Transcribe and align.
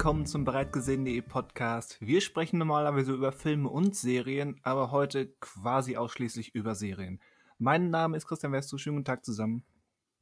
willkommen 0.00 0.24
zum 0.24 0.46
bereitgesehen.de 0.46 1.20
Podcast. 1.20 1.98
Wir 2.00 2.22
sprechen 2.22 2.56
normalerweise 2.56 3.12
über 3.12 3.32
Filme 3.32 3.68
und 3.68 3.94
Serien, 3.94 4.58
aber 4.62 4.92
heute 4.92 5.26
quasi 5.40 5.98
ausschließlich 5.98 6.54
über 6.54 6.74
Serien. 6.74 7.20
Mein 7.58 7.90
Name 7.90 8.16
ist 8.16 8.26
Christian 8.26 8.50
Westu, 8.50 8.78
schönen 8.78 8.96
guten 8.96 9.04
Tag 9.04 9.26
zusammen. 9.26 9.62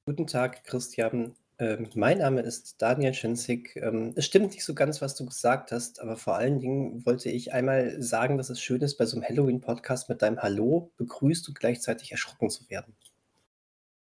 Guten 0.05 0.27
Tag, 0.27 0.65
Christian. 0.65 1.37
Ähm, 1.61 1.89
mein 1.95 2.19
Name 2.19 2.41
ist 2.41 2.83
Daniel 2.83 3.15
Schinzig. 3.15 3.77
Ähm, 3.77 4.15
es 4.17 4.27
stimmt 4.27 4.51
nicht 4.51 4.65
so 4.65 4.75
ganz, 4.75 5.01
was 5.01 5.15
du 5.15 5.25
gesagt 5.27 5.71
hast, 5.71 6.01
aber 6.01 6.17
vor 6.17 6.35
allen 6.35 6.59
Dingen 6.59 7.07
wollte 7.07 7.31
ich 7.31 7.53
einmal 7.53 8.03
sagen, 8.03 8.37
dass 8.37 8.51
es 8.51 8.61
schön 8.61 8.81
ist, 8.81 8.97
bei 8.97 9.07
so 9.07 9.17
einem 9.17 9.29
Halloween-Podcast 9.29 10.09
mit 10.09 10.23
deinem 10.23 10.43
Hallo 10.43 10.91
begrüßt 10.97 11.47
und 11.47 11.57
gleichzeitig 11.57 12.11
erschrocken 12.11 12.51
zu 12.51 12.69
werden. 12.69 12.97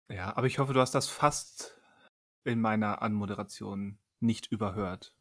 Ja, 0.09 0.35
aber 0.35 0.47
ich 0.47 0.59
hoffe, 0.59 0.73
du 0.73 0.81
hast 0.81 0.93
das 0.93 1.07
fast 1.07 1.79
in 2.43 2.59
meiner 2.59 3.01
Anmoderation 3.01 3.97
nicht 4.19 4.51
überhört. 4.51 5.15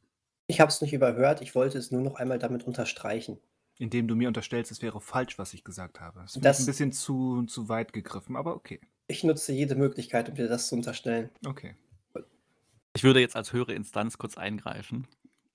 Ich 0.46 0.60
habe 0.60 0.68
es 0.70 0.80
nicht 0.80 0.92
überhört, 0.92 1.40
ich 1.40 1.54
wollte 1.54 1.78
es 1.78 1.90
nur 1.90 2.02
noch 2.02 2.16
einmal 2.16 2.38
damit 2.38 2.64
unterstreichen. 2.64 3.38
Indem 3.78 4.06
du 4.06 4.14
mir 4.14 4.28
unterstellst, 4.28 4.70
es 4.70 4.82
wäre 4.82 5.00
falsch, 5.00 5.38
was 5.38 5.54
ich 5.54 5.64
gesagt 5.64 6.00
habe. 6.00 6.20
Das 6.20 6.36
ist 6.36 6.44
Das- 6.44 6.60
ein 6.60 6.66
bisschen 6.66 6.92
zu, 6.92 7.44
zu 7.44 7.68
weit 7.68 7.92
gegriffen, 7.92 8.36
aber 8.36 8.54
okay. 8.54 8.80
Ich 9.08 9.24
nutze 9.24 9.52
jede 9.52 9.74
Möglichkeit, 9.74 10.28
um 10.28 10.34
dir 10.34 10.48
das 10.48 10.68
zu 10.68 10.74
unterstellen. 10.76 11.30
Okay. 11.46 11.74
Ich 12.94 13.02
würde 13.04 13.20
jetzt 13.20 13.36
als 13.36 13.52
höhere 13.52 13.72
Instanz 13.72 14.18
kurz 14.18 14.36
eingreifen, 14.36 15.08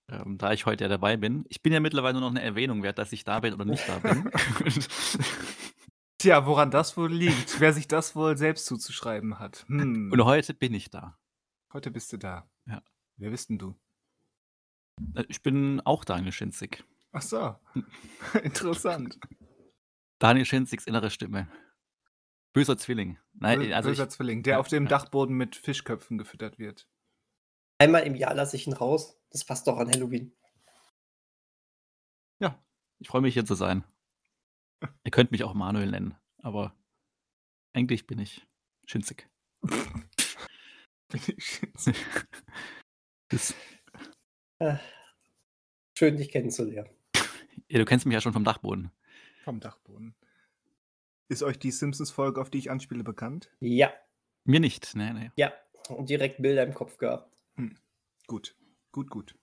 ähm, 0.10 0.38
da 0.40 0.52
ich 0.54 0.66
heute 0.66 0.84
ja 0.86 0.88
dabei 0.90 1.16
bin. 1.18 1.46
Ich 1.50 1.62
bin 1.62 1.72
ja 1.72 1.80
mittlerweile 1.80 2.14
nur 2.14 2.22
noch 2.22 2.30
eine 2.36 2.42
Erwähnung 2.42 2.82
wert, 2.84 2.98
dass 2.98 3.12
ich 3.14 3.24
da 3.24 3.40
bin 3.40 3.54
oder 3.54 3.66
nicht 3.66 3.88
da 3.88 4.00
bin. 4.00 4.30
Tja, 6.18 6.46
woran 6.48 6.72
das 6.72 6.98
wohl 6.98 7.14
liegt, 7.14 7.60
wer 7.60 7.74
sich 7.74 7.88
das 7.88 8.16
wohl 8.16 8.38
selbst 8.38 8.66
zuzuschreiben 8.66 9.38
hat. 9.38 9.66
Hm. 9.68 10.12
Und 10.12 10.26
heute 10.26 10.54
bin 10.56 10.74
ich 10.74 10.90
da. 10.90 11.16
Heute 11.74 11.92
bist 11.92 12.12
du 12.12 12.18
da. 12.18 12.50
Ja. 12.66 12.82
Wer 13.18 13.30
bist 13.30 13.50
denn 13.50 13.60
du? 13.60 13.76
Äh, 15.16 15.24
Ich 15.30 15.42
bin 15.42 15.82
auch 15.82 16.04
Daniel 16.06 16.32
Schinzig. 16.32 16.84
Ach 17.12 17.22
so. 17.22 17.56
Interessant. 18.44 19.20
Daniel 20.20 20.46
Schinzigs 20.46 20.86
innere 20.88 21.10
Stimme. 21.10 21.48
Böser 22.54 22.78
Zwilling. 22.78 23.20
Nein, 23.34 23.62
Bö- 23.62 23.74
also 23.74 23.90
ich, 23.90 23.98
Böser 23.98 24.10
Zwilling, 24.10 24.44
der 24.44 24.54
ja, 24.54 24.60
auf 24.60 24.68
dem 24.68 24.84
ja. 24.84 24.90
Dachboden 24.90 25.36
mit 25.36 25.56
Fischköpfen 25.56 26.18
gefüttert 26.18 26.58
wird. 26.58 26.88
Einmal 27.80 28.04
im 28.04 28.16
Jahr 28.16 28.34
lasse 28.34 28.56
ich 28.56 28.66
ihn 28.66 28.74
raus. 28.74 29.20
Das 29.30 29.46
passt 29.46 29.68
doch 29.68 29.78
an 29.78 29.90
Halloween. 29.90 30.36
ja, 32.40 32.60
ich 33.00 33.08
freue 33.08 33.22
mich 33.22 33.34
hier 33.36 33.46
zu 33.46 33.54
sein. 33.56 33.84
Ihr 35.04 35.12
könnt 35.12 35.32
mich 35.32 35.44
auch 35.44 35.54
Manuel 35.54 35.90
nennen, 35.92 36.16
aber 36.42 36.76
eigentlich 37.74 38.08
bin 38.08 38.20
ich 38.20 38.48
Schinzig. 38.86 39.30
Bin 41.10 41.22
ich 41.38 41.62
Das, 43.30 43.54
Ah, 44.60 44.80
Schön, 45.98 46.18
dich 46.18 46.30
kennenzulernen. 46.30 46.90
ja, 47.70 47.80
du 47.80 47.86
kennst 47.86 48.06
mich 48.06 48.14
ja 48.14 48.22
schon 48.22 48.34
vom 48.34 48.44
Dachboden. 48.44 48.92
vom 49.44 49.60
Dachboden. 49.60 50.16
Ist 51.30 51.44
euch 51.44 51.60
die 51.60 51.72
Simpsons-Folge, 51.72 52.40
auf 52.40 52.50
die 52.50 52.58
ich 52.60 52.72
anspiele, 52.72 53.04
bekannt? 53.04 53.52
Ja, 53.60 53.92
Mir 54.46 54.60
nicht. 54.60 54.96
Nee, 54.96 55.12
nee. 55.14 55.32
ja. 55.36 55.52
Und 55.90 56.10
direkt 56.10 56.42
Bilder 56.42 56.64
im 56.64 56.74
Kopf 56.74 56.98
gehabt. 56.98 57.32
Gut. 58.28 58.56
Gut, 58.92 59.10
gut. 59.10 59.36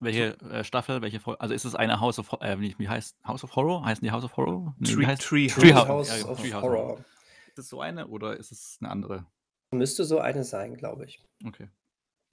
Welche 0.00 0.38
äh, 0.40 0.64
Staffel, 0.64 1.02
welche 1.02 1.20
Folge? 1.20 1.40
Also 1.40 1.54
ist 1.54 1.64
es 1.64 1.74
eine 1.74 2.00
House 2.00 2.18
of 2.18 2.32
äh, 2.40 2.58
wie, 2.60 2.88
heißt 2.88 3.16
House 3.26 3.42
of 3.44 3.56
Horror? 3.56 3.84
Heißen 3.84 4.04
die 4.04 4.10
House 4.10 4.24
of 4.24 4.36
Horror? 4.36 4.74
Nee, 4.78 4.92
Tree, 4.92 5.06
heißt- 5.06 5.22
Tree, 5.22 5.46
Treehouse. 5.48 5.88
House 5.88 6.08
ja, 6.10 6.16
genau, 6.18 6.28
of 6.30 6.40
Treehouse. 6.40 6.62
Horror. 6.62 7.04
Ist 7.48 7.58
es 7.58 7.68
so 7.68 7.80
eine 7.80 8.06
oder 8.08 8.36
ist 8.36 8.52
es 8.52 8.76
eine 8.80 8.90
andere? 8.90 9.26
Müsste 9.72 10.04
so 10.04 10.18
eine 10.18 10.44
sein, 10.44 10.76
glaube 10.76 11.06
ich. 11.06 11.24
Okay. 11.44 11.68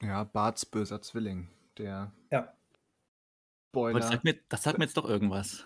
Ja, 0.01 0.23
Barts 0.23 0.65
böser 0.65 1.01
Zwilling. 1.01 1.47
Der 1.77 2.11
Ja. 2.31 2.53
Boiler. 3.73 3.99
das 3.99 4.09
sagt, 4.09 4.23
mir, 4.23 4.37
das 4.49 4.63
sagt 4.63 4.77
mir 4.77 4.85
jetzt 4.85 4.97
doch 4.97 5.05
irgendwas. 5.05 5.65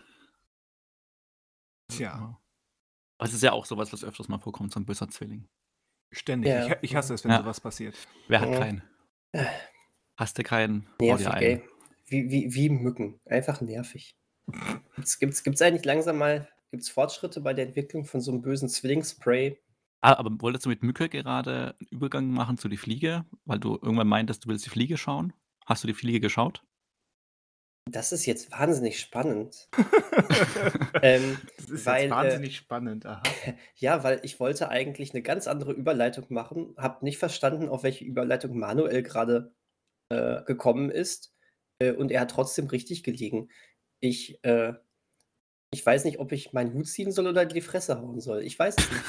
Tja, 1.91 2.39
Aber 3.17 3.27
es 3.29 3.33
ist 3.33 3.43
ja 3.43 3.53
auch 3.53 3.65
sowas, 3.65 3.93
was 3.93 4.03
öfters 4.03 4.27
mal 4.27 4.39
vorkommt, 4.39 4.73
so 4.73 4.79
ein 4.79 4.85
böser 4.85 5.07
Zwilling. 5.09 5.47
ständig. 6.11 6.49
Ja. 6.49 6.67
Ich, 6.67 6.75
ich 6.81 6.95
hasse 6.95 7.13
es, 7.13 7.23
wenn 7.23 7.31
Ja. 7.31 7.39
sowas 7.39 7.59
passiert. 7.59 7.95
Wer 8.27 8.41
hat 8.41 8.49
Mhm. 8.49 8.53
keinen? 8.55 8.83
Äh. 9.33 9.45
Hast 10.17 10.37
du 10.37 10.43
keinen? 10.43 10.87
Nervig, 10.99 11.27
ey. 11.27 11.63
Wie, 12.05 12.29
wie, 12.29 12.53
wie 12.53 12.69
Mücken. 12.69 13.19
Einfach 13.25 13.59
nervig. 13.61 14.15
Gibt's, 14.95 15.19
gibt's, 15.19 15.43
gibt's 15.43 15.61
eigentlich 15.61 15.83
langsam 15.85 16.17
mal 16.17 16.47
gibt's 16.71 16.89
Fortschritte 16.89 17.41
bei 17.41 17.53
der 17.53 17.65
Entwicklung 17.67 18.05
von 18.05 18.21
so 18.21 18.31
einem 18.31 18.41
bösen 18.41 18.69
Zwillingsspray? 18.69 19.57
Ah, 20.05 20.19
aber 20.19 20.29
wolltest 20.39 20.65
du 20.65 20.69
mit 20.69 20.83
Mücke 20.83 21.09
gerade 21.09 21.73
einen 21.79 21.87
Übergang 21.89 22.29
machen 22.29 22.59
zu 22.59 22.69
die 22.69 22.77
Fliege? 22.77 23.25
Weil 23.45 23.57
du 23.57 23.79
irgendwann 23.81 24.07
meintest, 24.07 24.45
du 24.45 24.49
willst 24.49 24.63
die 24.63 24.69
Fliege 24.69 24.97
schauen? 24.97 25.33
Hast 25.65 25.83
du 25.83 25.87
die 25.87 25.95
Fliege 25.95 26.19
geschaut? 26.19 26.63
Das 27.89 28.11
ist 28.11 28.27
jetzt 28.27 28.51
wahnsinnig 28.51 28.99
spannend. 28.99 29.67
ähm, 31.01 31.39
das 31.57 31.69
ist 31.71 31.85
weil, 31.87 32.03
jetzt 32.03 32.11
wahnsinnig 32.11 32.55
spannend. 32.55 33.07
Aha. 33.07 33.23
ja, 33.77 34.03
weil 34.03 34.19
ich 34.21 34.39
wollte 34.39 34.69
eigentlich 34.69 35.15
eine 35.15 35.23
ganz 35.23 35.47
andere 35.47 35.71
Überleitung 35.71 36.25
machen, 36.29 36.75
habe 36.77 37.03
nicht 37.03 37.17
verstanden, 37.17 37.67
auf 37.67 37.81
welche 37.81 38.05
Überleitung 38.05 38.59
Manuel 38.59 39.01
gerade 39.01 39.55
äh, 40.09 40.43
gekommen 40.43 40.91
ist. 40.91 41.33
Äh, 41.79 41.93
und 41.93 42.11
er 42.11 42.21
hat 42.21 42.29
trotzdem 42.29 42.67
richtig 42.67 43.01
gelegen. 43.01 43.49
Ich, 44.01 44.37
äh, 44.43 44.73
ich 45.73 45.83
weiß 45.83 46.05
nicht, 46.05 46.19
ob 46.19 46.31
ich 46.31 46.53
meinen 46.53 46.75
Hut 46.75 46.87
ziehen 46.87 47.11
soll 47.11 47.25
oder 47.25 47.47
die 47.47 47.61
Fresse 47.61 47.99
hauen 47.99 48.19
soll. 48.19 48.43
Ich 48.43 48.59
weiß 48.59 48.75
es 48.77 48.91
nicht. 48.91 49.03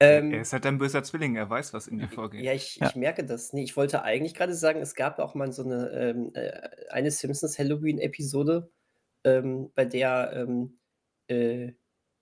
Ähm, 0.00 0.32
er 0.32 0.42
ist 0.42 0.52
halt 0.52 0.66
ein 0.66 0.78
böser 0.78 1.02
Zwilling, 1.02 1.36
er 1.36 1.48
weiß, 1.48 1.72
was 1.72 1.86
in 1.88 1.98
dir 1.98 2.08
vorgeht. 2.08 2.42
Ja, 2.42 2.52
ich, 2.52 2.76
Ja. 2.76 2.88
ich 2.88 2.96
merke 2.96 3.24
das. 3.24 3.52
Nee, 3.52 3.64
ich 3.64 3.76
wollte 3.76 4.02
eigentlich 4.02 4.34
gerade 4.34 4.54
sagen, 4.54 4.80
es 4.80 4.94
gab 4.94 5.18
auch 5.18 5.34
mal 5.34 5.52
so 5.52 5.64
eine, 5.64 5.90
ähm, 5.90 6.30
äh, 6.34 6.50
eine 6.90 7.10
Simpsons 7.10 7.58
Halloween-Episode, 7.58 8.70
ähm, 9.24 9.70
bei 9.74 9.84
der 9.84 10.32
ähm, 10.34 10.78
äh, 11.28 11.72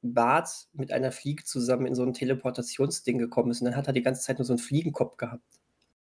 Bart 0.02 0.68
mit 0.72 0.92
einer 0.92 1.12
Fliege 1.12 1.44
zusammen 1.44 1.86
in 1.86 1.94
so 1.94 2.02
ein 2.04 2.12
Teleportationsding 2.12 3.18
gekommen 3.18 3.50
ist 3.50 3.60
und 3.60 3.66
dann 3.66 3.76
hat 3.76 3.86
er 3.86 3.92
die 3.92 4.02
ganze 4.02 4.22
Zeit 4.22 4.38
nur 4.38 4.44
so 4.46 4.52
einen 4.52 4.58
Fliegenkopf 4.58 5.16
gehabt. 5.16 5.42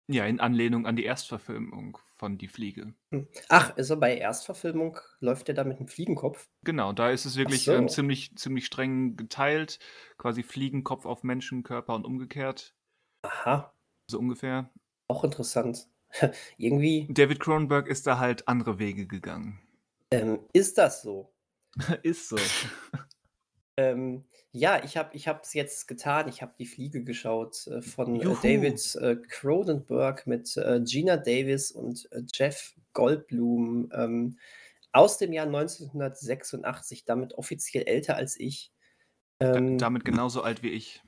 Ja, 0.08 0.24
in 0.24 0.38
Anlehnung 0.40 0.86
an 0.86 0.94
die 0.96 1.04
Erstverfilmung 1.04 1.98
von 2.16 2.38
Die 2.38 2.46
Fliege. 2.48 2.94
Hm. 3.10 3.26
Ach, 3.48 3.76
ist 3.76 3.90
er 3.90 3.96
bei 3.96 4.16
Erstverfilmung, 4.16 4.98
läuft 5.20 5.48
er 5.48 5.54
da 5.54 5.64
mit 5.64 5.78
einem 5.78 5.88
Fliegenkopf? 5.88 6.48
Genau, 6.62 6.92
da 6.92 7.10
ist 7.10 7.24
es 7.24 7.36
wirklich 7.36 7.64
so. 7.64 7.72
ähm, 7.72 7.88
ziemlich, 7.88 8.36
ziemlich 8.36 8.66
streng 8.66 9.16
geteilt. 9.16 9.78
Quasi 10.16 10.42
Fliegenkopf 10.42 11.06
auf 11.06 11.24
Menschenkörper 11.24 11.94
und 11.94 12.04
umgekehrt. 12.04 12.74
Aha, 13.22 13.72
So 14.10 14.18
ungefähr. 14.18 14.70
auch 15.08 15.24
interessant. 15.24 15.88
Irgendwie 16.56 17.06
David 17.10 17.40
Cronenberg 17.40 17.88
ist 17.88 18.06
da 18.06 18.18
halt 18.18 18.46
andere 18.48 18.78
Wege 18.78 19.06
gegangen. 19.06 19.60
ähm, 20.12 20.40
ist 20.52 20.78
das 20.78 21.02
so. 21.02 21.32
ist 22.02 22.28
so. 22.28 22.36
Ähm, 23.78 24.24
ja, 24.52 24.82
ich 24.82 24.96
habe 24.96 25.14
ich 25.14 25.26
es 25.26 25.52
jetzt 25.52 25.86
getan. 25.86 26.28
Ich 26.28 26.40
habe 26.40 26.54
die 26.58 26.66
Fliege 26.66 27.04
geschaut 27.04 27.66
äh, 27.66 27.82
von 27.82 28.16
äh. 28.16 28.24
David 28.42 28.94
äh, 28.96 29.16
Cronenberg 29.16 30.26
mit 30.26 30.56
äh, 30.56 30.80
Gina 30.82 31.18
Davis 31.18 31.70
und 31.72 32.10
äh, 32.12 32.22
Jeff 32.32 32.74
Goldblum 32.94 33.90
ähm, 33.92 34.38
aus 34.92 35.18
dem 35.18 35.34
Jahr 35.34 35.46
1986, 35.46 37.04
damit 37.04 37.34
offiziell 37.34 37.86
älter 37.86 38.16
als 38.16 38.40
ich. 38.40 38.72
Ähm, 39.40 39.76
damit 39.76 40.06
genauso 40.06 40.42
alt 40.42 40.62
wie 40.62 40.70
ich. 40.70 41.02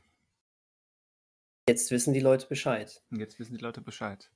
jetzt 1.67 1.91
wissen 1.91 2.13
die 2.13 2.21
Leute 2.21 2.47
Bescheid. 2.47 3.03
Und 3.11 3.21
jetzt 3.21 3.39
wissen 3.39 3.57
die 3.57 3.63
Leute 3.63 3.81
Bescheid. 3.81 4.31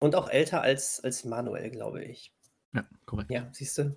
Und 0.00 0.16
auch 0.16 0.28
älter 0.28 0.62
als, 0.62 0.98
als 0.98 1.24
Manuel, 1.24 1.70
glaube 1.70 2.02
ich. 2.04 2.34
Ja, 2.74 2.84
korrekt. 3.06 3.30
Ja, 3.30 3.48
siehst 3.52 3.78
du? 3.78 3.96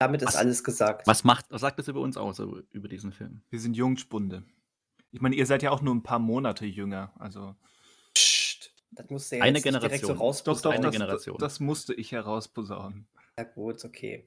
Damit 0.00 0.22
ist 0.22 0.28
Was- 0.28 0.36
alles 0.36 0.64
gesagt. 0.64 1.06
Was 1.06 1.24
macht, 1.24 1.44
was 1.50 1.60
sagt 1.60 1.78
das 1.78 1.86
über 1.86 2.00
uns 2.00 2.16
aus, 2.16 2.38
über, 2.38 2.88
diesen 2.88 3.12
Film? 3.12 3.42
Wir 3.50 3.60
sind 3.60 3.76
Jungspunde. 3.76 4.42
Ich 5.12 5.20
meine, 5.20 5.36
ihr 5.36 5.44
seid 5.44 5.62
ja 5.62 5.70
auch 5.70 5.82
nur 5.82 5.94
ein 5.94 6.02
paar 6.02 6.18
Monate 6.18 6.64
jünger. 6.64 7.12
Also. 7.18 7.54
Psst, 8.14 8.72
das 8.92 9.10
musst 9.10 9.30
du 9.30 9.36
ja 9.36 9.42
Eine 9.42 9.52
nicht 9.52 9.66
direkt 9.66 10.00
so 10.00 10.14
Generation. 10.14 10.44
Doch, 10.44 10.60
doch, 10.62 10.70
eine 10.72 10.82
das, 10.84 10.92
Generation. 10.92 11.36
das 11.38 11.60
musste 11.60 11.92
ich 11.92 12.12
herausposaunen. 12.12 13.06
Ja, 13.36 13.44
gut, 13.44 13.84
okay. 13.84 14.26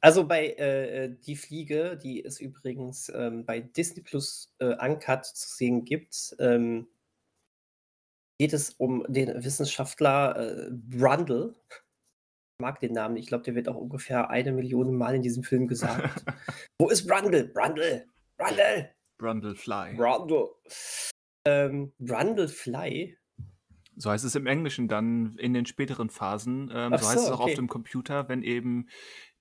Also 0.00 0.24
bei 0.24 0.50
äh, 0.50 1.04
äh, 1.04 1.16
Die 1.26 1.36
Fliege, 1.36 1.98
die 2.00 2.24
es 2.24 2.38
übrigens 2.38 3.10
ähm, 3.12 3.44
bei 3.44 3.60
Disney 3.60 4.02
Plus 4.02 4.54
äh, 4.60 4.76
Uncut 4.84 5.24
zu 5.24 5.48
sehen 5.48 5.84
gibt, 5.84 6.36
ähm, 6.38 6.86
geht 8.38 8.52
es 8.52 8.70
um 8.70 9.04
den 9.08 9.42
Wissenschaftler 9.42 10.36
äh, 10.36 10.70
Brundle. 10.70 11.56
Mag 12.58 12.80
den 12.80 12.92
Namen. 12.92 13.16
Ich 13.16 13.26
glaube, 13.26 13.44
der 13.44 13.54
wird 13.54 13.68
auch 13.68 13.76
ungefähr 13.76 14.30
eine 14.30 14.52
Million 14.52 14.96
Mal 14.96 15.14
in 15.14 15.22
diesem 15.22 15.42
Film 15.42 15.66
gesagt. 15.66 16.24
Wo 16.78 16.88
ist 16.88 17.06
Brundle? 17.06 17.48
Brundle! 17.48 18.06
Brundle! 18.36 18.94
Brundlefly. 19.18 19.94
Brundle! 19.96 20.48
Ähm, 21.44 21.92
Brundle 21.98 22.48
Fly. 22.48 23.16
So 23.96 24.10
heißt 24.10 24.24
es 24.24 24.34
im 24.34 24.46
Englischen 24.46 24.88
dann 24.88 25.36
in 25.38 25.54
den 25.54 25.66
späteren 25.66 26.10
Phasen. 26.10 26.70
Ähm, 26.72 26.92
Ach 26.94 27.02
so 27.02 27.08
heißt 27.08 27.18
so, 27.18 27.26
es 27.26 27.30
auch 27.30 27.40
okay. 27.40 27.52
auf 27.52 27.56
dem 27.56 27.68
Computer, 27.68 28.28
wenn 28.28 28.42
eben 28.42 28.88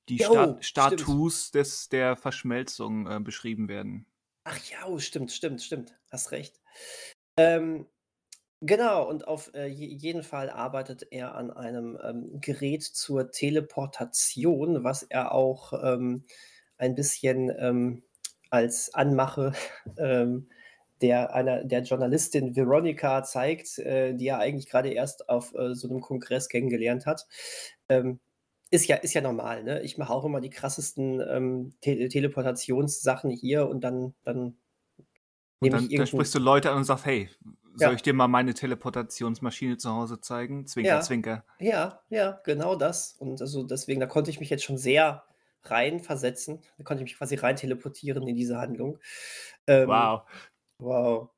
die 0.09 0.17
Jo, 0.17 0.33
Sta 0.33 0.43
stimmt. 0.43 0.65
Status 0.65 1.51
des, 1.51 1.89
der 1.89 2.15
Verschmelzung 2.15 3.07
äh, 3.07 3.19
beschrieben 3.19 3.69
werden. 3.69 4.05
Ach 4.43 4.57
ja, 4.69 4.87
oh, 4.87 4.99
stimmt, 4.99 5.31
stimmt, 5.31 5.61
stimmt. 5.61 5.97
Hast 6.11 6.31
recht. 6.31 6.59
Ähm, 7.37 7.87
Genau, 8.63 9.09
und 9.09 9.27
auf 9.27 9.51
äh, 9.55 9.65
je 9.65 9.87
jeden 9.87 10.21
Fall 10.21 10.49
arbeitet 10.51 11.07
er 11.11 11.33
an 11.33 11.49
einem, 11.49 11.97
ähm, 12.03 12.39
Gerät 12.41 12.83
zur 12.83 13.31
Teleportation, 13.31 14.83
was 14.83 15.01
er 15.03 15.31
auch, 15.33 15.73
ähm, 15.83 16.25
ein 16.77 16.93
bisschen, 16.93 17.51
ähm, 17.57 18.03
als 18.51 18.93
Anmache, 18.93 19.53
ähm, 19.97 20.49
der 21.01 21.33
einer 21.33 21.63
der 21.63 21.81
Journalistin 21.81 22.55
Veronica 22.55 23.23
zeigt, 23.23 23.79
äh, 23.79 24.13
die 24.13 24.27
er 24.27 24.37
eigentlich 24.39 24.69
gerade 24.69 24.89
erst 24.89 25.27
auf, 25.29 25.55
äh, 25.55 25.73
so 25.73 25.89
einem 25.89 26.01
Kongress 26.01 26.47
kennengelernt 26.47 27.07
hat. 27.07 27.27
Ähm, 27.89 28.19
ist 28.69 28.87
ja 28.87 28.97
ist 28.97 29.13
ja 29.13 29.21
normal, 29.21 29.63
ne? 29.63 29.81
Ich 29.81 29.97
mache 29.97 30.13
auch 30.13 30.23
immer 30.25 30.39
die 30.41 30.49
krassesten, 30.51 31.19
ähm, 31.27 31.73
Tele 31.81 32.09
Teleportationssachen 32.09 33.31
hier 33.31 33.67
und 33.67 33.83
dann 33.83 34.13
dann 34.23 34.57
Und 35.59 35.69
nehme 35.69 35.77
dann, 35.77 35.89
ich 35.89 35.95
dann 35.95 36.07
sprichst 36.07 36.35
du 36.35 36.39
Leute 36.39 36.71
an 36.71 36.77
und 36.77 36.83
sagst, 36.83 37.05
hey, 37.05 37.29
soll 37.75 37.89
Ja. 37.89 37.93
ich 37.93 38.01
dir 38.01 38.13
mal 38.13 38.27
meine 38.27 38.53
Teleportationsmaschine 38.53 39.77
zu 39.77 39.91
Hause 39.91 40.19
zeigen? 40.21 40.67
Zwinker, 40.67 40.89
Ja, 40.89 41.01
zwinker. 41.01 41.45
ja, 41.59 42.01
ja, 42.09 42.39
genau 42.43 42.75
das. 42.75 43.15
Und 43.19 43.41
also 43.41 43.63
deswegen, 43.63 43.99
da 43.99 44.07
konnte 44.07 44.29
ich 44.31 44.39
mich 44.39 44.49
jetzt 44.49 44.63
schon 44.63 44.77
sehr 44.77 45.23
reinversetzen. 45.63 46.61
Da 46.77 46.83
konnte 46.83 47.03
ich 47.03 47.09
mich 47.11 47.17
quasi 47.17 47.35
rein 47.35 47.55
teleportieren 47.55 48.27
in 48.27 48.35
diese 48.35 48.57
Handlung. 48.57 48.97
Ähm, 49.67 49.87
Wow. 49.87 50.21
wow. 50.79 51.29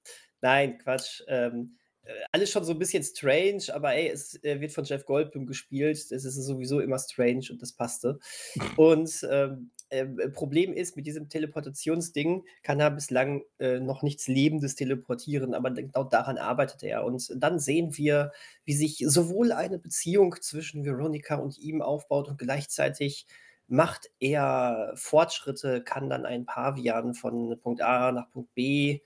Nein, 0.41 0.77
Quatsch. 0.77 1.21
Ähm, 1.27 1.77
äh, 2.03 2.11
alles 2.31 2.51
schon 2.51 2.63
so 2.65 2.73
ein 2.73 2.79
bisschen 2.79 3.03
strange, 3.03 3.63
aber 3.73 3.93
ey, 3.93 4.09
es 4.09 4.41
äh, 4.43 4.59
wird 4.59 4.71
von 4.73 4.83
Jeff 4.85 5.05
Goldblum 5.05 5.45
gespielt. 5.45 5.97
Das 6.11 6.25
ist 6.25 6.35
sowieso 6.35 6.79
immer 6.79 6.99
strange 6.99 7.47
und 7.51 7.61
das 7.61 7.73
passte. 7.73 8.19
Und 8.77 9.25
ähm, 9.29 9.71
ähm, 9.93 10.19
Problem 10.33 10.73
ist, 10.73 10.95
mit 10.95 11.05
diesem 11.05 11.29
Teleportationsding 11.29 12.43
kann 12.63 12.79
er 12.79 12.89
bislang 12.89 13.43
äh, 13.59 13.79
noch 13.79 14.01
nichts 14.01 14.27
Lebendes 14.27 14.73
teleportieren, 14.73 15.53
aber 15.53 15.69
genau 15.69 16.03
daran 16.03 16.39
arbeitet 16.39 16.81
er. 16.81 17.05
Und 17.05 17.31
dann 17.35 17.59
sehen 17.59 17.95
wir, 17.95 18.31
wie 18.65 18.73
sich 18.73 19.03
sowohl 19.05 19.51
eine 19.51 19.77
Beziehung 19.77 20.35
zwischen 20.41 20.83
Veronica 20.83 21.35
und 21.35 21.59
ihm 21.59 21.83
aufbaut 21.83 22.27
und 22.27 22.39
gleichzeitig 22.39 23.27
macht 23.67 24.09
er 24.19 24.93
Fortschritte, 24.95 25.83
kann 25.83 26.09
dann 26.09 26.25
ein 26.25 26.45
Pavian 26.45 27.13
von 27.13 27.59
Punkt 27.61 27.81
A 27.81 28.11
nach 28.11 28.31
Punkt 28.31 28.53
B 28.55 29.01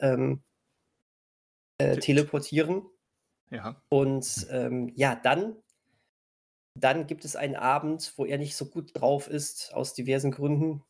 ähm, 0.00 0.42
äh, 1.78 1.96
teleportieren. 1.98 2.82
Ja. 3.50 3.80
Und 3.88 4.46
ähm, 4.50 4.92
ja, 4.96 5.14
dann, 5.14 5.56
dann 6.74 7.06
gibt 7.06 7.24
es 7.24 7.36
einen 7.36 7.56
Abend, 7.56 8.12
wo 8.16 8.24
er 8.24 8.38
nicht 8.38 8.56
so 8.56 8.66
gut 8.66 8.90
drauf 8.94 9.28
ist, 9.28 9.72
aus 9.74 9.94
diversen 9.94 10.30
Gründen. 10.30 10.82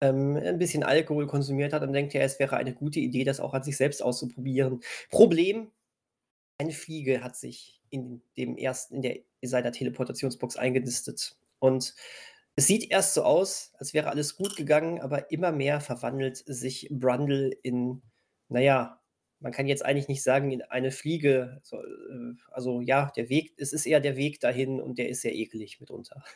Ähm, 0.00 0.36
ein 0.36 0.58
bisschen 0.58 0.82
Alkohol 0.82 1.26
konsumiert 1.26 1.72
hat 1.72 1.82
und 1.82 1.92
denkt, 1.92 2.14
ja, 2.14 2.22
es 2.22 2.38
wäre 2.38 2.56
eine 2.56 2.74
gute 2.74 3.00
Idee, 3.00 3.24
das 3.24 3.40
auch 3.40 3.54
an 3.54 3.62
sich 3.62 3.76
selbst 3.76 4.02
auszuprobieren. 4.02 4.80
Problem, 5.10 5.70
eine 6.58 6.72
Fliege 6.72 7.22
hat 7.22 7.36
sich 7.36 7.82
in 7.90 8.22
dem 8.36 8.56
ersten, 8.56 8.96
in 8.96 9.02
der 9.02 9.18
in 9.40 9.48
seiner 9.48 9.72
Teleportationsbox 9.72 10.56
eingenistet. 10.56 11.36
Und 11.58 11.94
es 12.56 12.66
sieht 12.66 12.90
erst 12.90 13.14
so 13.14 13.24
aus, 13.24 13.72
als 13.78 13.94
wäre 13.94 14.08
alles 14.08 14.36
gut 14.36 14.56
gegangen, 14.56 15.00
aber 15.00 15.30
immer 15.30 15.52
mehr 15.52 15.80
verwandelt 15.80 16.42
sich 16.46 16.88
Brundle 16.90 17.50
in, 17.62 18.02
naja, 18.48 19.00
man 19.44 19.52
kann 19.52 19.66
jetzt 19.66 19.84
eigentlich 19.84 20.08
nicht 20.08 20.22
sagen, 20.22 20.50
in 20.50 20.62
eine 20.62 20.90
Fliege. 20.90 21.60
So, 21.62 21.76
äh, 21.76 22.34
also 22.50 22.80
ja, 22.80 23.12
der 23.14 23.28
Weg, 23.28 23.52
es 23.58 23.74
ist 23.74 23.84
eher 23.84 24.00
der 24.00 24.16
Weg 24.16 24.40
dahin 24.40 24.80
und 24.80 24.96
der 24.96 25.10
ist 25.10 25.20
sehr 25.20 25.34
eklig 25.34 25.78
mitunter. 25.80 26.24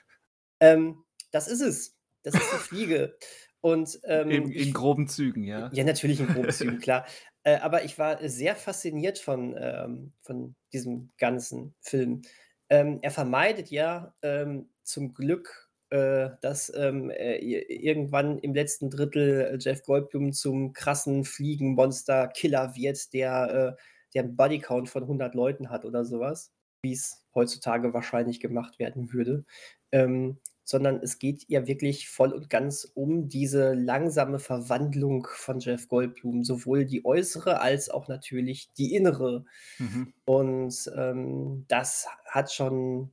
Ähm, 0.61 1.05
das 1.31 1.47
ist 1.47 1.61
es. 1.61 1.97
Das 2.25 2.35
ist 2.35 2.53
die 2.53 2.57
Fliege. 2.57 3.17
Und 3.61 4.01
ähm, 4.03 4.29
In, 4.29 4.51
in 4.51 4.73
groben 4.73 5.07
Zügen, 5.07 5.45
ja. 5.45 5.71
ja, 5.73 5.85
natürlich 5.85 6.19
in 6.19 6.27
groben 6.27 6.51
Zügen, 6.51 6.81
klar. 6.81 7.07
Äh, 7.45 7.59
aber 7.59 7.85
ich 7.85 7.97
war 7.97 8.29
sehr 8.29 8.57
fasziniert 8.57 9.21
von, 9.21 9.55
ähm, 9.57 10.15
von 10.21 10.57
diesem 10.73 11.13
ganzen 11.17 11.77
Film. 11.81 12.23
Ähm, 12.69 12.99
er 13.03 13.13
vermeidet 13.13 13.71
ja 13.71 14.17
ähm, 14.23 14.69
zum 14.83 15.15
Glück, 15.15 15.68
dass 15.91 16.73
ähm, 16.77 17.11
äh, 17.11 17.37
irgendwann 17.39 18.39
im 18.39 18.55
letzten 18.55 18.91
Drittel 18.91 19.41
äh, 19.41 19.59
Jeff 19.59 19.83
Goldblum 19.85 20.33
zum 20.33 20.73
krassen 20.73 21.25
Fliegenmonster-Killer 21.25 22.75
wird, 22.77 23.13
der, 23.13 23.77
äh, 23.79 23.83
der 24.15 24.25
einen 24.25 24.37
Bodycount 24.37 24.89
von 24.89 25.05
100 25.05 25.35
Leuten 25.35 25.71
hat 25.71 25.85
oder 25.85 26.05
sowas, 26.05 26.53
wie 26.83 26.93
es 26.93 27.25
heutzutage 27.35 27.95
wahrscheinlich 27.95 28.41
gemacht 28.41 28.79
werden 28.79 29.13
würde. 29.13 29.45
Ähm, 29.93 30.39
sondern 30.69 31.01
es 31.03 31.19
geht 31.19 31.47
ja 31.49 31.67
wirklich 31.67 32.11
voll 32.11 32.31
und 32.31 32.51
ganz 32.51 32.85
um 32.93 33.31
diese 33.31 33.73
langsame 33.73 34.39
Verwandlung 34.39 35.27
von 35.31 35.61
Jeff 35.61 35.89
Goldblum, 35.89 36.45
sowohl 36.45 36.85
die 36.85 37.07
äußere 37.07 37.63
als 37.63 37.89
auch 37.89 38.07
natürlich 38.07 38.71
die 38.75 38.95
innere. 38.95 39.47
Mhm. 39.79 40.13
Und 40.27 40.93
ähm, 40.95 41.65
das 41.69 42.07
hat 42.27 42.53
schon, 42.53 43.13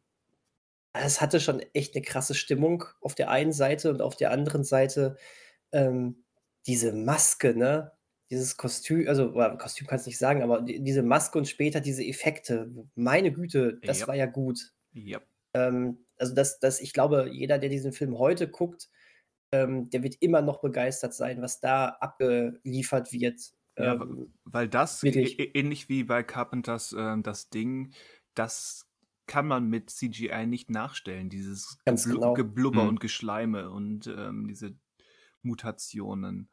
es 1.03 1.21
hatte 1.21 1.39
schon 1.39 1.59
echt 1.73 1.95
eine 1.95 2.03
krasse 2.03 2.35
Stimmung 2.35 2.85
auf 3.01 3.15
der 3.15 3.29
einen 3.29 3.53
Seite 3.53 3.89
und 3.91 4.01
auf 4.01 4.15
der 4.15 4.31
anderen 4.31 4.63
Seite 4.63 5.17
ähm, 5.71 6.25
diese 6.67 6.93
Maske, 6.93 7.55
ne? 7.57 7.93
Dieses 8.31 8.57
Kostüm, 8.57 9.07
also 9.07 9.33
Kostüm 9.57 9.87
kannst 9.87 10.05
du 10.07 10.09
nicht 10.09 10.17
sagen, 10.19 10.43
aber 10.43 10.61
die, 10.61 10.83
diese 10.83 11.03
Maske 11.03 11.37
und 11.37 11.47
später 11.47 11.79
diese 11.81 12.03
Effekte, 12.03 12.71
meine 12.95 13.31
Güte, 13.31 13.81
das 13.85 13.99
Ja. 14.01 14.07
war 14.07 14.15
ja 14.15 14.25
gut. 14.25 14.73
Ja. 14.93 15.21
Ähm, 15.53 16.05
also 16.17 16.33
das, 16.35 16.59
das, 16.59 16.79
ich 16.81 16.93
glaube, 16.93 17.29
jeder, 17.31 17.59
der 17.59 17.69
diesen 17.69 17.93
Film 17.93 18.17
heute 18.19 18.49
guckt, 18.49 18.89
ähm, 19.51 19.89
der 19.89 20.03
wird 20.03 20.15
immer 20.21 20.41
noch 20.41 20.61
begeistert 20.61 21.13
sein, 21.13 21.41
was 21.41 21.59
da 21.61 21.87
abgeliefert 21.89 23.11
wird. 23.13 23.41
Ja, 23.77 23.95
Ähm, 23.95 24.33
weil 24.45 24.69
das, 24.69 25.03
wirklich. 25.03 25.37
ähnlich 25.37 25.89
wie 25.89 26.03
bei 26.03 26.23
Carpenters 26.23 26.93
ähm, 26.97 27.23
das 27.23 27.49
Ding, 27.49 27.93
das 28.33 28.87
kann 29.27 29.47
man 29.47 29.67
mit 29.69 29.89
CGI 29.89 30.45
nicht 30.47 30.69
nachstellen. 30.69 31.29
Dieses 31.29 31.77
Ganz 31.85 32.03
Geblu 32.03 32.19
genau. 32.19 32.33
Geblubber 32.33 32.83
Mhm. 32.83 32.89
und 32.89 32.99
Geschleime 32.99 33.69
und 33.71 34.07
ähm, 34.07 34.47
diese 34.47 34.75
Mutationen. 35.41 36.49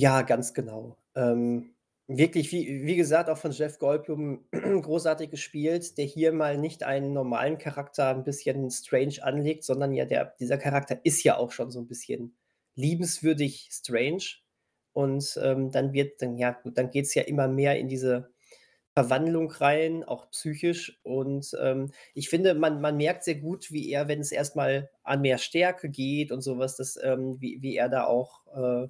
Ja, 0.00 0.22
ganz 0.22 0.54
genau. 0.54 0.98
Ähm, 1.14 1.74
wirklich, 2.06 2.52
wie, 2.52 2.84
wie 2.84 2.96
gesagt, 2.96 3.30
auch 3.30 3.38
von 3.38 3.50
Jeff 3.52 3.78
Goldblum 3.78 4.44
großartig 4.52 5.30
gespielt, 5.30 5.96
der 5.98 6.04
hier 6.04 6.32
mal 6.32 6.58
nicht 6.58 6.82
einen 6.82 7.12
normalen 7.12 7.58
Charakter 7.58 8.08
ein 8.10 8.24
bisschen 8.24 8.70
strange 8.70 9.22
anlegt, 9.22 9.64
sondern 9.64 9.92
ja, 9.92 10.04
der, 10.04 10.34
dieser 10.38 10.58
Charakter 10.58 11.00
ist 11.04 11.22
ja 11.24 11.36
auch 11.36 11.50
schon 11.52 11.70
so 11.70 11.80
ein 11.80 11.86
bisschen 11.88 12.36
liebenswürdig 12.74 13.68
strange. 13.72 14.22
Und 14.92 15.38
ähm, 15.42 15.70
dann 15.70 15.92
wird, 15.92 16.22
dann, 16.22 16.38
ja, 16.38 16.52
gut, 16.52 16.78
dann 16.78 16.90
geht 16.90 17.04
es 17.06 17.14
ja 17.14 17.22
immer 17.22 17.48
mehr 17.48 17.78
in 17.78 17.88
diese 17.88 18.30
Verwandlung 18.96 19.50
rein, 19.50 20.04
auch 20.04 20.30
psychisch. 20.30 20.98
Und 21.02 21.54
ähm, 21.60 21.92
ich 22.14 22.28
finde, 22.30 22.54
man, 22.54 22.80
man 22.80 22.96
merkt 22.96 23.24
sehr 23.24 23.36
gut, 23.36 23.70
wie 23.70 23.90
er, 23.90 24.08
wenn 24.08 24.20
es 24.20 24.32
erstmal 24.32 24.90
an 25.02 25.20
mehr 25.20 25.38
Stärke 25.38 25.90
geht 25.90 26.32
und 26.32 26.40
sowas, 26.42 26.76
dass, 26.76 26.98
ähm, 27.02 27.36
wie, 27.40 27.60
wie 27.62 27.76
er 27.76 27.88
da 27.90 28.04
auch 28.06 28.46
äh, 28.56 28.88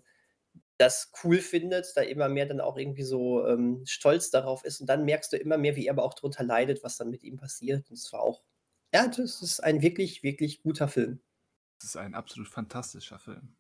das 0.79 1.13
cool 1.25 1.39
findet, 1.39 1.93
da 1.97 2.03
immer 2.03 2.29
mehr 2.29 2.47
dann 2.47 2.61
auch 2.61 2.77
irgendwie 2.77 3.03
so 3.05 3.47
ähm, 3.47 3.83
stolz 3.87 4.31
darauf 4.31 4.65
ist. 4.65 4.81
Und 4.81 4.89
dann 4.89 5.05
merkst 5.05 5.33
du 5.33 5.37
immer 5.39 5.59
mehr, 5.59 5.77
wie 5.77 5.87
er 5.87 5.93
aber 5.95 6.05
auch 6.05 6.15
darunter 6.15 6.45
leidet, 6.45 6.85
was 6.85 6.97
dann 6.99 7.11
mit 7.11 7.23
ihm 7.25 7.37
passiert. 7.37 7.89
Und 7.91 7.97
es 7.99 8.13
war 8.13 8.21
auch, 8.23 8.43
ja, 8.95 9.09
das 9.09 9.43
ist 9.43 9.61
ein 9.61 9.83
wirklich, 9.83 10.23
wirklich 10.23 10.63
guter 10.63 10.89
Film. 10.89 11.21
Das 11.79 11.89
ist 11.91 11.97
ein 11.97 12.15
absolut 12.15 12.49
fantastischer 12.49 13.19
Film. 13.19 13.57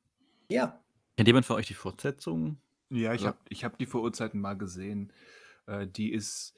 Ja, 0.48 0.82
Kennt 1.16 1.28
jemand 1.28 1.46
von 1.46 1.56
euch 1.56 1.66
die 1.66 1.74
Fortsetzung? 1.74 2.58
Ja, 2.90 3.14
ich 3.14 3.22
Ja. 3.22 3.28
habe 3.28 3.38
ich 3.48 3.64
hab 3.64 3.78
die 3.78 3.86
vor 3.86 4.02
Urzeiten 4.02 4.40
mal 4.40 4.54
gesehen. 4.56 5.12
Äh, 5.66 5.86
die 5.86 6.12
ist, 6.12 6.54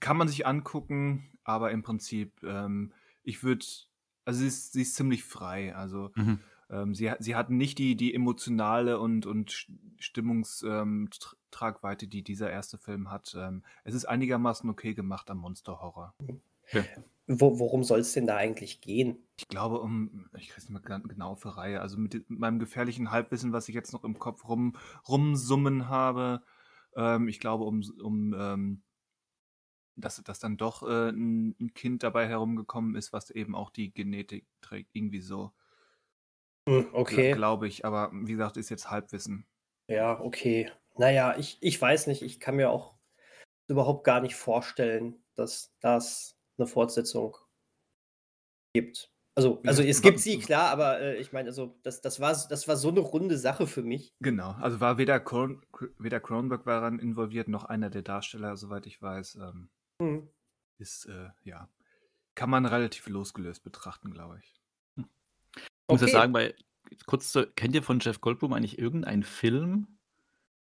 kann 0.00 0.16
man 0.16 0.28
sich 0.28 0.46
angucken, 0.46 1.38
aber 1.44 1.70
im 1.70 1.82
Prinzip, 1.82 2.42
ähm, 2.42 2.92
ich 3.22 3.42
würde, 3.42 3.64
also 4.24 4.40
sie 4.40 4.46
ist, 4.46 4.72
sie 4.72 4.82
ist 4.82 4.94
ziemlich 4.94 5.24
frei. 5.24 5.74
Also 5.74 6.10
Mhm. 6.14 6.40
ähm, 6.70 6.94
sie, 6.94 7.10
hat- 7.10 7.22
sie 7.22 7.36
hat 7.36 7.50
nicht 7.50 7.78
die, 7.78 7.96
die 7.96 8.14
emotionale 8.14 8.98
und, 8.98 9.26
und 9.26 9.66
Stimmungstragweite, 9.98 12.06
ähm, 12.06 12.10
die 12.10 12.22
dieser 12.22 12.50
erste 12.50 12.78
Film 12.78 13.10
hat. 13.10 13.36
Ähm, 13.38 13.62
es 13.84 13.94
ist 13.94 14.06
einigermaßen 14.06 14.68
okay 14.70 14.94
gemacht 14.94 15.30
am 15.30 15.38
Monster-Horror. 15.38 16.14
wo, 17.26 17.58
worum 17.58 17.84
soll 17.84 18.00
es 18.00 18.12
denn 18.12 18.26
da 18.26 18.36
eigentlich 18.36 18.80
gehen? 18.80 19.18
Ich 19.38 19.48
glaube, 19.48 19.80
um, 19.80 20.28
ich 20.36 20.48
kriege 20.48 20.58
es 20.58 20.68
nicht 20.68 20.88
mehr 20.88 21.00
genau 21.00 21.34
für 21.34 21.56
Reihe, 21.56 21.80
also 21.80 21.98
mit 21.98 22.28
meinem 22.28 22.58
gefährlichen 22.58 23.10
Halbwissen, 23.10 23.52
was 23.52 23.68
ich 23.68 23.74
jetzt 23.74 23.92
noch 23.92 24.04
im 24.04 24.18
Kopf 24.18 24.48
rum, 24.48 24.76
rumsummen 25.08 25.88
habe, 25.88 26.42
ähm, 26.96 27.28
ich 27.28 27.40
glaube, 27.40 27.64
um, 27.64 27.82
um 28.02 28.34
ähm, 28.38 28.82
dass, 29.96 30.22
dass 30.22 30.38
dann 30.38 30.56
doch 30.56 30.82
äh, 30.82 31.10
ein, 31.10 31.54
ein 31.60 31.74
Kind 31.74 32.02
dabei 32.02 32.26
herumgekommen 32.28 32.94
ist, 32.96 33.12
was 33.12 33.30
eben 33.30 33.54
auch 33.54 33.70
die 33.70 33.92
Genetik 33.92 34.46
trägt, 34.60 34.90
irgendwie 34.94 35.20
so, 35.20 35.52
Hm, 36.66 36.90
Okay, 36.94 37.32
glaube 37.32 37.68
ich. 37.68 37.84
Aber 37.84 38.10
wie 38.12 38.32
gesagt, 38.32 38.56
ist 38.56 38.70
jetzt 38.70 38.90
Halbwissen. 38.90 39.46
ja, 39.88 40.20
okay. 40.20 40.70
Naja, 40.96 41.36
ich, 41.38 41.58
ich 41.60 41.80
weiß 41.80 42.06
nicht, 42.06 42.22
ich 42.22 42.40
kann 42.40 42.56
mir 42.56 42.70
auch 42.70 42.94
überhaupt 43.68 44.04
gar 44.04 44.20
nicht 44.20 44.36
vorstellen, 44.36 45.24
dass 45.36 45.74
das 45.80 46.38
eine 46.58 46.66
Fortsetzung 46.68 47.36
gibt. 48.72 49.12
Also, 49.40 49.60
also 49.66 49.82
es 49.82 50.02
gibt 50.02 50.18
sie, 50.20 50.38
klar, 50.38 50.70
aber 50.70 51.00
äh, 51.00 51.16
ich 51.16 51.32
meine, 51.32 51.48
also 51.48 51.78
das, 51.82 52.00
das, 52.00 52.20
war, 52.20 52.32
das 52.32 52.68
war 52.68 52.76
so 52.76 52.88
eine 52.88 53.00
runde 53.00 53.38
Sache 53.38 53.66
für 53.66 53.82
mich. 53.82 54.14
Genau, 54.20 54.52
also 54.52 54.80
war 54.80 54.98
weder, 54.98 55.18
Cron 55.20 55.62
weder 55.98 56.20
Cronenberg 56.20 56.66
war 56.66 56.80
daran 56.80 56.98
involviert, 56.98 57.48
noch 57.48 57.64
einer 57.64 57.90
der 57.90 58.02
Darsteller, 58.02 58.56
soweit 58.56 58.86
ich 58.86 59.00
weiß. 59.00 59.36
Ähm, 59.36 59.70
Hm. 60.00 60.28
ist, 60.78 61.06
äh, 61.06 61.28
ja, 61.44 61.68
kann 62.34 62.50
man 62.50 62.66
relativ 62.66 63.08
losgelöst 63.08 63.62
betrachten, 63.64 64.12
glaube 64.12 64.40
ich. 64.42 64.60
Ich 64.96 65.04
muss 65.90 66.00
ja 66.00 66.06
Okay. 66.06 66.12
sagen, 66.12 66.32
bei, 66.32 66.54
kurz 67.06 67.32
zu, 67.32 67.46
kennt 67.46 67.74
ihr 67.74 67.82
von 67.82 68.00
Jeff 68.00 68.20
Goldblum 68.20 68.52
eigentlich 68.52 68.78
irgendeinen 68.78 69.22
Film, 69.22 69.98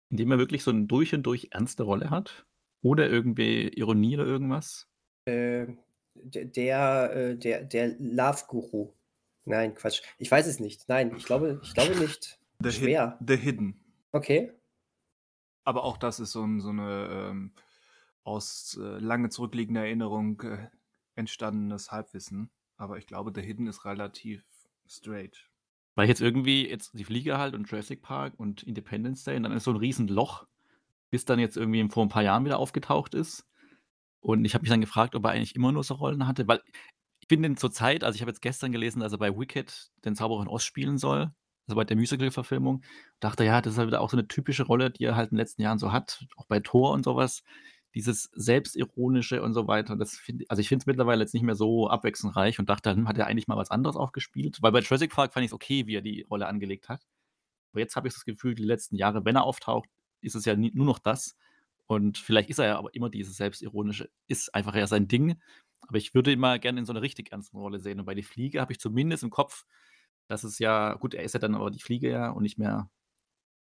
in 0.10 0.18
dem 0.18 0.32
er 0.32 0.38
wirklich 0.38 0.64
so 0.64 0.72
eine 0.72 0.86
durch 0.86 1.14
und 1.14 1.24
durch 1.24 1.50
ernste 1.52 1.84
Rolle 1.84 2.10
hat? 2.10 2.46
Oder 2.82 3.10
irgendwie 3.10 3.70
Ironie 3.70 4.16
oder 4.16 4.26
irgendwas? 4.28 4.88
Äh, 5.26 5.68
der, 6.16 6.46
der, 6.46 7.14
äh, 7.16 7.38
der, 7.38 7.64
der 7.64 7.96
Love-Guru. 8.00 8.92
Nein, 9.46 9.76
Quatsch. 9.76 10.02
Ich 10.18 10.32
weiß 10.32 10.48
es 10.48 10.60
nicht. 10.60 10.90
Nein, 10.90 11.14
ich 11.16 11.26
glaube, 11.26 11.60
ich 11.64 11.74
glaube 11.74 11.96
nicht. 11.96 12.40
The, 12.60 12.72
Schwer. 12.72 13.18
Hid 13.20 13.30
The 13.30 13.38
Hidden. 13.38 13.80
Okay. 14.12 14.52
Aber 15.64 15.84
auch 15.84 15.98
das 15.98 16.20
ist 16.20 16.32
so, 16.32 16.44
ein, 16.44 16.62
so 16.62 16.70
eine 16.70 17.10
ähm, 17.12 17.52
aus 18.24 18.78
äh, 18.82 19.00
lange 19.00 19.30
zurückliegender 19.30 19.82
Erinnerung 19.82 20.42
äh, 20.42 20.68
entstandenes 21.16 21.92
Halbwissen. 21.92 22.50
Aber 22.78 22.98
ich 22.98 23.08
glaube, 23.08 23.32
The 23.34 23.42
Hidden 23.42 23.68
ist 23.68 23.86
relativ 23.86 24.44
straight. 24.88 25.50
Weil 25.96 26.08
jetzt 26.08 26.22
irgendwie 26.22 26.68
jetzt 26.68 26.98
die 26.98 27.06
Fliege 27.06 27.38
halt 27.38 27.54
und 27.54 27.70
Jurassic 27.70 28.02
Park 28.02 28.34
und 28.38 28.64
Independence 28.64 29.24
Day 29.24 29.38
und 29.38 29.44
dann 29.44 29.54
ist 29.54 29.64
so 29.64 29.72
ein 29.72 29.78
riesen 29.78 30.08
Loch, 30.08 30.46
bis 31.10 31.24
dann 31.24 31.40
jetzt 31.40 31.56
irgendwie 31.56 31.88
vor 31.90 32.04
ein 32.04 32.10
paar 32.10 32.24
Jahren 32.24 32.46
wieder 32.46 32.60
aufgetaucht 32.60 33.14
ist. 33.14 33.48
Und 34.20 34.46
ich 34.46 34.54
habe 34.54 34.64
mich 34.64 34.70
dann 34.70 34.82
gefragt, 34.82 35.16
ob 35.16 35.24
er 35.26 35.32
eigentlich 35.32 35.56
immer 35.56 35.72
nur 35.72 35.84
so 35.84 35.96
Rollen 35.96 36.28
hatte, 36.28 36.48
weil 36.48 36.62
ich 37.20 37.28
bin 37.28 37.42
denn 37.42 37.58
zur 37.58 37.72
Zeit, 37.72 38.04
also 38.04 38.16
ich 38.16 38.22
habe 38.22 38.32
jetzt 38.32 38.42
gestern 38.42 38.72
gelesen, 38.72 39.00
dass 39.00 39.12
er 39.12 39.18
bei 39.18 39.36
Wicked 39.36 39.92
den 40.06 40.16
Zauberer 40.16 40.44
in 40.44 40.48
Ost 40.48 40.66
spielen 40.66 40.98
soll, 40.98 41.32
also 41.68 41.76
bei 41.76 41.84
der 41.84 41.98
Musical-Verfilmung. 41.98 42.84
Dachte, 43.20 43.44
ja, 43.44 43.62
das 43.62 43.74
ist 43.74 43.80
halt 43.80 43.88
wieder 43.88 44.02
auch 44.02 44.10
so 44.10 44.18
eine 44.18 44.28
typische 44.28 44.64
Rolle, 44.64 44.92
die 44.92 45.06
er 45.06 45.16
halt 45.16 45.32
in 45.32 45.36
den 45.36 45.40
letzten 45.40 45.62
Jahren 45.62 45.80
so 45.80 45.92
hat, 45.92 46.26
auch 46.38 46.46
bei 46.46 46.60
Thor 46.60 46.92
und 46.92 47.04
sowas. 47.04 47.44
Dieses 47.96 48.30
Selbstironische 48.34 49.42
und 49.42 49.54
so 49.54 49.68
weiter. 49.68 49.96
Das 49.96 50.16
find, 50.18 50.44
also 50.50 50.60
ich 50.60 50.68
finde 50.68 50.84
es 50.84 50.86
mittlerweile 50.86 51.22
jetzt 51.22 51.34
nicht 51.34 51.44
mehr 51.44 51.56
so 51.56 51.90
abwechslungsreich 51.90 52.60
und 52.60 52.70
dachte, 52.70 52.92
hm, 52.92 53.08
hat 53.08 53.18
er 53.18 53.28
eigentlich 53.28 53.48
mal 53.48 53.58
was 53.58 53.72
anderes 53.72 53.96
auch 53.96 54.12
gespielt? 54.12 54.58
Weil 54.62 54.74
bei 54.74 54.82
Jurassic 54.82 55.12
Park 55.12 55.34
fand 55.34 55.46
ich 55.46 55.50
es 55.50 55.54
okay, 55.54 55.88
wie 55.88 55.96
er 55.96 56.02
die 56.02 56.24
Rolle 56.30 56.48
angelegt 56.48 56.90
hat. 56.90 57.02
Aber 57.72 57.80
jetzt 57.80 57.96
habe 57.96 58.08
ich 58.08 58.14
das 58.14 58.26
Gefühl, 58.26 58.54
die 58.54 58.64
letzten 58.64 58.96
Jahre, 58.98 59.26
wenn 59.26 59.36
er 59.36 59.44
auftaucht, 59.44 59.90
ist 60.22 60.36
es 60.36 60.46
ja 60.46 60.56
nie, 60.56 60.72
nur 60.74 60.86
noch 60.86 61.00
das. 61.00 61.36
Und 61.88 62.18
vielleicht 62.18 62.50
ist 62.50 62.60
er 62.60 62.66
ja 62.66 62.78
aber 62.78 62.94
immer 62.96 63.10
dieses 63.10 63.38
Selbstironische, 63.38 64.10
ist 64.28 64.54
einfach 64.56 64.76
ja 64.76 64.88
sein 64.88 65.08
Ding. 65.08 65.40
Aber 65.82 65.98
ich 65.98 66.14
würde 66.14 66.32
ihn 66.32 66.40
mal 66.40 66.60
gerne 66.60 66.80
in 66.80 66.86
so 66.86 66.94
einer 66.94 67.02
richtig 67.02 67.32
ernsten 67.32 67.58
Rolle 67.58 67.80
sehen. 67.80 68.00
Und 68.00 68.06
bei 68.06 68.16
die 68.16 68.24
Fliege 68.24 68.60
habe 68.60 68.74
ich 68.74 68.80
zumindest 68.80 69.24
im 69.24 69.30
Kopf, 69.30 69.66
dass 70.28 70.44
es 70.44 70.60
ja, 70.60 70.96
gut, 70.96 71.14
er 71.14 71.24
ist 71.24 71.34
ja 71.34 71.40
dann 71.40 71.56
aber 71.56 71.70
die 71.70 71.80
Fliege 71.82 72.10
ja 72.10 72.30
und 72.32 72.44
nicht 72.44 72.58
mehr 72.58 72.90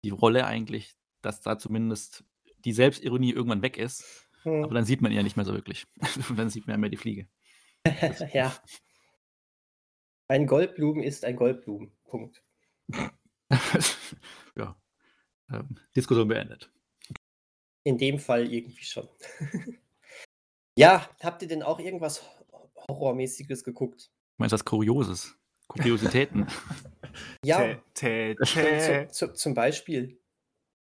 die 0.05 0.11
Rolle 0.11 0.47
eigentlich, 0.47 0.95
dass 1.23 1.41
da 1.41 1.59
zumindest 1.59 2.25
die 2.65 2.73
Selbstironie 2.73 3.33
irgendwann 3.33 3.63
weg 3.63 3.77
ist. 3.77 4.29
Hm. 4.43 4.65
Aber 4.65 4.75
dann 4.75 4.85
sieht 4.85 5.01
man 5.01 5.11
ihn 5.11 5.17
ja 5.17 5.25
nicht 5.25 5.37
mehr 5.37 5.45
so 5.45 5.55
wirklich. 5.55 5.87
Und 6.29 6.39
dann 6.39 6.51
sieht 6.51 6.67
man 6.67 6.75
ja 6.75 6.79
mehr 6.79 6.91
die 6.91 6.97
Fliege. 6.97 7.29
ja. 8.33 8.55
Ein 10.29 10.47
Goldblumen 10.47 11.03
ist 11.03 11.25
ein 11.25 11.37
Goldblumen. 11.37 11.93
Punkt. 12.05 12.43
ja. 14.57 14.77
Ähm, 15.51 15.79
Diskussion 15.95 16.29
beendet. 16.29 16.71
In 17.87 17.99
dem 17.99 18.19
Fall 18.19 18.53
irgendwie 18.53 18.85
schon. 18.85 19.09
ja, 20.77 21.09
habt 21.23 21.43
ihr 21.43 21.47
denn 21.49 21.63
auch 21.63 21.79
irgendwas 21.79 22.21
Horrormäßiges 22.91 23.63
geguckt? 23.63 24.11
Meinst 24.39 24.53
du 24.53 24.57
das 24.57 24.65
Kurioses? 24.65 25.37
Kuriositäten? 25.69 26.47
Ja, 27.45 27.61
Tä, 27.95 28.35
tä, 28.35 28.37
zu, 28.45 28.61
tä. 28.61 29.09
zu, 29.11 29.33
zum 29.33 29.55
Beispiel. 29.55 30.19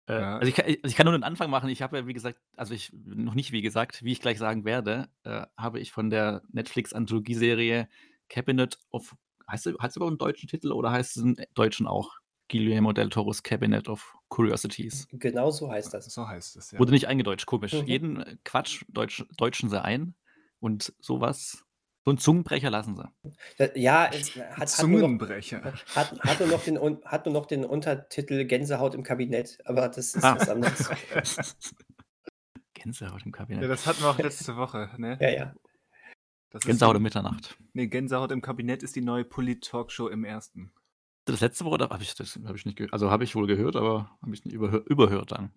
Äh, 0.08 0.14
Ja. 0.22 0.38
also, 0.38 0.48
ich 0.48 0.56
kann, 0.56 0.66
also 0.68 0.80
ich 0.84 0.96
kann 0.96 1.06
nur 1.06 1.12
den 1.14 1.24
Anfang 1.24 1.50
machen. 1.50 1.68
Ich 1.70 1.82
habe 1.82 1.98
ja, 1.98 2.08
wie 2.08 2.14
gesagt, 2.14 2.40
also 2.56 2.74
ich 2.74 2.94
noch 2.94 3.34
nicht, 3.34 3.52
wie 3.52 3.62
gesagt, 3.62 4.04
wie 4.04 4.14
ich 4.14 4.22
gleich 4.22 4.38
sagen 4.38 4.64
werde, 4.64 5.10
äh, 5.24 5.46
habe 5.58 5.80
ich 5.82 5.92
von 5.92 6.10
der 6.10 6.42
Netflix-Anthologieserie 6.54 7.90
Cabinet 8.30 8.78
of, 8.92 9.16
heißt 9.52 9.68
es 9.68 9.74
überhaupt 9.74 10.02
einen 10.02 10.18
deutschen 10.18 10.48
Titel 10.48 10.72
oder 10.72 10.92
heißt 10.92 11.18
es 11.18 11.24
im 11.24 11.36
Deutschen 11.56 11.88
auch 11.88 12.12
Guillermo 12.53 12.93
del 12.93 13.10
Toros 13.10 13.41
Cabinet 13.43 13.89
of 13.89 14.15
Curiosities? 14.29 15.07
Genau 15.12 15.50
so 15.51 15.72
heißt 15.72 15.93
das. 15.93 16.05
So 16.05 16.27
heißt 16.27 16.55
es, 16.55 16.72
ja. 16.72 16.79
Wurde 16.79 16.91
nicht 16.91 17.07
eingedeutscht, 17.07 17.45
komisch. 17.48 17.74
Mhm. 17.74 17.86
Jeden 17.88 18.22
äh, 18.22 18.38
Quatsch 18.45 18.83
Deutsch, 18.88 19.25
deutschen 19.38 19.69
sie 19.69 19.81
ein 19.83 20.13
und 20.60 20.93
sowas, 21.00 21.65
so 22.05 22.12
einen 22.12 22.17
Zungenbrecher 22.19 22.69
lassen 22.69 22.95
sie. 22.95 23.10
Da, 23.57 23.69
ja, 23.75 24.05
es 24.13 24.36
hat, 24.36 24.60
hat, 24.77 24.88
nur 24.88 25.00
noch, 25.00 25.07
Zungenbrecher. 25.07 25.63
hat, 25.95 26.19
hat, 26.22 26.39
nur 26.39 26.50
noch 26.50 26.63
den, 26.63 26.77
hat 27.05 27.25
nur 27.25 27.33
noch 27.33 27.45
den 27.48 27.65
Untertitel 27.65 28.45
Gänsehaut 28.45 28.93
im 28.93 29.03
Kabinett, 29.03 29.57
aber 29.65 29.88
das 29.89 30.13
ist 30.15 30.24
Ah. 30.24 30.36
was 30.38 30.48
anderes. 30.50 30.89
Gänsehaut 32.74 33.25
im 33.25 33.31
Kabinett. 33.31 33.63
Ja, 33.63 33.67
das 33.69 33.86
hatten 33.88 34.01
wir 34.01 34.10
auch 34.10 34.17
letzte 34.17 34.55
Woche, 34.57 34.89
ne? 34.98 35.17
Ja, 35.22 35.29
ja. 35.29 35.53
Das 36.50 36.62
ist 36.62 36.65
Gänsehaut 36.67 36.93
die- 36.93 36.98
um 36.98 37.03
Mitternacht. 37.03 37.57
Nee, 37.74 37.88
Gänsehaut 37.88 38.31
im 38.31 38.41
Kabinett 38.41 38.83
ist 38.83 38.95
die 38.95 39.01
neue 39.01 39.24
Polit-Talkshow 39.25 40.07
im 40.10 40.24
ersten. 40.24 40.72
Das 41.25 41.39
letzte 41.42 41.63
Woche, 41.65 41.77
habe 41.89 42.03
ich 42.03 42.15
das 42.15 42.38
habe 42.46 42.58
ich 42.58 42.65
nicht 42.65 42.77
gehört. 42.77 42.94
Also 42.94 43.10
habe 43.10 43.24
ich 43.24 43.36
wohl 43.36 43.48
gehört, 43.48 43.75
aber 43.75 44.18
habe 44.22 44.34
ich 44.34 44.44
nicht 44.44 44.53
überhör, 44.53 44.84
überhört 44.88 45.32
dann. 45.32 45.51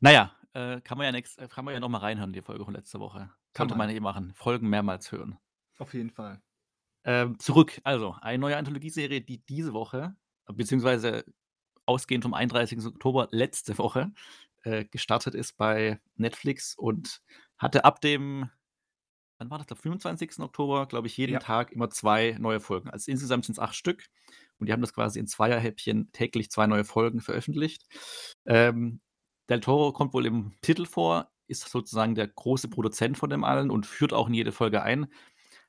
Naja, 0.00 0.34
äh, 0.52 0.80
kann 0.82 0.98
man 0.98 1.06
ja 1.06 1.12
nächst, 1.12 1.38
kann 1.50 1.64
man 1.64 1.72
ja 1.74 1.80
noch 1.80 1.88
mal 1.88 1.98
reinhören, 1.98 2.32
die 2.32 2.42
Folge 2.42 2.64
von 2.64 2.74
letzter 2.74 3.00
Woche. 3.00 3.30
Kann 3.54 3.68
man. 3.68 3.78
man 3.78 3.90
eh 3.90 4.00
machen. 4.00 4.32
Folgen 4.34 4.68
mehrmals 4.68 5.10
hören. 5.12 5.38
Auf 5.78 5.94
jeden 5.94 6.10
Fall. 6.10 6.42
Ähm, 7.04 7.38
zurück, 7.38 7.80
also 7.84 8.16
eine 8.20 8.38
neue 8.38 8.56
Anthologieserie, 8.56 9.20
die 9.20 9.38
diese 9.46 9.72
Woche, 9.72 10.16
beziehungsweise 10.52 11.24
ausgehend 11.86 12.24
vom 12.24 12.34
31. 12.34 12.84
Oktober 12.84 13.28
letzte 13.30 13.78
Woche, 13.78 14.12
äh, 14.64 14.84
gestartet 14.84 15.34
ist 15.34 15.56
bei 15.56 16.00
Netflix 16.16 16.74
und 16.74 17.22
hatte 17.58 17.84
ab 17.84 18.00
dem, 18.00 18.50
wann 19.38 19.50
war 19.50 19.58
das, 19.58 19.68
der 19.68 19.76
25. 19.76 20.40
Oktober, 20.40 20.86
glaube 20.86 21.06
ich, 21.06 21.16
jeden 21.16 21.34
Ja. 21.34 21.38
Tag 21.38 21.72
immer 21.72 21.90
zwei 21.90 22.36
neue 22.40 22.60
Folgen. 22.60 22.90
Also 22.90 23.10
insgesamt 23.10 23.44
sind 23.44 23.54
es 23.54 23.58
acht 23.60 23.76
Stück 23.76 24.08
und 24.58 24.66
die 24.66 24.72
haben 24.72 24.80
das 24.80 24.92
quasi 24.94 25.18
in 25.18 25.26
Zweierhäppchen 25.26 26.10
täglich 26.12 26.50
zwei 26.50 26.66
neue 26.66 26.84
Folgen 26.84 27.20
veröffentlicht. 27.20 27.84
Ähm, 28.46 29.00
Del 29.48 29.60
Toro 29.60 29.92
kommt 29.92 30.12
wohl 30.12 30.26
im 30.26 30.54
Titel 30.60 30.86
vor, 30.86 31.30
ist 31.46 31.68
sozusagen 31.68 32.14
der 32.14 32.26
große 32.26 32.68
Produzent 32.68 33.16
von 33.18 33.30
dem 33.30 33.44
allen 33.44 33.70
und 33.70 33.86
führt 33.86 34.12
auch 34.12 34.28
in 34.28 34.34
jede 34.34 34.52
Folge 34.52 34.82
ein 34.82 35.06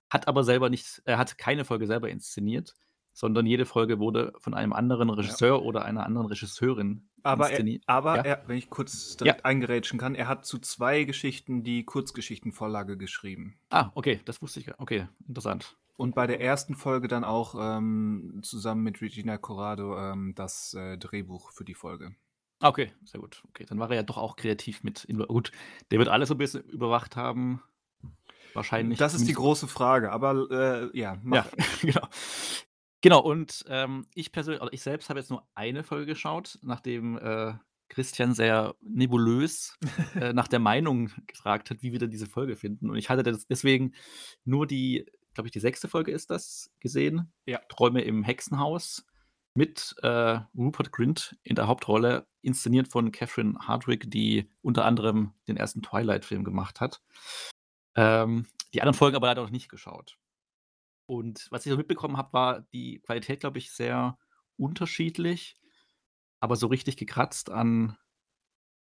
hat 0.10 0.28
aber 0.28 0.44
selber 0.44 0.70
nicht, 0.70 1.02
er 1.06 1.18
hat 1.18 1.38
keine 1.38 1.66
Folge 1.66 1.88
selber 1.88 2.10
inszeniert, 2.10 2.74
sondern 3.14 3.46
jede 3.46 3.66
Folge 3.66 4.00
wurde 4.00 4.34
von 4.40 4.54
einem 4.54 4.74
anderen 4.74 5.10
Regisseur 5.10 5.64
oder 5.64 5.84
einer 5.84 6.06
anderen 6.06 6.28
Regisseurin 6.28 7.10
Aber, 7.24 7.46
er, 7.46 7.50
inszeniert. 7.52 7.84
aber 7.88 8.18
Ja. 8.18 8.22
er, 8.22 8.44
wenn 8.48 8.58
ich 8.58 8.70
kurz 8.70 9.18
direkt 9.18 9.44
eingerätschen 9.44 10.00
kann, 10.00 10.16
er 10.16 10.28
hat 10.28 10.46
zu 10.46 10.60
zwei 10.60 11.04
Geschichten 11.04 11.64
die 11.64 11.84
Kurzgeschichtenvorlage 11.84 12.98
geschrieben. 12.98 13.60
Ah, 13.70 13.92
okay, 13.96 14.22
das 14.26 14.42
wusste 14.42 14.60
ich. 14.60 14.68
ja. 14.68 14.76
Okay, 14.78 15.08
interessant. 15.28 15.76
Und 15.98 16.16
bei 16.16 16.28
der 16.28 16.40
ersten 16.40 16.76
Folge 16.76 17.08
dann 17.08 17.24
auch 17.24 17.56
ähm, 17.60 18.40
zusammen 18.44 18.84
mit 18.84 19.02
Regina 19.02 19.38
Corrado 19.38 19.98
ähm, 19.98 20.34
das 20.36 20.74
äh, 20.76 20.98
Drehbuch 20.98 21.52
für 21.52 21.66
die 21.66 21.74
Folge. 21.74 22.16
Okay, 22.60 22.92
sehr 23.04 23.20
gut. 23.20 23.44
Okay, 23.50 23.66
dann 23.68 23.80
war 23.80 23.90
er 23.90 23.98
ja 23.98 24.04
doch 24.04 24.18
auch 24.18 24.36
kreativ 24.36 24.84
mit. 24.84 25.08
Gut, 25.28 25.52
der 25.92 26.00
wird 26.00 26.08
alles 26.08 26.30
so 26.30 26.36
ein 26.36 26.40
bisschen 26.40 26.64
überwacht 26.64 27.16
haben. 27.16 27.62
Wahrscheinlich. 28.54 28.98
das 28.98 29.14
ist 29.14 29.28
die 29.28 29.34
große 29.34 29.68
Frage, 29.68 30.12
aber 30.12 30.50
äh, 30.50 30.98
ja, 30.98 31.18
mach. 31.22 31.46
Ja, 31.46 31.66
genau. 31.82 32.08
Genau, 33.02 33.20
und 33.20 33.64
ähm, 33.68 34.08
ich 34.16 34.32
persönlich, 34.32 34.62
oder 34.62 34.74
ich 34.74 34.82
selbst 34.82 35.10
habe 35.10 35.20
jetzt 35.20 35.30
nur 35.30 35.48
eine 35.54 35.84
Folge 35.84 36.08
geschaut, 36.08 36.58
nachdem 36.64 37.18
äh, 37.18 37.54
Christian 37.90 38.34
sehr 38.34 38.76
nebulös 38.82 39.78
äh, 40.20 40.34
nach 40.34 40.48
der 40.48 40.60
Meinung 40.60 41.12
gefragt 41.28 41.70
hat, 41.70 41.84
wie 41.84 41.92
wir 41.92 42.00
denn 42.00 42.10
diese 42.10 42.26
Folge 42.26 42.56
finden. 42.56 42.90
Und 42.90 42.98
ich 42.98 43.10
hatte 43.10 43.24
deswegen 43.50 43.94
nur 44.46 44.66
die, 44.66 45.06
glaube 45.38 45.50
ich, 45.50 45.52
die 45.52 45.60
sechste 45.60 45.88
Folge 45.88 46.12
ist 46.12 46.32
das 46.32 46.74
gesehen. 46.80 47.32
Ja. 47.46 47.60
Träume 47.70 48.02
im 48.02 48.24
Hexenhaus 48.24 49.06
mit 49.54 49.96
äh, 50.02 50.40
Rupert 50.58 50.92
Grint 50.92 51.38
in 51.44 51.56
der 51.56 51.68
Hauptrolle, 51.68 52.28
inszeniert 52.42 52.88
von 52.88 53.12
Catherine 53.12 53.56
Hardwick, 53.60 54.10
die 54.10 54.50
unter 54.64 54.84
anderem 54.84 55.34
den 55.48 55.56
ersten 55.56 55.84
Twilight-Film 55.84 56.44
gemacht 56.44 56.82
hat. 56.82 57.04
Ähm, 57.96 58.48
die 58.74 58.82
anderen 58.82 58.98
Folgen 58.98 59.16
aber 59.16 59.28
leider 59.28 59.44
noch 59.44 59.52
nicht 59.52 59.70
geschaut. 59.70 60.18
Und 61.06 61.48
was 61.52 61.66
ich 61.66 61.72
so 61.72 61.78
mitbekommen 61.78 62.18
habe, 62.18 62.34
war 62.34 62.62
die 62.74 63.00
Qualität, 63.00 63.40
glaube 63.42 63.60
ich, 63.60 63.72
sehr 63.72 64.18
unterschiedlich, 64.58 65.56
aber 66.40 66.56
so 66.56 66.66
richtig 66.66 66.98
gekratzt 66.98 67.52
an 67.52 67.96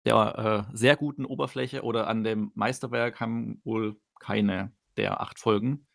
der 0.07 0.67
äh, 0.73 0.77
sehr 0.77 0.97
guten 0.97 1.27
Oberfläche 1.27 1.83
oder 1.83 2.07
an 2.07 2.25
dem 2.25 2.53
Meisterwerk 2.55 3.21
haben 3.21 3.61
wohl 3.65 4.01
keine 4.19 4.73
der 4.97 5.21
acht 5.21 5.39
Folgen. 5.39 5.87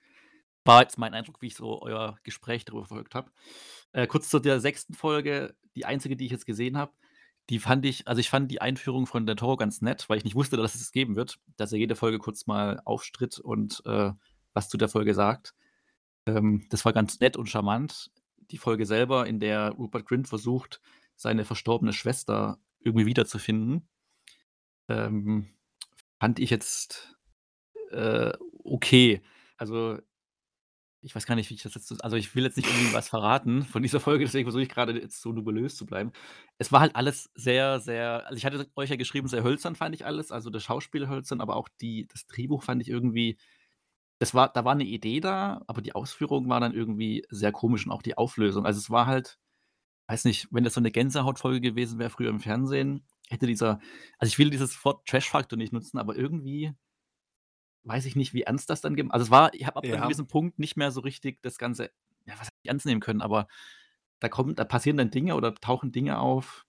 War 0.65 0.81
jetzt 0.81 0.97
mein 0.97 1.13
Eindruck, 1.13 1.41
wie 1.41 1.47
ich 1.47 1.55
so 1.55 1.81
euer 1.81 2.17
Gespräch 2.23 2.65
darüber 2.65 2.85
verfolgt 2.85 3.15
habe. 3.15 3.31
Äh, 3.91 4.07
kurz 4.07 4.29
zu 4.29 4.39
der 4.39 4.59
sechsten 4.59 4.93
Folge, 4.93 5.55
die 5.75 5.85
einzige, 5.85 6.15
die 6.15 6.25
ich 6.25 6.31
jetzt 6.31 6.45
gesehen 6.45 6.77
habe, 6.77 6.93
die 7.49 7.59
fand 7.59 7.85
ich, 7.85 8.07
also 8.07 8.19
ich 8.19 8.29
fand 8.29 8.49
die 8.51 8.61
Einführung 8.61 9.05
von 9.05 9.25
der 9.25 9.35
Toro 9.35 9.57
ganz 9.57 9.81
nett, 9.81 10.07
weil 10.07 10.17
ich 10.17 10.23
nicht 10.23 10.35
wusste, 10.35 10.55
dass 10.55 10.75
es 10.75 10.91
geben 10.91 11.15
wird, 11.15 11.39
dass 11.57 11.73
er 11.73 11.79
jede 11.79 11.95
Folge 11.95 12.19
kurz 12.19 12.47
mal 12.47 12.81
aufstritt 12.85 13.37
und 13.39 13.81
äh, 13.85 14.11
was 14.53 14.69
zu 14.69 14.77
der 14.77 14.87
Folge 14.87 15.13
sagt. 15.13 15.53
Ähm, 16.25 16.65
das 16.69 16.85
war 16.85 16.93
ganz 16.93 17.19
nett 17.19 17.35
und 17.35 17.47
charmant. 17.47 18.11
Die 18.51 18.57
Folge 18.57 18.85
selber, 18.85 19.27
in 19.27 19.39
der 19.39 19.71
Rupert 19.71 20.05
Grint 20.05 20.27
versucht, 20.27 20.79
seine 21.15 21.43
verstorbene 21.43 21.93
Schwester 21.93 22.59
irgendwie 22.79 23.05
wiederzufinden, 23.05 23.87
ähm, 24.87 25.49
fand 26.19 26.39
ich 26.39 26.49
jetzt 26.49 27.17
äh, 27.91 28.31
okay. 28.63 29.21
Also 29.57 29.99
ich 31.03 31.13
weiß 31.15 31.25
gar 31.25 31.35
nicht, 31.35 31.49
wie 31.49 31.55
ich 31.55 31.63
das 31.63 31.73
jetzt 31.75 32.03
also 32.03 32.15
ich 32.15 32.33
will 32.35 32.43
jetzt 32.43 32.57
nicht 32.57 32.67
irgendwie 32.69 32.93
was 32.93 33.09
verraten 33.09 33.63
von 33.63 33.81
dieser 33.83 33.99
Folge, 33.99 34.25
deswegen 34.25 34.45
versuche 34.45 34.63
ich 34.63 34.69
gerade 34.69 34.99
jetzt 34.99 35.21
so 35.21 35.31
nubulös 35.33 35.75
zu 35.75 35.85
bleiben. 35.85 36.11
Es 36.57 36.71
war 36.71 36.79
halt 36.79 36.95
alles 36.95 37.29
sehr, 37.35 37.79
sehr 37.79 38.25
also 38.25 38.37
ich 38.37 38.45
hatte 38.45 38.67
euch 38.75 38.89
ja 38.89 38.95
geschrieben, 38.95 39.27
sehr 39.27 39.43
hölzern 39.43 39.75
fand 39.75 39.95
ich 39.95 40.05
alles, 40.05 40.31
also 40.31 40.49
das 40.49 40.63
Schauspiel 40.63 41.09
hölzern, 41.09 41.41
aber 41.41 41.55
auch 41.57 41.69
die 41.81 42.07
das 42.07 42.25
Drehbuch 42.27 42.63
fand 42.63 42.81
ich 42.81 42.89
irgendwie 42.89 43.37
das 44.19 44.33
war 44.33 44.49
da 44.53 44.65
war 44.65 44.73
eine 44.73 44.85
Idee 44.85 45.19
da, 45.19 45.61
aber 45.67 45.81
die 45.81 45.95
Ausführung 45.95 46.49
war 46.49 46.59
dann 46.61 46.73
irgendwie 46.73 47.25
sehr 47.29 47.51
komisch 47.51 47.85
und 47.85 47.91
auch 47.91 48.01
die 48.03 48.17
Auflösung. 48.17 48.65
Also, 48.65 48.79
es 48.79 48.89
war 48.89 49.05
halt 49.07 49.37
weiß 50.07 50.25
nicht, 50.25 50.47
wenn 50.51 50.63
das 50.63 50.75
so 50.75 50.81
eine 50.81 50.91
Gänsehautfolge 50.91 51.61
gewesen 51.61 51.99
wäre 51.99 52.09
früher 52.09 52.29
im 52.29 52.39
Fernsehen, 52.41 53.05
hätte 53.29 53.47
dieser 53.47 53.79
also 54.19 54.29
ich 54.31 54.39
will 54.39 54.49
dieses 54.49 54.83
Wort 54.85 55.07
Trash-Faktor 55.07 55.57
nicht 55.57 55.73
nutzen, 55.73 55.97
aber 55.99 56.15
irgendwie 56.17 56.73
weiß 57.83 58.05
ich 58.05 58.15
nicht, 58.15 58.33
wie 58.33 58.43
ernst 58.43 58.69
das 58.69 58.81
dann 58.81 58.99
also 59.11 59.23
es 59.25 59.31
war 59.31 59.53
ich 59.53 59.65
habe 59.67 59.77
ab 59.77 59.85
Ja. 59.85 60.01
gewissen 60.03 60.27
Punkt 60.27 60.59
nicht 60.59 60.77
mehr 60.77 60.91
so 60.91 61.01
richtig 61.01 61.41
das 61.41 61.57
Ganze 61.57 61.91
ja, 62.25 62.33
was 62.33 62.41
heißt 62.41 62.51
ernst 62.65 62.85
nehmen 62.85 63.01
können, 63.01 63.21
aber 63.21 63.47
da 64.19 64.29
kommen 64.29 64.55
da 64.55 64.63
passieren 64.65 64.97
dann 64.97 65.11
Dinge 65.11 65.35
oder 65.35 65.53
tauchen 65.55 65.91
Dinge 65.91 66.19
auf, 66.19 66.65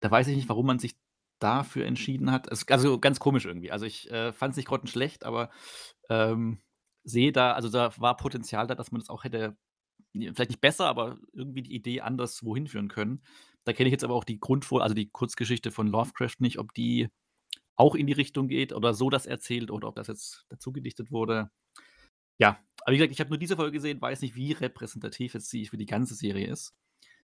da 0.00 0.10
weiß 0.10 0.28
ich 0.28 0.36
nicht, 0.36 0.48
warum 0.48 0.66
man 0.66 0.78
sich 0.78 0.96
dafür 1.40 1.86
entschieden 1.86 2.30
hat. 2.32 2.50
Also 2.72 2.98
ganz 3.00 3.20
komisch 3.20 3.46
irgendwie. 3.46 3.72
Also, 3.72 3.86
ich, 3.86 4.10
äh, 4.10 4.32
fand 4.32 4.52
es 4.52 4.56
nicht 4.58 4.68
grottenschlecht, 4.68 5.24
aber, 5.24 5.50
ähm, 6.10 6.60
sehe 7.04 7.32
da 7.32 7.52
also 7.54 7.68
da 7.70 7.92
war 7.98 8.16
Potenzial 8.16 8.66
da, 8.66 8.74
dass 8.74 8.92
man 8.92 9.00
das 9.00 9.10
auch 9.10 9.24
hätte 9.24 9.56
vielleicht 10.14 10.50
nicht 10.50 10.60
besser, 10.62 10.86
aber 10.88 11.18
irgendwie 11.34 11.62
die 11.62 11.74
Idee 11.74 12.00
anders 12.02 12.44
wohin 12.44 12.68
führen 12.68 12.88
können. 12.88 13.22
Da 13.64 13.72
kenne 13.74 13.88
ich 13.88 13.92
jetzt 13.92 14.04
aber 14.04 14.14
auch 14.14 14.24
die 14.24 14.40
Grundvor 14.40 14.82
also 14.82 14.94
die 14.94 15.10
Kurzgeschichte 15.10 15.70
von 15.72 15.88
Lovecraft 15.88 16.36
nicht, 16.40 16.58
ob 16.58 16.74
die 16.74 17.08
auch 17.76 17.94
in 17.94 18.06
die 18.06 18.12
Richtung 18.12 18.48
geht 18.48 18.72
oder 18.72 18.94
so 18.94 19.10
das 19.10 19.26
erzählt 19.26 19.70
oder 19.70 19.88
ob 19.88 19.96
das 19.96 20.08
jetzt 20.08 20.46
dazu 20.48 20.72
gedichtet 20.72 21.10
wurde. 21.10 21.50
Ja, 22.38 22.58
aber 22.82 22.92
wie 22.92 22.98
gesagt, 22.98 23.12
ich 23.12 23.20
habe 23.20 23.30
nur 23.30 23.38
diese 23.38 23.56
Folge 23.56 23.72
gesehen, 23.72 24.00
weiß 24.00 24.22
nicht, 24.22 24.36
wie 24.36 24.52
repräsentativ 24.52 25.34
jetzt 25.34 25.50
sie 25.50 25.66
für 25.66 25.78
die 25.78 25.86
ganze 25.86 26.14
Serie 26.14 26.48
ist. 26.48 26.74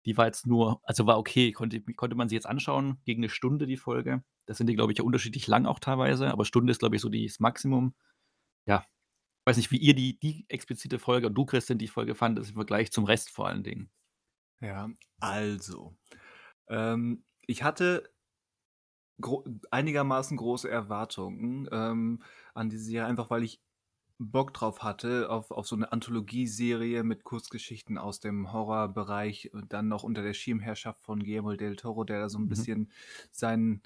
Die 0.06 0.18
war 0.18 0.28
jetzt 0.28 0.46
nur 0.46 0.82
also 0.84 1.08
war 1.08 1.18
okay, 1.18 1.52
konnte 1.52 1.82
konnte 1.82 2.16
man 2.16 2.30
sie 2.30 2.36
jetzt 2.36 2.46
anschauen, 2.46 3.00
gegen 3.06 3.22
eine 3.22 3.30
Stunde 3.30 3.66
die 3.66 3.78
Folge. 3.78 4.24
Das 4.46 4.58
sind 4.58 4.68
die, 4.68 4.76
glaube 4.76 4.92
ich, 4.92 5.00
ja 5.00 5.04
unterschiedlich 5.04 5.48
lang 5.48 5.66
auch 5.66 5.80
teilweise, 5.80 6.32
aber 6.32 6.46
Stunde 6.46 6.72
ist, 6.72 6.80
glaube 6.80 6.96
ich, 6.96 7.02
so 7.02 7.10
das 7.10 7.40
Maximum. 7.40 7.96
Ja, 8.68 8.86
weiß 9.46 9.58
nicht, 9.58 9.72
wie 9.72 9.78
ihr 9.78 9.96
die 9.96 10.20
die 10.20 10.46
explizite 10.50 11.00
Folge 11.00 11.28
und 11.28 11.36
du, 11.36 11.46
Christian, 11.46 11.80
die 11.80 11.88
Folge 11.88 12.16
fandest 12.16 12.52
im 12.52 12.56
Vergleich 12.56 12.92
zum 12.92 13.06
Rest 13.06 13.32
vor 13.32 13.48
allen 13.48 13.64
Dingen. 13.64 13.90
Ja, 14.62 14.90
also, 15.20 15.96
ähm, 16.70 17.24
ich 17.48 17.64
hatte 17.64 18.10
gro 19.22 19.44
einigermaßen 19.72 20.38
große 20.38 20.70
Erwartungen, 20.70 21.68
ähm, 21.72 22.22
an 22.54 22.70
die 22.70 22.78
Serie, 22.78 23.06
einfach 23.08 23.30
weil 23.30 23.44
ich 23.44 23.62
Bock 24.20 24.54
drauf 24.54 24.84
hatte 24.84 25.30
auf 25.30 25.52
auf 25.52 25.68
so 25.68 25.76
'ne 25.78 25.92
Anthologieserie 25.92 27.04
mit 27.04 27.24
Kurzgeschichten 27.26 27.98
aus 27.98 28.20
dem 28.22 28.54
Horrorbereich 28.54 29.54
und 29.54 29.74
dann 29.74 29.88
noch 29.90 30.04
unter 30.04 30.24
der 30.24 30.34
Schirmherrschaft 30.34 31.04
von 31.06 31.20
Guillermo 31.24 31.54
del 31.56 31.76
Toro, 31.78 32.04
der 32.06 32.20
da 32.22 32.30
so 32.30 32.40
'n 32.40 32.48
Mhm. 32.48 32.50
bisschen 32.50 32.92
seinen 33.32 33.84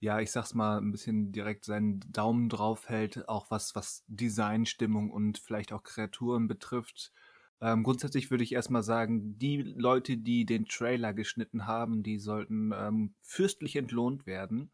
ja, 0.00 0.20
ich 0.20 0.32
sage 0.32 0.46
es 0.46 0.54
mal, 0.54 0.78
'n 0.80 0.92
bisschen 0.92 1.32
direkt 1.32 1.64
seinen 1.66 2.00
Daumen 2.12 2.48
drauf 2.50 2.88
hält, 2.90 3.28
auch 3.28 3.50
was 3.50 3.74
was 3.76 4.04
Design, 4.08 4.66
Stimmung 4.66 5.10
und 5.12 5.38
vielleicht 5.38 5.72
auch 5.72 5.82
Kreaturen 5.84 6.48
betrifft. 6.48 7.12
Ähm, 7.62 7.84
grundsätzlich 7.84 8.30
würde 8.30 8.44
ich 8.44 8.52
erst 8.52 8.70
mal 8.70 8.82
sagen, 8.82 9.38
die 9.38 9.62
Leute, 9.62 10.16
die 10.18 10.44
den 10.44 10.66
Trailer 10.66 11.14
geschnitten 11.14 11.66
haben, 11.66 12.02
die 12.02 12.18
sollten, 12.18 12.72
ähm, 12.74 13.14
fürstlich 13.22 13.76
entlohnt 13.76 14.26
werden, 14.26 14.70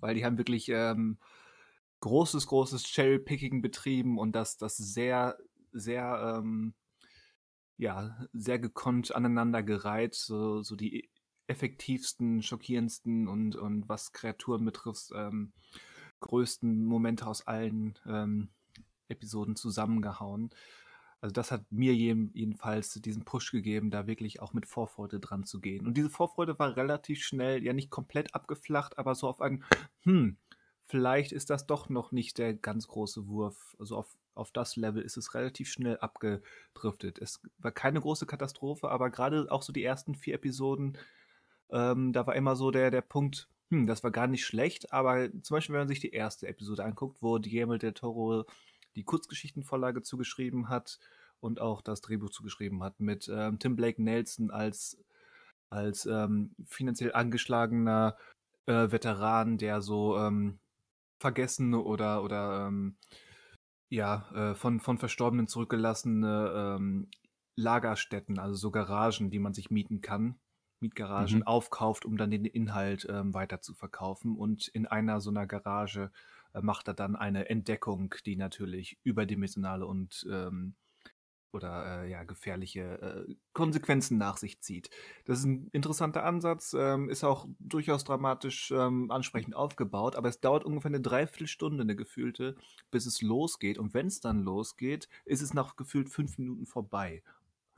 weil 0.00 0.16
die 0.16 0.24
haben 0.24 0.38
wirklich, 0.38 0.68
ähm, 0.68 1.18
großes, 2.00 2.48
großes 2.48 2.84
Cherry-Picking 2.84 3.62
betrieben 3.62 4.18
und 4.18 4.32
das 4.34 4.56
das 4.58 4.76
sehr, 4.76 5.38
sehr, 5.72 6.36
ähm 6.38 6.74
ja, 7.78 8.16
sehr 8.32 8.58
gekonnt 8.58 9.14
aneinandergereiht, 9.14 10.14
so 10.14 10.62
so 10.62 10.76
die 10.76 11.08
effektivsten, 11.46 12.42
schockierendsten 12.42 13.28
und 13.28 13.56
und 13.56 13.88
was 13.88 14.12
Kreaturen 14.12 14.64
betrifft, 14.64 15.10
ähm, 15.14 15.52
größten 16.20 16.84
Momente 16.84 17.26
aus 17.26 17.46
allen, 17.46 17.98
ähm, 18.06 18.48
Episoden 19.08 19.56
zusammengehauen. 19.56 20.50
Also, 21.22 21.32
das 21.32 21.52
hat 21.52 21.70
mir 21.70 21.94
jeden 21.94 22.32
jedenfalls 22.34 22.94
diesen 22.94 23.24
Push 23.24 23.52
gegeben, 23.52 23.90
da 23.92 24.08
wirklich 24.08 24.42
auch 24.42 24.52
mit 24.54 24.66
Vorfreude 24.66 25.20
dran 25.20 25.44
zu 25.44 25.60
gehen. 25.60 25.86
Und 25.86 25.96
diese 25.96 26.10
Vorfreude 26.10 26.58
war 26.58 26.76
relativ 26.76 27.22
schnell 27.24 27.64
ja 27.64 27.72
nicht 27.72 27.90
komplett 27.90 28.34
abgeflacht, 28.34 28.98
aber 28.98 29.14
so 29.14 29.28
auf 29.28 29.40
ein: 29.40 29.64
„Hm, 30.02 30.38
vielleicht 30.86 31.32
ist 31.32 31.50
das 31.50 31.66
doch 31.68 31.88
noch 31.88 32.12
nicht 32.12 32.38
der 32.38 32.54
ganz 32.54 32.88
große 32.88 33.28
Wurf.“ 33.28 33.76
Also, 33.78 33.96
auf 33.98 34.16
auf 34.34 34.50
das 34.50 34.76
Level 34.76 35.02
ist 35.02 35.18
es 35.18 35.34
relativ 35.34 35.68
schnell 35.70 35.98
abgedriftet. 35.98 37.18
Es 37.20 37.40
war 37.58 37.70
keine 37.72 38.00
große 38.00 38.26
Katastrophe, 38.26 38.88
aber 38.90 39.10
grade 39.10 39.46
auch 39.50 39.62
so 39.62 39.72
die 39.74 39.84
ersten 39.84 40.14
4 40.14 40.34
Episoden, 40.36 40.96
ähm, 41.70 42.12
da 42.12 42.26
war 42.26 42.36
immer 42.36 42.56
so 42.56 42.70
der 42.70 42.90
der 42.90 43.02
Punkt: 43.02 43.48
„Hm, 43.70 43.86
das 43.86 44.02
war 44.04 44.10
gar 44.10 44.26
nicht 44.26 44.44
schlecht.“ 44.44 44.92
Aber 44.92 45.30
zum 45.42 45.56
Beispiel, 45.56 45.74
wenn 45.74 45.80
man 45.82 45.88
sich 45.88 46.00
die 46.00 46.10
erste 46.12 46.48
Episode 46.48 46.84
anguckt, 46.84 47.22
wo 47.22 47.38
Guillermo 47.38 47.76
del 47.78 47.92
Toro 47.94 48.44
die 48.96 49.04
Kurzgeschichtenvorlage 49.04 50.02
zugeschrieben 50.02 50.68
hat 50.68 50.98
und 51.40 51.60
auch 51.60 51.82
das 51.82 52.00
Drehbuch 52.02 52.30
zugeschrieben 52.30 52.82
hat 52.82 53.00
mit, 53.00 53.28
ähm, 53.32 53.58
Tim 53.58 53.76
Blake 53.76 54.02
Nelson 54.02 54.50
als 54.50 54.98
als, 55.70 56.06
ähm, 56.06 56.54
finanziell 56.66 57.12
angeschlagener, 57.14 58.16
äh, 58.66 58.90
Veteran, 58.92 59.58
der 59.58 59.82
so, 59.82 60.18
ähm, 60.18 60.60
vergessene 61.20 61.80
oder 61.80 62.22
oder, 62.24 62.68
ähm, 62.68 62.98
ja, 63.90 64.52
äh, 64.52 64.54
von 64.54 64.80
von 64.80 64.98
Verstorbenen 64.98 65.48
zurückgelassene, 65.48 66.76
ähm, 66.78 67.08
Lagerstätten, 67.56 68.38
also 68.38 68.54
so 68.56 68.70
Garagen, 68.70 69.30
die 69.30 69.38
man 69.38 69.52
sich 69.54 69.70
mieten 69.70 70.00
kann, 70.00 70.40
Mietgaragen 70.80 71.42
Mhm. 71.42 71.42
aufkauft, 71.42 72.04
um 72.06 72.16
dann 72.16 72.30
den 72.30 72.44
Inhalt, 72.46 73.06
ähm, 73.10 73.34
weiterzuverkaufen. 73.34 74.36
Und 74.36 74.68
in 74.68 74.86
einer 74.86 75.20
so 75.20 75.30
'ner 75.30 75.46
Garage, 75.46 76.10
macht 76.60 76.88
er 76.88 76.94
dann 76.94 77.16
eine 77.16 77.48
Entdeckung, 77.48 78.14
die 78.26 78.36
natürlich 78.36 78.98
überdimensionale 79.04 79.86
und, 79.86 80.26
ähm 80.30 80.74
oder, 81.52 82.04
äh, 82.04 82.10
ja, 82.10 82.24
gefährliche, 82.24 83.26
äh, 83.30 83.34
Konsequenzen 83.54 84.18
nach 84.18 84.38
sich 84.38 84.60
zieht. 84.62 84.90
Das 85.26 85.40
ist 85.40 85.46
'n 85.46 85.68
interessanter 85.72 86.24
Ansatz, 86.24 86.74
ähm, 86.78 87.10
ist 87.10 87.24
auch 87.24 87.46
durchaus 87.58 88.04
dramatisch, 88.04 88.70
ähm, 88.72 89.10
ansprechend 89.10 89.56
aufgebaut, 89.56 90.16
aber 90.16 90.28
es 90.30 90.40
dauert 90.40 90.64
ungefähr 90.64 90.90
'ne 90.92 91.00
3/4 91.00 91.48
Stunde, 91.48 91.84
'ne 91.84 91.96
gefühlte, 91.96 92.56
bis 92.90 93.06
es 93.06 93.22
losgeht. 93.22 93.78
Und 93.78 93.94
wenn's 93.94 94.20
dann 94.20 94.42
losgeht, 94.44 95.08
ist 95.26 95.42
es 95.42 95.54
nach 95.54 95.76
gefühlt 95.76 96.10
5 96.10 96.38
Minuten 96.38 96.66
vorbei. 96.66 97.22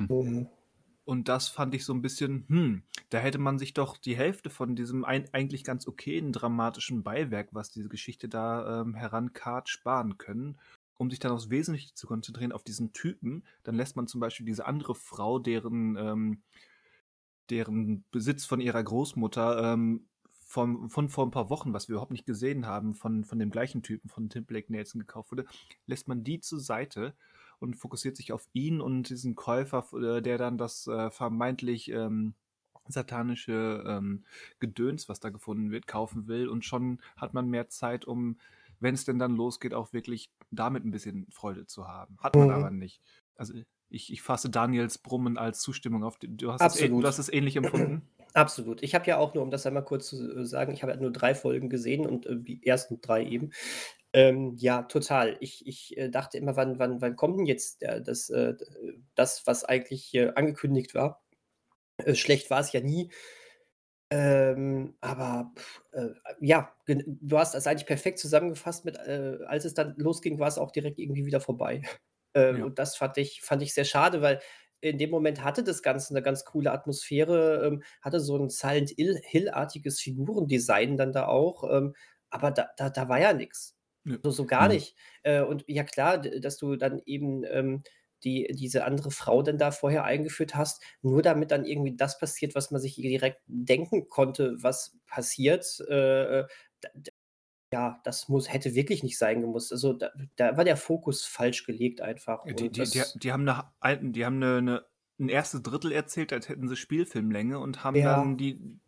Mhm. 0.00 0.48
Und 1.08 1.28
das 1.28 1.48
fand 1.48 1.74
ich 1.74 1.84
so 1.84 1.92
'n 1.92 2.00
bisschen: 2.02 2.44
„Hm, 2.48 2.82
da 3.10 3.18
hätte 3.18 3.38
man 3.38 3.58
sich 3.58 3.74
doch 3.74 3.98
die 3.98 4.16
Hälfte 4.16 4.48
von 4.48 4.74
diesem 4.74 5.04
ein 5.04 5.28
eigentlich 5.34 5.62
ganz 5.64 5.86
okayen 5.86 6.32
dramatischen 6.32 7.02
Beiwerk, 7.02 7.48
was 7.52 7.70
diese 7.70 7.88
Geschichte 7.90 8.28
da, 8.28 8.80
ähm, 8.80 8.94
herankarrt, 8.94 9.68
sparen 9.68 10.16
können, 10.16 10.58
um 10.96 11.10
sich 11.10 11.18
dann 11.20 11.32
aufs 11.32 11.50
Wesentliche 11.50 11.92
zu 11.94 12.06
konzentrieren, 12.06 12.52
auf 12.52 12.64
diesen 12.64 12.92
Typen.“ 12.94 13.44
Dann 13.64 13.74
lässt 13.74 13.96
man 13.96 14.06
zum 14.06 14.20
Beispiel 14.20 14.46
diese 14.46 14.64
andere 14.66 14.94
Frau, 14.94 15.38
deren, 15.38 15.96
ähm 15.98 16.42
deren 17.50 18.04
Besitz 18.10 18.44
von 18.46 18.60
ihrer 18.60 18.82
Großmutter, 18.82 19.72
ähm, 19.74 20.06
vom 20.46 20.88
von 20.88 21.08
vor 21.08 21.24
'n 21.26 21.30
paar 21.30 21.50
Wochen, 21.50 21.72
was 21.72 21.88
wir 21.88 21.94
überhaupt 21.94 22.12
nicht 22.12 22.26
gesehen 22.26 22.66
haben, 22.66 22.94
von 22.94 23.24
von 23.24 23.38
dem 23.38 23.50
gleichen 23.50 23.82
Typen, 23.82 24.08
von 24.08 24.28
Tim 24.30 24.44
Blake 24.46 24.70
Nelson 24.72 25.00
gekauft 25.00 25.30
wurde, 25.32 25.44
lässt 25.86 26.08
man 26.08 26.24
die 26.24 26.40
zur 26.40 26.60
Seite 26.60 27.14
und 27.60 27.74
fokussiert 27.76 28.16
sich 28.16 28.32
auf 28.32 28.48
ihn 28.52 28.80
und 28.80 29.08
diesen 29.10 29.34
Käufer, 29.36 29.86
äh, 29.94 30.22
der 30.22 30.38
dann 30.38 30.58
das, 30.58 30.86
äh, 30.86 31.10
vermeintlich, 31.10 31.90
ähm, 31.90 32.34
satanische, 32.88 33.82
ähm, 33.86 34.24
Gedöns, 34.60 35.08
was 35.08 35.20
da 35.20 35.30
gefunden 35.30 35.70
wird, 35.70 35.86
kaufen 35.86 36.26
will. 36.28 36.48
Und 36.48 36.64
schon 36.66 37.00
hat 37.16 37.32
man 37.34 37.48
mehr 37.48 37.68
Zeit, 37.68 38.04
um, 38.06 38.38
wenn's 38.80 39.04
denn 39.06 39.18
dann 39.18 39.36
losgeht, 39.36 39.72
auch 39.74 39.92
wirklich 39.94 40.30
damit 40.50 40.84
'n 40.84 40.90
bisschen 40.90 41.26
Freude 41.30 41.66
zu 41.66 41.88
haben. 41.88 42.16
Hat 42.20 42.36
man 42.38 42.50
aber 42.50 42.70
Mhm. 42.70 42.70
nicht. 42.70 43.00
Also, 43.36 43.54
ich 43.90 44.12
ich 44.12 44.22
fasse 44.22 44.50
Daniels 44.50 44.98
Brummen 44.98 45.38
als 45.38 45.60
Zustimmung 45.60 46.04
auf. 46.04 46.18
Du 46.20 46.52
hast 46.52 46.66
es 46.66 46.78
du 46.78 47.02
hast 47.06 47.18
es 47.18 47.28
ähnlich 47.30 47.56
empfunden? 47.56 48.02
Absolut. 48.36 48.82
Ich 48.82 48.96
habe 48.96 49.06
ja 49.06 49.16
auch 49.18 49.32
nur, 49.34 49.44
um 49.44 49.50
das 49.52 49.64
einmal 49.64 49.84
kurz 49.84 50.08
zu, 50.08 50.16
äh, 50.40 50.44
sagen 50.44 50.72
ich 50.72 50.82
habe 50.82 50.92
ja 50.92 50.98
nur 51.00 51.12
3 51.12 51.36
Folgen 51.36 51.68
gesehen 51.70 52.04
und, 52.04 52.26
äh, 52.26 52.34
die 52.36 52.66
ersten 52.66 53.00
3 53.00 53.24
eben. 53.24 53.52
Ähm, 54.12 54.54
ja, 54.58 54.82
total. 54.82 55.36
Ich 55.40 55.64
ich, 55.66 55.96
äh, 55.96 56.08
dachte 56.10 56.38
immer: 56.38 56.56
„Wann 56.56 56.78
wann 56.80 57.00
wann 57.00 57.14
kommt 57.16 57.38
'n 57.38 57.46
jetzt 57.46 57.80
der 57.82 58.00
das, 58.00 58.30
äh, 58.30 58.54
das, 59.14 59.46
was 59.46 59.64
eigentlich, 59.64 60.14
angekündigt 60.34 60.94
war?“ 60.96 61.22
Äh, 61.98 62.14
schlecht 62.16 62.50
war's 62.50 62.72
ja 62.72 62.80
nie. 62.80 63.10
Ähm, 64.10 64.94
aber, 65.00 65.52
äh, 65.92 66.08
ja, 66.40 66.72
du 66.86 67.38
hast 67.38 67.54
das 67.54 67.66
eigentlich 67.66 67.86
perfekt 67.86 68.18
zusammengefasst 68.18 68.84
mit, 68.84 68.96
äh 68.98 69.38
als 69.46 69.64
es 69.64 69.74
dann 69.74 69.94
losging, 69.98 70.38
war's 70.38 70.58
auch 70.58 70.70
direkt 70.72 70.98
irgendwie 70.98 71.26
wieder 71.26 71.40
vorbei. 71.40 71.82
Ähm, 72.36 72.56
Ja. 72.58 72.64
und 72.66 72.78
das 72.80 72.96
fand 72.96 73.16
ich 73.18 73.42
fand 73.42 73.62
ich 73.62 73.74
sehr 73.74 73.84
schade, 73.84 74.20
weil 74.20 74.40
in 74.80 74.98
dem 74.98 75.10
Moment 75.10 75.42
hatte 75.44 75.64
das 75.64 75.82
Ganze 75.82 76.14
'ne 76.14 76.22
ganz 76.22 76.44
coole 76.44 76.72
Atmosphäre, 76.72 77.64
ähm, 77.66 77.82
hatte 78.02 78.20
so 78.20 78.36
'n 78.36 78.50
Silent 78.50 78.98
Ill 78.98 79.18
Hill-artiges 79.24 80.00
Figurendesign 80.00 80.96
dann 80.96 81.12
da 81.12 81.26
auch, 81.26 81.64
ähm, 81.70 81.94
aber 82.30 82.50
da 82.50 82.68
da 82.76 82.90
da 82.90 83.08
war 83.08 83.20
ja 83.20 83.32
nix. 83.32 83.76
Nö. 84.06 84.18
So 84.24 84.30
so 84.32 84.46
gar 84.46 84.68
Mhm. 84.68 84.70
nicht. 84.70 84.96
Äh, 85.24 85.42
und 85.42 85.64
ja 85.68 85.84
klar, 85.84 86.18
dass 86.18 86.58
du 86.58 86.76
dann 86.76 87.00
eben, 87.06 87.44
ähm, 87.44 87.82
die 88.24 88.48
diese 88.54 88.84
andere 88.84 89.10
Frau 89.12 89.42
dann 89.42 89.58
da 89.58 89.70
vorher 89.72 90.04
eingeführt 90.04 90.54
hast, 90.56 90.82
nur 91.02 91.22
damit 91.22 91.50
dann 91.52 91.64
irgendwie 91.66 91.96
das 91.96 92.18
passiert, 92.18 92.54
was 92.56 92.70
man 92.72 92.80
sich 92.80 92.96
direkt 92.96 93.42
denken 93.46 94.08
konnte, 94.08 94.56
was 94.62 94.96
passiert, 95.06 95.66
äh, 95.90 96.40
äh, 96.40 96.46
ja, 97.74 98.00
das 98.04 98.28
muss 98.28 98.52
hätte 98.52 98.74
wirklich 98.76 99.02
nicht 99.02 99.18
sein 99.18 99.40
gemusst. 99.42 99.72
Also, 99.72 99.92
da 99.94 100.10
da 100.36 100.56
war 100.56 100.64
der 100.64 100.76
Fokus 100.76 101.24
falsch 101.24 101.64
gelegt 101.66 102.00
einfach 102.00 102.46
die 102.46 102.70
die 102.70 102.90
die 102.90 103.04
die 103.14 103.32
haben 103.32 103.44
'ne 103.44 103.72
ein 103.80 104.12
die 104.12 104.24
haben 104.26 104.38
'ne 104.38 104.60
'ne 104.62 104.84
'n 105.18 105.28
1. 105.30 105.62
Drittel 105.62 105.92
erzählt, 105.92 106.32
als 106.32 106.48
hätten 106.48 106.68
sie 106.68 106.76
Spielfilmlänge 106.76 107.58
und 107.58 107.84
haben 107.84 108.02
Ja. 108.02 108.04
dann 108.04 108.36
die 108.36 108.80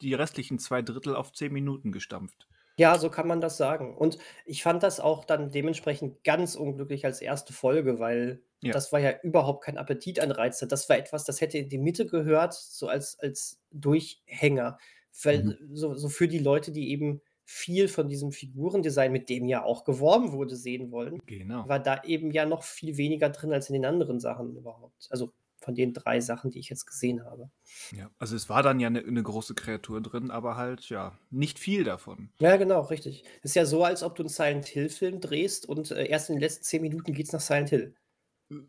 die 0.00 0.14
restlichen 0.14 0.58
2 0.58 0.80
Drittel 0.82 1.14
auf 1.16 1.32
10 1.32 1.52
Minuten 1.52 1.92
gestampft. 1.92 2.46
Ja, 2.78 2.98
so 2.98 3.10
kann 3.10 3.26
man 3.26 3.40
das 3.40 3.56
sagen. 3.56 3.96
Und 3.96 4.18
ich 4.44 4.62
fand 4.62 4.82
das 4.82 5.00
auch 5.00 5.24
dann 5.24 5.50
dementsprechend 5.50 6.24
ganz 6.24 6.54
unglücklich 6.54 7.04
als 7.04 7.20
1. 7.20 7.52
Folge, 7.52 7.98
weil 7.98 8.42
Ja. 8.62 8.80
das 8.80 8.92
war 8.92 9.00
ja 9.00 9.12
überhaupt 9.22 9.64
kein 9.64 9.76
Appetitanreizer. 9.76 10.66
Das 10.66 10.88
war 10.88 10.96
etwas, 10.96 11.24
das 11.24 11.40
hätte 11.40 11.58
in 11.58 11.68
die 11.68 11.78
Mitte 11.78 12.06
gehört, 12.06 12.54
so 12.54 12.86
als 12.88 13.18
als 13.18 13.60
Durchhänger. 13.72 14.78
Weil 15.22 15.44
Mhm. 15.44 15.60
so 15.72 15.94
so 15.94 16.08
für 16.08 16.28
die 16.28 16.38
Leute, 16.38 16.70
die 16.72 16.90
eben 16.90 17.20
viel 17.50 17.88
von 17.88 18.08
diesem 18.08 18.32
Figurendesign, 18.32 19.12
mit 19.12 19.28
dem 19.28 19.46
ja 19.46 19.64
auch 19.64 19.84
geworben 19.84 20.32
wurde, 20.32 20.56
sehen 20.56 20.90
wollen, 20.92 21.20
Genau. 21.26 21.66
war 21.66 21.80
da 21.80 22.02
eben 22.04 22.30
ja 22.32 22.46
noch 22.46 22.62
viel 22.64 22.96
weniger 22.96 23.30
drin 23.30 23.52
als 23.52 23.68
in 23.70 23.74
den 23.74 23.84
anderen 23.86 24.20
Sachen 24.20 24.56
überhaupt. 24.56 25.08
Also, 25.10 25.32
von 25.60 25.74
den 25.74 25.92
3 25.94 26.20
Sachen, 26.20 26.50
die 26.50 26.58
ich 26.60 26.70
jetzt 26.70 26.86
gesehen 26.86 27.24
habe. 27.24 27.50
Ja, 27.92 28.08
also 28.18 28.36
es 28.36 28.48
war 28.48 28.62
dann 28.62 28.78
ja 28.78 28.88
'ne 28.88 29.02
'ne 29.02 29.22
große 29.22 29.54
Kreatur 29.56 30.00
drin, 30.00 30.30
aber 30.30 30.56
halt, 30.56 30.88
ja, 30.90 31.18
nicht 31.30 31.58
viel 31.58 31.82
davon. 31.82 32.30
Ja, 32.42 32.56
genau, 32.56 32.80
richtig. 32.80 33.24
Ist 33.42 33.54
ja 33.54 33.66
so, 33.66 33.84
als 33.84 34.02
ob 34.02 34.14
du 34.16 34.22
'n 34.22 34.28
Silent 34.30 34.64
Hill-Film 34.66 35.20
drehst 35.20 35.66
und, 35.68 35.90
äh, 35.90 36.06
erst 36.06 36.30
in 36.30 36.36
den 36.36 36.40
letzten 36.40 36.64
10 36.64 36.80
Minuten 36.80 37.12
geht's 37.12 37.32
nach 37.32 37.40
Silent 37.40 37.68
Hill. 37.68 37.94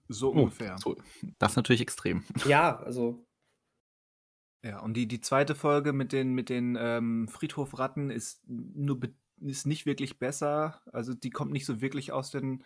So 0.10 0.30
Oh, 0.34 0.52
ungefähr. 0.52 0.76
so. 0.76 0.96
Das 1.40 1.54
ist 1.54 1.56
natürlich 1.58 1.82
extrem. 1.82 2.24
Ja, 2.44 2.78
also 2.80 3.26
Ja, 4.64 4.80
und 4.80 4.94
die 4.94 5.08
die 5.08 5.22
2. 5.22 5.56
Folge 5.56 5.92
mit 5.92 6.12
den 6.12 6.34
mit 6.34 6.48
den, 6.50 6.78
ähm, 6.80 7.28
Friedhofratten 7.28 8.12
ist 8.12 8.44
nur 8.48 9.00
ist 9.40 9.66
nicht 9.66 9.88
wirklich 9.88 10.20
besser. 10.20 10.82
Also, 10.94 11.16
die 11.16 11.32
kommt 11.32 11.52
nicht 11.52 11.66
so 11.66 11.82
wirklich 11.82 12.12
aus 12.12 12.30
den 12.30 12.64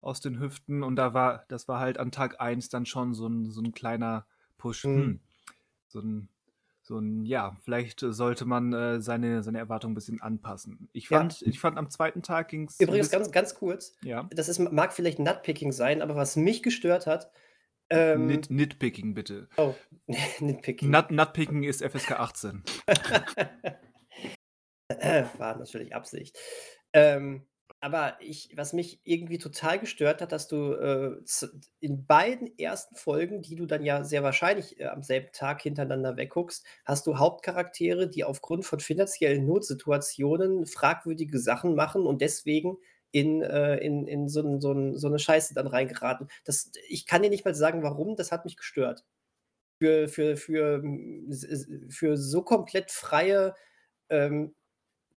aus 0.00 0.20
den 0.20 0.40
Hüften 0.40 0.82
und 0.82 0.96
da 0.96 1.14
war 1.14 1.44
das 1.48 1.68
war 1.68 1.78
halt 1.80 1.98
an 1.98 2.10
Tag 2.10 2.40
1 2.40 2.68
dann 2.70 2.86
schon 2.86 3.14
so 3.14 3.26
'n 3.28 3.50
so 3.52 3.60
'n 3.62 3.72
kleiner 3.72 4.26
Push. 4.58 4.90
Mhm. 4.92 4.92
Hm, 4.92 5.20
so 5.88 6.00
'n 6.00 6.28
so 6.82 6.98
'n 6.98 7.24
ja, 7.26 7.56
vielleicht 7.62 8.00
sollte 8.00 8.44
man, 8.46 8.72
äh, 8.74 9.00
seine 9.02 9.42
seine 9.44 9.58
Erwartungen 9.58 9.92
'n 9.94 9.96
bisschen 9.96 10.22
anpassen. 10.22 10.88
Ich 10.92 11.08
Ja. 11.10 11.32
fand 11.32 11.42
ich 11.42 11.60
fand 11.60 11.78
am 11.78 11.90
2. 11.90 12.22
Tag 12.22 12.48
ging's 12.50 12.86
'n 12.88 12.98
Übrigens 12.98 13.10
ganz 13.10 13.30
ganz 13.30 13.54
kurz, 13.54 13.94
Ja. 14.02 14.30
das 14.30 14.48
ist 14.48 14.58
mag 14.58 14.92
vielleicht 14.92 15.18
Nitpicking 15.18 15.72
sein, 15.72 16.02
aber 16.02 16.16
was 16.16 16.36
mich 16.36 16.62
gestört 16.62 17.06
hat, 17.06 17.30
ähm 17.92 18.26
Nit 18.26 18.50
Nitpicking 18.50 19.14
bitte. 19.14 19.48
Oh, 19.56 19.74
Nitpicking. 20.40 20.90
Nut 20.90 21.10
Nutpicking 21.10 21.62
ist 21.64 21.84
FSK 21.84 22.12
18. 22.12 22.62
War 25.38 25.58
natürlich 25.58 25.94
Absicht. 25.94 26.38
Ähm, 26.92 27.46
aber 27.82 28.16
ich 28.20 28.50
was 28.54 28.72
mich 28.72 29.00
irgendwie 29.02 29.38
total 29.38 29.80
gestört 29.80 30.22
hat, 30.22 30.30
dass 30.30 30.46
du, 30.46 30.72
äh, 30.72 31.16
in 31.80 32.06
beiden 32.06 32.56
ersten 32.56 32.94
Folgen, 32.94 33.42
die 33.42 33.56
du 33.56 33.66
dann 33.66 33.84
ja 33.84 34.04
sehr 34.04 34.22
wahrscheinlich, 34.22 34.78
äh, 34.78 34.86
am 34.86 35.02
selben 35.02 35.32
Tag 35.32 35.62
hintereinander 35.62 36.16
wegguckst, 36.16 36.64
hast 36.84 37.08
du 37.08 37.18
Hauptcharaktere, 37.18 38.08
die 38.08 38.22
aufgrund 38.22 38.64
von 38.64 38.78
finanziellen 38.78 39.46
Notsituationen 39.46 40.64
fragwürdige 40.66 41.40
Sachen 41.40 41.74
machen 41.74 42.06
und 42.06 42.20
deswegen 42.20 42.76
in 43.12 43.42
äh, 43.42 43.76
in 43.78 44.06
in 44.08 44.28
so 44.28 44.42
so 44.60 44.96
so 44.96 45.08
'ne 45.10 45.18
Scheiße 45.20 45.54
dann 45.54 45.66
reingeraten. 45.68 46.28
Das 46.44 46.72
ich 46.88 47.06
kann 47.06 47.22
dir 47.22 47.30
nicht 47.30 47.44
mal 47.46 47.54
sagen, 47.54 47.82
warum, 47.84 48.16
das 48.16 48.32
hat 48.32 48.44
mich 48.46 48.56
gestört. 48.58 49.04
Für 49.82 50.08
für 50.08 50.36
für, 50.38 50.78
hm, 50.82 51.32
für 51.90 52.16
so 52.18 52.42
komplett 52.42 52.90
freie, 52.92 53.54
ähm, 54.10 54.54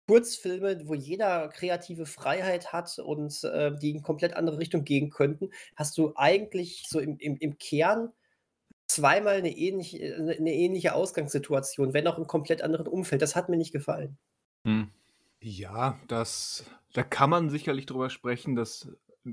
Kurzfilme, 0.09 0.83
wo 0.89 0.95
jeder 0.95 1.49
kreative 1.51 2.07
Freiheit 2.07 2.73
hat 2.75 2.99
und, 3.01 3.45
äh, 3.45 3.73
die 3.79 3.91
in 3.93 4.03
komplett 4.03 4.35
andere 4.37 4.59
Richtung 4.59 4.85
gehen 4.85 5.11
könnten, 5.11 5.51
hast 5.77 5.99
du 5.99 6.13
eigentlich 6.17 6.87
so 6.89 7.01
im 7.01 7.19
im 7.19 7.37
im 7.39 7.59
Kern 7.59 8.13
zweimal 8.89 9.43
'ne 9.43 9.57
ähnlich 9.57 10.01
äh, 10.03 10.19
'ne 10.21 10.37
'ne 10.41 10.55
ähnliche 10.55 10.95
Ausgangssituation, 10.95 11.95
wenn 11.95 12.07
auch 12.09 12.19
im 12.19 12.27
komplett 12.29 12.63
anderen 12.63 12.89
Umfeld. 12.89 13.23
Das 13.23 13.37
hat 13.37 13.49
mir 13.51 13.57
nicht 13.59 13.73
gefallen. 13.73 14.19
Mhm. 14.67 14.93
Ja, 15.43 15.99
das 16.09 16.65
da 16.93 17.03
kann 17.03 17.31
man 17.31 17.51
sicherlich 17.51 17.87
drüber 17.87 18.11
sprechen, 18.11 18.55
dass 18.55 18.89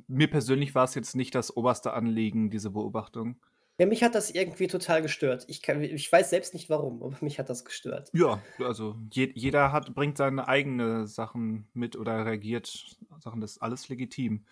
mir 0.07 0.29
persönlich 0.29 0.75
war's 0.75 0.95
jetzt 0.95 1.15
nicht 1.15 1.35
das 1.35 1.55
oberste 1.55 1.93
Anliegen, 1.93 2.49
diese 2.49 2.71
Beobachtung. 2.71 3.39
Ja, 3.79 3.85
mich 3.85 4.03
hat 4.03 4.13
das 4.13 4.29
irgendwie 4.31 4.67
total 4.67 5.01
gestört. 5.01 5.45
Ich 5.47 5.61
kann 5.61 5.81
ich 5.81 6.11
weiß 6.11 6.29
selbst 6.29 6.53
nicht 6.53 6.69
warum, 6.69 7.01
aber 7.01 7.17
mich 7.21 7.39
hat 7.39 7.49
das 7.49 7.63
gestört. 7.63 8.09
Ja, 8.13 8.41
also 8.59 8.97
je 9.11 9.31
jeder 9.35 9.71
hat 9.71 9.93
bringt 9.95 10.17
seine 10.17 10.47
eigene 10.47 11.07
Sachen 11.07 11.67
mit 11.73 11.95
oder 11.95 12.25
reagiert 12.25 12.97
Sachen, 13.19 13.39
das 13.39 13.51
ist 13.51 13.61
alles 13.61 13.87
legitim. 13.87 14.45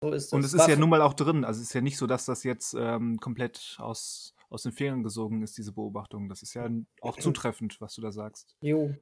So 0.00 0.12
ist 0.12 0.32
Und 0.32 0.40
es. 0.40 0.46
es 0.46 0.54
ist 0.54 0.60
War 0.60 0.70
ja 0.70 0.76
nun 0.76 0.90
mal 0.90 1.02
auch 1.02 1.14
drin. 1.14 1.44
Also, 1.44 1.60
es 1.60 1.68
ist 1.68 1.74
ja 1.74 1.80
nicht 1.80 1.96
so, 1.96 2.06
dass 2.06 2.26
das 2.26 2.42
jetzt, 2.42 2.74
ähm, 2.78 3.18
komplett 3.18 3.76
aus 3.78 4.34
aus 4.50 4.62
den 4.62 4.72
Fingern 4.72 5.02
gesogen 5.02 5.42
ist, 5.42 5.58
diese 5.58 5.72
Beobachtung. 5.72 6.28
Das 6.28 6.42
ist 6.42 6.54
ja 6.54 6.68
auch 7.00 7.18
zutreffend, 7.18 7.80
was 7.80 7.94
du 7.94 8.00
da 8.00 8.12
sagst. 8.12 8.56
Jo. 8.60 8.94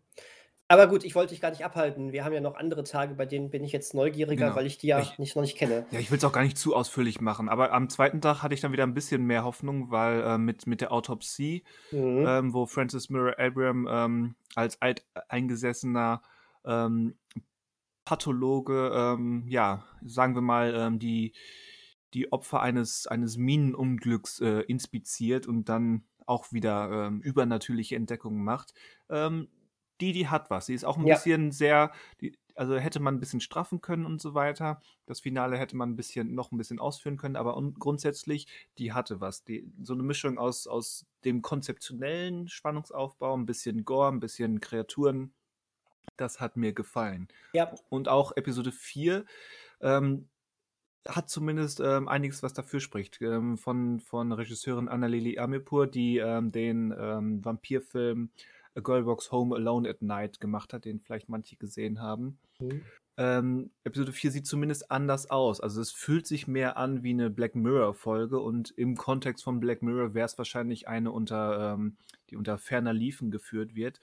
Aber 0.73 0.87
gut, 0.87 1.05
ich 1.05 1.15
wollte 1.15 1.31
dich 1.35 1.41
gar 1.43 1.51
nicht 1.51 1.65
abhalten. 1.67 2.13
Wir 2.13 2.25
haben 2.25 2.33
ja 2.33 2.41
noch 2.41 2.55
andere 2.55 2.83
Tage, 2.83 3.15
bei 3.15 3.27
denen 3.27 3.51
bin 3.51 3.63
ich 3.63 3.73
jetzt 3.73 3.93
neugieriger, 3.93 4.47
Genau. 4.47 4.57
weil 4.57 4.65
ich 4.67 4.79
die 4.79 4.87
ja 4.87 5.01
Ich 5.01 5.19
nicht 5.19 5.37
noch 5.37 5.43
nicht 5.43 5.59
kenne. 5.59 5.87
ja, 5.91 5.99
ich 5.99 6.11
will's 6.11 6.25
auch 6.25 6.33
gar 6.33 6.43
nicht 6.43 6.57
zu 6.57 6.75
ausführlich 6.75 7.21
machen, 7.21 7.51
aber 7.51 7.73
am 7.73 7.91
2. 7.91 8.23
Tag 8.23 8.43
hatte 8.43 8.55
ich 8.55 8.63
dann 8.63 8.73
wieder 8.73 8.85
'n 8.85 8.95
bisschen 8.95 9.25
mehr 9.25 9.45
Hoffnung, 9.45 9.91
weil, 9.91 10.23
äh, 10.23 10.39
mit 10.39 10.67
mit 10.67 10.81
der 10.81 10.91
Autopsie, 10.93 11.63
Mhm. 11.93 12.27
ähm, 12.27 12.55
wo 12.55 12.65
Francis 12.67 13.11
Murray 13.11 13.35
Abraham, 13.39 13.87
ähm, 13.91 14.35
als 14.55 14.81
alteingesessener, 14.81 16.23
ähm, 16.65 17.19
Pathologe, 18.07 18.93
ähm, 18.95 19.45
ja, 19.49 19.85
sagen 20.05 20.35
wir 20.35 20.43
mal, 20.43 20.75
ähm, 20.77 20.99
die 20.99 21.35
die 22.15 22.33
Opfer 22.33 22.61
eines 22.63 23.07
eines 23.07 23.37
Minenunglücks, 23.39 24.41
äh, 24.41 24.61
inspiziert 24.63 25.47
und 25.49 25.69
dann 25.69 26.05
auch 26.27 26.53
wieder, 26.53 27.09
ähm, 27.09 27.21
übernatürliche 27.23 27.97
Entdeckungen 27.97 28.45
macht. 28.45 28.75
Ähm, 29.11 29.49
die 30.01 30.13
die 30.13 30.29
hat 30.29 30.51
was. 30.51 30.67
Sie 30.67 30.75
ist 30.75 30.85
auch 30.85 30.97
'n 30.99 31.07
Ja. 31.07 31.09
bisschen 31.09 31.51
sehr 31.53 31.93
die 32.21 32.37
also, 32.55 32.77
hätte 32.77 33.01
man 33.01 33.15
'n 33.17 33.21
bisschen 33.21 33.41
straffen 33.41 33.81
können 33.81 34.05
und 34.05 34.21
so 34.21 34.35
weiter. 34.35 34.81
Das 35.07 35.21
Finale 35.21 35.57
hätte 35.59 35.75
man 35.77 35.91
'n 35.93 35.97
bisschen 35.97 36.35
noch 36.35 36.53
'n 36.53 36.59
bisschen 36.59 36.79
ausführen 36.81 37.17
können, 37.17 37.37
aber 37.37 37.57
un 37.57 37.75
grundsätzlich, 37.75 38.47
die 38.79 38.93
hatte 38.93 39.21
was. 39.23 39.43
Die 39.45 39.73
so 39.83 39.95
'ne 39.95 40.03
Mischung 40.03 40.39
aus 40.39 40.67
aus 40.67 41.07
dem 41.25 41.41
konzeptionellen 41.43 42.49
Spannungsaufbau, 42.49 43.35
'n 43.35 43.47
bisschen 43.47 43.85
Gore, 43.87 44.09
'n 44.13 44.21
bisschen 44.21 44.61
Kreaturen. 44.61 45.35
Das 46.19 46.41
hat 46.41 46.57
mir 46.57 46.73
gefallen. 46.75 47.29
Ja. 47.55 47.83
Und 47.91 48.09
auch 48.09 48.33
Episode 48.37 48.73
4, 48.73 49.27
ähm, 49.83 50.29
hat 51.09 51.31
zumindest, 51.31 51.81
ähm, 51.81 52.09
einiges, 52.09 52.43
was 52.45 52.55
dafür 52.55 52.81
spricht, 52.81 53.21
ähm, 53.23 53.59
von 53.59 54.01
von 54.01 54.33
Regisseurin 54.33 54.89
Annalili 54.89 55.39
Amirpour, 55.39 55.87
die, 55.89 56.19
ähm, 56.19 56.53
den, 56.53 56.95
ähm, 56.99 57.45
Vampirfilm 57.45 58.31
A 58.77 58.81
Girl 58.81 59.07
Walks 59.07 59.33
Home 59.33 59.55
Alone 59.55 59.89
at 59.89 60.03
Night 60.03 60.41
gemacht 60.41 60.73
hat, 60.73 60.85
den 60.87 61.01
vielleicht 61.01 61.29
manche 61.29 61.57
gesehen 61.57 62.01
haben. 62.01 62.39
Mhm. 62.61 62.93
Ähm, 63.19 63.73
Episode 63.85 64.13
4 64.13 64.31
sieht 64.33 64.47
zumindest 64.47 64.91
anders 64.91 65.31
aus. 65.31 65.61
Also, 65.61 65.81
es 65.83 65.93
fühlt 65.93 66.27
sich 66.27 66.49
mehr 66.49 66.77
an 66.79 67.03
wie 67.05 67.15
'ne 67.15 67.31
Black 67.31 67.55
Mirror-Folge 67.57 68.41
und 68.41 68.71
im 68.73 68.97
Kontext 68.97 69.45
von 69.45 69.61
Black 69.61 69.83
Mirror 69.83 70.15
wär's 70.15 70.39
wahrscheinlich 70.39 70.89
eine 70.89 71.13
unter 71.13 71.75
ähm, 71.75 71.99
die 72.31 72.37
unter 72.37 72.59
ferner 72.59 72.93
liefen 72.95 73.31
geführt 73.31 73.75
wird, 73.77 74.01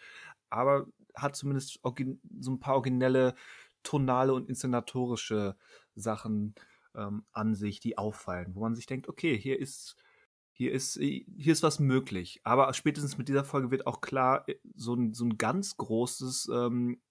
aber 0.49 0.87
hat 1.15 1.35
zumindest 1.35 1.81
so 1.83 2.51
'n 2.51 2.59
paar 2.59 2.75
originelle 2.75 3.35
tonale 3.83 4.33
und 4.33 4.49
inszenatorische 4.49 5.57
Sachen, 5.95 6.55
ähm, 6.95 7.25
an 7.33 7.55
sich, 7.55 7.79
die 7.81 7.97
auffallen, 7.97 8.55
wo 8.55 8.61
man 8.61 8.75
sich 8.75 8.85
denkt: 8.87 9.07
„Okay, 9.09 9.37
hier 9.39 9.59
ist 9.59 9.95
hier 10.59 10.73
ist 10.73 10.97
i 10.97 11.25
hier 11.37 11.53
ist 11.53 11.63
was 11.63 11.79
möglich.“ 11.79 12.41
Aber 12.45 12.73
spätestens 12.75 13.17
mit 13.17 13.29
dieser 13.29 13.45
Folge 13.45 13.71
wird 13.71 13.87
auch 13.87 14.01
klar, 14.01 14.47
äh, 14.49 14.57
so 14.75 14.93
'n 14.95 15.13
so 15.15 15.25
'n 15.25 15.37
ganz 15.39 15.77
großes, 15.77 16.49
ähm 16.53 17.01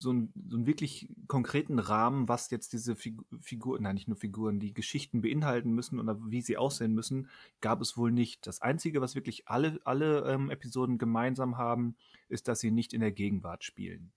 so 0.00 0.10
'n 0.12 0.32
so 0.48 0.56
'n 0.58 0.66
wirklich 0.66 1.08
konkreten 1.28 1.78
Rahmen, 1.78 2.28
was 2.28 2.50
jetzt 2.50 2.72
diese 2.74 2.96
Figu 2.96 3.24
Figur 3.40 3.80
nein, 3.80 3.94
nicht 3.96 4.08
nur 4.08 4.16
Figuren, 4.18 4.60
die 4.60 4.74
Geschichten 4.74 5.22
beinhalten 5.22 5.72
müssen 5.72 6.00
oder 6.00 6.18
wie 6.30 6.42
sie 6.42 6.56
aussehen 6.58 6.94
müssen, 6.94 7.28
gab 7.60 7.80
es 7.82 7.96
wohl 7.96 8.12
nicht. 8.12 8.46
Das 8.46 8.60
Einzige, 8.62 9.00
was 9.00 9.14
wirklich 9.14 9.48
alle 9.48 9.80
alle, 9.84 10.20
ähm, 10.30 10.50
Episoden 10.50 10.98
gemeinsam 10.98 11.56
haben, 11.58 11.96
ist, 12.28 12.48
dass 12.48 12.60
sie 12.60 12.70
nicht 12.72 12.92
in 12.94 13.00
der 13.00 13.12
Gegenwart 13.12 13.64
spielen. 13.64 14.12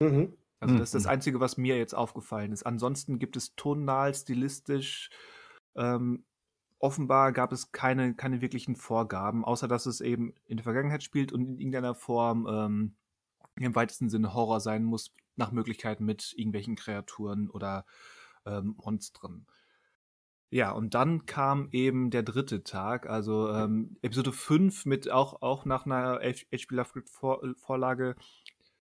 Mhm. 0.00 0.36
Also, 0.62 0.76
das 0.76 0.88
ist 0.90 0.94
das 0.94 1.06
Mhm. 1.06 1.10
Einzige, 1.10 1.40
was 1.40 1.56
mir 1.56 1.76
jetzt 1.78 1.94
aufgefallen 1.94 2.52
ist. 2.52 2.64
Ansonsten 2.64 3.18
gibt 3.18 3.36
es 3.36 3.54
tonal, 3.56 4.14
stilistisch 4.14 5.10
Ähm, 5.76 6.24
offenbar 6.80 7.32
gab 7.32 7.52
es 7.52 7.72
keine, 7.72 8.14
keine 8.14 8.40
wirklichen 8.40 8.74
Vorgaben, 8.74 9.44
außer 9.44 9.68
dass 9.68 9.86
es 9.86 10.00
eben 10.00 10.34
in 10.46 10.56
der 10.56 10.64
Vergangenheit 10.64 11.02
spielt 11.02 11.32
und 11.32 11.42
in 11.42 11.58
irgendeiner 11.58 11.94
Form 11.94 12.46
ähm, 12.50 12.96
im 13.56 13.74
weitesten 13.74 14.08
Sinne 14.08 14.34
Horror 14.34 14.60
sein 14.60 14.84
muss, 14.84 15.14
nach 15.36 15.52
Möglichkeit 15.52 16.00
mit 16.00 16.32
irgendwelchen 16.36 16.76
Kreaturen 16.76 17.50
oder 17.50 17.84
ähm, 18.46 18.74
Monstern. 18.82 19.46
Ja, 20.52 20.72
und 20.72 20.94
dann 20.94 21.26
kam 21.26 21.68
eben 21.70 22.10
der 22.10 22.24
dritte 22.24 22.64
Tag, 22.64 23.08
also 23.08 23.52
ähm, 23.52 23.96
Episode 24.02 24.32
5 24.32 24.84
mit 24.84 25.08
auch, 25.08 25.42
auch 25.42 25.64
nach 25.64 25.86
einer 25.86 26.20
H.P. 26.20 26.74
Lovecraft-Vorlage, 26.74 28.16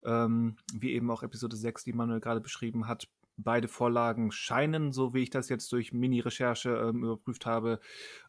ähm, 0.04 0.56
wie 0.72 0.92
eben 0.92 1.10
auch 1.10 1.22
Episode 1.22 1.56
6, 1.56 1.84
die 1.84 1.92
Manuel 1.92 2.20
gerade 2.20 2.40
beschrieben 2.40 2.88
hat. 2.88 3.06
Beide 3.36 3.68
Vorlagen 3.68 4.30
scheinen, 4.30 4.92
so 4.92 5.14
wie 5.14 5.22
ich 5.22 5.30
das 5.30 5.48
jetzt 5.48 5.72
durch 5.72 5.92
Mini-Recherche 5.92 6.70
ähm, 6.70 7.02
überprüft 7.04 7.46
habe, 7.46 7.80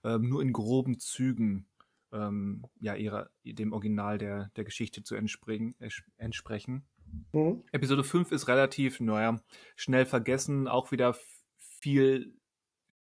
ähm, 0.03 0.29
nur 0.29 0.41
in 0.41 0.53
groben 0.53 0.99
Zügen 0.99 1.67
ähm, 2.11 2.65
ja, 2.79 2.95
ihrer, 2.95 3.29
dem 3.43 3.73
Original 3.73 4.17
der, 4.17 4.51
der 4.55 4.63
Geschichte 4.63 5.03
zu 5.03 5.15
entsprechen. 5.15 6.85
Mhm. 7.31 7.63
Episode 7.71 8.03
5 8.03 8.31
ist 8.31 8.47
relativ, 8.47 8.99
naja, 8.99 9.41
schnell 9.75 10.05
vergessen, 10.05 10.67
auch 10.67 10.91
wieder 10.91 11.15
viel 11.57 12.33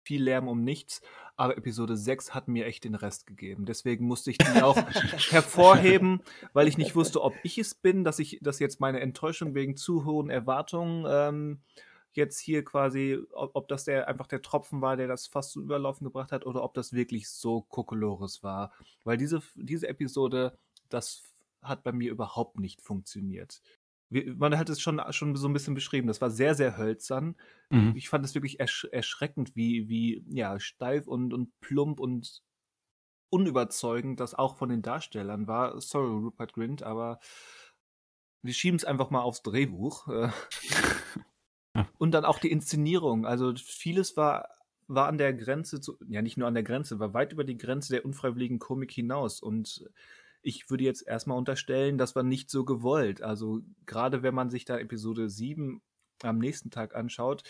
viel 0.10 0.24
Lärm 0.24 0.48
um 0.48 0.64
nichts, 0.64 1.02
aber 1.36 1.56
Episode 1.56 1.96
6 1.96 2.34
hat 2.34 2.48
mir 2.48 2.66
echt 2.66 2.84
den 2.84 2.96
Rest 2.96 3.28
gegeben. 3.28 3.68
Deswegen 3.68 4.06
musste 4.08 4.32
ich 4.32 4.40
die 4.40 4.64
auch 4.64 4.76
hervorheben, 5.30 6.22
weil 6.54 6.68
ich 6.68 6.80
nicht 6.80 6.96
wusste, 6.96 7.22
ob 7.22 7.36
ich 7.44 7.60
es 7.60 7.76
bin, 7.76 8.04
dass 8.04 8.18
ich, 8.18 8.40
dass 8.42 8.58
jetzt 8.58 8.80
meine 8.80 9.02
Enttäuschung 9.02 9.54
wegen 9.54 9.76
zu 9.76 10.06
hohen 10.06 10.32
Erwartungen 10.32 11.06
ähm, 11.08 11.62
jetzt 12.20 12.40
hier 12.40 12.64
quasi, 12.64 13.20
ob, 13.32 13.52
ob, 13.56 13.68
das 13.68 13.86
der 13.86 14.08
einfach 14.08 14.28
der 14.28 14.42
Tropfen 14.42 14.82
war, 14.82 14.96
der 14.98 15.08
das 15.08 15.28
fast 15.28 15.54
zum 15.54 15.64
Überlaufen 15.64 16.06
gebracht 16.06 16.32
hat, 16.32 16.46
oder 16.46 16.64
ob 16.64 16.74
das 16.76 16.94
wirklich 16.94 17.30
so 17.30 17.62
Kokolores 17.62 18.44
war. 18.44 18.72
Weil 19.04 19.18
diese, 19.18 19.42
diese 19.56 19.88
Episode, 19.88 20.58
das 20.90 21.24
hat 21.62 21.84
bei 21.84 21.92
mir 21.92 22.12
überhaupt 22.12 22.60
nicht 22.60 22.82
funktioniert 22.82 23.62
man 24.10 24.58
hat 24.58 24.70
es 24.70 24.82
schon, 24.82 25.02
schon 25.12 25.36
so 25.36 25.48
ein 25.48 25.54
bisschen 25.54 25.76
beschrieben. 25.76 26.08
Das 26.08 26.22
war 26.22 26.32
sehr, 26.32 26.56
sehr 26.56 26.78
hölzern. 26.78 27.36
Mhm. 27.70 27.94
Ich 27.96 28.10
fand 28.10 28.26
es 28.26 28.34
wirklich 28.34 28.60
ersch 28.60 28.86
erschreckend, 28.92 29.56
wie, 29.56 29.88
wie 29.88 30.24
ja, 30.28 30.60
steif 30.60 31.08
und, 31.08 31.34
und 31.34 31.52
plump 31.62 32.00
und 32.00 32.42
unüberzeugend 33.30 34.20
das 34.20 34.34
auch 34.34 34.58
von 34.58 34.70
den 34.70 34.82
Darstellern 34.82 35.48
war. 35.48 35.80
Sorry, 35.80 36.10
Rupert 36.10 36.54
Grint, 36.54 36.82
aber 36.82 37.20
wir 38.42 38.54
schieben 38.54 38.78
es 38.78 38.86
einfach 38.86 39.12
mal 39.12 39.22
aufs 39.22 39.44
Drehbuch. 39.44 40.08
Äh. 41.74 41.84
und 41.98 42.12
dann 42.12 42.26
auch 42.26 42.40
die 42.40 42.52
Inszenierung. 42.52 43.26
Also 43.26 43.54
vieles 43.56 44.18
war, 44.18 44.50
war 44.88 45.08
an 45.08 45.18
der 45.18 45.34
Grenze, 45.34 45.80
zu, 45.82 45.98
ja 46.08 46.22
nicht 46.22 46.38
nur 46.38 46.48
an 46.48 46.54
der 46.56 46.64
Grenze, 46.64 47.00
war 47.00 47.14
weit 47.14 47.34
über 47.34 47.44
die 47.44 47.58
Grenze 47.58 47.94
der 47.94 48.06
unfreiwilligen 48.06 48.60
Komik 48.60 48.92
hinaus. 48.92 49.42
Und 49.42 49.90
ich 50.42 50.70
würde 50.70 50.84
jetzt 50.84 51.08
erstmal 51.08 51.38
unterstellen, 51.38 51.98
das 51.98 52.16
war 52.16 52.24
nicht 52.24 52.50
so 52.50 52.66
gewollt. 52.66 53.22
Also 53.22 53.62
gerade 53.86 54.24
wenn 54.24 54.34
man 54.34 54.50
sich 54.50 54.66
da 54.66 54.78
Episode 54.78 55.30
7 55.30 55.82
am 56.24 56.38
nächsten 56.38 56.70
Tag 56.70 56.96
anschaut, 56.96 57.44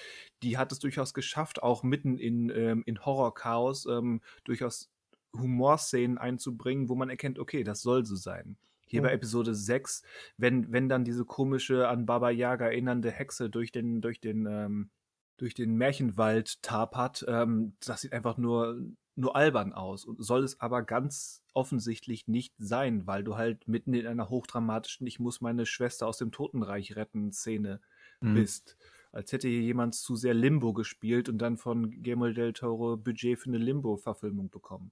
die 0.44 0.58
hat 0.58 0.72
es 0.72 0.80
durchaus 0.80 1.14
geschafft, 1.14 1.64
auch 1.64 1.84
mitten 1.84 2.18
in, 2.18 2.50
ähm, 2.50 2.84
in 2.86 3.04
Horror-Chaos 3.04 3.86
ähm, 3.88 4.22
durchaus 4.44 4.90
Humorszenen 5.36 6.18
einzubringen, 6.18 6.90
wo 6.90 6.96
man 6.96 7.10
erkennt, 7.10 7.40
okay, 7.40 7.64
das 7.64 7.82
soll 7.82 8.06
so 8.06 8.16
sein. 8.16 8.58
Hier 8.90 9.02
mhm. 9.02 9.06
bei 9.06 9.14
Episode 9.14 9.54
6, 9.54 10.04
wenn, 10.38 10.72
wenn 10.72 10.90
dann 10.90 11.04
diese 11.04 11.26
komische 11.26 11.88
an 11.88 12.06
Baba 12.06 12.30
Yaga 12.30 12.66
erinnernde 12.66 13.12
Hexe 13.12 13.50
durch 13.50 13.72
den, 13.72 14.02
durch 14.02 14.20
den, 14.20 14.46
ähm, 14.46 14.90
durch 15.38 15.54
den 15.54 15.76
Märchenwald 15.76 16.62
tapert, 16.62 17.24
ähm, 17.28 17.74
das 17.86 18.02
sieht 18.02 18.14
einfach 18.14 18.38
nur, 18.38 18.82
nur 19.16 19.36
albern 19.36 19.74
aus 19.74 20.06
und 20.06 20.24
soll 20.24 20.44
es 20.44 20.60
aber 20.60 20.84
ganz 20.84 21.44
offensichtlich 21.54 22.28
nicht 22.28 22.54
sein, 22.58 23.06
weil 23.06 23.24
du 23.24 23.36
halt 23.36 23.68
mitten 23.68 23.94
in 23.94 24.08
einer 24.08 24.30
hochdramatischen 24.30 25.06
Ich 25.06 25.20
muss 25.20 25.42
meine 25.42 25.66
Schwester 25.66 26.08
aus 26.08 26.18
dem 26.18 26.32
Totenreich 26.32 26.96
retten 26.96 27.32
Szene 27.32 27.82
mhm. 28.22 28.34
bist. 28.34 28.78
Als 29.12 29.32
hätte 29.32 29.48
hier 29.48 29.62
jemand 29.62 29.96
zu 29.96 30.16
sehr 30.16 30.34
Limbo 30.34 30.74
gespielt 30.74 31.30
und 31.30 31.40
dann 31.40 31.58
von 31.58 31.92
Guillermo 31.92 32.30
del 32.30 32.54
Toro 32.54 32.96
Budget 32.96 33.40
für 33.40 33.50
eine 33.50 33.58
Limbo-Verfilmung 33.58 34.50
bekommen. 34.50 34.92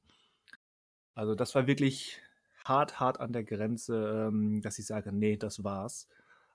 Also 1.13 1.35
das 1.35 1.55
war 1.55 1.67
wirklich 1.67 2.19
hart, 2.67 2.99
hart 2.99 3.19
an 3.19 3.33
der 3.33 3.43
Grenze, 3.43 4.27
ähm, 4.27 4.61
dass 4.61 4.79
ich 4.79 4.85
sage, 4.85 5.11
nee, 5.11 5.37
das 5.37 5.63
war's. 5.63 6.07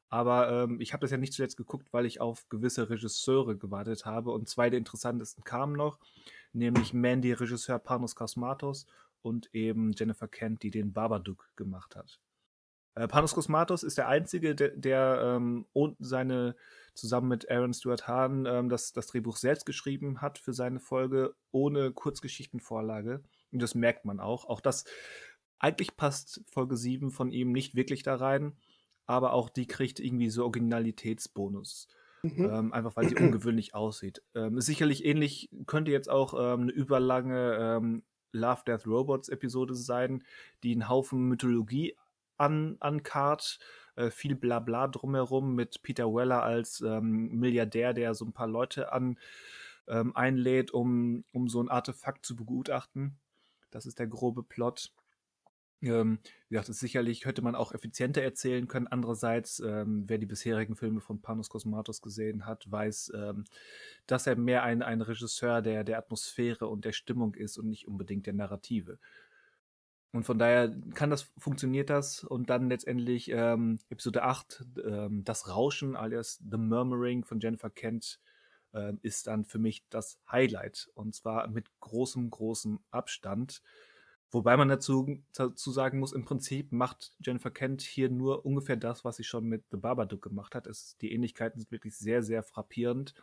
Aber 0.08 0.50
ähm, 0.50 0.80
ich 0.80 0.92
habe 0.92 1.00
das 1.00 1.10
ja 1.10 1.16
nicht 1.16 1.32
zuletzt 1.32 1.56
geguckt, 1.56 1.92
weil 1.92 2.04
ich 2.04 2.20
auf 2.20 2.48
gewisse 2.50 2.90
Regisseure 2.90 3.56
gewartet 3.56 4.04
habe 4.04 4.30
und 4.30 4.48
zwei 4.48 4.68
der 4.68 4.78
interessantesten 4.78 5.42
kamen 5.44 5.74
noch 5.74 5.98
nämlich 6.52 6.92
Mandy-Regisseur 6.92 7.78
Panos 7.78 8.14
Cosmatos 8.14 8.86
und 9.22 9.54
eben 9.54 9.92
Jennifer 9.92 10.28
Kent, 10.28 10.62
die 10.62 10.70
den 10.70 10.92
Babadook 10.92 11.48
gemacht 11.56 11.96
hat. 11.96 12.20
Äh, 12.94 13.08
Panos 13.08 13.34
Cosmatos 13.34 13.82
ist 13.82 13.98
der 13.98 14.08
Einzige, 14.08 14.54
der, 14.54 14.70
der 14.70 15.20
ähm, 15.36 15.66
und 15.72 15.96
seine 16.00 16.56
zusammen 16.94 17.28
mit 17.28 17.50
Aaron 17.50 17.72
Stewart 17.72 18.06
Hahn 18.06 18.44
ähm, 18.44 18.68
das, 18.68 18.92
das 18.92 19.06
Drehbuch 19.06 19.36
selbst 19.36 19.64
geschrieben 19.64 20.20
hat 20.20 20.38
für 20.38 20.52
seine 20.52 20.78
Folge 20.78 21.34
ohne 21.50 21.90
Kurzgeschichtenvorlage. 21.90 23.22
Und 23.50 23.62
das 23.62 23.74
merkt 23.74 24.04
man 24.04 24.20
auch. 24.20 24.44
Auch 24.44 24.60
das, 24.60 24.84
eigentlich 25.62 25.96
passt 25.96 26.42
Folge 26.46 26.76
7 26.76 27.10
von 27.10 27.30
ihm 27.30 27.52
nicht 27.52 27.74
wirklich 27.74 28.02
da 28.02 28.16
rein, 28.16 28.56
aber 29.06 29.32
auch 29.32 29.48
die 29.48 29.66
kriegt 29.66 30.00
irgendwie 30.00 30.28
so 30.28 30.44
Originalitätsbonus. 30.44 31.88
Mhm. 32.22 32.50
Ähm, 32.52 32.72
einfach 32.72 32.94
weil 32.94 33.08
sie 33.08 33.16
ungewöhnlich 33.16 33.74
aussieht. 33.74 34.22
Ähm, 34.34 34.60
sicherlich 34.60 35.04
ähnlich, 35.04 35.50
könnte 35.66 35.90
jetzt 35.90 36.10
auch 36.10 36.34
ähm, 36.34 36.62
eine 36.62 36.72
überlange 36.72 37.56
ähm, 37.58 38.02
Love, 38.32 38.62
Death, 38.66 38.86
Robots 38.86 39.28
Episode 39.28 39.74
sein, 39.74 40.24
die 40.62 40.72
einen 40.72 40.88
Haufen 40.88 41.28
Mythologie 41.28 41.96
an, 42.38 42.76
ankart. 42.80 43.58
Äh, 43.94 44.10
viel 44.10 44.34
Blabla 44.34 44.88
drumherum 44.88 45.54
mit 45.54 45.82
Peter 45.82 46.06
Weller 46.06 46.42
als 46.42 46.80
ähm, 46.80 47.28
Milliardär, 47.38 47.92
der 47.92 48.14
so 48.14 48.24
ein 48.24 48.32
paar 48.32 48.46
Leute 48.46 48.92
an, 48.92 49.18
ähm, 49.86 50.14
einlädt, 50.16 50.70
um, 50.70 51.24
um 51.32 51.48
so 51.48 51.62
ein 51.62 51.68
Artefakt 51.68 52.24
zu 52.24 52.36
begutachten. 52.36 53.18
Das 53.70 53.86
ist 53.86 53.98
der 53.98 54.06
grobe 54.06 54.42
Plot. 54.42 54.92
Ähm, 55.82 56.20
wie 56.48 56.54
gesagt, 56.54 56.74
sicherlich 56.74 57.24
hätte 57.24 57.42
man 57.42 57.54
auch 57.54 57.72
effizienter 57.72 58.22
erzählen 58.22 58.68
können. 58.68 58.86
Andererseits, 58.86 59.60
ähm, 59.60 60.04
wer 60.06 60.18
die 60.18 60.26
bisherigen 60.26 60.76
Filme 60.76 61.00
von 61.00 61.20
Panos 61.20 61.48
Cosmatos 61.48 62.00
gesehen 62.00 62.46
hat, 62.46 62.70
weiß, 62.70 63.12
ähm, 63.14 63.44
dass 64.06 64.26
er 64.26 64.36
mehr 64.36 64.62
ein, 64.62 64.82
ein 64.82 65.00
Regisseur 65.00 65.60
der, 65.60 65.84
der 65.84 65.98
Atmosphäre 65.98 66.68
und 66.68 66.84
der 66.84 66.92
Stimmung 66.92 67.34
ist 67.34 67.58
und 67.58 67.68
nicht 67.68 67.88
unbedingt 67.88 68.26
der 68.26 68.34
Narrative. 68.34 68.98
Und 70.12 70.24
von 70.24 70.38
daher 70.38 70.70
kann 70.94 71.10
das, 71.10 71.32
funktioniert 71.38 71.88
das. 71.88 72.22
Und 72.22 72.50
dann 72.50 72.68
letztendlich 72.68 73.30
ähm, 73.30 73.78
Episode 73.88 74.22
8, 74.22 74.64
ähm, 74.84 75.24
das 75.24 75.48
Rauschen 75.48 75.96
alias 75.96 76.38
The 76.48 76.58
Murmuring 76.58 77.24
von 77.24 77.40
Jennifer 77.40 77.70
Kent 77.70 78.20
äh, 78.72 78.92
ist 79.00 79.26
dann 79.26 79.46
für 79.46 79.58
mich 79.58 79.84
das 79.88 80.18
Highlight. 80.30 80.90
Und 80.94 81.14
zwar 81.14 81.48
mit 81.48 81.66
großem, 81.80 82.30
großem 82.30 82.80
Abstand. 82.90 83.62
Wobei 84.32 84.56
man 84.56 84.68
dazu, 84.68 85.22
dazu 85.34 85.70
sagen 85.72 85.98
muss, 85.98 86.14
im 86.14 86.24
Prinzip 86.24 86.72
macht 86.72 87.12
Jennifer 87.20 87.50
Kent 87.50 87.82
hier 87.82 88.08
nur 88.08 88.46
ungefähr 88.46 88.76
das, 88.76 89.04
was 89.04 89.16
sie 89.16 89.24
schon 89.24 89.44
mit 89.44 89.64
The 89.70 89.76
Babadook 89.76 90.22
gemacht 90.22 90.54
hat. 90.54 90.66
Es, 90.66 90.96
die 91.02 91.12
Ähnlichkeiten 91.12 91.60
sind 91.60 91.70
wirklich 91.70 91.94
sehr, 91.94 92.22
sehr 92.22 92.42
frappierend. 92.42 93.14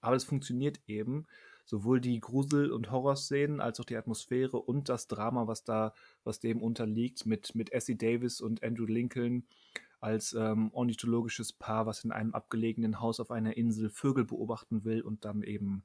Aber 0.00 0.16
es 0.16 0.24
funktioniert 0.24 0.80
eben. 0.88 1.26
Sowohl 1.66 2.00
die 2.00 2.18
Grusel- 2.18 2.72
und 2.72 2.90
Horrorszenen 2.90 3.60
als 3.60 3.78
auch 3.78 3.84
die 3.84 3.96
Atmosphäre 3.96 4.56
und 4.56 4.88
das 4.88 5.06
Drama, 5.06 5.46
was 5.46 5.62
da, 5.62 5.94
was 6.24 6.40
dem 6.40 6.60
unterliegt, 6.60 7.26
mit, 7.26 7.54
mit 7.54 7.72
Essie 7.72 7.96
Davis 7.96 8.40
und 8.40 8.64
Andrew 8.64 8.86
Lincoln 8.86 9.46
als 10.00 10.32
ähm, 10.32 10.70
ornithologisches 10.72 11.52
Paar, 11.52 11.86
was 11.86 12.02
in 12.02 12.10
einem 12.10 12.34
abgelegenen 12.34 13.00
Haus 13.00 13.20
auf 13.20 13.30
einer 13.30 13.56
Insel 13.56 13.88
Vögel 13.88 14.24
beobachten 14.24 14.84
will 14.84 15.00
und 15.00 15.24
dann 15.24 15.44
eben 15.44 15.84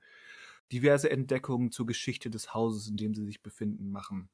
diverse 0.71 1.09
Entdeckungen 1.11 1.71
zur 1.71 1.85
Geschichte 1.85 2.31
des 2.31 2.55
Hauses, 2.55 2.87
in 2.87 2.97
dem 2.97 3.13
sie 3.13 3.25
sich 3.25 3.43
befinden, 3.43 3.91
machen 3.91 4.29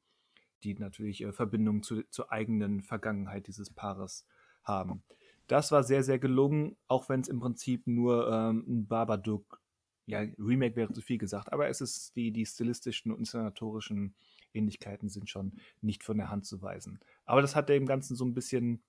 die 0.64 0.74
natürlich 0.76 1.24
äh, 1.24 1.32
Verbindung 1.32 1.84
zu, 1.84 2.04
zur 2.10 2.32
eigenen 2.32 2.82
Vergangenheit 2.82 3.48
dieses 3.48 3.70
Paares 3.70 4.26
haben. 4.64 5.04
Das 5.48 5.72
war 5.72 5.84
sehr, 5.84 6.04
sehr 6.04 6.20
gelungen, 6.20 6.76
auch 6.88 7.08
wenn 7.10 7.22
es 7.22 7.30
im 7.30 7.40
Prinzip 7.40 7.88
nur 7.88 8.30
ähm, 8.30 8.66
ein 8.68 8.88
Babadook, 8.88 9.62
ja, 10.06 10.20
Remake 10.38 10.76
wäre 10.76 10.94
zu 10.94 11.02
viel 11.02 11.18
gesagt, 11.18 11.52
aber 11.52 11.68
es 11.68 11.82
ist 11.82 12.16
die, 12.16 12.32
die 12.32 12.46
stilistischen 12.46 13.12
und 13.12 13.20
inszenatorischen 13.20 14.16
Ähnlichkeiten 14.54 15.10
sind 15.10 15.30
schon 15.30 15.54
nicht 15.82 16.04
von 16.04 16.18
der 16.18 16.30
Hand 16.30 16.46
zu 16.46 16.62
weisen. 16.62 17.00
Aber 17.26 17.42
das 17.42 17.56
hat 17.56 17.70
dem 17.70 17.86
Ganzen 17.86 18.16
so 18.16 18.26
ein 18.26 18.34
bisschen, 18.34 18.82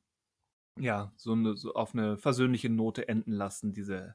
ja, 0.78 1.12
so, 1.16 1.32
eine, 1.32 1.56
so 1.56 1.74
auf 1.74 1.94
eine 1.94 2.18
versöhnliche 2.18 2.70
Note 2.70 3.08
enden 3.08 3.32
lassen, 3.32 3.72
diese, 3.72 4.14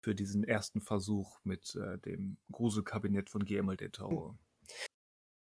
für 0.00 0.14
diesen 0.14 0.44
ersten 0.44 0.80
Versuch 0.80 1.40
mit 1.44 1.76
äh, 1.76 1.98
dem 1.98 2.36
Gruselkabinett 2.50 3.30
von 3.30 3.44
Guillermo 3.44 3.74
del 3.74 3.90
Toro. 3.90 4.36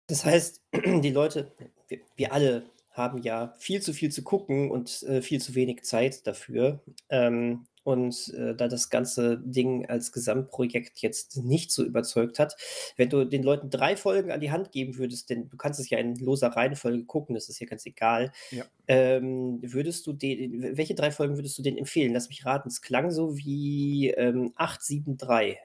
Das 0.08 0.26
heißt, 0.26 0.62
die 1.04 1.12
Leute, 1.12 1.52
wir, 1.88 2.00
wir 2.16 2.34
alle 2.34 2.70
haben 2.92 3.20
ja 3.22 3.54
viel 3.60 3.82
zu 3.82 3.94
viel 3.94 4.12
zu 4.12 4.24
gucken 4.24 4.72
und 4.72 5.04
äh, 5.04 5.22
viel 5.22 5.40
zu 5.40 5.54
wenig 5.54 5.84
Zeit 5.84 6.26
dafür. 6.26 6.82
Ähm, 7.10 7.68
und 7.84 8.34
äh, 8.34 8.54
da 8.54 8.68
das 8.68 8.90
ganze 8.90 9.38
Ding 9.40 9.86
als 9.86 10.12
Gesamtprojekt 10.12 11.00
jetzt 11.00 11.38
nicht 11.38 11.72
so 11.72 11.86
überzeugt 11.86 12.38
hat. 12.38 12.58
Wenn 12.98 13.10
du 13.10 13.24
den 13.24 13.44
Leuten 13.44 13.70
drei 13.70 13.96
Folgen 13.96 14.30
an 14.30 14.42
die 14.42 14.52
Hand 14.52 14.74
geben 14.74 14.98
würdest, 14.98 15.30
denn 15.30 15.48
du 15.48 15.56
kannst 15.56 15.80
es 15.80 15.90
ja 15.90 15.98
in 15.98 16.16
loser 16.16 16.50
Reihenfolge 16.50 17.06
gucken, 17.06 17.34
das 17.36 17.48
ist 17.48 17.60
ja 17.62 17.66
ganz 17.68 17.86
egal, 17.86 18.34
Ja. 18.52 18.66
ähm, 18.90 19.60
würdest 19.62 20.06
du 20.06 20.12
den, 20.12 20.76
welche 20.76 20.96
drei 20.96 21.12
Folgen 21.12 21.38
würdest 21.38 21.58
du 21.60 21.62
denen 21.62 21.78
empfehlen? 21.78 22.12
Lass 22.12 22.28
mich 22.28 22.46
raten, 22.46 22.68
es 22.68 22.82
klang 22.82 23.10
so 23.10 23.38
wie 23.38 24.10
ähm, 24.10 24.52
873. 24.56 25.58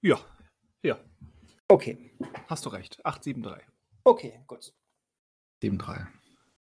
Ja, 0.00 0.18
ja, 0.82 0.98
Okay, 1.70 1.98
hast 2.46 2.64
du 2.64 2.70
recht. 2.70 2.98
873. 3.04 3.62
okay, 4.08 4.40
gut. 4.46 4.72
7-3. 5.62 6.06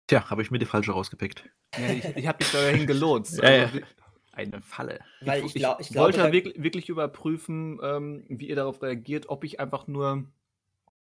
Tja, 0.07 0.31
habe 0.31 0.43
ich 0.43 0.51
mir 0.51 0.59
die 0.59 0.67
falsche 0.67 0.93
rausgepickt. 0.93 1.49
Ja, 1.77 1.89
ich 1.91 2.05
ich 2.17 2.27
habe 2.27 2.39
dich 2.39 2.51
dahin 2.51 2.87
gelotst. 2.87 3.39
Ja, 3.43 3.51
ja. 3.51 3.63
Also, 3.65 3.81
Eine 4.33 4.63
Falle. 4.63 5.01
Weil 5.21 5.45
ich, 5.45 5.55
glaub, 5.55 5.81
ich 5.81 5.87
ich 5.87 5.93
glaube, 5.93 6.07
wollte 6.07 6.23
halt 6.23 6.33
wirklich, 6.33 6.63
wirklich 6.63 6.89
überprüfen, 6.89 7.79
ähm, 7.83 8.25
wie 8.29 8.49
ihr 8.49 8.57
darauf 8.57 8.81
reagiert, 8.83 9.29
ob 9.29 9.45
ich 9.45 9.61
einfach 9.61 9.87
nur, 9.87 10.25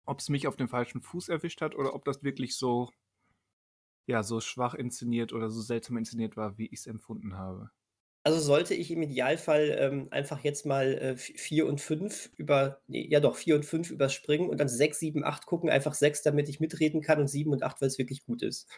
ob 0.04 0.18
es 0.18 0.28
mich 0.28 0.46
auf 0.46 0.56
den 0.56 0.68
falschen 0.68 1.00
Fuß 1.00 1.28
erwischt 1.28 1.60
hat 1.60 1.74
oder 1.74 1.94
ob 1.94 2.04
das 2.04 2.22
wirklich 2.22 2.56
so, 2.56 2.90
ja, 4.06 4.22
so 4.22 4.40
schwach 4.40 4.74
inszeniert 4.74 5.32
oder 5.32 5.50
so 5.50 5.60
seltsam 5.60 5.96
inszeniert 5.96 6.36
war, 6.36 6.58
wie 6.58 6.66
ich 6.66 6.80
es 6.80 6.86
empfunden 6.86 7.36
habe. 7.36 7.70
Also 8.28 8.40
sollte 8.40 8.74
ich 8.74 8.90
im 8.90 9.00
Idealfall 9.00 9.74
ähm, 9.80 10.08
einfach 10.10 10.44
jetzt 10.44 10.66
mal 10.66 11.16
4 11.16 11.66
und 11.66 11.80
5 11.80 12.28
über, 12.36 12.78
nee, 12.86 13.08
ja 13.08 13.20
doch, 13.20 13.36
4 13.36 13.54
und 13.54 13.64
5 13.64 13.90
überspringen 13.90 14.50
und 14.50 14.58
dann 14.60 14.68
6, 14.68 14.98
7, 14.98 15.24
8 15.24 15.46
gucken, 15.46 15.70
einfach 15.70 15.94
6, 15.94 16.24
damit 16.24 16.46
ich 16.50 16.60
mitreden 16.60 17.00
kann 17.00 17.20
und 17.20 17.28
7 17.28 17.50
und 17.50 17.62
8, 17.62 17.80
weil 17.80 17.88
es 17.88 17.96
wirklich 17.96 18.26
gut 18.26 18.42
ist. 18.42 18.68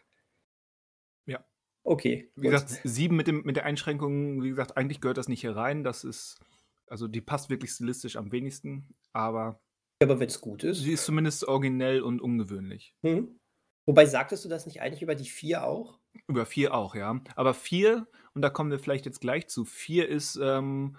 Ja. 1.26 1.44
Okay. 1.82 2.30
Wie 2.36 2.42
gut. 2.46 2.52
gesagt, 2.52 2.80
sieben 2.84 3.16
mit, 3.16 3.26
dem, 3.26 3.42
mit 3.42 3.56
der 3.56 3.64
Einschränkung, 3.64 4.40
wie 4.44 4.50
gesagt, 4.50 4.76
eigentlich 4.76 5.00
gehört 5.00 5.18
das 5.18 5.26
nicht 5.26 5.40
hier 5.40 5.56
rein. 5.56 5.82
Das 5.82 6.04
ist, 6.04 6.38
also 6.86 7.08
die 7.08 7.20
passt 7.20 7.50
wirklich 7.50 7.72
stilistisch 7.72 8.14
am 8.14 8.30
wenigsten, 8.30 8.94
aber 9.12 9.60
Aber 10.00 10.20
wenn 10.20 10.28
es 10.28 10.40
gut 10.40 10.62
ist. 10.62 10.78
sie 10.78 10.92
ist 10.92 11.06
zumindest 11.06 11.42
originell 11.42 12.02
und 12.02 12.20
ungewöhnlich. 12.20 12.94
Hm. 13.04 13.36
Wobei 13.84 14.06
sagtest 14.06 14.44
du 14.44 14.48
das 14.48 14.66
nicht 14.66 14.80
eigentlich 14.80 15.02
über 15.02 15.16
die 15.16 15.28
4 15.28 15.64
auch? 15.64 15.99
Über 16.26 16.46
vier 16.46 16.74
auch, 16.74 16.94
ja. 16.94 17.20
Aber 17.36 17.54
vier, 17.54 18.06
und 18.34 18.42
da 18.42 18.50
kommen 18.50 18.70
wir 18.70 18.78
vielleicht 18.78 19.06
jetzt 19.06 19.20
gleich 19.20 19.48
zu, 19.48 19.64
vier 19.64 20.08
ist, 20.08 20.38
ähm, 20.42 20.96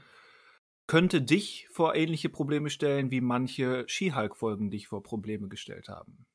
könnte 0.88 1.22
dich 1.22 1.68
vor 1.72 1.96
ähnliche 1.96 2.30
Probleme 2.30 2.70
stellen, 2.70 3.12
wie 3.12 3.22
manche 3.22 3.86
She-Hulk-Folgen 3.88 4.72
dich 4.72 4.88
vor 4.88 5.04
Probleme 5.04 5.48
gestellt 5.48 5.88
haben. 5.88 6.26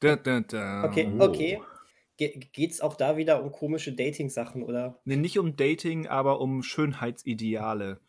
Da, 0.00 0.16
da, 0.16 0.40
da. 0.40 0.84
Okay, 0.84 1.10
Oh. 1.18 1.24
okay. 1.24 1.60
Ge 2.18 2.38
geht's 2.52 2.82
auch 2.82 2.94
da 2.96 3.16
wieder 3.16 3.42
um 3.42 3.50
komische 3.50 3.94
Dating-Sachen, 3.94 4.62
oder? 4.62 5.00
Nee, 5.04 5.16
nicht 5.16 5.38
um 5.38 5.56
Dating, 5.56 6.06
aber 6.06 6.40
um 6.40 6.62
Schönheitsideale. 6.62 8.00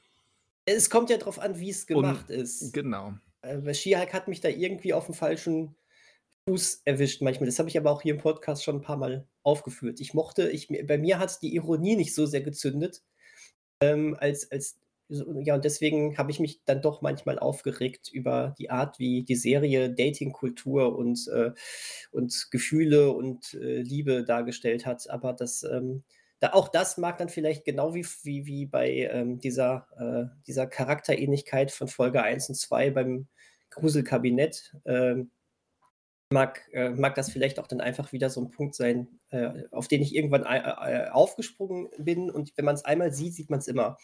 Es 0.66 0.90
kommt 0.90 1.10
ja 1.10 1.18
drauf 1.18 1.40
an, 1.40 1.60
wie 1.60 1.70
es 1.70 1.84
Und- 1.86 1.88
gemacht 1.88 2.30
ist. 2.30 2.74
Genau. 2.74 3.14
Äh, 3.42 3.74
She-Hulk 3.74 4.14
hat 4.14 4.28
mich 4.28 4.42
da 4.42 4.50
irgendwie 4.50 4.94
auf 4.94 5.06
dem 5.06 5.16
falschen 5.16 5.76
Fuß 6.48 6.82
erwischt 6.86 7.22
manchmal. 7.22 7.48
Das 7.48 7.60
habe 7.60 7.70
ich 7.70 7.78
aber 7.78 7.92
auch 7.92 8.02
hier 8.02 8.14
im 8.14 8.20
Podcast 8.20 8.64
schon 8.64 8.78
ein 8.78 8.82
paar 8.82 8.98
Mal 8.98 9.28
aufgeführt. 9.44 10.00
Ich 10.00 10.14
mochte, 10.14 10.50
ich, 10.50 10.68
bei 10.88 10.98
mir 10.98 11.20
hat 11.20 11.42
die 11.42 11.54
Ironie 11.56 11.96
nicht 11.96 12.16
so 12.16 12.26
sehr 12.26 12.42
gezündet, 12.42 13.04
ähm, 13.82 14.16
als, 14.20 14.52
als, 14.52 14.80
ja, 15.10 15.56
und 15.56 15.66
deswegen 15.66 16.18
habe 16.18 16.32
ich 16.32 16.40
mich 16.40 16.64
dann 16.66 16.82
doch 16.82 17.02
manchmal 17.02 17.38
aufgeregt 17.38 18.10
über 18.12 18.56
die 18.58 18.70
Art, 18.70 18.98
wie 18.98 19.24
die 19.24 19.36
Serie 19.36 19.94
Datingkultur 19.94 20.96
und, 20.98 21.28
äh, 21.28 21.52
und 22.12 22.48
Gefühle 22.52 23.12
und 23.12 23.54
äh, 23.56 23.82
Liebe 23.82 24.24
dargestellt 24.24 24.86
hat. 24.86 25.10
Aber 25.10 25.34
das, 25.34 25.64
ähm, 25.64 26.04
da, 26.40 26.54
auch 26.54 26.70
das 26.70 26.98
mag 26.98 27.18
dann 27.18 27.30
vielleicht 27.30 27.66
genau 27.66 27.94
wie, 27.94 28.06
wie, 28.24 28.46
wie 28.46 28.66
bei 28.66 28.90
ähm, 29.12 29.40
dieser, 29.40 29.88
äh, 30.00 30.36
dieser 30.48 30.68
Charakterähnlichkeit 30.68 31.72
von 31.72 31.88
Folge 31.88 32.24
1 32.24 32.50
und 32.50 32.56
2 32.56 32.92
beim 32.92 33.28
Gruselkabinett, 33.70 34.76
ähm, 34.86 35.32
mag, 36.32 36.68
äh, 36.74 36.90
mag 36.90 37.16
das 37.16 37.30
vielleicht 37.32 37.60
auch 37.60 37.68
dann 37.68 37.82
einfach 37.82 38.12
wieder 38.14 38.30
so 38.30 38.42
ein 38.42 38.52
Punkt 38.52 38.76
sein, 38.76 39.20
äh, 39.30 39.64
auf 39.72 39.88
den 39.88 40.02
ich 40.02 40.16
irgendwann 40.16 40.46
ei- 40.46 40.58
äh, 40.60 41.10
aufgesprungen 41.10 41.90
bin. 41.98 42.30
Und 42.32 42.52
wenn 42.58 42.66
man 42.66 42.76
es 42.76 42.86
einmal 42.86 43.12
sieht, 43.14 43.34
sieht 43.36 43.50
man 43.50 43.60
es 43.60 43.68
immer. 43.68 43.98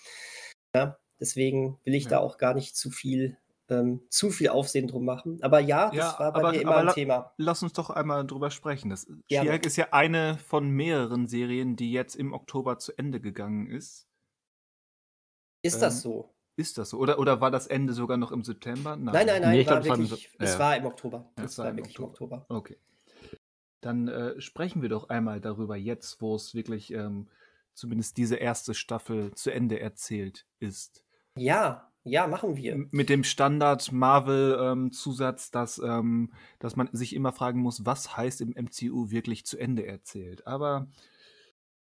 Ja, 0.75 0.97
deswegen 1.19 1.79
will 1.83 1.95
ich 1.95 2.05
Ja. 2.05 2.09
da 2.11 2.19
auch 2.19 2.37
gar 2.37 2.53
nicht 2.53 2.75
zu 2.75 2.91
viel, 2.91 3.37
ähm, 3.69 4.01
zu 4.09 4.29
viel 4.29 4.49
Aufsehen 4.49 4.87
drum 4.87 5.05
machen. 5.05 5.39
Aber 5.41 5.59
ja, 5.59 5.87
das 5.87 5.95
Ja, 5.97 6.19
war 6.19 6.33
bei 6.33 6.39
aber- 6.39 6.51
mir 6.51 6.61
immer 6.61 6.77
ein 6.77 6.93
Thema. 6.93 7.33
Lass 7.37 7.63
uns 7.63 7.73
doch 7.73 7.89
einmal 7.89 8.25
drüber 8.27 8.51
sprechen. 8.51 8.89
Das. 8.89 9.07
She-Hulk 9.31 9.65
ist 9.65 9.75
ja 9.77 9.87
eine 9.91 10.37
von 10.37 10.69
mehreren 10.69 11.27
Serien, 11.27 11.75
die 11.75 11.91
jetzt 11.91 12.15
im 12.15 12.33
Oktober 12.33 12.77
zu 12.79 12.97
Ende 12.97 13.19
gegangen 13.21 13.67
ist. 13.67 14.07
Ist 15.63 15.81
das 15.81 15.95
ähm, 15.95 16.01
so? 16.11 16.33
Ist 16.57 16.77
das 16.77 16.89
so? 16.89 16.97
Oder, 16.97 17.19
oder 17.19 17.39
war 17.39 17.51
das 17.51 17.67
Ende 17.67 17.93
sogar 17.93 18.17
noch 18.17 18.31
im 18.31 18.43
September? 18.43 18.95
Nein, 18.97 19.27
nein, 19.27 19.41
nein, 19.41 19.51
Nee, 19.51 19.61
ich 19.61 19.67
war 19.67 19.79
glaub, 19.79 19.83
es 19.83 19.89
war 19.89 19.95
im 19.97 20.09
wirklich, 20.09 20.29
es 20.39 20.53
ja. 20.53 20.59
war 20.59 20.75
im 20.75 20.85
Oktober. 20.85 21.29
Es 21.35 21.43
Es 21.51 21.57
war 21.59 21.65
war 21.65 21.71
im 21.71 21.77
wirklich 21.77 21.99
im 21.99 22.05
Oktober. 22.05 22.45
Okay. 22.49 22.77
Dann 23.81 24.07
äh, 24.07 24.41
sprechen 24.41 24.81
wir 24.81 24.89
doch 24.89 25.09
einmal 25.09 25.39
darüber 25.39 25.75
jetzt, 25.77 26.19
wo 26.21 26.35
es 26.35 26.55
wirklich 26.55 26.91
ähm, 26.91 27.27
zumindest 27.75 28.17
diese 28.17 28.35
erste 28.37 28.73
Staffel 28.73 29.33
zu 29.35 29.51
Ende 29.51 29.79
erzählt 29.79 30.47
ist. 30.59 31.03
Ja, 31.37 31.91
ja, 32.03 32.25
machen 32.25 32.57
wir. 32.57 32.73
M- 32.73 32.89
Mit 32.91 33.09
dem 33.09 33.23
Standard-Marvel-Zusatz, 33.23 35.51
dass, 35.51 35.77
ähm, 35.79 36.33
dass 36.59 36.75
man 36.75 36.89
sich 36.91 37.13
immer 37.13 37.33
fragen 37.33 37.59
muss, 37.59 37.85
was 37.85 38.17
heißt 38.17 38.41
im 38.41 38.55
MCU 38.55 39.11
wirklich 39.11 39.45
zu 39.45 39.59
Ende 39.59 39.85
erzählt. 39.85 40.47
Aber 40.47 40.87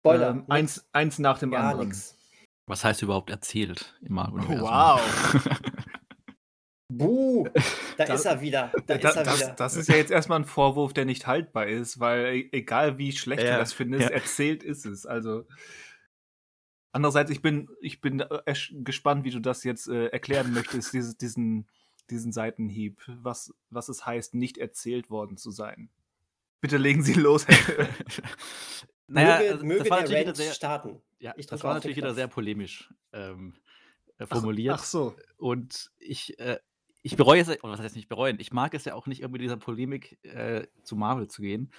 Spoiler. 0.00 0.30
ähm, 0.30 0.44
eins, 0.48 0.88
eins 0.92 1.18
nach 1.18 1.38
dem 1.38 1.50
gar 1.50 1.64
anderen. 1.70 1.88
nichts. 1.88 2.16
Was 2.66 2.82
heißt 2.84 3.02
überhaupt 3.02 3.30
erzählt 3.30 3.94
im 4.02 4.14
Marvel-Universum? 4.14 4.68
Wow. 4.68 5.48
Buh, 6.88 7.44
da 7.98 8.04
Das- 8.04 8.20
ist 8.20 8.26
er 8.26 8.40
wieder. 8.40 8.72
Da, 8.86 8.96
Da, 8.98 9.08
ist 9.10 9.16
er 9.16 9.24
das, 9.24 9.40
wieder. 9.40 9.52
das 9.54 9.76
ist 9.76 9.88
ja 9.88 9.96
jetzt 9.96 10.10
erstmal 10.10 10.38
ein 10.40 10.44
Vorwurf, 10.44 10.92
der 10.92 11.04
nicht 11.04 11.26
haltbar 11.26 11.66
ist, 11.66 11.98
weil 12.00 12.26
e- 12.36 12.48
egal 12.52 12.98
wie 12.98 13.12
schlecht 13.12 13.42
Ja, 13.42 13.54
du 13.54 13.58
das 13.58 13.72
findest, 13.72 14.04
ja. 14.04 14.10
erzählt 14.10 14.62
ist 14.62 14.86
es. 14.86 15.04
Also 15.06 15.46
andererseits, 16.92 17.30
ich 17.30 17.42
bin, 17.42 17.68
ich 17.80 18.00
bin 18.00 18.20
äh, 18.20 18.54
gespannt, 18.82 19.24
wie 19.24 19.30
du 19.30 19.40
das 19.40 19.64
jetzt 19.64 19.88
äh, 19.88 20.06
erklären 20.08 20.52
möchtest, 20.52 20.92
dieses, 20.92 21.16
diesen, 21.16 21.68
diesen 22.10 22.32
Seitenhieb, 22.32 23.02
was, 23.08 23.52
was 23.70 23.88
es 23.88 24.06
heißt, 24.06 24.34
nicht 24.34 24.58
erzählt 24.58 25.10
worden 25.10 25.36
zu 25.36 25.50
sein. 25.50 25.90
Bitte 26.60 26.76
legen 26.76 27.02
Sie 27.02 27.14
los. 27.14 27.46
naja, 29.06 29.38
möge 29.38 29.52
also, 29.52 29.64
möge 29.66 29.78
das 29.80 29.90
war 29.90 29.96
der 29.98 30.02
natürlich 30.04 30.22
wieder 30.22 30.34
sehr, 30.34 30.52
starten. 30.52 31.02
ja, 31.18 31.34
Ich 31.36 31.46
das 31.46 31.62
war 31.62 31.74
natürlich 31.74 31.96
wieder 31.96 32.14
sehr 32.14 32.28
polemisch 32.28 32.92
ähm, 33.12 33.54
äh, 34.18 34.24
Ach- 34.24 34.28
formuliert. 34.28 34.76
Ach 34.78 34.84
so. 34.84 35.16
Und 35.36 35.90
ich, 35.98 36.38
äh, 36.38 36.58
ich 37.02 37.16
bereue 37.16 37.40
es, 37.40 37.48
oder 37.48 37.72
was 37.72 37.80
heißt 37.80 37.96
nicht 37.96 38.08
bereuen, 38.08 38.38
ich 38.40 38.52
mag 38.52 38.74
es 38.74 38.84
ja 38.86 38.94
auch 38.94 39.06
nicht, 39.06 39.20
irgendwie 39.20 39.40
dieser 39.40 39.58
Polemik 39.58 40.18
äh, 40.24 40.66
zu 40.82 40.96
Marvel 40.96 41.28
zu 41.28 41.42
gehen. 41.42 41.70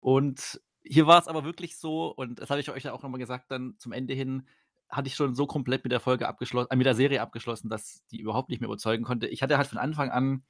Und 0.00 0.60
hier 0.82 1.06
war 1.06 1.20
es 1.20 1.28
aber 1.28 1.44
wirklich 1.44 1.76
so, 1.76 2.08
und 2.08 2.40
das 2.40 2.50
habe 2.50 2.60
ich 2.60 2.70
euch 2.70 2.84
ja 2.84 2.92
auch 2.92 3.02
nochmal 3.02 3.20
gesagt, 3.20 3.50
dann 3.50 3.74
zum 3.78 3.92
Ende 3.92 4.14
hin 4.14 4.48
hatte 4.88 5.08
ich 5.08 5.16
schon 5.16 5.34
so 5.34 5.46
komplett 5.46 5.82
mit 5.84 5.92
der 5.92 6.00
Folge 6.00 6.28
abgeschlossen, 6.28 6.70
äh, 6.70 6.76
mit 6.76 6.86
der 6.86 6.94
Serie 6.94 7.20
abgeschlossen, 7.20 7.68
dass 7.68 8.06
die 8.10 8.20
überhaupt 8.20 8.48
nicht 8.48 8.60
mehr 8.60 8.68
überzeugen 8.68 9.04
konnte. 9.04 9.26
Ich 9.26 9.42
hatte 9.42 9.58
halt 9.58 9.66
von 9.66 9.78
Anfang 9.78 10.10
an 10.10 10.44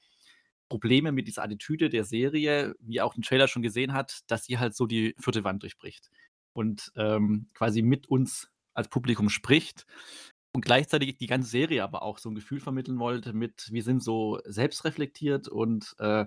Probleme 0.68 1.12
mit 1.12 1.28
dieser 1.28 1.42
Attitüde 1.44 1.88
der 1.88 2.04
Serie, 2.04 2.74
wie 2.80 3.00
auch 3.00 3.14
den 3.14 3.22
Trailer 3.22 3.48
schon 3.48 3.62
gesehen 3.62 3.92
hat, 3.92 4.20
dass 4.26 4.44
sie 4.44 4.58
halt 4.58 4.74
so 4.74 4.86
die 4.86 5.14
vierte 5.18 5.44
Wand 5.44 5.62
durchbricht 5.62 6.10
und 6.52 6.92
ähm, 6.96 7.48
quasi 7.54 7.82
mit 7.82 8.08
uns 8.08 8.50
als 8.72 8.88
Publikum 8.88 9.28
spricht 9.28 9.86
und 10.52 10.64
gleichzeitig 10.64 11.16
die 11.18 11.26
ganze 11.26 11.48
Serie 11.48 11.82
aber 11.84 12.02
auch 12.02 12.18
so 12.18 12.30
ein 12.30 12.34
Gefühl 12.34 12.60
vermitteln 12.60 12.98
wollte 12.98 13.32
mit, 13.32 13.68
wir 13.70 13.82
sind 13.82 14.02
so 14.02 14.40
selbstreflektiert 14.44 15.48
und 15.48 15.94
äh, 15.98 16.26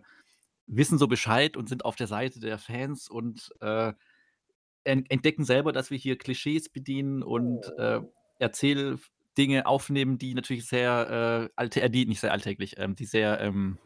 wissen 0.68 0.97
so 0.97 1.07
Bescheid 1.07 1.57
und 1.57 1.70
sind 1.70 1.86
auf 1.86 1.95
der 1.95 2.07
Seite 2.07 2.39
der 2.39 2.57
Fans 2.57 3.09
und 3.09 3.51
äh, 3.61 3.93
en- 4.84 5.05
entdecken 5.09 5.45
selber, 5.45 5.72
dass 5.72 5.91
wir 5.91 5.97
hier 5.97 6.18
Klischees 6.18 6.70
bedienen 6.70 7.24
und 7.24 7.66
äh, 7.78 8.01
Erzähldinge 8.39 9.66
aufnehmen, 9.66 10.18
die 10.18 10.34
natürlich 10.34 10.66
sehr 10.66 11.49
äh, 11.49 11.53
alte, 11.55 11.82
äh, 11.82 11.89
die 11.89 12.05
nicht 12.05 12.20
sehr 12.20 12.34
alltäglich, 12.34 12.76
ähm, 12.78 12.95
die 12.95 13.05
sehr 13.05 13.39
ähm, 13.39 13.78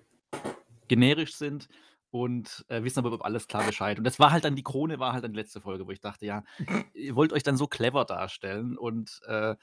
generisch 0.87 1.35
sind 1.35 1.69
und 2.11 2.65
äh, 2.67 2.83
wissen 2.83 2.99
aber 2.99 3.13
über 3.13 3.25
alles 3.25 3.47
klar 3.47 3.65
Bescheid. 3.65 3.97
Und 3.97 4.03
das 4.03 4.19
war 4.19 4.31
halt 4.31 4.43
dann, 4.43 4.55
die 4.55 4.63
Krone 4.63 4.99
war 4.99 5.13
halt 5.13 5.23
dann 5.23 5.31
die 5.31 5.39
letzte 5.39 5.61
Folge, 5.61 5.87
wo 5.87 5.91
ich 5.91 6.01
dachte, 6.01 6.25
ja, 6.25 6.43
ihr 6.93 7.15
wollt 7.15 7.33
euch 7.33 7.43
dann 7.43 7.57
so 7.57 7.67
clever 7.67 8.05
darstellen 8.05 8.77
und 8.77 9.21
äh, 9.25 9.55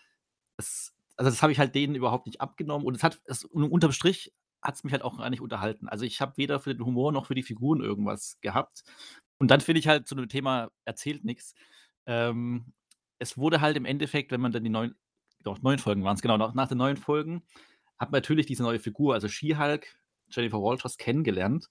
das, 0.56 0.94
also 1.16 1.30
das 1.30 1.42
habe 1.42 1.52
ich 1.52 1.58
halt 1.58 1.74
denen 1.74 1.94
überhaupt 1.94 2.26
nicht 2.26 2.40
abgenommen 2.40 2.86
und 2.86 2.96
es 2.96 3.02
hat, 3.02 3.20
es, 3.24 3.44
unterm 3.44 3.92
Strich 3.92 4.32
hat 4.62 4.74
es 4.74 4.84
mich 4.84 4.92
halt 4.92 5.02
auch 5.02 5.18
gar 5.18 5.30
nicht 5.30 5.40
unterhalten. 5.40 5.88
Also 5.88 6.04
ich 6.04 6.20
habe 6.20 6.36
weder 6.36 6.58
für 6.58 6.74
den 6.74 6.84
Humor 6.84 7.12
noch 7.12 7.26
für 7.26 7.34
die 7.34 7.42
Figuren 7.42 7.80
irgendwas 7.80 8.38
gehabt. 8.40 8.82
Und 9.38 9.50
dann 9.50 9.60
finde 9.60 9.78
ich 9.78 9.86
halt 9.86 10.08
zu 10.08 10.14
dem 10.14 10.28
Thema 10.28 10.70
erzählt 10.84 11.24
nichts. 11.24 11.54
Ähm, 12.06 12.72
es 13.18 13.36
wurde 13.36 13.60
halt 13.60 13.76
im 13.76 13.84
Endeffekt, 13.84 14.32
wenn 14.32 14.40
man 14.40 14.52
dann 14.52 14.64
die 14.64 14.70
neuen, 14.70 14.96
doch, 15.44 15.62
neun 15.62 15.78
Folgen 15.78 16.02
waren 16.04 16.16
es, 16.16 16.22
genau, 16.22 16.36
nach, 16.36 16.54
nach 16.54 16.68
den 16.68 16.78
neuen 16.78 16.96
Folgen, 16.96 17.42
hat 17.98 18.10
man 18.10 18.20
natürlich 18.20 18.46
diese 18.46 18.62
neue 18.62 18.78
Figur, 18.78 19.14
also 19.14 19.28
She-Hulk, 19.28 19.96
Jennifer 20.30 20.60
Walters, 20.60 20.96
kennengelernt, 20.98 21.68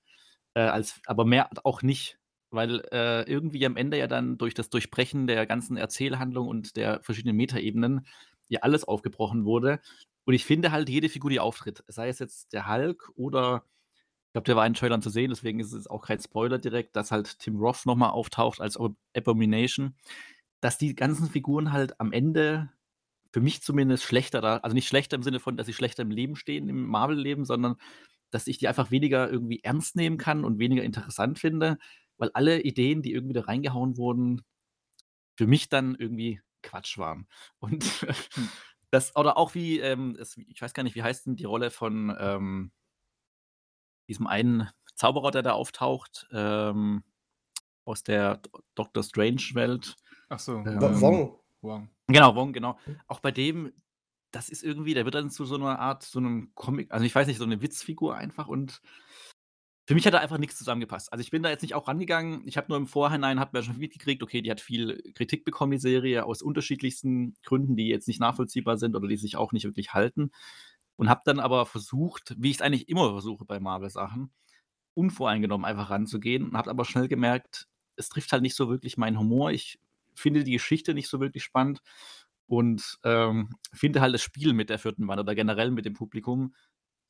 äh, 0.54 0.62
als, 0.62 1.00
aber 1.06 1.26
mehr 1.26 1.50
auch 1.64 1.82
nicht, 1.82 2.18
weil 2.50 2.82
äh, 2.92 3.24
irgendwie 3.24 3.66
am 3.66 3.78
Ende 3.78 3.98
ja 3.98 4.08
dann 4.08 4.38
durch 4.38 4.54
das 4.54 4.70
Durchbrechen 4.70 5.28
der 5.28 5.46
ganzen 5.46 5.78
Erzählhandlung 5.78 6.48
und 6.48 6.76
der 6.76 7.02
verschiedenen 7.04 7.36
Metaebenen 7.36 8.06
ja 8.48 8.62
alles 8.62 8.86
aufgebrochen 8.86 9.46
wurde. 9.46 9.80
Und 10.26 10.34
ich 10.34 10.46
finde 10.46 10.72
halt, 10.72 10.90
jede 10.90 11.10
Figur, 11.10 11.30
die 11.30 11.40
auftritt, 11.40 11.84
sei 11.88 12.10
es 12.10 12.20
jetzt 12.20 12.54
der 12.54 12.68
Hulk 12.68 13.10
oder 13.16 13.64
ich 14.28 14.34
glaube, 14.34 14.46
der 14.46 14.56
war 14.58 14.68
in 14.68 14.74
Trailern 14.74 15.02
zu 15.02 15.10
sehen, 15.10 15.30
deswegen 15.30 15.60
ist 15.60 15.72
es 15.72 15.88
auch 15.88 16.02
kein 16.06 16.20
Spoiler 16.20 16.60
direkt, 16.60 16.96
dass 16.96 17.12
halt 17.12 17.40
Tim 17.40 17.58
Roth 17.58 17.86
nochmal 17.86 18.12
auftaucht 18.12 18.60
als 18.60 18.78
Abomination, 19.16 19.96
dass 20.60 20.78
die 20.78 20.96
ganzen 20.96 21.28
Figuren 21.30 21.72
halt 21.72 22.00
am 22.00 22.12
Ende 22.12 22.70
für 23.32 23.42
mich 23.42 23.62
zumindest 23.62 24.04
schlechter 24.04 24.42
da, 24.42 24.58
also 24.58 24.74
nicht 24.74 24.88
schlechter 24.88 25.16
im 25.16 25.24
Sinne 25.24 25.40
von, 25.40 25.58
dass 25.58 25.68
sie 25.68 25.74
schlechter 25.74 26.04
im 26.04 26.12
Leben 26.12 26.36
stehen, 26.36 26.70
im 26.70 26.86
Marvel-Leben, 26.86 27.46
sondern 27.46 27.78
dass 28.30 28.48
ich 28.48 28.58
die 28.58 28.68
einfach 28.68 28.92
weniger 28.92 29.30
irgendwie 29.30 29.64
ernst 29.64 29.96
nehmen 29.96 30.18
kann 30.18 30.44
und 30.44 30.60
weniger 30.60 30.84
interessant 30.84 31.40
finde, 31.40 31.78
weil 32.18 32.32
alle 32.34 32.62
Ideen, 32.62 33.02
die 33.02 33.14
irgendwie 33.14 33.34
da 33.34 33.42
reingehauen 33.42 33.98
wurden, 33.98 34.44
für 35.38 35.48
mich 35.48 35.70
dann 35.70 35.96
irgendwie 35.96 36.42
Quatsch 36.64 36.98
waren. 36.98 37.28
Und 37.60 37.84
hm. 37.84 38.50
das, 38.92 39.16
oder 39.16 39.38
auch 39.38 39.54
wie, 39.56 39.80
ähm, 39.80 40.18
es, 40.20 40.38
ich 40.38 40.62
weiß 40.62 40.74
gar 40.74 40.84
nicht, 40.84 40.96
wie 40.96 41.04
heißt 41.04 41.26
denn 41.26 41.36
die 41.36 41.46
Rolle 41.46 41.72
von 41.72 42.16
ähm, 42.20 42.72
diesem 44.08 44.28
einen 44.28 44.70
Zauberer, 44.96 45.32
der 45.32 45.44
da 45.44 45.52
auftaucht, 45.52 46.28
ähm, 46.32 47.04
aus 47.86 48.04
der 48.04 48.42
Doctor 48.76 49.04
Strange-Welt. 49.04 49.96
Ach 50.30 50.40
so, 50.40 50.58
ähm, 50.58 50.82
Wong. 50.82 51.40
Wong. 51.62 51.90
Genau, 52.08 52.36
Wong, 52.36 52.54
genau. 52.54 52.80
Hm. 52.86 53.00
Auch 53.08 53.20
bei 53.20 53.32
dem, 53.32 53.72
das 54.38 54.50
ist 54.50 54.64
irgendwie, 54.64 54.94
der 54.94 55.04
wird 55.04 55.16
dann 55.16 55.32
zu 55.32 55.46
so 55.46 55.56
einer 55.56 55.80
Art, 55.80 56.04
so 56.04 56.20
einem 56.20 56.52
Comic, 56.54 56.92
also 56.92 57.04
ich 57.04 57.16
weiß 57.16 57.26
nicht, 57.26 57.40
so 57.40 57.44
eine 57.44 57.60
Witzfigur 57.64 58.16
einfach 58.16 58.48
und 58.48 58.82
für 59.88 59.96
mich 59.96 60.06
hat 60.06 60.14
da 60.14 60.20
einfach 60.20 60.38
nichts 60.38 60.58
zusammengepasst. 60.58 61.12
Also 61.12 61.22
ich 61.22 61.32
bin 61.32 61.42
da 61.42 61.50
jetzt 61.50 61.64
nicht 61.64 61.74
auch 61.74 61.88
rangegangen. 61.88 62.46
Ich 62.46 62.56
habe 62.56 62.68
nur 62.70 62.78
im 62.78 62.86
Vorhinein, 62.86 63.40
hat 63.40 63.54
mir 63.54 63.64
schon 63.64 63.78
mitgekriegt, 63.78 64.22
okay, 64.22 64.44
die 64.44 64.52
hat 64.52 64.62
viel 64.62 65.02
Kritik 65.16 65.44
bekommen, 65.44 65.72
die 65.72 65.80
Serie, 65.80 66.26
aus 66.26 66.44
unterschiedlichsten 66.44 67.36
Gründen, 67.42 67.76
die 67.76 67.88
jetzt 67.88 68.08
nicht 68.08 68.20
nachvollziehbar 68.20 68.78
sind 68.78 68.96
oder 68.96 69.08
die 69.08 69.18
sich 69.18 69.38
auch 69.38 69.54
nicht 69.54 69.64
wirklich 69.64 69.94
halten. 69.94 70.32
Und 70.98 71.10
habe 71.10 71.22
dann 71.26 71.40
aber 71.40 71.66
versucht, 71.66 72.36
wie 72.38 72.52
ich 72.52 72.58
es 72.58 72.62
eigentlich 72.62 72.90
immer 72.90 73.10
versuche 73.12 73.46
bei 73.46 73.60
Marvel-Sachen, 73.60 74.30
unvoreingenommen 74.94 75.66
einfach 75.66 75.90
ranzugehen 75.90 76.44
und 76.44 76.58
habe 76.58 76.70
aber 76.70 76.86
schnell 76.86 77.08
gemerkt, 77.08 77.68
es 77.96 78.10
trifft 78.10 78.34
halt 78.34 78.44
nicht 78.44 78.56
so 78.56 78.70
wirklich 78.70 78.98
meinen 78.98 79.18
Humor. 79.18 79.52
Ich 79.52 79.80
finde 80.14 80.44
die 80.44 80.52
Geschichte 80.52 80.94
nicht 80.94 81.08
so 81.08 81.20
wirklich 81.22 81.44
spannend 81.44 81.82
und 82.48 82.98
ähm, 83.04 83.50
finde 83.74 84.02
halt 84.02 84.14
das 84.14 84.22
Spiel 84.22 84.54
mit 84.54 84.70
der 84.70 84.80
vierten 84.80 85.08
Wand 85.08 85.20
oder 85.20 85.36
generell 85.36 85.72
mit 85.72 85.86
dem 85.86 85.94
Publikum 85.94 86.56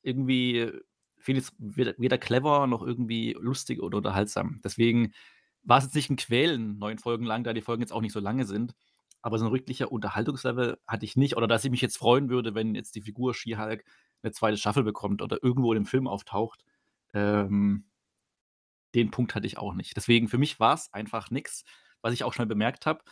irgendwie, 0.02 0.70
finde 1.18 1.40
ich 1.40 1.48
es 1.48 1.52
weder, 1.58 1.94
weder, 1.98 2.18
clever 2.18 2.66
noch 2.66 2.82
irgendwie 2.82 3.36
lustig 3.38 3.80
oder 3.80 3.98
unterhaltsam. 3.98 4.60
Deswegen 4.64 5.12
war 5.62 5.78
es 5.78 5.84
jetzt 5.84 5.94
nicht 5.94 6.10
ein 6.10 6.16
Quälen, 6.16 6.78
neun 6.78 6.98
Folgen 6.98 7.24
lang, 7.24 7.44
da 7.44 7.52
die 7.52 7.62
Folgen 7.62 7.82
jetzt 7.82 7.92
auch 7.92 8.00
nicht 8.00 8.12
so 8.12 8.20
lange 8.20 8.44
sind. 8.46 8.74
Aber 9.20 9.38
so 9.38 9.46
ein 9.46 9.52
wirklicher 9.52 9.90
Unterhaltungslevel 9.90 10.78
hatte 10.86 11.04
ich 11.04 11.16
nicht. 11.16 11.36
Oder 11.36 11.48
dass 11.48 11.64
ich 11.64 11.70
mich 11.70 11.80
jetzt 11.80 11.98
freuen 11.98 12.30
würde, 12.30 12.54
wenn 12.54 12.74
jetzt 12.74 12.94
die 12.94 13.02
Figur 13.02 13.34
She-Hulk 13.34 13.84
eine 14.22 14.32
zweite 14.32 14.56
Staffel 14.56 14.84
bekommt 14.84 15.22
oder 15.22 15.38
irgendwo 15.42 15.72
in 15.72 15.80
dem 15.82 15.86
Film 15.86 16.06
auftaucht. 16.06 16.64
Ähm, 17.12 17.84
den 18.94 19.10
Punkt 19.10 19.34
hatte 19.34 19.46
ich 19.46 19.58
auch 19.58 19.74
nicht. 19.74 19.96
Deswegen 19.96 20.28
für 20.28 20.38
mich 20.38 20.60
war 20.60 20.74
es 20.74 20.92
einfach 20.92 21.30
nichts, 21.30 21.64
was 22.00 22.14
ich 22.14 22.24
auch 22.24 22.32
schnell 22.32 22.46
bemerkt 22.46 22.86
habe. 22.86 23.02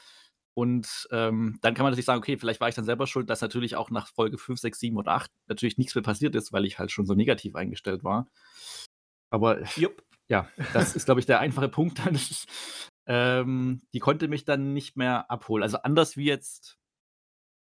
Und 0.57 1.07
ähm, 1.11 1.59
dann 1.61 1.75
kann 1.75 1.85
man 1.85 1.93
natürlich 1.93 2.07
sagen, 2.07 2.19
okay, 2.19 2.39
vielleicht 2.39 2.63
war 2.63 2.69
ich 2.71 2.75
dann 2.75 2.87
selber 2.87 3.07
schuld, 3.07 3.29
dass 3.29 3.43
natürlich 3.43 3.77
auch 3.77 3.91
nach 3.91 4.09
Folge 4.09 4.39
5, 4.39 4.59
6, 4.59 4.81
7 4.81 4.97
oder 4.97 5.13
8 5.13 5.31
natürlich 5.49 5.77
nichts 5.77 5.95
mehr 5.95 6.03
passiert 6.03 6.35
ist, 6.35 6.51
weil 6.51 6.65
ich 6.65 6.79
halt 6.79 6.91
schon 6.91 7.05
so 7.05 7.13
negativ 7.13 7.55
eingestellt 7.55 8.05
war. 8.05 8.27
Aber 9.29 9.63
Jupp. 9.77 10.03
ja, 10.29 10.49
das 10.73 10.97
ist, 10.97 11.05
glaube 11.05 11.21
ich, 11.21 11.27
der 11.27 11.41
einfache 11.41 11.69
Punkt. 11.69 12.01
ähm, 13.07 13.83
die 13.93 13.99
konnte 13.99 14.29
mich 14.29 14.47
dann 14.47 14.73
nicht 14.73 14.97
mehr 14.97 15.31
abholen. 15.31 15.63
Also 15.63 15.77
anders 15.83 16.17
wie 16.17 16.25
jetzt, 16.25 16.79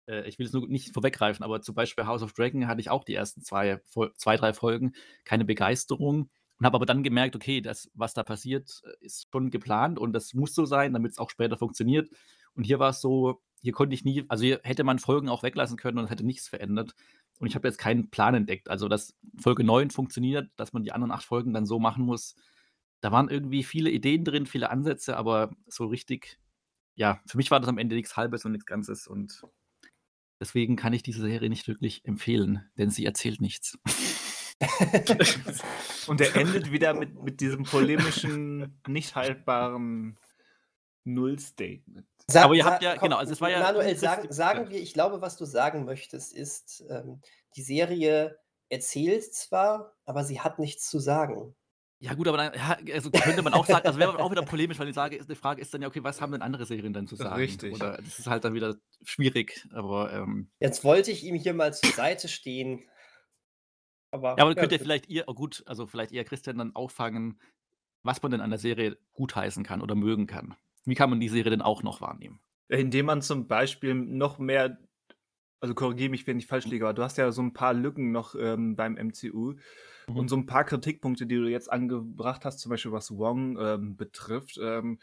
äh, 0.07 0.29
ich 0.29 0.39
will 0.39 0.45
es 0.45 0.53
nur 0.53 0.69
nicht 0.69 0.93
vorweggreifen, 0.93 1.43
aber 1.43 1.63
zum 1.63 1.75
Beispiel 1.75 2.05
House 2.05 2.23
of 2.23 2.35
Dragon 2.35 2.67
hatte 2.67 2.83
ich 2.83 2.91
auch 2.91 3.05
die 3.05 3.15
ersten 3.15 3.41
zwei, 3.41 3.81
zwei 4.19 4.37
drei 4.37 4.53
Folgen 4.53 4.93
keine 5.25 5.47
Begeisterung 5.47 6.29
und 6.59 6.67
habe 6.67 6.77
aber 6.77 6.85
dann 6.85 7.03
gemerkt, 7.03 7.35
okay, 7.35 7.63
das, 7.63 7.91
was 7.95 8.13
da 8.13 8.25
passiert, 8.25 8.83
äh, 8.85 9.07
ist 9.07 9.29
schon 9.33 9.51
geplant 9.51 9.99
und 9.99 10.13
das 10.13 10.35
muss 10.35 10.55
so 10.55 10.67
sein, 10.67 10.93
damit 10.93 11.13
es 11.13 11.19
auch 11.19 11.31
später 11.31 11.57
funktioniert. 11.57 12.11
Und 12.55 12.65
hier 12.65 12.79
war 12.79 12.91
es 12.91 13.01
so, 13.01 13.43
hier 13.61 13.73
konnte 13.73 13.95
ich 13.95 14.05
nie, 14.05 14.25
also 14.29 14.45
hier 14.45 14.61
hätte 14.63 14.85
man 14.85 14.99
Folgen 14.99 15.29
auch 15.29 15.43
weglassen 15.43 15.77
können 15.77 15.99
und 15.99 16.11
hätte 16.11 16.25
nichts 16.25 16.49
verändert. 16.49 16.95
Und 17.39 17.47
ich 17.47 17.55
habe 17.55 17.67
jetzt 17.67 17.79
keinen 17.79 18.11
Plan 18.11 18.35
entdeckt. 18.35 18.69
Also, 18.69 18.89
dass 18.89 19.17
Folge 19.39 19.65
9 19.65 19.91
funktioniert, 19.91 20.51
dass 20.57 20.73
man 20.73 20.83
die 20.83 20.93
anderen 20.93 21.13
acht 21.13 21.25
Folgen 21.25 21.53
dann 21.53 21.67
so 21.67 21.79
machen 21.79 22.05
muss. 22.05 22.37
Da 23.01 23.11
waren 23.11 23.29
irgendwie 23.29 23.65
viele 23.65 23.91
Ideen 23.91 24.25
drin, 24.25 24.47
viele 24.47 24.71
Ansätze, 24.71 25.17
aber 25.17 25.51
so 25.67 25.87
richtig, 25.87 26.39
ja, 26.95 27.21
für 27.27 27.37
mich 27.37 27.51
war 27.51 27.61
das 27.61 27.69
am 27.69 27.79
Ende 27.79 27.97
nichts 27.97 28.17
Halbes 28.17 28.45
und 28.45 28.53
nichts 28.53 28.67
Ganzes. 28.67 29.07
Und 29.07 29.43
deswegen 30.41 30.77
kann 30.77 30.93
ich 30.93 31.03
diese 31.03 31.23
Serie 31.23 31.49
nicht 31.49 31.67
wirklich 31.67 32.05
empfehlen, 32.05 32.71
denn 32.79 32.91
sie 32.91 33.05
erzählt 33.05 33.41
nichts. 33.41 33.79
und 36.07 36.21
er 36.21 36.37
endet 36.37 36.71
wieder 36.71 36.95
mit, 36.95 37.23
mit 37.23 37.41
diesem 37.41 37.65
polemischen, 37.65 38.81
nicht 38.87 39.17
haltbaren 39.17 40.17
Null-Statement. 41.05 42.07
Aber 42.35 42.55
ihr 42.55 42.65
habt 42.65 42.83
ja, 42.83 42.97
komm, 42.97 43.09
genau, 43.09 43.19
also 43.19 43.33
es 43.33 43.41
war 43.41 43.51
ja. 43.51 43.61
Manuel, 43.61 43.97
sag, 43.97 44.33
sagen 44.33 44.71
wir, 44.71 44.81
ich 44.81 44.95
glaube, 44.95 45.21
was 45.21 45.37
du 45.37 45.45
sagen 45.45 45.85
möchtest, 45.85 46.33
ist, 46.33 46.85
ähm, 46.89 47.21
die 47.57 47.63
Serie 47.63 48.39
erzählt 48.69 49.35
zwar, 49.35 49.95
aber 50.05 50.25
sie 50.25 50.41
hat 50.41 50.59
nichts 50.59 50.89
zu 50.89 50.99
sagen. 50.99 51.55
Ja, 52.01 52.13
gut, 52.15 52.29
aber 52.29 52.37
dann 52.37 52.53
ja, 52.55 52.95
also 52.95 53.11
könnte 53.11 53.43
man 53.43 53.55
auch 53.55 53.65
sagen, 53.65 53.87
also 53.87 53.99
wäre 53.99 54.19
auch 54.19 54.31
wieder 54.31 54.43
polemisch, 54.43 54.79
weil 54.79 54.87
die, 54.87 54.93
Sage, 54.93 55.25
die 55.25 55.35
Frage 55.35 55.63
ist 55.63 55.73
dann 55.73 55.81
ja, 55.81 55.89
okay, 55.89 56.03
was 56.03 56.21
haben 56.21 56.33
denn 56.33 56.43
andere 56.43 56.67
Serien 56.67 56.93
dann 56.93 57.07
zu 57.07 57.17
sagen? 57.17 57.37
Richtig. 57.37 57.75
Oder 57.75 57.97
das 57.97 58.19
ist 58.19 58.27
halt 58.27 58.45
dann 58.45 58.53
wieder 58.53 58.75
schwierig, 59.03 59.67
aber. 59.73 60.13
Ähm, 60.13 60.51
Jetzt 60.61 60.85
wollte 60.85 61.11
ich 61.11 61.25
ihm 61.25 61.35
hier 61.35 61.55
mal 61.55 61.73
zur 61.73 61.91
Seite 61.93 62.29
stehen. 62.29 62.85
Aber, 64.11 64.37
ja, 64.37 64.45
aber 64.45 64.51
ja, 64.51 64.55
könnt 64.55 64.73
ihr 64.73 64.81
vielleicht 64.81 65.09
ihr, 65.09 65.25
oh 65.29 65.35
gut, 65.35 65.63
also 65.67 65.87
vielleicht 65.87 66.13
eher 66.13 66.25
Christian 66.25 66.59
dann 66.59 66.75
auffangen, 66.75 67.41
was 68.03 68.23
man 68.23 68.33
denn 68.33 68.43
an 68.43 68.51
der 68.51 68.59
Serie 68.59 68.99
gutheißen 69.15 69.65
kann 69.65 69.81
oder 69.81 69.95
mögen 69.95 70.27
kann. 70.27 70.57
Wie 70.85 70.95
kann 70.95 71.11
man 71.11 71.21
die 71.21 71.29
Serie 71.29 71.51
denn 71.51 71.63
auch 71.63 71.83
noch 71.83 72.01
wahrnehmen? 72.01 72.41
Indem 72.69 73.07
man 73.07 73.23
zum 73.23 73.47
Beispiel 73.47 73.95
noch 73.95 74.39
mehr, 74.39 74.79
also 75.61 75.75
korrigiere 75.75 76.11
mich, 76.11 76.27
wenn 76.27 76.39
ich 76.39 76.47
falsch 76.47 76.67
liege, 76.67 76.85
aber 76.85 76.95
du 76.95 77.03
hast 77.03 77.19
ja 77.19 77.31
so 77.33 77.43
ein 77.43 77.53
paar 77.53 77.75
Lücken 77.75 78.13
noch 78.13 78.35
ähm, 78.35 78.77
beim 78.77 78.97
MCU 78.97 79.55
mhm. 80.09 80.17
und 80.17 80.29
so 80.29 80.37
ein 80.37 80.47
paar 80.47 80.65
Kritikpunkte, 80.65 81.27
die 81.27 81.37
du 81.37 81.49
jetzt 81.49 81.71
angebracht 81.71 82.45
hast, 82.45 82.61
zum 82.61 82.71
Beispiel 82.71 82.93
was 82.93 83.17
Wong 83.17 83.59
ähm, 83.59 83.97
betrifft, 83.97 84.59
ähm, 84.63 84.99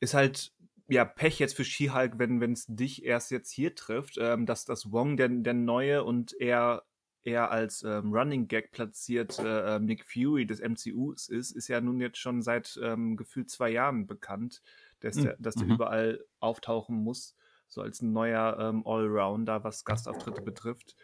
ist 0.00 0.14
halt 0.14 0.52
ja 0.88 1.04
Pech 1.04 1.38
jetzt 1.38 1.56
für 1.56 1.64
She-Hulk, 1.64 2.18
wenn 2.18 2.52
es 2.52 2.66
dich 2.66 3.04
erst 3.04 3.30
jetzt 3.30 3.50
hier 3.50 3.74
trifft, 3.74 4.18
ähm, 4.20 4.46
dass 4.46 4.64
das 4.64 4.92
Wong 4.92 5.16
der, 5.16 5.28
der 5.28 5.54
neue 5.54 6.04
und 6.04 6.32
eher 6.38 6.82
er 7.24 7.50
als 7.50 7.82
ähm, 7.82 8.12
Running 8.12 8.48
Gag 8.48 8.72
platziert 8.72 9.38
äh, 9.38 9.78
Nick 9.78 10.04
Fury 10.04 10.46
des 10.46 10.60
MCUs 10.60 11.28
ist, 11.28 11.52
ist 11.52 11.68
ja 11.68 11.80
nun 11.80 12.00
jetzt 12.00 12.18
schon 12.18 12.42
seit 12.42 12.78
ähm, 12.82 13.16
gefühlt 13.16 13.50
zwei 13.50 13.70
Jahren 13.70 14.06
bekannt, 14.06 14.62
dass 15.00 15.16
hm, 15.16 15.24
der, 15.24 15.36
dass 15.38 15.54
der 15.54 15.66
mhm. 15.66 15.72
überall 15.72 16.24
auftauchen 16.40 16.96
muss, 16.96 17.36
so 17.68 17.80
als 17.80 18.02
ein 18.02 18.12
neuer 18.12 18.58
ähm, 18.58 18.86
Allrounder, 18.86 19.62
was 19.64 19.84
Gastauftritte 19.84 20.42
betrifft. 20.42 20.96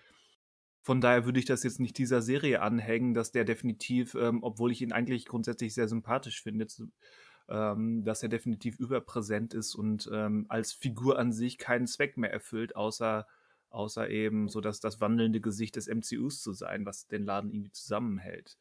Von 0.83 1.01
daher 1.01 1.25
würde 1.25 1.39
ich 1.39 1.45
das 1.45 1.63
jetzt 1.65 1.81
nicht 1.81 1.99
dieser 1.99 2.23
Serie 2.23 2.63
anhängen, 2.63 3.15
dass 3.15 3.31
der 3.31 3.45
definitiv, 3.45 4.15
ähm, 4.15 4.43
obwohl 4.43 4.73
ich 4.73 4.83
ihn 4.83 4.93
eigentlich 4.93 5.27
grundsätzlich 5.27 5.75
sehr 5.75 5.87
sympathisch 5.87 6.43
finde, 6.43 6.67
ähm, 7.49 8.05
dass 8.05 8.23
er 8.23 8.29
definitiv 8.29 8.79
überpräsent 8.79 9.55
ist 9.55 9.75
und 9.75 10.09
ähm, 10.13 10.47
als 10.49 10.73
Figur 10.73 11.19
an 11.19 11.33
sich 11.33 11.59
keinen 11.59 11.87
Zweck 11.87 12.17
mehr 12.17 12.33
erfüllt, 12.33 12.75
außer 12.75 13.27
außer 13.71 14.09
eben 14.09 14.49
so 14.49 14.61
dass 14.61 14.81
das 14.81 15.01
wandelnde 15.01 15.41
Gesicht 15.41 15.77
des 15.77 15.89
MCUs 15.89 16.43
zu 16.43 16.53
sein, 16.53 16.87
was 16.87 17.07
den 17.07 17.25
Laden 17.25 17.53
irgendwie 17.53 17.73
zusammenhält. 17.73 18.57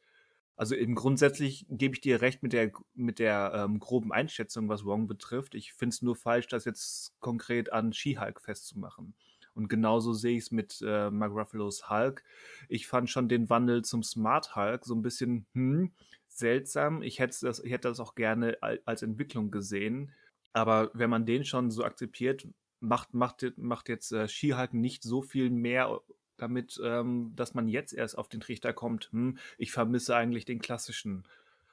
Also 0.57 0.75
eben 0.75 0.95
grundsätzlich 0.95 1.67
gebe 1.69 1.93
ich 1.93 2.01
dir 2.01 2.21
recht 2.21 2.41
mit 2.41 2.51
der, 2.51 2.71
mit 2.95 3.19
der 3.19 3.51
ähm, 3.53 3.79
groben 3.79 4.11
Einschätzung, 4.11 4.69
was 4.69 4.85
Wong 4.85 5.07
betrifft. 5.07 5.53
Ich 5.53 5.73
finde 5.73 5.93
es 5.93 6.01
nur 6.01 6.15
falsch, 6.15 6.47
das 6.47 6.65
jetzt 6.65 7.13
konkret 7.19 7.71
an 7.71 7.93
She-Hulk 7.93 8.41
festzumachen. 8.41 9.13
Und 9.53 9.69
genauso 9.69 10.13
sehe 10.13 10.35
ich 10.35 10.45
es 10.45 10.51
mit 10.51 10.83
äh, 10.85 11.11
Mark 11.11 11.31
Ruffalo's 11.31 11.89
Hulk. 11.89 12.23
Ich 12.69 12.87
fand 12.87 13.09
schon 13.09 13.29
den 13.29 13.49
Wandel 13.51 13.83
zum 13.83 14.01
Smart 14.01 14.55
Hulk 14.55 14.83
so 14.85 14.95
ein 14.95 15.03
bisschen 15.03 15.45
hm, 15.53 15.91
seltsam. 16.27 17.03
Ich 17.03 17.19
hätte 17.19 17.37
das, 17.41 17.59
ich 17.59 17.71
hätte 17.71 17.87
das 17.87 17.99
auch 17.99 18.15
gerne 18.15 18.57
als 18.61 19.03
Entwicklung 19.03 19.51
gesehen. 19.51 20.11
Aber 20.53 20.89
wenn 20.93 21.09
man 21.09 21.27
den 21.27 21.45
schon 21.45 21.69
so 21.69 21.83
akzeptiert, 21.83 22.47
macht, 22.79 23.13
macht, 23.13 23.45
macht 23.57 23.89
jetzt 23.89 24.11
äh, 24.11 24.27
She-Hulk 24.27 24.73
nicht 24.73 25.03
so 25.03 25.21
viel 25.21 25.49
mehr 25.49 26.01
damit, 26.37 26.79
ähm, 26.83 27.33
dass 27.35 27.53
man 27.53 27.67
jetzt 27.67 27.93
erst 27.93 28.17
auf 28.17 28.29
den 28.29 28.39
Trichter 28.39 28.73
kommt, 28.73 29.09
hm, 29.11 29.37
ich 29.57 29.71
vermisse 29.71 30.15
eigentlich 30.15 30.45
den 30.45 30.59
klassischen 30.59 31.23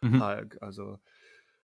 mhm. 0.01 0.23
Hulk. 0.23 0.59
Also 0.63 0.99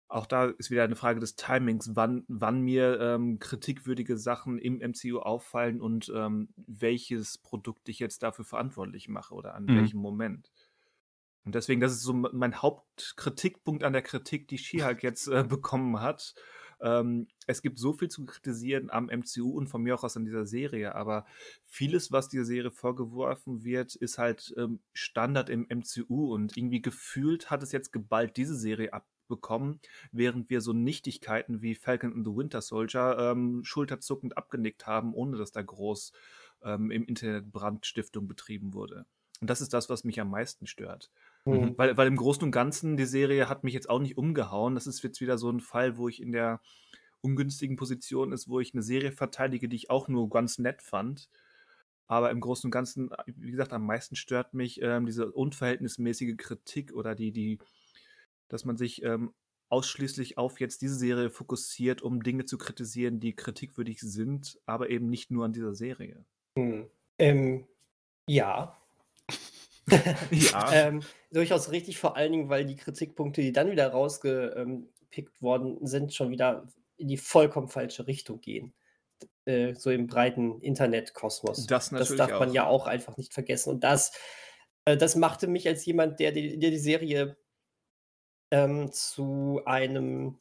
auch 0.09 0.27
da 0.27 0.47
ist 0.47 0.71
wieder 0.71 0.85
eine 0.85 0.97
Frage 0.97 1.21
des 1.21 1.37
Timings, 1.37 1.95
wann, 1.95 2.25
wann 2.29 2.61
mir 2.61 3.01
ähm, 3.01 3.39
kritikwürdige 3.39 4.17
Sachen 4.17 4.59
im 4.59 4.79
MCU 4.79 5.21
auffallen 5.21 5.81
und 5.81 6.13
ähm, 6.15 6.49
welches 6.57 7.39
Produkt 7.39 7.89
ich 7.89 8.01
jetzt 8.01 8.23
dafür 8.23 8.45
verantwortlich 8.45 9.09
mache 9.09 9.35
oder 9.35 9.55
an 9.55 9.65
mhm. 9.65 9.77
welchem 9.77 10.01
Moment. 10.01 10.51
Und 11.45 11.55
deswegen, 11.55 11.81
das 11.81 11.93
ist 11.93 12.03
so 12.03 12.13
mein 12.13 12.61
Hauptkritikpunkt 12.61 13.83
an 13.83 13.93
der 13.95 14.03
Kritik, 14.03 14.49
die 14.49 14.59
She-Hulk 14.59 15.03
jetzt 15.03 15.29
äh, 15.29 15.43
bekommen 15.43 16.01
hat 16.01 16.35
Ähm, 16.83 17.29
es 17.47 17.63
gibt 17.63 17.79
so 17.79 17.93
viel 17.93 18.09
zu 18.09 18.25
kritisieren 18.25 18.91
am 18.91 19.07
MCU 19.07 19.51
und 19.51 19.69
von 19.69 19.83
mir 19.83 19.95
auch 19.95 20.05
aus 20.05 20.17
an 20.17 20.25
dieser 20.25 20.47
Serie, 20.47 20.95
aber 20.95 21.27
vieles, 21.67 22.13
was 22.13 22.29
dieser 22.29 22.45
Serie 22.45 22.71
vorgeworfen 22.71 23.65
wird, 23.65 23.95
ist 23.95 24.19
halt 24.19 24.55
ähm, 24.57 24.81
Standard 24.93 25.51
im 25.51 25.67
MCU 25.69 26.35
und 26.35 26.57
irgendwie 26.57 26.83
gefühlt 26.83 27.51
hat 27.51 27.63
es 27.63 27.73
jetzt 27.73 27.93
geballt 27.93 28.37
diese 28.37 28.57
Serie 28.57 28.93
abbekommen, 28.93 29.81
während 30.13 30.51
wir 30.51 30.61
so 30.61 30.73
Nichtigkeiten 30.73 31.63
wie 31.63 31.75
Falcon 31.75 32.13
and 32.13 32.27
the 32.27 32.35
Winter 32.35 32.63
Soldier 32.63 33.17
ähm, 33.19 33.63
schulterzuckend 33.65 34.37
abgenickt 34.37 34.87
haben, 34.87 35.15
ohne 35.15 35.37
dass 35.37 35.53
da 35.53 35.63
groß 35.63 36.13
ähm, 36.63 36.91
im 36.91 37.05
Internet 37.05 37.51
Brandstiftung 37.53 38.27
betrieben 38.27 38.75
wurde. 38.75 39.07
Und 39.41 39.49
das 39.49 39.61
ist 39.61 39.73
das, 39.73 39.89
was 39.89 40.05
mich 40.05 40.21
am 40.21 40.31
meisten 40.31 40.67
stört. 40.67 41.11
Mhm. 41.45 41.75
Weil, 41.77 41.97
weil 41.97 42.07
im 42.07 42.17
Großen 42.17 42.43
und 42.43 42.51
Ganzen, 42.51 42.97
die 42.97 43.07
Serie 43.07 43.49
hat 43.49 43.65
mich 43.65 43.75
jetzt 43.75 43.89
auch 43.89 44.01
nicht 44.01 44.19
umgehauen. 44.19 44.75
Das 44.75 44.87
ist 44.87 45.03
jetzt 45.03 45.21
wieder 45.21 45.39
so 45.39 45.51
ein 45.51 45.61
Fall, 45.61 45.97
wo 45.97 46.09
ich 46.09 46.21
in 46.21 46.33
der 46.33 46.61
ungünstigen 47.23 47.77
Position 47.77 48.33
ist, 48.33 48.49
wo 48.49 48.61
ich 48.61 48.75
eine 48.75 48.83
Serie 48.83 49.13
verteidige, 49.13 49.69
die 49.69 49.77
ich 49.77 49.91
auch 49.91 50.09
nur 50.09 50.29
ganz 50.29 50.59
nett 50.59 50.83
fand. 50.83 51.29
Aber 52.07 52.31
im 52.31 52.41
Großen 52.41 52.67
und 52.67 52.73
Ganzen, 52.73 53.11
wie 53.27 53.53
gesagt, 53.53 53.73
am 53.73 53.87
meisten 53.87 54.17
stört 54.17 54.53
mich 54.53 54.83
ähm, 54.83 55.07
diese 55.07 55.31
unverhältnismäßige 55.31 56.37
Kritik 56.37 56.93
oder 56.93 57.15
die, 57.15 57.31
die, 57.31 57.59
dass 58.49 58.65
man 58.65 58.77
sich 58.77 59.03
ähm, 59.05 59.33
ausschließlich 59.69 60.37
auf 60.37 60.59
jetzt 60.59 60.83
diese 60.83 60.97
Serie 60.97 61.31
fokussiert, 61.31 62.03
um 62.03 62.23
Dinge 62.23 62.47
zu 62.47 62.59
kritisieren, 62.59 63.21
die 63.21 63.35
kritikwürdig 63.35 64.01
sind, 64.01 64.59
aber 64.67 64.91
eben 64.91 65.09
nicht 65.09 65.31
nur 65.31 65.45
an 65.45 65.53
dieser 65.53 65.75
Serie. 65.75 66.25
Hm. 66.59 66.91
Ähm, 67.19 67.67
ja, 68.27 68.80
ja. 70.31 70.73
ähm, 70.73 71.03
durchaus 71.33 71.71
richtig, 71.71 71.99
vor 71.99 72.17
allen 72.17 72.33
Dingen, 72.33 72.49
weil 72.49 72.65
die 72.65 72.77
Kritikpunkte, 72.77 73.41
die 73.41 73.53
dann 73.53 73.71
wieder 73.71 73.89
rausgepickt 73.89 75.43
worden 75.43 75.87
sind, 75.87 76.15
schon 76.15 76.31
wieder 76.31 76.67
in 76.97 77.09
die 77.09 77.17
vollkommen 77.17 77.69
falsche 77.69 78.07
Richtung 78.07 78.41
gehen. 78.41 78.75
Äh, 79.45 79.75
so 79.75 79.91
im 79.91 80.07
breiten 80.07 80.61
Internetkosmos. 80.61 81.67
Das, 81.67 81.91
das 81.91 82.15
darf 82.15 82.39
man 82.39 82.53
ja 82.53 82.67
auch 82.67 82.87
einfach 82.87 83.17
nicht 83.17 83.33
vergessen. 83.33 83.71
Und 83.71 83.85
das, 83.85 84.13
äh, 84.85 84.97
das 84.97 85.17
machte 85.17 85.47
mich 85.47 85.67
als 85.67 85.85
jemand, 85.85 86.21
der 86.21 86.33
die, 86.33 86.59
der 86.59 86.71
die 86.71 86.79
Serie 86.79 87.37
ähm, 88.51 88.93
zu 88.93 89.63
einem 89.65 90.39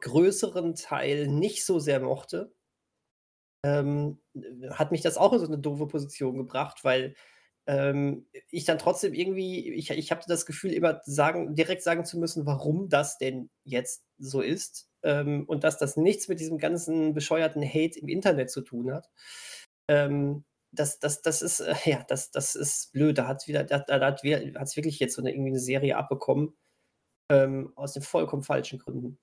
größeren 0.00 0.74
Teil 0.74 1.28
nicht 1.28 1.64
so 1.64 1.78
sehr 1.78 2.00
mochte, 2.00 2.52
ähm, 3.64 4.18
hat 4.70 4.90
mich 4.90 5.02
das 5.02 5.16
auch 5.16 5.32
in 5.32 5.38
so 5.40 5.46
eine 5.46 5.58
doofe 5.58 5.86
Position 5.86 6.36
gebracht, 6.36 6.82
weil 6.82 7.14
ähm, 7.70 8.26
ich 8.50 8.64
dann 8.64 8.78
trotzdem 8.78 9.14
irgendwie, 9.14 9.72
ich, 9.74 9.90
ich 9.90 10.10
habe 10.10 10.22
das 10.26 10.44
Gefühl, 10.44 10.72
immer 10.72 11.00
sagen, 11.04 11.54
direkt 11.54 11.84
sagen 11.84 12.04
zu 12.04 12.18
müssen, 12.18 12.44
warum 12.44 12.88
das 12.88 13.16
denn 13.16 13.48
jetzt 13.62 14.02
so 14.18 14.40
ist 14.40 14.88
ähm, 15.04 15.44
und 15.46 15.62
dass 15.62 15.78
das 15.78 15.96
nichts 15.96 16.26
mit 16.26 16.40
diesem 16.40 16.58
ganzen 16.58 17.14
bescheuerten 17.14 17.62
Hate 17.62 18.00
im 18.00 18.08
Internet 18.08 18.50
zu 18.50 18.62
tun 18.62 18.92
hat. 18.92 19.08
Ähm, 19.86 20.44
das, 20.72 20.98
das, 20.98 21.22
das 21.22 21.42
ist, 21.42 21.60
äh, 21.60 21.74
ja, 21.84 22.04
das, 22.08 22.32
das 22.32 22.56
ist 22.56 22.90
blöd. 22.92 23.16
Da 23.18 23.28
hat 23.28 23.46
wieder, 23.46 23.62
da, 23.62 23.78
da 23.78 24.00
hat 24.04 24.24
es 24.24 24.76
wirklich 24.76 24.98
jetzt 24.98 25.14
so 25.14 25.22
eine, 25.22 25.30
irgendwie 25.30 25.50
eine 25.50 25.60
Serie 25.60 25.96
abbekommen, 25.96 26.56
ähm, 27.30 27.72
aus 27.76 27.92
den 27.92 28.02
vollkommen 28.02 28.42
falschen 28.42 28.80
Gründen. 28.80 29.20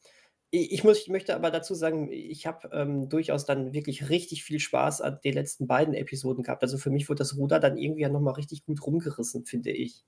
Ich, 0.49 0.83
muss, 0.85 0.99
ich 1.01 1.09
möchte 1.09 1.35
aber 1.35 1.51
dazu 1.51 1.75
sagen, 1.75 2.09
ich 2.09 2.47
habe 2.47 2.69
ähm, 2.71 3.09
durchaus 3.09 3.45
dann 3.45 3.73
wirklich 3.73 4.09
richtig 4.09 4.43
viel 4.45 4.59
Spaß 4.59 5.01
an 5.01 5.19
den 5.23 5.33
letzten 5.33 5.67
beiden 5.67 5.93
Episoden 5.93 6.43
gehabt. 6.43 6.63
Also 6.63 6.77
für 6.77 6.89
mich 6.89 7.09
wurde 7.09 7.19
das 7.19 7.35
Ruder 7.35 7.59
dann 7.59 7.77
irgendwie 7.77 8.03
ja 8.03 8.09
nochmal 8.09 8.35
richtig 8.35 8.65
gut 8.65 8.85
rumgerissen, 8.85 9.45
finde 9.45 9.71
ich. 9.71 10.05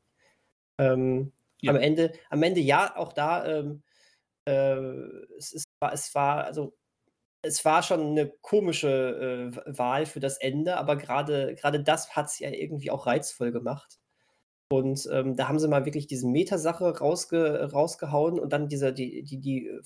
Ähm, 0.77 1.33
ja. 1.61 1.71
Am 1.71 1.77
Ende, 1.77 2.13
am 2.29 2.41
Ende 2.41 2.61
ja, 2.61 2.95
auch 2.95 3.11
da, 3.11 3.45
ähm, 3.45 3.83
äh, 4.45 4.77
es, 5.37 5.53
es, 5.53 5.65
war, 5.81 5.93
es 5.93 6.15
war, 6.15 6.45
also 6.45 6.73
es 7.41 7.65
war 7.65 7.83
schon 7.83 8.01
eine 8.01 8.29
komische 8.41 9.51
äh, 9.53 9.77
Wahl 9.77 10.05
für 10.05 10.21
das 10.21 10.37
Ende, 10.37 10.77
aber 10.77 10.95
gerade 10.95 11.55
das 11.83 12.15
hat 12.15 12.27
es 12.27 12.39
ja 12.39 12.49
irgendwie 12.49 12.91
auch 12.91 13.07
reizvoll 13.07 13.51
gemacht. 13.51 13.99
Und 14.71 15.07
ähm, 15.11 15.35
da 15.35 15.47
haben 15.47 15.59
sie 15.59 15.67
mal 15.67 15.85
wirklich 15.85 16.07
diese 16.07 16.27
Metasache 16.27 16.99
rausge 16.99 17.71
rausgehauen 17.73 18.39
und 18.39 18.53
dann 18.53 18.67
diese, 18.67 18.93
die, 18.93 19.23
die, 19.23 19.39
die 19.39 19.81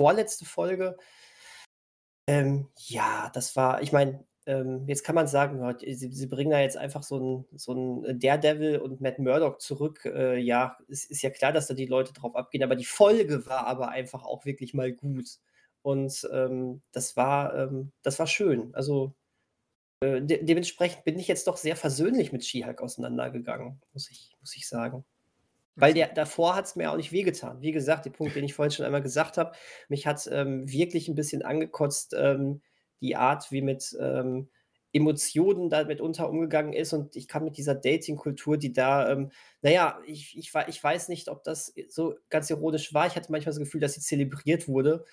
vorletzte 0.00 0.44
Folge. 0.44 0.96
Ähm, 2.28 2.68
ja, 2.78 3.30
das 3.34 3.54
war, 3.56 3.82
ich 3.82 3.92
meine, 3.92 4.24
ähm, 4.46 4.84
jetzt 4.86 5.04
kann 5.04 5.14
man 5.14 5.26
sagen, 5.26 5.60
sie, 5.80 5.94
sie, 5.94 6.26
bringen 6.26 6.50
da 6.50 6.60
jetzt 6.60 6.76
einfach 6.76 7.02
so 7.02 7.46
ein, 7.52 7.58
so 7.58 7.72
ein 7.72 8.18
Daredevil 8.18 8.78
und 8.78 9.00
Matt 9.00 9.18
Murdock 9.18 9.60
zurück. 9.60 10.04
Äh, 10.04 10.38
ja, 10.38 10.76
es 10.88 11.04
ist 11.04 11.22
ja 11.22 11.30
klar, 11.30 11.52
dass 11.52 11.66
da 11.66 11.74
die 11.74 11.86
Leute 11.86 12.12
drauf 12.12 12.36
abgehen, 12.36 12.62
aber 12.62 12.76
die 12.76 12.84
Folge 12.84 13.46
war 13.46 13.66
aber 13.66 13.88
einfach 13.88 14.24
auch 14.24 14.44
wirklich 14.44 14.74
mal 14.74 14.92
gut. 14.92 15.38
Und 15.82 16.28
ähm, 16.32 16.82
das 16.92 17.16
war, 17.16 17.54
ähm, 17.54 17.92
das 18.02 18.18
war 18.18 18.26
schön. 18.26 18.74
Also 18.74 19.14
äh, 20.00 20.22
de 20.22 20.44
dementsprechend 20.44 21.04
bin 21.04 21.18
ich 21.18 21.28
jetzt 21.28 21.46
doch 21.46 21.56
sehr 21.56 21.76
versöhnlich 21.76 22.32
mit 22.32 22.44
She-Hulk 22.44 22.82
auseinandergegangen, 22.82 23.80
muss 23.92 24.10
ich, 24.10 24.36
muss 24.40 24.56
ich 24.56 24.68
sagen. 24.68 25.04
Weil 25.76 25.92
der, 25.92 26.08
davor 26.08 26.54
hat 26.54 26.66
es 26.66 26.76
mir 26.76 26.90
auch 26.92 26.96
nicht 26.96 27.12
wehgetan. 27.12 27.60
Wie 27.60 27.72
gesagt, 27.72 28.04
der 28.04 28.10
Punkt, 28.10 28.36
den 28.36 28.44
ich 28.44 28.54
vorhin 28.54 28.70
schon 28.70 28.86
einmal 28.86 29.02
gesagt 29.02 29.38
habe, 29.38 29.52
mich 29.88 30.06
hat 30.06 30.28
ähm, 30.30 30.70
wirklich 30.70 31.08
ein 31.08 31.16
bisschen 31.16 31.42
angekotzt, 31.42 32.14
ähm, 32.16 32.62
die 33.00 33.16
Art, 33.16 33.50
wie 33.50 33.60
mit 33.62 33.96
ähm, 34.00 34.48
Emotionen 34.92 35.70
damit 35.70 36.00
unter 36.00 36.30
umgegangen 36.30 36.72
ist. 36.72 36.92
Und 36.92 37.16
ich 37.16 37.26
kann 37.26 37.44
mit 37.44 37.56
dieser 37.56 37.74
Dating-Kultur, 37.74 38.56
die 38.56 38.72
da, 38.72 39.10
ähm, 39.10 39.32
naja, 39.60 39.98
ich, 40.06 40.38
ich, 40.38 40.52
ich 40.68 40.84
weiß 40.84 41.08
nicht, 41.08 41.28
ob 41.28 41.42
das 41.42 41.74
so 41.88 42.14
ganz 42.30 42.48
ironisch 42.48 42.94
war. 42.94 43.08
Ich 43.08 43.16
hatte 43.16 43.32
manchmal 43.32 43.50
das 43.50 43.58
Gefühl, 43.58 43.80
dass 43.80 43.94
sie 43.94 44.00
zelebriert 44.00 44.68
wurde. 44.68 45.04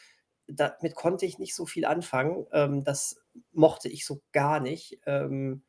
Damit 0.47 0.93
konnte 0.93 1.25
ich 1.25 1.39
nicht 1.39 1.55
so 1.55 1.65
viel 1.65 1.85
anfangen. 1.85 2.45
Ähm, 2.51 2.83
das 2.83 3.19
mochte 3.51 3.89
ich 3.89 4.05
so 4.05 4.21
gar 4.31 4.59
nicht. 4.59 4.99
Ähm, 5.07 5.63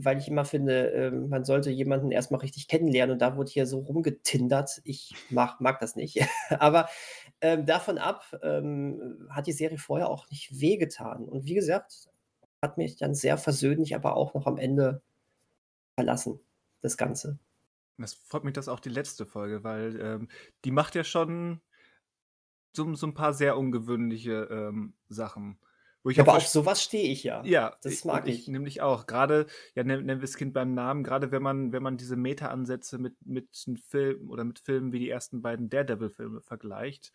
weil 0.00 0.18
ich 0.18 0.28
immer 0.28 0.44
finde, 0.44 0.88
ähm, 0.90 1.28
man 1.28 1.44
sollte 1.44 1.70
jemanden 1.70 2.10
erstmal 2.10 2.40
richtig 2.40 2.68
kennenlernen 2.68 3.14
und 3.14 3.18
da 3.22 3.36
wurde 3.36 3.50
hier 3.50 3.66
so 3.66 3.80
rumgetindert. 3.80 4.80
Ich 4.84 5.14
mag, 5.30 5.60
mag 5.60 5.80
das 5.80 5.96
nicht. 5.96 6.20
Aber 6.58 6.88
ähm, 7.40 7.66
davon 7.66 7.98
ab 7.98 8.24
ähm, 8.42 9.28
hat 9.30 9.46
die 9.46 9.52
Serie 9.52 9.78
vorher 9.78 10.08
auch 10.08 10.30
nicht 10.30 10.60
wehgetan. 10.60 11.24
Und 11.24 11.44
wie 11.44 11.54
gesagt, 11.54 12.08
hat 12.62 12.78
mich 12.78 12.96
dann 12.96 13.14
sehr 13.14 13.38
versöhnlich, 13.38 13.94
aber 13.94 14.16
auch 14.16 14.34
noch 14.34 14.46
am 14.46 14.58
Ende 14.58 15.00
verlassen, 15.94 16.40
das 16.80 16.96
Ganze. 16.96 17.38
Das 17.98 18.14
freut 18.14 18.44
mich, 18.44 18.54
dass 18.54 18.68
auch 18.68 18.80
die 18.80 18.88
letzte 18.88 19.26
Folge, 19.26 19.64
weil 19.64 20.00
ähm, 20.00 20.28
die 20.64 20.70
macht 20.70 20.94
ja 20.94 21.04
schon 21.04 21.60
so, 22.72 22.94
so, 22.94 23.06
ein 23.06 23.14
paar 23.14 23.32
sehr 23.32 23.56
ungewöhnliche 23.56 24.48
ähm, 24.50 24.94
Sachen. 25.08 25.58
Wo 26.02 26.10
ich 26.10 26.20
aber 26.20 26.36
auf 26.36 26.46
sowas 26.46 26.82
stehe 26.82 27.10
ich 27.10 27.24
ja. 27.24 27.42
Ja, 27.44 27.76
das 27.82 28.04
mag 28.04 28.28
ich. 28.28 28.40
ich. 28.40 28.48
Nämlich 28.48 28.80
auch. 28.80 29.06
Gerade, 29.06 29.46
ja, 29.74 29.82
nennen, 29.84 30.06
wir 30.06 30.16
das 30.16 30.36
Kind 30.36 30.54
beim 30.54 30.72
Namen, 30.74 31.02
gerade 31.02 31.32
wenn 31.32 31.42
man, 31.42 31.72
wenn 31.72 31.82
man 31.82 31.96
diese 31.96 32.16
Meta-Ansätze 32.16 32.98
mit, 32.98 33.14
mit 33.26 33.48
Filmen 33.84 34.28
oder 34.30 34.44
mit 34.44 34.58
Filmen 34.60 34.92
wie 34.92 35.00
die 35.00 35.10
ersten 35.10 35.42
beiden 35.42 35.68
Daredevil-Filme 35.68 36.40
vergleicht, 36.40 37.12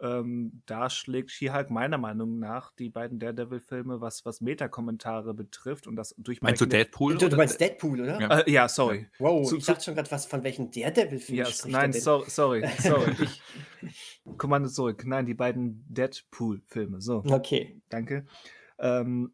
ähm, 0.00 0.62
da 0.66 0.90
schlägt 0.90 1.30
She-Hulk 1.30 1.70
meiner 1.70 1.96
Meinung 1.96 2.38
nach 2.38 2.72
die 2.72 2.90
beiden 2.90 3.18
Daredevil-Filme, 3.18 4.00
was, 4.00 4.24
was 4.26 4.40
Meta-Kommentare 4.40 5.32
betrifft 5.32 5.86
und 5.86 5.96
das 5.96 6.14
durch 6.18 6.42
Meinst 6.42 6.60
du 6.60 6.66
Deadpool? 6.66 7.16
Du, 7.16 7.28
du 7.28 7.36
meinst 7.36 7.60
Deadpool, 7.60 8.02
oder? 8.02 8.20
Ja, 8.20 8.40
äh, 8.40 8.50
ja 8.50 8.68
sorry. 8.68 9.08
Wow, 9.18 9.48
zu, 9.48 9.56
ich 9.56 9.64
dachte 9.64 9.84
schon 9.84 9.94
gerade, 9.94 10.10
was 10.10 10.26
von 10.26 10.44
welchen 10.44 10.70
Daredevil-Filmen 10.70 11.46
yes, 11.46 11.58
spricht 11.58 11.72
Nein, 11.72 11.92
so, 11.92 12.24
sorry, 12.26 12.68
sorry. 12.78 13.12
ich, 13.20 13.42
Kommando 14.36 14.68
zurück. 14.68 15.04
Nein, 15.06 15.24
die 15.24 15.34
beiden 15.34 15.84
Deadpool-Filme. 15.88 17.00
So. 17.00 17.22
Okay. 17.26 17.80
Danke. 17.88 18.26
Ähm, 18.78 19.32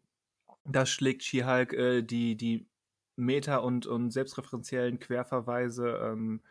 da 0.65 0.85
schlägt 0.85 1.23
She-Hulk 1.23 1.73
äh, 1.73 2.01
die, 2.03 2.37
die 2.37 2.65
Meta- 3.17 3.57
und, 3.57 3.85
und 3.85 4.11
selbstreferenziellen 4.11 4.99
Querverweise 4.99 5.99
ähm, 6.03 6.41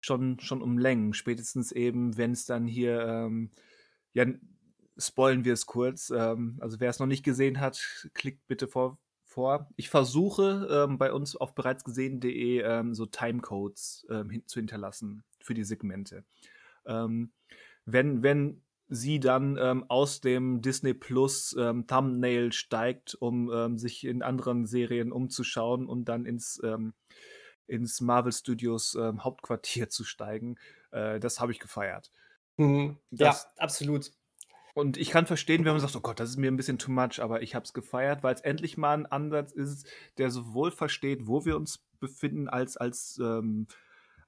schon, 0.00 0.38
schon 0.40 0.62
um 0.62 0.78
Längen. 0.78 1.14
Spätestens 1.14 1.72
eben, 1.72 2.16
wenn 2.16 2.32
es 2.32 2.46
dann 2.46 2.66
hier, 2.66 3.00
ähm, 3.00 3.50
ja, 4.12 4.26
spoilen 4.98 5.44
wir 5.44 5.52
es 5.52 5.66
kurz. 5.66 6.10
Ähm, 6.10 6.58
also 6.60 6.80
wer 6.80 6.90
es 6.90 6.98
noch 6.98 7.06
nicht 7.06 7.24
gesehen 7.24 7.60
hat, 7.60 8.08
klickt 8.14 8.46
bitte 8.46 8.68
vor. 8.68 8.98
vor. 9.24 9.68
Ich 9.76 9.88
versuche 9.88 10.68
ähm, 10.70 10.98
bei 10.98 11.12
uns 11.12 11.36
auf 11.36 11.54
bereitsgesehen.de 11.54 12.62
ähm, 12.62 12.94
so 12.94 13.06
Timecodes 13.06 14.06
ähm, 14.10 14.30
hin 14.30 14.42
zu 14.46 14.58
hinterlassen 14.58 15.22
für 15.40 15.54
die 15.54 15.64
Segmente. 15.64 16.24
Ähm, 16.86 17.32
wenn, 17.84 18.22
wenn 18.22 18.62
sie 18.88 19.20
dann 19.20 19.56
ähm, 19.60 19.84
aus 19.88 20.20
dem 20.20 20.62
Disney 20.62 20.94
Plus 20.94 21.54
ähm, 21.58 21.86
Thumbnail 21.86 22.52
steigt, 22.52 23.14
um 23.14 23.50
ähm, 23.52 23.78
sich 23.78 24.04
in 24.04 24.22
anderen 24.22 24.66
Serien 24.66 25.12
umzuschauen 25.12 25.86
und 25.86 26.06
dann 26.06 26.26
ins 26.26 26.60
ins 27.70 28.00
Marvel 28.00 28.32
Studios 28.32 28.94
ähm, 28.94 29.24
Hauptquartier 29.24 29.88
zu 29.88 30.04
steigen. 30.04 30.56
Äh, 30.90 31.20
das 31.20 31.40
habe 31.40 31.52
ich 31.52 31.60
gefeiert. 31.60 32.10
Mhm. 32.56 32.98
Das, 33.10 33.44
ja, 33.44 33.62
absolut. 33.62 34.10
Und 34.74 34.96
ich 34.96 35.10
kann 35.10 35.26
verstehen, 35.26 35.64
wenn 35.64 35.72
man 35.72 35.80
sagt, 35.80 35.96
oh 35.96 36.00
Gott, 36.00 36.20
das 36.20 36.30
ist 36.30 36.36
mir 36.36 36.50
ein 36.50 36.56
bisschen 36.56 36.78
too 36.78 36.92
much, 36.92 37.20
aber 37.20 37.42
ich 37.42 37.54
habe 37.54 37.64
es 37.64 37.72
gefeiert, 37.72 38.22
weil 38.22 38.34
es 38.34 38.40
endlich 38.40 38.76
mal 38.76 38.94
ein 38.94 39.06
Ansatz 39.06 39.52
ist, 39.52 39.86
der 40.18 40.30
sowohl 40.30 40.70
versteht, 40.70 41.26
wo 41.26 41.44
wir 41.44 41.56
uns 41.56 41.84
befinden, 41.98 42.48
als 42.48 42.76
als 42.76 43.18
ähm, 43.22 43.66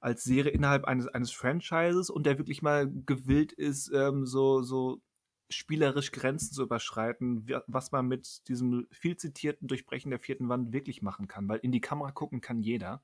als 0.03 0.25
Serie 0.25 0.51
innerhalb 0.51 0.83
eines, 0.83 1.07
eines 1.07 1.31
Franchises 1.31 2.09
und 2.09 2.25
der 2.25 2.37
wirklich 2.37 2.61
mal 2.61 2.91
gewillt 3.05 3.53
ist, 3.53 3.89
ähm, 3.93 4.25
so, 4.25 4.61
so 4.61 5.01
spielerisch 5.49 6.11
Grenzen 6.11 6.53
zu 6.53 6.63
überschreiten, 6.63 7.47
was 7.67 7.93
man 7.93 8.07
mit 8.07 8.47
diesem 8.49 8.85
viel 8.91 9.15
zitierten 9.15 9.67
Durchbrechen 9.67 10.09
der 10.09 10.19
vierten 10.19 10.49
Wand 10.49 10.73
wirklich 10.73 11.01
machen 11.01 11.29
kann, 11.29 11.47
weil 11.47 11.59
in 11.59 11.71
die 11.71 11.79
Kamera 11.79 12.11
gucken 12.11 12.41
kann 12.41 12.59
jeder. 12.59 13.01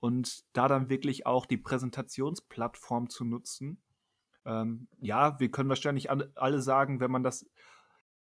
Und 0.00 0.44
da 0.54 0.66
dann 0.66 0.88
wirklich 0.88 1.26
auch 1.26 1.46
die 1.46 1.58
Präsentationsplattform 1.58 3.10
zu 3.10 3.24
nutzen. 3.24 3.82
Ähm, 4.46 4.88
ja, 4.98 5.38
wir 5.38 5.50
können 5.50 5.68
wahrscheinlich 5.68 6.08
alle 6.10 6.62
sagen, 6.62 7.00
wenn 7.00 7.10
man 7.10 7.22
das, 7.22 7.46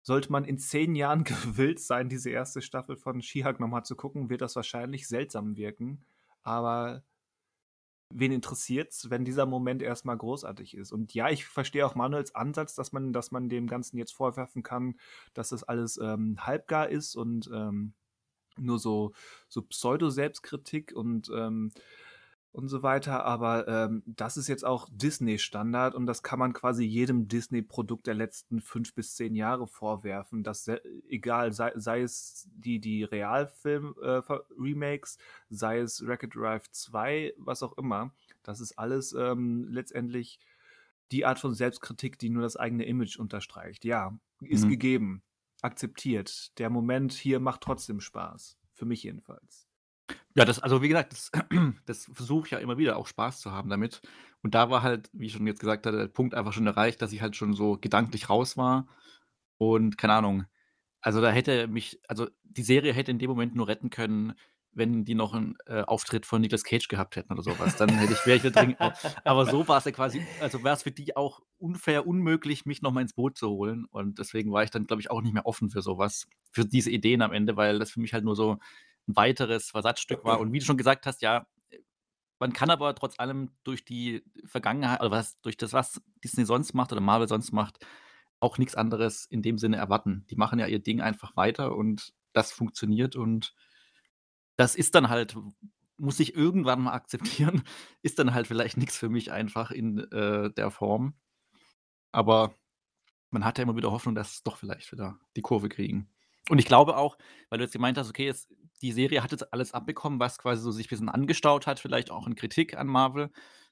sollte 0.01 0.32
man 0.32 0.45
in 0.45 0.57
zehn 0.57 0.95
Jahren 0.95 1.24
gewillt 1.26 1.80
sein, 1.80 2.09
diese 2.09 2.30
erste 2.30 2.61
Staffel 2.61 2.95
von 2.95 3.22
She-Hulk 3.22 3.59
nochmal 3.59 3.84
zu 3.84 3.95
gucken, 3.95 4.30
wird 4.30 4.41
das 4.41 4.55
wahrscheinlich 4.55 5.07
seltsam 5.07 5.57
wirken. 5.57 6.05
Aber 6.43 7.03
wen 8.09 8.32
interessiert's, 8.32 9.09
wenn 9.09 9.26
dieser 9.26 9.45
Moment 9.45 9.82
erstmal 9.82 10.18
großartig 10.18 10.76
ist? 10.76 10.91
Und 10.91 11.13
ja, 11.13 11.30
ich 11.30 11.45
verstehe 11.45 11.86
auch 11.86 11.95
Manuels 11.95 12.34
Ansatz, 12.36 12.76
dass 12.76 12.93
man, 12.93 13.11
dass 13.11 13.32
man 13.32 13.49
dem 13.49 13.68
Ganzen 13.68 13.97
jetzt 13.97 14.13
vorwerfen 14.13 14.63
kann, 14.63 14.95
dass 15.34 15.49
das 15.49 15.63
alles 15.63 15.97
ähm, 15.97 16.38
halbgar 16.39 16.89
ist 16.89 17.15
und 17.15 17.49
ähm, 17.53 17.93
nur 18.60 18.80
so, 18.80 19.14
so 19.47 19.62
Pseudo-Selbstkritik 19.62 20.93
und 20.95 21.30
ähm, 21.34 21.72
und 22.58 22.68
so 22.70 22.82
weiter. 22.82 23.24
Aber 23.24 23.68
ähm, 23.68 24.01
das 24.08 24.36
ist 24.36 24.47
jetzt 24.47 24.66
auch 24.66 24.89
Disney-Standard 24.91 25.93
und 25.93 26.08
das 26.08 26.24
kann 26.24 26.39
man 26.39 26.53
quasi 26.53 26.84
jedem 26.84 27.28
Disney-Produkt 27.28 28.08
der 28.08 28.16
letzten 28.16 28.62
fünf 28.62 28.95
bis 28.95 29.14
zehn 29.16 29.36
Jahre 29.36 29.68
vorwerfen. 29.68 30.41
Das 30.43 30.68
egal, 31.08 31.53
sei, 31.53 31.72
sei 31.76 32.01
es 32.01 32.49
die, 32.55 32.80
die 32.80 33.03
Realfilm-Remakes, 33.03 35.18
äh, 35.18 35.20
sei 35.51 35.78
es 35.80 36.03
Wreck-It 36.05 36.34
Drive 36.34 36.68
2, 36.72 37.36
was 37.38 37.62
auch 37.62 37.78
immer. 37.78 38.12
Das 38.41 38.60
ist 38.60 38.80
alles 38.80 39.14
ähm, 39.14 39.68
letztendlich 39.70 40.39
die 41.12 41.26
Art 41.26 41.38
von 41.38 41.53
Selbstkritik, 41.53 42.18
die 42.18 42.32
nur 42.32 42.41
das 42.41 42.58
eigene 42.58 42.86
Image 42.86 43.20
unterstreicht. 43.20 43.86
Ja, 43.86 44.18
ist 44.41 44.66
mhm. 44.66 44.70
gegeben, 44.70 45.22
akzeptiert. 45.62 46.58
Der 46.60 46.70
Moment 46.70 47.14
hier 47.14 47.39
macht 47.39 47.62
trotzdem 47.62 47.99
Spaß. 47.99 48.58
Für 48.74 48.86
mich 48.86 49.03
jedenfalls. 49.03 49.68
Ja, 50.36 50.45
das 50.45 50.60
also, 50.60 50.82
wie 50.82 50.88
gesagt, 50.88 51.14
das 51.14 51.32
das 51.86 52.05
versuche 52.14 52.45
ich 52.45 52.51
ja 52.51 52.60
immer 52.60 52.78
wieder, 52.78 52.97
auch 52.97 53.08
Spaß 53.08 53.41
zu 53.41 53.51
haben 53.51 53.70
damit. 53.70 54.01
Und 54.43 54.53
da 54.55 54.70
war 54.70 54.84
halt, 54.84 55.10
wie 55.14 55.26
ich 55.26 55.34
schon 55.34 55.47
jetzt 55.47 55.60
gesagt 55.60 55.86
hatte, 55.86 55.97
der 55.97 56.08
Punkt 56.08 56.36
einfach 56.36 56.53
schon 56.53 56.68
erreicht, 56.68 57.01
dass 57.01 57.12
ich 57.12 57.22
halt 57.22 57.36
schon 57.36 57.53
so 57.53 57.78
gedanklich 57.78 58.30
raus 58.30 58.55
war 58.55 58.88
und 59.58 59.97
keine 59.97 60.14
Ahnung. 60.14 60.45
Also, 61.01 61.22
da 61.22 61.32
hätte 61.32 61.68
mich 61.68 61.99
also, 62.08 62.28
die 62.43 62.64
Serie 62.64 62.93
hätte 62.93 63.12
in 63.12 63.20
dem 63.20 63.30
Moment 63.30 63.55
nur 63.55 63.68
retten 63.68 63.89
können, 63.89 64.34
wenn 64.78 65.03
die 65.03 65.15
noch 65.15 65.34
einen 65.34 65.57
äh, 65.65 65.82
Auftritt 65.82 66.25
von 66.25 66.39
Nicolas 66.39 66.63
Cage 66.63 66.88
gehabt 66.88 67.15
hätten 67.15 67.34
oder 67.34 67.41
sowas. 67.41 67.75
Dann 67.78 67.89
hätte 67.89 68.13
ich 68.13 68.25
wäre 68.25 68.38
ich 68.38 68.43
da 68.43 68.49
drin 68.49 68.75
aber 69.23 69.45
so 69.45 69.67
war 69.67 69.80
es 69.80 69.86
ja 69.86 69.91
quasi 69.91 70.25
also, 70.39 70.63
wäre 70.63 70.75
es 70.75 70.84
für 70.84 70.91
die 70.91 71.15
auch 71.15 71.41
unfair, 71.57 72.07
unmöglich, 72.07 72.65
mich 72.65 72.82
noch 72.82 72.91
mal 72.91 73.01
ins 73.01 73.13
Boot 73.13 73.38
zu 73.38 73.49
holen. 73.49 73.86
Und 73.86 74.19
deswegen 74.19 74.51
war 74.51 74.63
ich 74.63 74.69
dann, 74.69 74.86
glaube 74.86 75.01
ich, 75.01 75.09
auch 75.09 75.21
nicht 75.21 75.34
mehr 75.34 75.45
offen 75.45 75.69
für 75.69 75.82
sowas, 75.82 76.28
für 76.51 76.65
diese 76.65 76.91
Ideen 76.91 77.21
am 77.21 77.34
Ende, 77.34 77.57
weil 77.57 77.80
das 77.80 77.91
für 77.91 77.99
mich 77.99 78.13
halt 78.13 78.23
nur 78.23 78.36
so 78.36 78.53
ein 79.07 79.15
weiteres 79.15 79.71
Versatzstück 79.71 80.23
war. 80.23 80.39
Und 80.39 80.51
wie 80.53 80.59
du 80.59 80.65
schon 80.65 80.78
gesagt 80.78 81.05
hast, 81.05 81.21
ja, 81.21 81.47
man 82.39 82.53
kann 82.53 82.69
aber 82.69 82.93
trotz 82.93 83.19
allem 83.19 83.51
durch 83.63 83.84
die 83.84 84.23
Vergangenheit, 84.45 84.99
oder 84.99 85.11
was, 85.11 85.41
durch 85.41 85.57
das, 85.57 85.73
was 85.73 86.01
Disney 86.23 86.45
sonst 86.45 86.73
macht 86.73 86.91
oder 86.91 87.01
Marvel 87.01 87.28
sonst 87.28 87.51
macht, 87.51 87.86
auch 88.39 88.59
nichts 88.59 88.75
anderes 88.75 89.25
in 89.25 89.41
dem 89.41 89.57
Sinne 89.57 89.78
erwarten. 89.78 90.25
Die 90.30 90.36
machen 90.36 90.59
ja 90.59 90.67
ihr 90.67 90.80
Ding 90.80 91.01
einfach 91.01 91.36
weiter 91.36 91.75
und 91.75 92.13
das 92.34 92.51
funktioniert 92.51 93.15
und 93.15 93.55
das 94.58 94.76
ist 94.76 94.95
dann 94.95 95.10
halt, 95.10 95.38
muss 95.97 96.20
ich 96.20 96.36
irgendwann 96.36 96.82
mal 96.82 96.93
akzeptieren, 96.93 97.64
ist 98.01 98.20
dann 98.20 98.34
halt 98.34 98.47
vielleicht 98.47 98.78
nichts 98.78 98.97
für 98.97 99.10
mich 99.10 99.32
einfach 99.32 99.72
in 99.72 99.99
äh, 100.12 100.51
der 100.51 100.72
Form. 100.72 101.14
Aber 102.12 102.53
man 103.30 103.45
hat 103.45 103.58
ja 103.58 103.64
immer 103.64 103.76
wieder 103.76 103.91
Hoffnung, 103.91 104.16
dass 104.16 104.34
es 104.34 104.43
doch 104.43 104.58
vielleicht 104.58 104.91
wieder 104.91 105.20
die 105.36 105.41
Kurve 105.41 105.70
kriegen. 105.70 106.10
Und 106.49 106.60
ich 106.60 106.66
glaube 106.66 106.97
auch, 106.97 107.18
weil 107.49 107.60
du 107.60 107.66
jetzt 107.66 107.74
gemeint 107.74 107.97
hast, 107.97 108.10
okay, 108.10 108.28
es 108.28 108.47
die 108.82 108.91
Serie 108.91 109.24
hat 109.24 109.32
jetzt 109.32 109.51
alles 109.53 109.74
abbekommen, 109.74 110.20
was 110.20 110.38
quasi 110.38 110.62
so 110.62 110.72
sich 110.72 110.88
ein 110.88 110.89
bisschen 110.89 111.10
angestaut 111.10 111.68
hat, 111.68 111.80
vielleicht 111.80 112.12
auch 112.12 112.28
in 112.28 112.36
Kritik 112.36 112.78
an 112.78 112.88
Marvel 112.88 113.32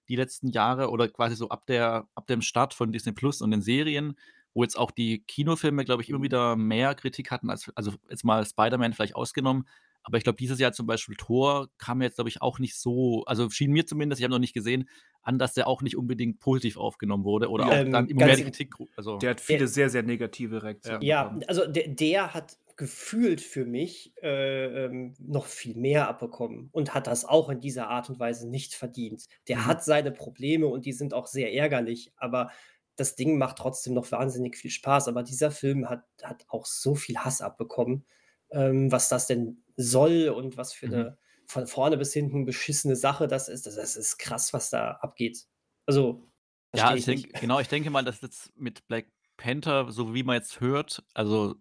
die 0.10 0.16
letzten 0.16 0.50
Jahre 0.50 0.90
oder 0.90 1.08
quasi 1.08 1.36
so 1.36 1.50
ab 1.50 1.66
der 1.68 2.08
ab 2.16 2.28
dem 2.28 2.42
Start 2.42 2.74
von 2.74 2.92
Disney 2.92 3.12
Plus 3.12 3.42
und 3.42 3.52
den 3.52 3.62
Serien, 3.62 4.18
wo 4.54 4.64
jetzt 4.64 4.78
auch 4.78 4.92
die 4.92 5.24
Kinofilme, 5.24 5.86
glaube 5.86 6.04
ich, 6.04 6.10
immer 6.10 6.22
wieder 6.22 6.56
mehr 6.56 6.96
Kritik 6.96 7.32
hatten 7.32 7.50
als 7.50 7.72
also 7.76 7.94
jetzt 8.10 8.24
mal 8.24 8.46
Spider-Man 8.46 8.94
vielleicht 8.94 9.16
ausgenommen. 9.16 9.68
Aber 10.06 10.18
ich 10.18 10.24
glaube, 10.24 10.38
dieses 10.38 10.60
Jahr 10.60 10.72
zum 10.72 10.86
Beispiel 10.86 11.16
Thor 11.16 11.68
kam 11.78 12.02
jetzt, 12.02 12.16
glaube 12.16 12.30
ich, 12.30 12.42
auch 12.42 12.60
nicht 12.60 12.76
so 12.76 13.24
also 13.26 13.50
schien 13.50 13.72
mir 13.72 13.86
zumindest, 13.86 14.20
ich 14.20 14.24
habe 14.24 14.32
noch 14.32 14.40
nicht 14.40 14.54
gesehen, 14.54 14.88
an, 15.24 15.40
dass 15.40 15.54
der 15.54 15.68
auch 15.68 15.82
nicht 15.82 15.98
unbedingt 15.98 16.40
positiv 16.40 16.78
aufgenommen 16.78 17.24
wurde 17.24 17.50
oder 17.50 17.66
auch 17.66 17.70
dann 17.92 18.08
immer 18.08 18.26
mehr 18.26 18.38
Kritik 18.38 18.76
also 18.96 19.18
Der 19.18 19.32
hat 19.32 19.42
viele 19.42 19.68
sehr, 19.68 19.90
sehr 19.90 20.04
negative 20.04 20.62
Reaktionen 20.62 21.02
Ja, 21.02 21.24
bekommen. 21.24 21.44
also 21.48 21.66
der 21.66 21.88
der 21.88 22.34
hat 22.34 22.58
gefühlt 22.78 23.42
für 23.42 23.66
mich 23.66 24.14
äh, 24.22 24.86
ähm, 24.86 25.16
noch 25.20 25.46
viel 25.46 25.76
mehr 25.76 26.10
abbekommen 26.10 26.70
und 26.72 26.94
hat 26.94 27.08
das 27.08 27.26
auch 27.26 27.50
in 27.50 27.62
dieser 27.62 27.88
Art 27.88 28.10
und 28.10 28.20
Weise 28.20 28.50
nicht 28.50 28.76
verdient. 28.76 29.26
Der 29.48 29.58
mhm. 29.58 29.66
hat 29.66 29.84
seine 29.84 30.12
Probleme 30.12 30.68
und 30.68 30.86
die 30.86 30.94
sind 30.94 31.14
auch 31.14 31.28
sehr 31.28 31.54
ärgerlich, 31.54 32.12
aber 32.18 32.52
das 32.98 33.16
Ding 33.16 33.38
macht 33.38 33.58
trotzdem 33.58 33.94
noch 33.94 34.12
wahnsinnig 34.12 34.58
viel 34.58 34.72
Spaß. 34.72 35.08
Aber 35.08 35.24
dieser 35.24 35.52
Film 35.52 35.90
hat, 35.90 36.04
hat 36.22 36.46
auch 36.48 36.66
so 36.66 36.96
viel 36.96 37.18
Hass 37.18 37.42
abbekommen, 37.42 38.06
ähm, 38.52 38.92
was 38.92 39.10
das 39.10 39.28
denn 39.28 39.64
soll 39.78 40.30
und 40.30 40.58
was 40.58 40.74
für 40.74 40.88
mhm. 40.88 40.94
eine 40.94 41.18
von 41.48 41.68
vorne 41.68 41.98
bis 41.98 42.14
hinten 42.14 42.46
beschissene 42.46 42.96
Sache 42.96 43.28
das 43.28 43.50
ist. 43.50 43.68
Das, 43.68 43.76
das 43.76 43.96
ist 43.96 44.18
krass, 44.18 44.54
was 44.54 44.70
da 44.70 44.92
abgeht. 45.02 45.46
Also, 45.86 46.28
ja, 46.76 46.94
ich, 46.96 47.06
denke, 47.06 47.30
genau, 47.40 47.60
ich 47.60 47.68
denke 47.68 47.90
mal, 47.90 48.04
dass 48.04 48.22
jetzt 48.22 48.52
mit 48.58 48.86
Black 48.88 49.08
Panther, 49.38 49.92
so 49.92 50.14
wie 50.14 50.24
man 50.24 50.36
jetzt 50.36 50.60
hört, 50.60 51.04
also 51.14 51.56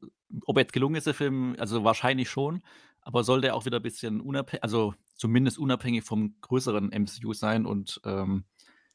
ob 0.47 0.57
er 0.57 0.63
jetzt 0.63 0.73
gelungen 0.73 0.97
ist, 0.97 1.07
der 1.07 1.15
Film, 1.15 1.55
also 1.59 1.85
wahrscheinlich 1.85 2.29
schon, 2.29 2.63
aber 3.01 3.23
soll 3.25 3.41
der 3.41 3.55
auch 3.55 3.67
wieder 3.67 3.79
ein 3.79 3.83
bisschen 3.83 4.21
unabhängig, 4.21 4.63
also 4.63 4.95
zumindest 5.15 5.59
unabhängig 5.59 6.05
vom 6.05 6.37
größeren 6.41 6.91
MCU 6.91 7.33
sein 7.33 7.67
und 7.67 8.01
ähm, 8.05 8.45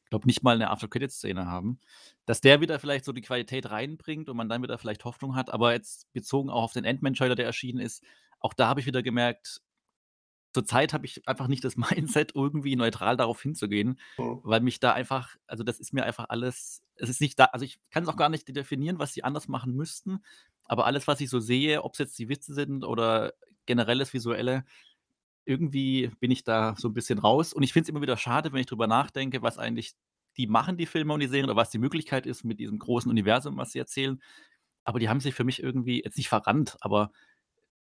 ich 0.04 0.10
glaube 0.10 0.26
nicht 0.26 0.42
mal 0.42 0.56
eine 0.56 0.70
After-Credit-Szene 0.70 1.46
haben, 1.46 1.78
dass 2.26 2.40
der 2.40 2.60
wieder 2.60 2.80
vielleicht 2.80 3.04
so 3.04 3.12
die 3.12 3.20
Qualität 3.20 3.70
reinbringt 3.70 4.28
und 4.28 4.36
man 4.36 4.48
dann 4.48 4.62
wieder 4.62 4.76
vielleicht 4.76 5.04
Hoffnung 5.04 5.36
hat, 5.36 5.50
aber 5.50 5.72
jetzt 5.72 6.12
bezogen 6.12 6.50
auch 6.50 6.64
auf 6.64 6.72
den 6.72 6.84
Ant-Man-Trailer, 6.84 7.36
der 7.36 7.46
erschienen 7.46 7.78
ist, 7.78 8.02
auch 8.40 8.54
da 8.54 8.68
habe 8.68 8.80
ich 8.80 8.86
wieder 8.86 9.02
gemerkt, 9.02 9.60
zurzeit 10.52 10.92
habe 10.92 11.06
ich 11.06 11.26
einfach 11.28 11.46
nicht 11.46 11.64
das 11.64 11.76
Mindset, 11.76 12.32
irgendwie 12.34 12.76
neutral 12.76 13.16
darauf 13.16 13.40
hinzugehen, 13.40 13.98
mhm. 14.18 14.40
weil 14.42 14.60
mich 14.60 14.80
da 14.80 14.92
einfach, 14.92 15.36
also 15.46 15.62
das 15.62 15.78
ist 15.78 15.92
mir 15.92 16.04
einfach 16.04 16.26
alles, 16.28 16.82
es 16.96 17.08
ist 17.08 17.20
nicht 17.20 17.38
da, 17.38 17.46
also 17.46 17.64
ich 17.64 17.80
kann 17.90 18.02
es 18.02 18.08
auch 18.08 18.16
gar 18.16 18.28
nicht 18.28 18.48
definieren, 18.54 18.98
was 18.98 19.12
sie 19.12 19.24
anders 19.24 19.48
machen 19.48 19.74
müssten, 19.74 20.24
aber 20.64 20.86
alles, 20.86 21.06
was 21.06 21.20
ich 21.20 21.30
so 21.30 21.40
sehe, 21.40 21.82
ob 21.82 21.94
es 21.94 21.98
jetzt 21.98 22.18
die 22.18 22.28
Witze 22.28 22.54
sind 22.54 22.84
oder 22.84 23.32
generelles 23.66 24.12
Visuelle, 24.12 24.64
irgendwie 25.44 26.10
bin 26.20 26.30
ich 26.30 26.44
da 26.44 26.74
so 26.76 26.88
ein 26.88 26.94
bisschen 26.94 27.18
raus. 27.18 27.52
Und 27.52 27.62
ich 27.62 27.72
finde 27.72 27.84
es 27.84 27.88
immer 27.88 28.02
wieder 28.02 28.16
schade, 28.16 28.52
wenn 28.52 28.60
ich 28.60 28.66
drüber 28.66 28.86
nachdenke, 28.86 29.42
was 29.42 29.58
eigentlich 29.58 29.94
die 30.36 30.46
machen, 30.46 30.76
die 30.76 30.86
Filme 30.86 31.12
und 31.12 31.20
die 31.20 31.26
Serien, 31.26 31.46
oder 31.46 31.56
was 31.56 31.70
die 31.70 31.78
Möglichkeit 31.78 32.26
ist 32.26 32.44
mit 32.44 32.60
diesem 32.60 32.78
großen 32.78 33.10
Universum, 33.10 33.56
was 33.56 33.72
sie 33.72 33.80
erzählen. 33.80 34.22
Aber 34.84 35.00
die 35.00 35.08
haben 35.08 35.20
sich 35.20 35.34
für 35.34 35.44
mich 35.44 35.62
irgendwie, 35.62 36.02
jetzt 36.04 36.16
nicht 36.16 36.28
verrannt, 36.28 36.76
aber 36.80 37.10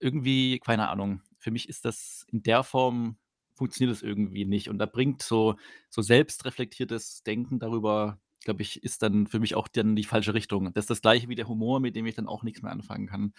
irgendwie, 0.03 0.59
keine 0.59 0.89
Ahnung, 0.89 1.23
für 1.39 1.51
mich 1.51 1.69
ist 1.69 1.85
das 1.85 2.27
in 2.31 2.43
der 2.43 2.65
Form, 2.65 3.17
funktioniert 3.55 3.95
das 3.95 4.03
irgendwie 4.03 4.45
nicht. 4.45 4.69
Und 4.69 4.79
da 4.79 4.87
bringt 4.87 5.23
so, 5.23 5.57
so 5.89 6.03
selbstreflektiertes 6.03 7.23
Denken 7.23 7.59
darüber, 7.59 8.21
glaube 8.45 8.63
ich, 8.63 8.83
ist 8.83 9.03
dann 9.03 9.27
für 9.27 9.39
mich 9.39 9.55
auch 9.55 9.69
dann 9.69 9.97
die 9.97 10.05
falsche 10.05 10.35
Richtung. 10.35 10.73
Das 10.73 10.85
ist 10.85 10.91
das 10.91 11.03
gleiche 11.03 11.29
wie 11.29 11.35
der 11.35 11.49
Humor, 11.49 11.81
mit 11.81 11.95
dem 11.97 12.07
ich 12.07 12.15
dann 12.15 12.29
auch 12.29 12.43
nichts 12.43 12.63
mehr 12.63 12.73
anfangen 12.73 13.07
kann. 13.07 13.33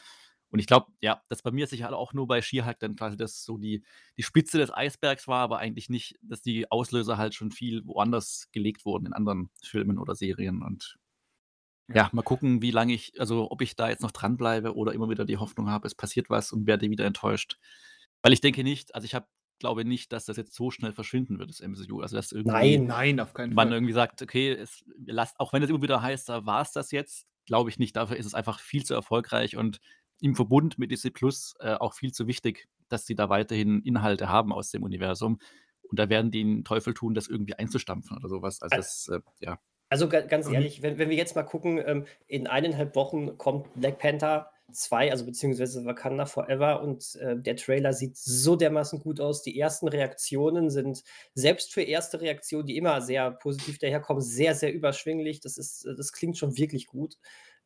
Und 0.50 0.60
ich 0.60 0.68
glaube, 0.68 0.92
ja, 1.02 1.22
das 1.30 1.42
bei 1.42 1.50
mir 1.50 1.66
sicher 1.66 1.92
auch 1.98 2.14
nur 2.14 2.28
bei 2.28 2.42
Skihulk 2.42 2.78
dann 2.80 2.96
quasi 2.96 3.18
das 3.18 3.44
so 3.44 3.58
die, 3.58 3.84
die 4.18 4.24
Spitze 4.24 4.60
des 4.60 4.72
Eisbergs 4.72 5.28
war, 5.28 5.40
aber 5.40 5.58
eigentlich 5.58 5.90
nicht, 5.90 6.16
dass 6.22 6.44
die 6.44 6.70
Auslöser 6.72 7.18
halt 7.18 7.34
schon 7.34 7.52
viel 7.52 7.84
woanders 7.88 8.50
gelegt 8.52 8.86
wurden 8.86 9.08
in 9.08 9.14
anderen 9.14 9.50
Filmen 9.64 9.98
oder 9.98 10.14
Serien. 10.14 10.62
Und 10.62 11.00
ja, 11.88 12.10
mal 12.14 12.22
gucken, 12.22 12.62
wie 12.62 12.72
lange 12.72 12.94
ich, 12.94 13.20
also 13.20 13.52
ob 13.52 13.62
ich 13.62 13.76
da 13.76 13.90
jetzt 13.90 14.02
noch 14.02 14.12
dranbleibe 14.12 14.76
oder 14.76 14.94
immer 14.94 15.10
wieder 15.10 15.26
die 15.26 15.38
Hoffnung 15.38 15.70
habe, 15.70 15.88
es 15.88 15.96
passiert 15.96 16.30
was 16.30 16.52
und 16.52 16.68
werde 16.68 16.90
wieder 16.90 17.06
enttäuscht. 17.06 17.58
Weil 18.22 18.34
ich 18.34 18.42
denke 18.42 18.64
nicht, 18.64 18.96
also 18.96 19.06
ich 19.06 19.16
habe 19.16 19.28
glaube 19.60 19.86
nicht, 19.86 20.12
dass 20.12 20.26
das 20.26 20.38
jetzt 20.38 20.54
so 20.54 20.72
schnell 20.72 20.92
verschwinden 20.92 21.40
wird, 21.40 21.50
das 21.50 21.62
MCU. 21.62 22.02
Also 22.02 22.16
dass 22.16 22.32
irgendwie 22.32 22.78
nein, 22.78 22.86
nein, 22.86 23.20
auf 23.20 23.34
keinen 23.34 23.54
man 23.54 23.70
Fall. 23.70 23.78
irgendwie 23.78 23.94
sagt, 23.94 24.22
okay, 24.22 24.52
es, 24.52 24.84
lasst, 25.06 25.40
auch 25.40 25.54
wenn 25.54 25.64
es 25.64 25.70
immer 25.70 25.82
wieder 25.82 26.02
heißt, 26.02 26.28
da 26.30 26.46
war 26.46 26.62
es 26.62 26.72
das 26.72 26.92
jetzt, 26.92 27.28
glaube 27.46 27.70
ich 27.70 27.80
nicht. 27.80 27.96
Dafür 27.96 28.18
ist 28.18 28.26
es 28.26 28.34
einfach 28.34 28.60
viel 28.60 28.84
zu 28.84 28.94
erfolgreich 28.94 29.56
und 29.56 29.80
im 30.20 30.36
Verbund 30.36 30.78
mit 30.80 30.92
DC 30.92 31.14
Plus 31.14 31.56
äh, 31.60 31.74
auch 31.74 31.94
viel 31.94 32.12
zu 32.12 32.28
wichtig, 32.28 32.68
dass 32.90 33.06
sie 33.06 33.16
da 33.16 33.30
weiterhin 33.30 33.82
Inhalte 33.82 34.30
haben 34.30 34.52
aus 34.52 34.70
dem 34.70 34.84
Universum. 34.84 35.40
Und 35.90 36.00
da 36.00 36.10
werden 36.10 36.32
die 36.32 36.44
den 36.44 36.64
Teufel 36.64 36.94
tun, 36.94 37.14
das 37.14 37.28
irgendwie 37.28 37.56
einzustampfen 37.56 38.18
oder 38.18 38.28
sowas. 38.28 38.62
Also 38.62 38.76
das, 38.76 39.08
äh, 39.10 39.20
ja. 39.40 39.60
Also 39.94 40.10
ganz 40.10 40.48
mhm. 40.48 40.56
ehrlich, 40.56 40.82
wenn, 40.82 40.98
wenn 40.98 41.12
wir 41.12 41.16
jetzt 41.16 41.36
mal 41.36 41.44
gucken, 41.44 41.80
ähm, 41.86 42.06
in 42.26 42.48
eineinhalb 42.48 42.96
Wochen 42.96 43.38
kommt 43.38 43.68
Black 43.76 44.00
Panther 44.00 44.50
2, 44.72 45.12
also 45.12 45.24
beziehungsweise 45.24 45.86
Wakanda 45.86 46.26
Forever 46.26 46.82
und 46.82 47.16
äh, 47.18 47.38
der 47.38 47.56
Trailer 47.58 47.94
sieht 47.94 48.18
so 48.18 48.56
dermaßen 48.56 49.02
gut 49.02 49.22
aus. 49.22 49.44
Die 49.44 49.60
ersten 49.60 49.88
Reaktionen 49.88 50.72
sind 50.72 51.04
selbst 51.36 51.76
für 51.76 51.84
erste 51.84 52.22
Reaktionen, 52.22 52.66
die 52.66 52.76
immer 52.76 53.02
sehr 53.02 53.30
positiv 53.30 53.78
daherkommen, 53.78 54.24
sehr, 54.24 54.56
sehr 54.56 54.74
überschwinglich. 54.74 55.42
Das 55.42 55.60
ist, 55.60 55.86
das 55.86 56.12
klingt 56.12 56.40
schon 56.40 56.58
wirklich 56.58 56.88
gut. 56.88 57.20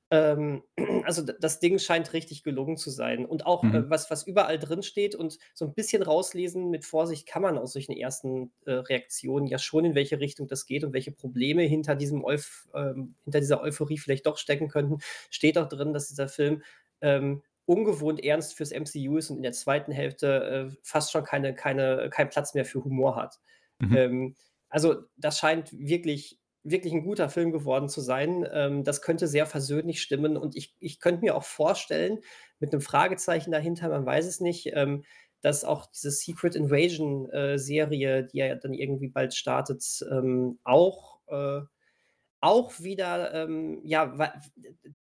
Ähm, 0.10 0.64
also 1.06 1.22
das 1.22 1.60
Ding 1.60 1.80
scheint 1.80 2.14
richtig 2.14 2.44
gelungen 2.44 2.78
zu 2.78 2.90
sein. 2.90 3.26
Und 3.26 3.46
auch 3.46 3.64
Mhm. 3.64 3.76
äh, 3.76 3.90
was, 3.90 4.10
was 4.10 4.26
überall 4.26 4.58
drin 4.60 4.84
steht 4.84 5.16
und 5.16 5.38
so 5.54 5.66
ein 5.66 5.74
bisschen 5.74 6.02
rauslesen 6.02 6.70
mit 6.70 6.86
Vorsicht 6.86 7.28
kann 7.28 7.42
man 7.42 7.58
aus 7.58 7.74
solchen 7.74 7.92
ersten 7.96 8.52
äh, 8.66 8.72
Reaktionen 8.72 9.48
ja 9.48 9.58
schon, 9.60 9.86
in 9.86 9.96
welche 9.96 10.20
Richtung 10.20 10.48
das 10.48 10.66
geht 10.66 10.84
und 10.84 10.94
welche 10.94 11.12
Probleme 11.12 11.64
hinter 11.64 11.96
diesem 11.96 12.24
Euph 12.24 12.68
ähm, 12.74 13.16
hinter 13.26 13.40
dieser 13.40 13.62
Euphorie 13.62 13.98
vielleicht 13.98 14.26
doch 14.26 14.38
stecken 14.38 14.70
könnten. 14.70 15.00
Steht 15.30 15.58
auch 15.58 15.68
drin, 15.68 15.94
dass 15.94 16.08
dieser 16.08 16.30
Film 16.30 16.64
ähm, 17.02 17.44
ungewohnt 17.66 18.24
ernst 18.24 18.56
fürs 18.56 18.72
MCU 18.72 19.18
ist 19.18 19.30
und 19.30 19.38
in 19.38 19.44
der 19.44 19.52
zweiten 19.52 19.92
Hälfte 19.92 20.70
äh, 20.72 20.76
fast 20.84 21.12
schon 21.12 21.24
keine, 21.26 21.54
keine, 21.54 22.10
keinen 22.10 22.30
Platz 22.30 22.54
mehr 22.54 22.66
für 22.66 22.84
Humor 22.84 23.16
hat. 23.18 23.40
Mhm. 23.80 23.98
Ähm, 23.98 24.36
also 24.70 25.04
das 25.18 25.38
scheint 25.40 25.72
wirklich 25.78 26.40
wirklich 26.72 26.94
ein 26.94 27.04
guter 27.04 27.30
Film 27.30 27.52
geworden 27.52 27.90
zu 27.90 28.02
sein. 28.02 28.48
Ähm, 28.52 28.84
das 28.84 29.02
könnte 29.02 29.28
sehr 29.28 29.46
versöhnlich 29.46 30.02
stimmen 30.02 30.38
und 30.38 30.56
ich 30.56 30.76
ich 30.80 31.00
könnte 31.00 31.22
mir 31.22 31.36
auch 31.36 31.44
vorstellen, 31.44 32.20
mit 32.60 32.74
einem 32.74 32.82
Fragezeichen 32.82 33.52
dahinter, 33.52 33.90
man 33.90 34.06
weiß 34.06 34.26
es 34.26 34.40
nicht, 34.42 34.72
ähm, 34.74 35.04
dass 35.42 35.64
auch 35.64 35.86
diese 35.88 36.12
Secret 36.12 36.56
Invasion, 36.56 37.30
äh, 37.32 37.58
Serie, 37.60 38.24
die 38.26 38.40
ja 38.40 38.56
dann 38.56 38.74
irgendwie 38.74 39.08
bald 39.10 39.34
startet, 39.36 39.84
ähm, 40.12 40.60
auch 40.64 41.20
äh, 41.28 41.62
auch 42.42 42.80
wieder, 42.80 43.34
ähm, 43.34 43.82
ja, 43.84 44.18
wa 44.18 44.34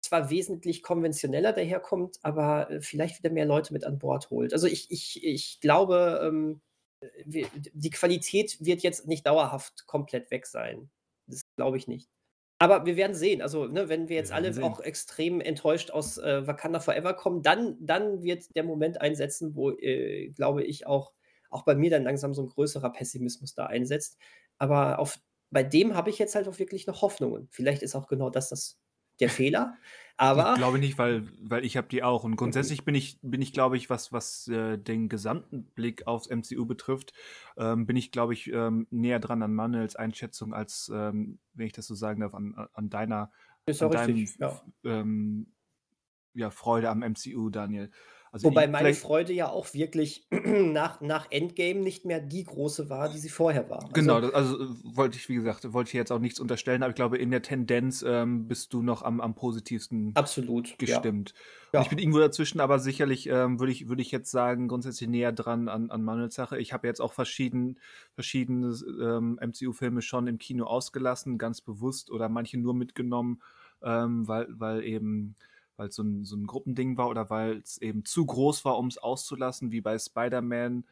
zwar 0.00 0.30
wesentlich 0.30 0.82
konventioneller 0.82 1.52
daherkommt, 1.52 2.18
aber, 2.22 2.70
äh, 2.70 2.80
vielleicht 2.80 3.18
wieder 3.22 3.32
mehr 3.32 3.44
Leute 3.46 3.72
mit 3.72 3.84
an 3.84 3.98
Bord 3.98 4.30
holt. 4.30 4.52
Also, 4.52 4.66
ich 4.66 4.90
ich 4.90 5.22
ich 5.24 5.60
glaube, 5.60 6.20
ähm, 6.24 6.60
äh, 7.00 7.44
die 7.72 7.90
Qualität 7.90 8.58
wird 8.64 8.82
jetzt 8.82 9.06
nicht 9.06 9.26
dauerhaft 9.26 9.86
komplett 9.86 10.30
weg 10.30 10.46
sein. 10.46 10.90
Glaube 11.60 11.76
ich 11.76 11.86
nicht. 11.88 12.08
Aber 12.58 12.84
wir 12.84 12.96
werden 12.96 13.14
sehen. 13.14 13.40
Also, 13.40 13.66
ne, 13.66 13.88
wenn 13.88 14.08
wir 14.10 14.16
Wir 14.16 14.16
jetzt 14.16 14.32
werden 14.32 14.32
alle 14.32 14.52
sehen. 14.52 14.62
auch 14.62 14.80
extrem 14.80 15.40
enttäuscht 15.40 15.90
aus, 15.90 16.18
äh, 16.18 16.46
Wakanda 16.46 16.80
Forever 16.80 17.14
kommen, 17.14 17.42
dann 17.42 17.76
dann 17.80 18.22
wird 18.22 18.54
der 18.54 18.64
Moment 18.64 19.00
einsetzen, 19.00 19.54
wo, 19.56 19.70
äh, 19.70 20.28
glaube 20.30 20.62
ich, 20.64 20.86
auch 20.86 21.12
auch 21.50 21.64
bei 21.64 21.74
mir 21.74 21.90
dann 21.90 22.04
langsam 22.04 22.34
so 22.34 22.42
'n 22.42 22.48
größerer 22.48 22.90
Pessimismus 22.92 23.54
da 23.54 23.66
einsetzt. 23.66 24.18
Aber 24.58 24.98
auf 24.98 25.18
bei 25.50 25.62
dem 25.64 25.94
habe 25.96 26.10
ich 26.10 26.18
jetzt 26.18 26.34
halt 26.34 26.46
auch 26.48 26.58
wirklich 26.58 26.86
noch 26.86 27.00
Hoffnungen. 27.02 27.48
Vielleicht 27.50 27.82
ist 27.82 27.94
auch 27.96 28.06
genau 28.08 28.28
das 28.30 28.50
das 28.50 28.79
der 29.20 29.30
Fehler, 29.30 29.76
Ich 29.82 30.14
aber 30.16 30.54
glaube 30.54 30.78
nicht, 30.78 30.98
weil 30.98 31.28
weil 31.40 31.64
ich 31.64 31.76
habe 31.76 31.88
die 31.88 32.02
auch. 32.02 32.24
Und 32.24 32.36
grundsätzlich 32.36 32.84
bin 32.84 32.94
ich 32.94 33.18
bin 33.22 33.40
ich, 33.40 33.52
glaube 33.52 33.76
ich, 33.76 33.88
was 33.88 34.12
was, 34.12 34.48
äh, 34.48 34.76
den 34.76 35.08
gesamten 35.08 35.64
Blick 35.74 36.06
aufs 36.06 36.28
MCU 36.28 36.66
betrifft, 36.66 37.12
ähm, 37.56 37.86
bin 37.86 37.96
ich, 37.96 38.12
glaube 38.12 38.34
ich, 38.34 38.52
ähm, 38.52 38.86
näher 38.90 39.20
dran 39.20 39.42
an 39.42 39.54
Manuels 39.54 39.96
Einschätzung 39.96 40.52
als, 40.52 40.90
ähm, 40.94 41.38
wenn 41.54 41.66
ich 41.66 41.72
das 41.72 41.86
so 41.86 41.94
sagen 41.94 42.20
darf, 42.20 42.34
an 42.34 42.54
an 42.72 42.90
deiner 42.90 43.30
an 43.66 43.90
deinem 43.90 44.14
richtig, 44.16 44.38
ja. 44.38 44.60
ähm, 44.84 45.52
ja, 46.34 46.50
Freude 46.50 46.90
am 46.90 47.02
MCU, 47.02 47.50
Daniel. 47.50 47.90
Also, 48.32 48.48
Wobei 48.48 48.66
meine 48.68 48.92
Freude 48.94 49.32
ja 49.32 49.48
auch 49.50 49.74
wirklich 49.74 50.26
nach 50.30 51.00
nach 51.00 51.30
Endgame 51.30 51.80
nicht 51.80 52.04
mehr 52.06 52.20
die 52.20 52.44
große 52.44 52.88
war, 52.90 53.08
die 53.10 53.18
sie 53.18 53.28
vorher 53.30 53.68
war. 53.70 53.90
Genau, 53.94 54.20
Also 54.20 54.20
da 54.20 54.28
also, 54.28 54.60
äh, 54.62 54.68
wollte 54.84 55.16
ich 55.16 55.28
wie 55.28 55.34
gesagt, 55.36 55.72
wollte 55.72 55.88
ich 55.88 55.94
jetzt 55.94 56.12
auch 56.12 56.18
nichts 56.18 56.38
unterstellen, 56.38 56.82
aber 56.82 56.90
ich 56.90 56.96
glaube, 56.96 57.16
in 57.18 57.30
der 57.30 57.42
Tendenz, 57.42 58.02
ähm, 58.06 58.46
bist 58.46 58.72
du 58.74 58.82
noch 58.82 59.02
am 59.02 59.20
am 59.20 59.34
positivsten 59.34 60.16
Absolut, 60.16 60.78
ja. 60.84 61.10
gestimmt. 61.10 61.34
Und 61.74 61.82
ich 61.82 61.88
bin 61.88 61.98
Ja. 61.98 61.98
irgendwo 61.98 62.18
dazwischen, 62.18 62.60
aber 62.60 62.78
sicherlich, 62.78 63.26
ähm, 63.28 63.58
würde 63.58 63.72
ich 63.72 63.88
würde 63.88 64.02
ich 64.02 64.10
jetzt 64.10 64.30
sagen, 64.30 64.68
grundsätzlich 64.68 65.08
näher 65.08 65.32
dran 65.32 65.68
an 65.68 65.90
an 65.90 66.02
Manuels 66.04 66.34
Sache. 66.34 66.58
Ich 66.58 66.72
habe 66.72 66.86
jetzt 66.88 67.00
auch 67.00 67.12
verschieden 67.14 67.78
verschiedene 68.12 68.74
ähm, 69.00 69.38
MCU-Filme 69.40 70.02
schon 70.02 70.26
im 70.26 70.38
Kino 70.38 70.66
ausgelassen, 70.66 71.38
ganz 71.38 71.60
bewusst 71.62 72.10
oder 72.10 72.28
manche 72.28 72.58
nur 72.58 72.74
mitgenommen, 72.74 73.42
ähm, 73.82 74.28
weil 74.28 74.46
weil 74.50 74.84
eben 74.84 75.36
weil's 75.80 75.96
so 75.96 76.04
'n 76.04 76.24
so 76.26 76.36
'n 76.36 76.46
Gruppending 76.46 76.98
war 76.98 77.08
oder 77.10 77.30
weil's 77.30 77.78
eben 77.78 78.04
zu 78.06 78.26
groß 78.26 78.64
war, 78.66 78.78
um's 78.78 78.98
auszulassen, 78.98 79.72
wie 79.72 79.82
bei 79.82 79.98
Spider-Man. 79.98 80.86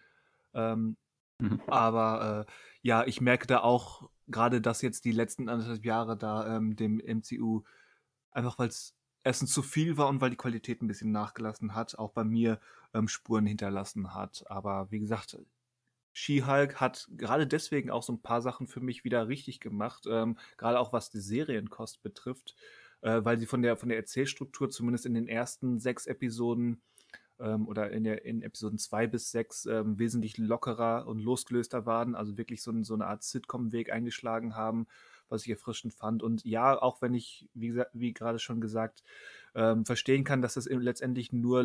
Ähm, 0.55 0.97
Mhm. 1.41 1.61
aber, 1.68 2.47
äh, 2.49 2.53
ja, 2.82 3.05
ich 3.07 3.20
merke 3.22 3.47
da 3.49 3.61
auch 3.62 4.11
grade, 4.30 4.61
dass 4.62 4.82
jetzt 4.82 5.05
die 5.07 5.12
letzten 5.12 5.49
1,5 5.49 5.84
Jahre 5.84 6.16
da, 6.18 6.57
ähm, 6.59 6.76
dem 6.76 7.01
MCU 7.01 7.64
einfach 8.32 8.59
weil's 8.61 8.97
erstens 9.24 9.53
zu 9.55 9.62
viel 9.62 9.97
war 9.99 10.09
und 10.09 10.20
weil 10.22 10.30
die 10.30 10.36
Qualität 10.39 10.82
'n 10.82 10.89
bisschen 10.89 11.12
nachgelassen 11.12 11.74
hat, 11.76 11.99
auch 11.99 12.12
bei 12.12 12.24
mir, 12.24 12.61
ähm, 12.95 13.09
Spuren 13.09 13.47
hinterlassen 13.47 14.14
hat. 14.14 14.45
Aber 14.51 14.91
wie 14.93 15.01
gesagt, 15.01 15.39
She-Hulk 16.14 16.80
hat 16.80 17.09
grade 17.18 17.47
deswegen 17.49 17.91
auch 17.91 18.03
so 18.05 18.12
'n 18.14 18.22
paar 18.22 18.43
Sachen 18.43 18.68
für 18.68 18.80
mich 18.80 19.05
wieder 19.05 19.28
richtig 19.28 19.61
gemacht, 19.61 20.07
ähm, 20.11 20.39
grade 20.59 20.80
auch 20.80 20.93
was 20.95 21.11
die 21.11 21.20
Serienkost 21.20 22.03
betrifft, 22.03 22.57
äh, 23.03 23.20
weil 23.24 23.38
sie 23.38 23.46
von 23.46 23.62
der 23.62 23.76
von 23.76 23.88
der 23.90 23.99
Erzählstruktur 23.99 24.70
zumindest 24.70 25.07
in 25.07 25.14
den 25.14 25.28
ersten 25.28 25.78
6 25.80 26.07
Episoden, 26.07 26.82
ähm, 27.40 27.68
oder 27.68 27.90
in 27.92 28.05
der 28.05 28.24
in 28.24 28.42
Episoden 28.42 28.78
2 28.78 29.07
bis 29.07 29.30
6, 29.30 29.66
ähm, 29.66 29.99
wesentlich 29.99 30.38
lockerer 30.38 31.07
und 31.07 31.20
losgelöster 31.20 31.86
waren, 31.86 32.14
also 32.14 32.36
wirklich 32.38 32.62
so 32.62 32.70
'n 32.72 32.84
so 32.84 32.96
'ne 32.96 33.07
Art 33.07 33.22
Sitcom-Weg 33.24 33.92
eingeschlagen 33.92 34.57
haben, 34.57 34.86
was 35.28 35.44
ich 35.44 35.51
erfrischend 35.51 35.94
fand. 35.94 36.22
Und 36.22 36.44
ja, 36.44 36.80
auch 36.80 37.03
wenn 37.03 37.14
ich, 37.14 37.49
wie 37.55 37.82
wie 37.92 38.12
grade 38.14 38.38
schon 38.40 38.61
gesagt, 38.61 39.03
ähm, 39.55 39.84
verstehen 39.86 40.24
kann, 40.24 40.42
dass 40.42 40.55
das 40.55 40.66
letztendlich 40.68 41.32
nur 41.32 41.64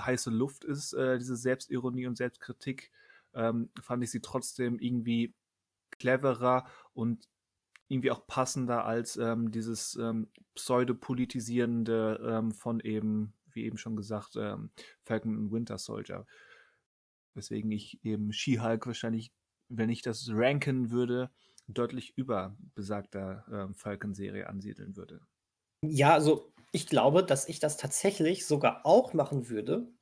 heiße 0.00 0.30
Luft 0.30 0.64
ist, 0.64 0.92
äh, 0.94 1.18
diese 1.18 1.36
Selbstironie 1.36 2.06
und 2.06 2.16
Selbstkritik, 2.16 2.92
ähm, 3.34 3.70
fand 3.80 4.04
ich 4.04 4.10
sie 4.10 4.20
trotzdem 4.20 4.78
irgendwie 4.78 5.34
cleverer 5.98 6.66
und 6.94 7.28
irgendwie 7.88 8.10
auch 8.10 8.26
passender 8.26 8.84
als, 8.84 9.16
ähm, 9.16 9.50
dieses, 9.50 9.96
ähm, 9.96 10.28
pseudopolitisierende, 10.54 12.20
ähm, 12.24 12.52
von 12.52 12.80
eben, 12.80 13.34
wie 13.52 13.64
eben 13.64 13.78
schon 13.78 13.96
gesagt, 13.96 14.36
ähm, 14.36 14.70
Falcon 15.04 15.36
und 15.36 15.52
Winter 15.52 15.78
Soldier. 15.78 16.26
Weswegen 17.34 17.70
ich 17.70 18.04
eben 18.04 18.32
She-Hulk 18.32 18.86
wahrscheinlich, 18.86 19.32
wenn 19.68 19.90
ich 19.90 20.02
das 20.02 20.28
ranken 20.32 20.90
würde, 20.90 21.30
deutlich 21.66 22.12
über 22.16 22.56
besagter, 22.74 23.44
ähm, 23.52 23.74
Falcon-Serie 23.74 24.48
ansiedeln 24.48 24.96
würde. 24.96 25.20
Ja, 25.84 26.14
also, 26.14 26.52
ich 26.72 26.86
glaube, 26.86 27.24
dass 27.24 27.48
ich 27.48 27.60
das 27.60 27.76
tatsächlich 27.76 28.46
sogar 28.46 28.84
auch 28.84 29.14
machen 29.14 29.48
würde, 29.48 29.92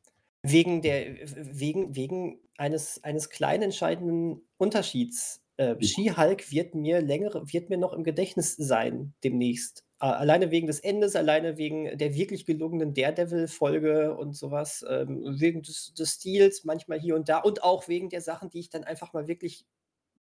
wegen 0.43 0.81
der 0.83 1.17
wegen 1.37 1.95
wegen 1.95 2.41
eines 2.57 3.03
eines 3.05 3.31
kleinen 3.31 3.65
entscheidenden 3.65 4.49
Unterschieds. 4.59 5.46
Äh, 5.59 5.77
She-Hulk 5.83 6.51
wird 6.53 6.75
mir 6.75 7.01
längere 7.01 7.53
wird 7.53 7.71
mir 7.71 7.79
noch 7.79 7.93
im 7.93 8.05
Gedächtnis 8.05 8.57
sein 8.57 9.15
demnächst. 9.25 9.85
Alleine 9.99 10.51
wegen 10.51 10.67
des 10.67 10.81
Endes, 10.81 11.17
alleine 11.17 11.57
wegen 11.57 11.97
der 11.97 12.15
wirklich 12.15 12.45
gelungenen 12.45 12.93
Daredevil-Folge 12.95 14.15
und 14.17 14.35
so 14.37 14.51
was, 14.51 14.85
ähm, 14.89 15.23
wegen 15.41 15.63
des 15.63 15.95
des 15.95 16.11
Stils 16.15 16.65
manchmal 16.65 17.01
hier 17.01 17.15
und 17.17 17.29
da 17.31 17.39
und 17.39 17.63
auch 17.65 17.89
wegen 17.89 18.11
der 18.11 18.21
Sachen, 18.21 18.51
die 18.51 18.61
ich 18.61 18.71
dann 18.71 18.85
einfach 18.85 19.15
mal 19.15 19.27
wirklich 19.29 19.67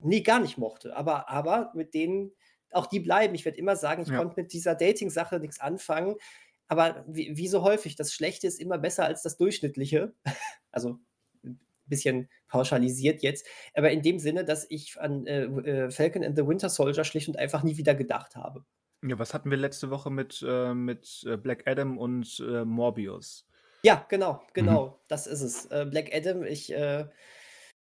ne, 0.01 0.23
gar 0.23 0.41
nicht 0.41 0.59
mochte. 0.59 0.97
Aber 0.97 1.29
aber 1.31 1.73
mit 1.75 1.95
denen 1.95 2.33
auch 2.73 2.87
die 2.87 3.01
bleiben. 3.01 3.35
Ich 3.35 3.45
werde 3.45 3.59
immer 3.59 3.77
sagen, 3.77 4.03
ich 4.03 4.13
Ja. 4.13 4.15
konnte 4.15 4.35
mit 4.41 4.53
dieser 4.53 4.75
Dating-Sache 4.75 5.39
nix 5.41 5.61
anfangen, 5.61 6.17
aber 6.69 7.05
wie 7.09 7.37
wie 7.37 7.49
so 7.49 7.63
häufig, 7.63 7.97
das 7.97 8.13
Schlechte 8.15 8.47
ist 8.47 8.61
immer 8.61 8.79
besser 8.79 9.05
als 9.07 9.23
das 9.23 9.37
Durchschnittliche. 9.39 10.15
Also, 10.75 10.99
bisschen 11.93 12.29
pauschalisiert 12.49 13.23
jetzt, 13.23 13.47
aber 13.75 13.93
in 13.93 14.03
dem 14.03 14.19
Sinne, 14.19 14.45
dass 14.45 14.67
ich 14.71 15.01
an, 15.01 15.27
äh, 15.27 15.45
äh, 15.45 15.91
Falcon 15.93 16.25
and 16.25 16.37
the 16.37 16.47
Winter 16.47 16.69
Soldier 16.71 17.05
schlicht 17.05 17.29
und 17.29 17.39
einfach 17.39 17.63
nie 17.63 17.77
wieder 17.79 17.95
gedacht 17.95 18.37
habe. 18.37 18.65
Ja, 19.05 19.19
was 19.19 19.33
hatten 19.35 19.51
wir 19.51 19.57
letzte 19.59 19.91
Woche 19.91 20.11
mit, 20.11 20.43
äh 20.47 20.75
mit, 20.75 21.25
äh, 21.27 21.37
Black 21.37 21.67
Adam 21.69 21.99
und, 21.99 22.39
äh, 22.41 22.65
Morbius? 22.65 23.47
Ja, 23.85 24.07
genau, 24.09 24.43
Mhm. 24.59 24.83
genau, 24.83 25.01
das 25.09 25.27
ist 25.27 25.41
es. 25.41 25.67
Äh, 25.67 25.87
Black 25.91 26.15
Adam, 26.15 26.45
ich, 26.45 26.73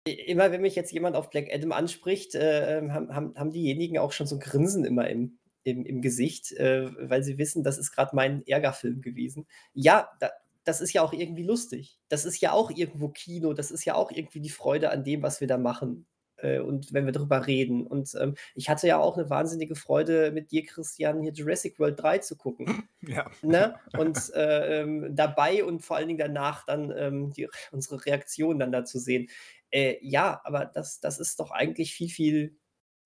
immer 0.04 0.50
wenn 0.52 0.62
mich 0.62 0.74
jetzt 0.76 0.92
jemand 0.92 1.16
auf 1.16 1.30
Black 1.30 1.48
Adam 1.52 1.72
anspricht, 1.72 2.34
äh, 2.34 2.78
ähm, 2.78 2.92
haben 2.94 3.14
haben 3.14 3.34
haben 3.36 3.52
diejenigen 3.52 3.98
auch 3.98 4.12
schon 4.12 4.26
so 4.26 4.36
'n 4.36 4.40
Grinsen 4.40 4.84
immer 4.84 5.08
im 5.08 5.38
im 5.64 5.84
im 5.84 6.00
Gesicht, 6.02 6.52
äh, 6.52 6.90
weil 7.08 7.22
sie 7.22 7.36
wissen, 7.38 7.62
das 7.64 7.76
ist 7.78 7.92
grad 7.92 8.14
mein 8.14 8.42
Ärgerfilm 8.46 9.02
gewesen. 9.02 9.46
Ja, 9.74 10.08
da 10.20 10.30
das 10.64 10.80
ist 10.80 10.92
ja 10.92 11.02
auch 11.02 11.12
irgendwie 11.12 11.44
lustig. 11.44 11.98
Das 12.08 12.24
ist 12.24 12.40
ja 12.40 12.52
auch 12.52 12.70
irgendwo 12.70 13.08
Kino, 13.10 13.52
das 13.54 13.70
ist 13.70 13.84
ja 13.84 13.94
auch 13.94 14.10
irgendwie 14.12 14.40
die 14.40 14.50
Freude 14.50 14.90
an 14.90 15.04
dem, 15.04 15.22
was 15.22 15.40
wir 15.40 15.48
da 15.48 15.58
machen, 15.58 16.06
äh, 16.38 16.60
und 16.60 16.92
wenn 16.92 17.06
wir 17.06 17.12
drüber 17.12 17.46
reden. 17.46 17.86
Und, 17.86 18.14
ähm, 18.20 18.34
ich 18.54 18.68
hatte 18.70 18.86
ja 18.88 18.98
auch 18.98 19.16
'ne 19.16 19.30
wahnsinnige 19.30 19.76
Freude, 19.76 20.32
mit 20.32 20.50
dir, 20.52 20.64
Christian, 20.66 21.22
hier 21.22 21.32
Jurassic 21.32 21.78
World 21.78 22.00
3 22.02 22.18
zu 22.18 22.36
gucken, 22.36 22.76
Ja. 23.02 23.30
ne? 23.42 23.76
Und, 23.94 24.30
äh, 24.34 24.82
ähm, 24.82 25.14
dabei 25.16 25.64
und 25.64 25.82
vor 25.84 25.96
allen 25.96 26.08
Dingen 26.08 26.18
danach 26.20 26.66
dann, 26.66 26.92
ähm, 26.96 27.32
die 27.32 27.48
unsere 27.72 28.04
Reaktion 28.06 28.58
dann 28.60 28.72
da 28.72 28.84
zu 28.84 28.98
sehen. 29.00 29.28
Äh, 29.72 29.98
ja, 30.02 30.40
aber 30.44 30.66
das 30.66 31.00
das 31.00 31.18
ist 31.20 31.40
doch 31.40 31.50
eigentlich 31.52 31.94
viel, 31.94 32.10
viel 32.10 32.58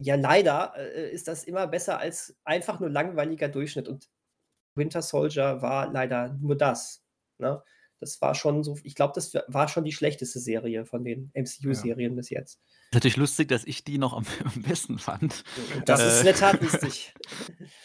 ja, 0.03 0.17
leider, 0.17 0.75
äh, 0.77 1.11
ist 1.13 1.29
das 1.29 1.45
immer 1.45 1.67
besser 1.69 1.99
als 2.01 2.37
einfach 2.45 2.81
nur 2.81 2.91
langweiliger 2.91 3.49
Durchschnitt 3.49 3.89
und 3.89 4.09
Winter 4.77 5.03
Soldier 5.03 5.63
war 5.63 5.93
leider 5.93 6.35
nur 6.41 6.57
das, 6.59 7.04
ne? 7.39 7.63
Das 8.01 8.21
war 8.21 8.35
schon 8.35 8.63
so, 8.63 8.77
ich 8.83 8.95
glaube, 8.95 9.13
das 9.15 9.33
war 9.49 9.69
schon 9.69 9.85
die 9.85 9.93
schlechteste 9.93 10.39
Serie 10.39 10.85
von 10.85 11.05
den 11.05 11.31
MCU-Serien 11.35 12.13
ja. 12.13 12.17
bis 12.17 12.29
jetzt. 12.29 12.61
Natürlich 12.93 13.17
lustig, 13.17 13.49
dass 13.49 13.65
ich 13.65 13.83
die 13.83 13.99
noch 13.99 14.13
am, 14.13 14.27
am 14.45 14.63
besten 14.63 14.99
fand. 14.99 15.43
Das 15.87 16.01
äh, 16.01 16.09
ist 16.09 16.19
in 16.19 16.25
der 16.27 16.35
Tat 16.35 16.61
lustig. 16.63 17.15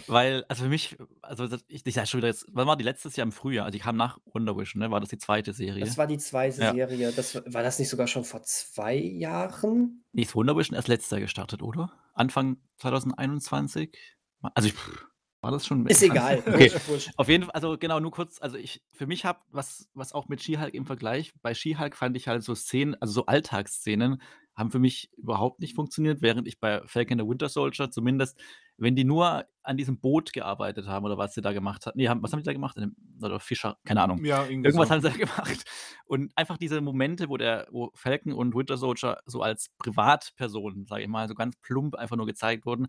Weil, 0.08 0.44
also 0.50 0.64
für 0.64 0.70
mich, 0.70 0.98
also 1.22 1.48
ich, 1.68 1.86
ich 1.86 1.94
sag 1.94 2.08
schon 2.08 2.20
wieder 2.20 2.28
jetzt, 2.28 2.46
wann 2.52 2.68
war 2.68 2.76
die 2.76 2.84
letztes 2.84 3.16
Jahr 3.16 3.26
im 3.26 3.32
Frühjahr? 3.32 3.66
Also 3.66 3.78
die 3.78 3.84
kam 3.84 3.96
nach 3.96 4.20
Wonder 4.34 4.58
Vision, 4.58 4.82
ne? 4.82 4.92
War 4.92 5.00
das 5.00 5.10
die 5.10 5.18
zweite 5.18 5.54
Serie? 5.54 5.86
Das 5.86 5.98
war 5.98 6.08
die 6.08 6.18
zweite 6.18 6.62
ja. 6.62 6.74
Serie. 6.74 7.12
Das, 7.12 7.36
war 7.36 7.64
das 7.64 7.80
nicht 7.80 7.90
sogar 7.90 8.08
schon 8.08 8.24
vor 8.24 8.44
zwei 8.44 8.96
Jahren? 8.96 10.04
Nee, 10.12 10.24
ist 10.24 10.36
Wonder 10.36 10.58
Vision 10.58 10.76
erst 10.76 10.88
letztes 10.88 11.12
Jahr 11.12 11.22
gestartet, 11.22 11.62
oder? 11.62 11.92
Anfang 12.14 12.58
2021? 12.78 13.98
Also 14.42 14.70
ich, 14.70 14.76
war 15.42 15.52
das 15.52 15.66
schon? 15.66 15.86
Ist 15.88 16.04
egal. 16.04 16.44
Okay. 16.48 16.72
Auf 17.16 17.30
jeden 17.30 17.46
Fall, 17.46 17.54
also 17.54 17.78
genau, 17.78 18.00
nur 18.00 18.12
kurz, 18.12 18.42
also 18.42 18.58
ich, 18.58 18.82
für 18.92 19.08
mich 19.08 19.26
habe, 19.26 19.40
was, 19.52 19.90
was 19.94 20.14
auch 20.14 20.28
mit 20.28 20.42
She-Hulk 20.42 20.74
im 20.74 20.86
Vergleich, 20.86 21.34
bei 21.42 21.54
She-Hulk 21.54 21.96
fand 21.96 22.18
ich 22.18 22.28
halt 22.28 22.44
so 22.44 22.56
Szenen, 22.56 22.96
also 23.00 23.14
so 23.14 23.26
Alltagsszenen, 23.26 24.22
haben 24.60 24.72
für 24.72 24.80
mich 24.80 25.10
überhaupt 25.18 25.62
nicht 25.62 25.74
funktioniert, 25.74 26.22
während 26.22 26.46
ich 26.48 26.60
bei 26.60 26.82
Falcon 26.86 27.18
the 27.18 27.26
Winter 27.26 27.48
Soldier 27.48 27.90
zumindest, 27.90 28.38
wenn 28.78 28.96
die 28.96 29.06
nur 29.06 29.46
an 29.64 29.78
diesem 29.78 30.00
Boot 30.00 30.34
gearbeitet 30.34 30.88
haben 30.88 31.06
oder 31.06 31.18
was 31.18 31.34
sie 31.34 31.42
da 31.42 31.54
gemacht 31.54 31.86
haben, 31.86 31.98
nee, 31.98 32.10
haben, 32.10 32.22
was 32.22 32.34
haben 32.34 32.40
die 32.40 32.46
da 32.46 32.54
gemacht? 32.54 32.78
Oder 33.22 33.40
Fischer, 33.40 33.78
keine 33.86 34.02
Ahnung. 34.02 34.24
Ja, 34.26 34.46
Irgendwas 34.46 34.88
so. 34.88 34.94
haben 34.94 35.02
sie 35.02 35.10
da 35.10 35.16
gemacht. 35.18 35.64
Und 36.06 36.34
einfach 36.36 36.58
diese 36.58 36.82
Momente, 36.82 37.30
wo 37.30 37.38
der, 37.38 37.68
wo 37.72 37.92
Falcon 37.94 38.34
und 38.34 38.54
Winter 38.54 38.78
Soldier 38.78 39.20
so 39.26 39.42
als 39.42 39.70
Privatpersonen, 39.78 40.86
sage 40.86 41.04
ich 41.04 41.08
mal, 41.10 41.28
so 41.30 41.36
ganz 41.36 41.56
plump 41.62 41.96
einfach 41.96 42.18
nur 42.18 42.26
gezeigt 42.26 42.66
wurden, 42.66 42.88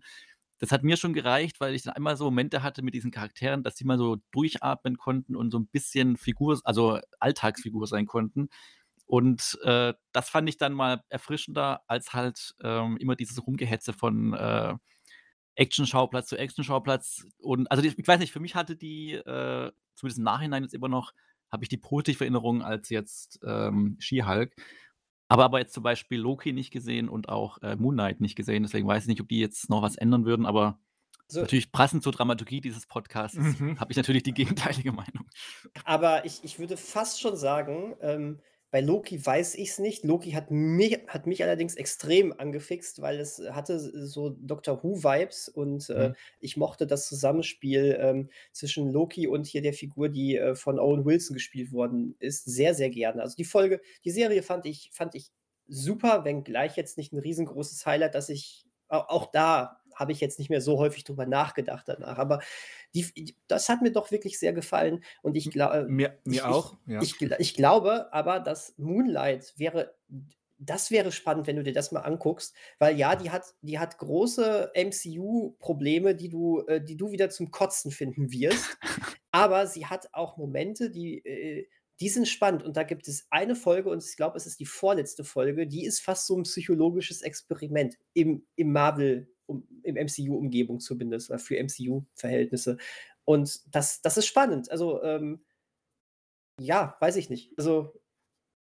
das 0.61 0.71
hat 0.71 0.83
mir 0.83 0.95
schon 0.95 1.13
gereicht, 1.13 1.59
weil 1.59 1.73
ich 1.73 1.81
dann 1.81 1.95
einmal 1.95 2.15
so 2.15 2.25
Momente 2.25 2.61
hatte 2.61 2.83
mit 2.83 2.93
diesen 2.93 3.09
Charakteren, 3.09 3.63
dass 3.63 3.77
sie 3.77 3.83
mal 3.83 3.97
so 3.97 4.17
durchatmen 4.31 4.95
konnten 4.95 5.35
und 5.35 5.49
so 5.49 5.57
ein 5.57 5.65
bisschen 5.65 6.17
Figur, 6.17 6.61
also 6.63 6.99
Alltagsfigur 7.19 7.87
sein 7.87 8.05
konnten. 8.05 8.47
Und 9.07 9.57
äh, 9.63 9.95
das 10.11 10.29
fand 10.29 10.47
ich 10.47 10.57
dann 10.57 10.73
mal 10.73 11.03
erfrischender 11.09 11.81
als 11.87 12.13
halt 12.13 12.53
ähm, 12.63 12.97
immer 12.97 13.15
dieses 13.15 13.45
Rumgehetze 13.45 13.91
von 13.91 14.35
äh, 14.35 14.75
Action-Schauplatz 15.55 16.27
zu 16.27 16.37
Action-Schauplatz. 16.37 17.25
Und 17.39 17.69
also 17.71 17.83
ich 17.83 18.07
weiß 18.07 18.19
nicht, 18.19 18.31
für 18.31 18.39
mich 18.39 18.53
hatte 18.53 18.75
die, 18.75 19.13
äh, 19.13 19.71
zumindest 19.95 20.19
im 20.19 20.25
Nachhinein 20.25 20.61
jetzt 20.61 20.75
immer 20.75 20.89
noch, 20.89 21.11
habe 21.51 21.63
ich 21.63 21.69
die 21.69 21.77
positive 21.77 22.23
Erinnerung 22.23 22.61
als 22.61 22.89
jetzt 22.89 23.39
ähm, 23.43 23.97
She-Hulk. 23.99 24.53
Aber 25.31 25.45
aber 25.45 25.59
jetzt 25.59 25.73
zum 25.73 25.83
Beispiel 25.83 26.19
Loki 26.19 26.51
nicht 26.51 26.71
gesehen 26.71 27.07
und 27.07 27.29
auch 27.29 27.57
äh, 27.61 27.77
Moon 27.77 27.95
Knight 27.95 28.19
nicht 28.19 28.35
gesehen. 28.35 28.63
Deswegen 28.63 28.85
weiß 28.85 29.03
ich 29.03 29.07
nicht, 29.07 29.21
ob 29.21 29.29
die 29.29 29.39
jetzt 29.39 29.69
noch 29.69 29.81
was 29.81 29.95
ändern 29.95 30.25
würden. 30.25 30.45
Aber 30.45 30.77
so. 31.29 31.39
natürlich 31.39 31.71
passend 31.71 32.03
zur 32.03 32.11
Dramaturgie 32.11 32.59
dieses 32.59 32.85
Podcasts 32.85 33.37
mhm. 33.37 33.79
habe 33.79 33.93
ich 33.93 33.97
natürlich 33.97 34.23
die 34.23 34.33
gegenteilige 34.33 34.91
Meinung. 34.91 35.29
Aber 35.85 36.25
ich, 36.25 36.43
ich 36.43 36.59
würde 36.59 36.75
fast 36.75 37.21
schon 37.21 37.37
sagen, 37.37 37.95
ähm, 38.01 38.41
bei 38.71 38.79
Loki 38.79 39.23
weiß 39.23 39.55
ich 39.55 39.69
es 39.69 39.79
nicht. 39.79 40.05
Loki 40.05 40.31
hat 40.31 40.49
mich, 40.49 40.99
hat 41.07 41.27
mich 41.27 41.43
allerdings 41.43 41.75
extrem 41.75 42.31
angefixt, 42.31 43.01
weil 43.01 43.19
es 43.19 43.39
hatte 43.51 43.79
so 43.79 44.29
Doctor 44.29 44.81
Who-Vibes 44.81 45.49
und 45.49 45.89
äh, 45.89 46.09
mhm. 46.09 46.15
ich 46.39 46.55
mochte 46.55 46.87
das 46.87 47.07
Zusammenspiel 47.07 47.97
ähm, 47.99 48.29
zwischen 48.53 48.89
Loki 48.89 49.27
und 49.27 49.45
hier 49.45 49.61
der 49.61 49.73
Figur, 49.73 50.07
die 50.07 50.37
äh, 50.37 50.55
von 50.55 50.79
Owen 50.79 51.05
Wilson 51.05 51.33
gespielt 51.33 51.73
worden 51.73 52.15
ist, 52.19 52.45
sehr, 52.45 52.73
sehr 52.73 52.89
gerne. 52.89 53.21
Also 53.21 53.35
die 53.35 53.43
Folge, 53.43 53.81
die 54.05 54.11
Serie 54.11 54.41
fand 54.41 54.65
ich, 54.65 54.89
fand 54.93 55.15
ich 55.15 55.31
super, 55.67 56.23
wenngleich 56.23 56.77
jetzt 56.77 56.97
nicht 56.97 57.11
ein 57.11 57.19
riesengroßes 57.19 57.85
Highlight, 57.85 58.15
dass 58.15 58.29
ich 58.29 58.65
auch 58.87 59.31
da 59.31 59.80
habe 59.95 60.11
ich 60.11 60.21
jetzt 60.21 60.39
nicht 60.39 60.49
mehr 60.49 60.61
so 60.61 60.77
häufig 60.77 61.03
drüber 61.03 61.25
nachgedacht 61.25 61.87
danach. 61.87 62.17
Aber 62.17 62.41
die, 62.93 63.35
das 63.47 63.69
hat 63.69 63.81
mir 63.81 63.91
doch 63.91 64.11
wirklich 64.11 64.39
sehr 64.39 64.53
gefallen. 64.53 65.03
Und 65.21 65.35
ich 65.35 65.49
glaube. 65.51 65.85
Mir, 65.89 66.17
mir 66.23 66.35
ich, 66.35 66.43
auch. 66.43 66.77
Ja. 66.87 67.01
Ich, 67.01 67.21
ich, 67.21 67.53
glaube 67.53 68.13
aber, 68.13 68.39
dass 68.39 68.73
Moonlight 68.77 69.53
wäre. 69.57 69.93
Das 70.63 70.91
wäre 70.91 71.11
spannend, 71.11 71.47
wenn 71.47 71.55
du 71.55 71.63
dir 71.63 71.73
das 71.73 71.91
mal 71.91 72.01
anguckst, 72.01 72.53
weil 72.77 72.95
ja, 72.95 73.15
die 73.15 73.31
hat, 73.31 73.55
die 73.63 73.79
hat 73.79 73.97
große 73.97 74.71
MCU-Probleme, 74.75 76.13
die 76.13 76.29
du, 76.29 76.61
äh, 76.67 76.79
die 76.79 76.97
du 76.97 77.11
wieder 77.11 77.31
zum 77.31 77.49
Kotzen 77.49 77.89
finden 77.89 78.31
wirst. 78.31 78.77
aber 79.31 79.65
sie 79.65 79.87
hat 79.87 80.09
auch 80.13 80.37
Momente, 80.37 80.91
die, 80.91 81.25
äh, 81.25 81.67
die 82.01 82.09
sind 82.09 82.27
spannend. 82.27 82.63
Und 82.63 82.75
da 82.77 82.83
gibt 82.83 83.07
es 83.07 83.27
eine 83.29 83.55
Folge, 83.55 83.89
und 83.89 84.03
ich 84.03 84.17
glaube, 84.17 84.35
es 84.35 84.47
ist 84.47 84.59
die 84.59 84.65
vorletzte 84.65 85.23
Folge, 85.23 85.67
die 85.67 85.85
ist 85.85 86.01
fast 86.01 86.25
so 86.25 86.35
ein 86.35 86.43
psychologisches 86.43 87.21
Experiment 87.21 87.97
im, 88.13 88.45
im 88.55 88.71
Marvel 88.71 89.30
um, 89.51 89.67
im 89.83 89.95
MCU-Umgebung 89.95 90.79
zumindest, 90.79 91.29
oder 91.29 91.39
für 91.39 91.57
MCU-Verhältnisse. 91.61 92.77
Und 93.25 93.61
das, 93.75 94.01
das 94.01 94.17
ist 94.17 94.25
spannend. 94.27 94.71
Also, 94.71 95.03
ähm, 95.03 95.43
ja, 96.59 96.97
weiß 96.99 97.15
ich 97.17 97.29
nicht. 97.29 97.53
Also, 97.57 97.93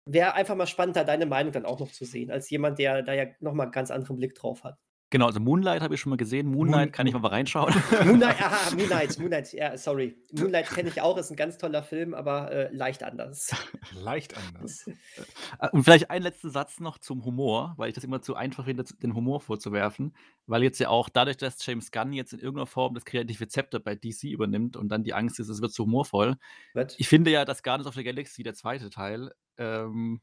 wäre 0.05 0.33
einfach 0.33 0.55
mal 0.55 0.67
spannend, 0.67 0.95
da 0.95 1.03
deine 1.03 1.25
Meinung 1.25 1.51
dann 1.53 1.65
auch 1.65 1.79
noch 1.79 1.91
zu 1.91 2.05
sehen, 2.05 2.31
als 2.31 2.49
jemand, 2.49 2.79
der 2.79 3.03
da 3.03 3.13
ja 3.13 3.25
nochmal 3.39 3.67
einen 3.67 3.71
ganz 3.73 3.91
anderen 3.91 4.17
Blick 4.17 4.35
drauf 4.35 4.63
hat. 4.63 4.79
Genau, 5.11 5.25
also 5.25 5.39
Moonlight 5.39 5.81
habe 5.81 5.95
ich 5.95 6.01
schon 6.01 6.11
mal 6.11 6.17
gesehen. 6.17 6.47
Moonlight 6.47 6.87
Moon 6.87 6.91
kann 6.91 7.07
ich 7.07 7.13
mal 7.13 7.27
reinschauen. 7.27 7.73
Moonlight, 8.05 8.39
aha, 8.41 8.75
Moonlight, 8.75 9.17
Moonlight, 9.17 9.53
ja, 9.53 9.75
sorry. 9.75 10.15
Moonlight 10.33 10.69
kenne 10.69 10.89
ich 10.89 11.01
auch, 11.01 11.17
ist 11.17 11.31
ein 11.31 11.35
ganz 11.35 11.57
toller 11.57 11.81
Film, 11.81 12.13
aber 12.13 12.51
äh, 12.51 12.69
leicht 12.71 13.01
anders. 13.01 13.55
leicht 13.93 14.35
anders. 14.37 14.85
Äh, 14.87 15.69
und 15.71 15.83
vielleicht 15.83 16.11
ein 16.11 16.21
letzter 16.21 16.51
Satz 16.51 16.79
noch 16.79 16.99
zum 16.99 17.25
Humor, 17.25 17.73
weil 17.77 17.89
ich 17.89 17.95
das 17.95 18.03
immer 18.03 18.21
zu 18.21 18.35
einfach 18.35 18.65
finde, 18.65 18.83
den 18.83 19.15
Humor 19.15 19.41
vorzuwerfen. 19.41 20.15
Weil 20.45 20.61
jetzt 20.61 20.79
ja 20.79 20.89
auch 20.89 21.09
dadurch, 21.09 21.37
dass 21.37 21.65
James 21.65 21.91
Gunn 21.91 22.13
jetzt 22.13 22.33
in 22.33 22.39
irgendeiner 22.39 22.67
Form 22.67 22.93
das 22.93 23.05
kreative 23.05 23.47
Zepter 23.47 23.79
bei 23.79 23.95
DC 23.95 24.25
übernimmt 24.25 24.77
und 24.77 24.89
dann 24.89 25.03
die 25.03 25.15
Angst 25.15 25.39
ist, 25.39 25.49
es 25.49 25.61
wird 25.61 25.73
zu 25.73 25.85
humorvoll. 25.85 26.35
What? 26.75 26.93
Ich 26.99 27.07
finde 27.07 27.31
ja, 27.31 27.45
dass 27.45 27.63
Guardians 27.63 27.87
of 27.87 27.95
the 27.95 28.03
Galaxy, 28.03 28.43
der 28.43 28.53
zweite 28.53 28.91
Teil, 28.91 29.31
ähm, 29.57 30.21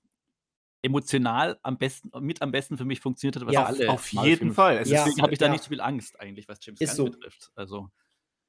emotional 0.87 1.59
am 1.63 1.77
besten, 1.77 2.11
mit 2.21 2.41
am 2.41 2.51
besten 2.51 2.79
für 2.79 2.85
mich 2.85 3.01
funktioniert 3.01 3.37
hat. 3.37 3.47
Was 3.47 3.53
ja, 3.53 3.65
alle 3.65 3.91
auf 3.91 4.09
jeden 4.13 4.55
Fall. 4.55 4.79
Es 4.79 4.89
Deswegen 4.89 5.21
habe 5.21 5.33
ich 5.33 5.39
da 5.39 5.47
ja. 5.47 5.53
nicht 5.53 5.65
so 5.65 5.69
viel 5.69 5.81
Angst 5.81 6.19
eigentlich, 6.21 6.49
was 6.49 6.59
James 6.63 6.79
Gunn 6.79 6.89
so. 6.89 7.05
betrifft. 7.05 7.51
Also 7.55 7.91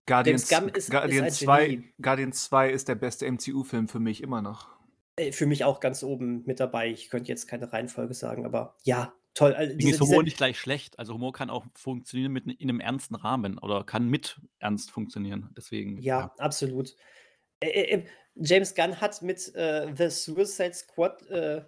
Guardians, 0.06 0.44
ist, 0.44 0.90
Guardians, 0.90 1.28
ist 1.28 1.40
2, 1.40 1.84
Guardians 2.02 2.46
2 2.46 2.70
ist 2.72 2.88
der 2.88 2.96
beste 2.96 3.30
MCU-Film 3.30 3.90
für 3.90 4.00
mich 4.00 4.24
immer 4.24 4.42
noch. 4.42 4.70
Äh, 5.18 5.34
für 5.34 5.46
mich 5.46 5.66
auch 5.66 5.82
ganz 5.82 6.02
oben 6.02 6.44
mit 6.46 6.60
dabei. 6.60 6.90
Ich 6.90 7.10
könnte 7.10 7.28
jetzt 7.28 7.48
keine 7.48 7.74
Reihenfolge 7.74 8.14
sagen, 8.14 8.46
aber 8.46 8.78
ja, 8.84 9.14
toll. 9.34 9.54
Also 9.54 9.76
diese, 9.76 9.92
ist 9.92 10.00
Humor 10.00 10.24
diese... 10.24 10.24
nicht 10.24 10.38
gleich 10.38 10.60
schlecht. 10.60 10.98
Also 10.98 11.14
Humor 11.14 11.34
kann 11.34 11.50
auch 11.50 11.66
funktionieren 11.74 12.32
mit 12.32 12.48
in 12.48 12.70
einem 12.70 12.80
ernsten 12.80 13.16
Rahmen 13.16 13.58
oder 13.58 13.84
kann 13.84 14.08
mit 14.08 14.40
ernst 14.60 14.92
funktionieren. 14.92 15.50
Deswegen. 15.58 16.02
Ja, 16.02 16.20
ja. 16.20 16.34
absolut. 16.38 16.96
Äh, 17.60 17.68
äh, 17.68 17.96
äh 17.96 18.06
James 18.40 18.76
Gunn 18.76 19.02
hat 19.02 19.22
mit 19.22 19.54
äh, 19.56 19.92
The 19.96 20.10
Suicide 20.10 20.74
Squad 20.74 21.24
äh, 21.28 21.66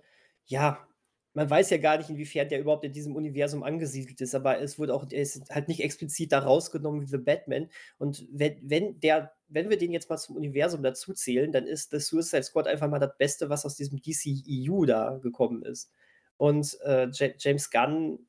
ja, 0.50 0.86
man 1.34 1.50
weiß 1.50 1.70
ja 1.70 1.78
gar 1.78 1.98
nicht, 1.98 2.10
inwiefern 2.10 2.50
der 2.50 2.60
überhaupt 2.60 2.84
in 2.84 2.92
diesem 2.92 3.16
Universum 3.16 3.64
angesiedelt 3.64 4.20
ist, 4.20 4.34
aber 4.36 4.60
es 4.60 4.80
wurde 4.80 4.94
auch, 4.96 5.06
er 5.12 5.22
ist 5.22 5.50
halt 5.52 5.68
nicht 5.68 5.82
explizit 5.82 6.32
da 6.32 6.40
rausgenommen 6.40 7.02
wie 7.02 7.06
The 7.06 7.18
Batman. 7.18 7.70
Und 7.98 8.28
wenn, 8.32 8.58
wenn 8.64 9.00
der, 9.00 9.32
wenn 9.48 9.70
wir 9.70 9.78
den 9.78 9.94
jetzt 9.94 10.10
mal 10.10 10.18
zum 10.18 10.36
Universum 10.36 10.82
dazu 10.84 11.14
zählen, 11.14 11.52
dann 11.52 11.68
ist 11.68 11.92
The 11.92 12.00
Suicide 12.00 12.44
Squad 12.44 12.68
einfach 12.68 12.90
mal 12.90 13.00
das 13.00 13.16
Beste, 13.18 13.50
was 13.50 13.64
aus 13.66 13.76
diesem 13.76 14.02
DCEU 14.02 14.86
da 14.86 15.20
gekommen 15.22 15.64
ist. 15.64 15.92
Und 16.38 16.78
äh, 16.82 17.10
James 17.12 17.70
Gunn 17.70 18.20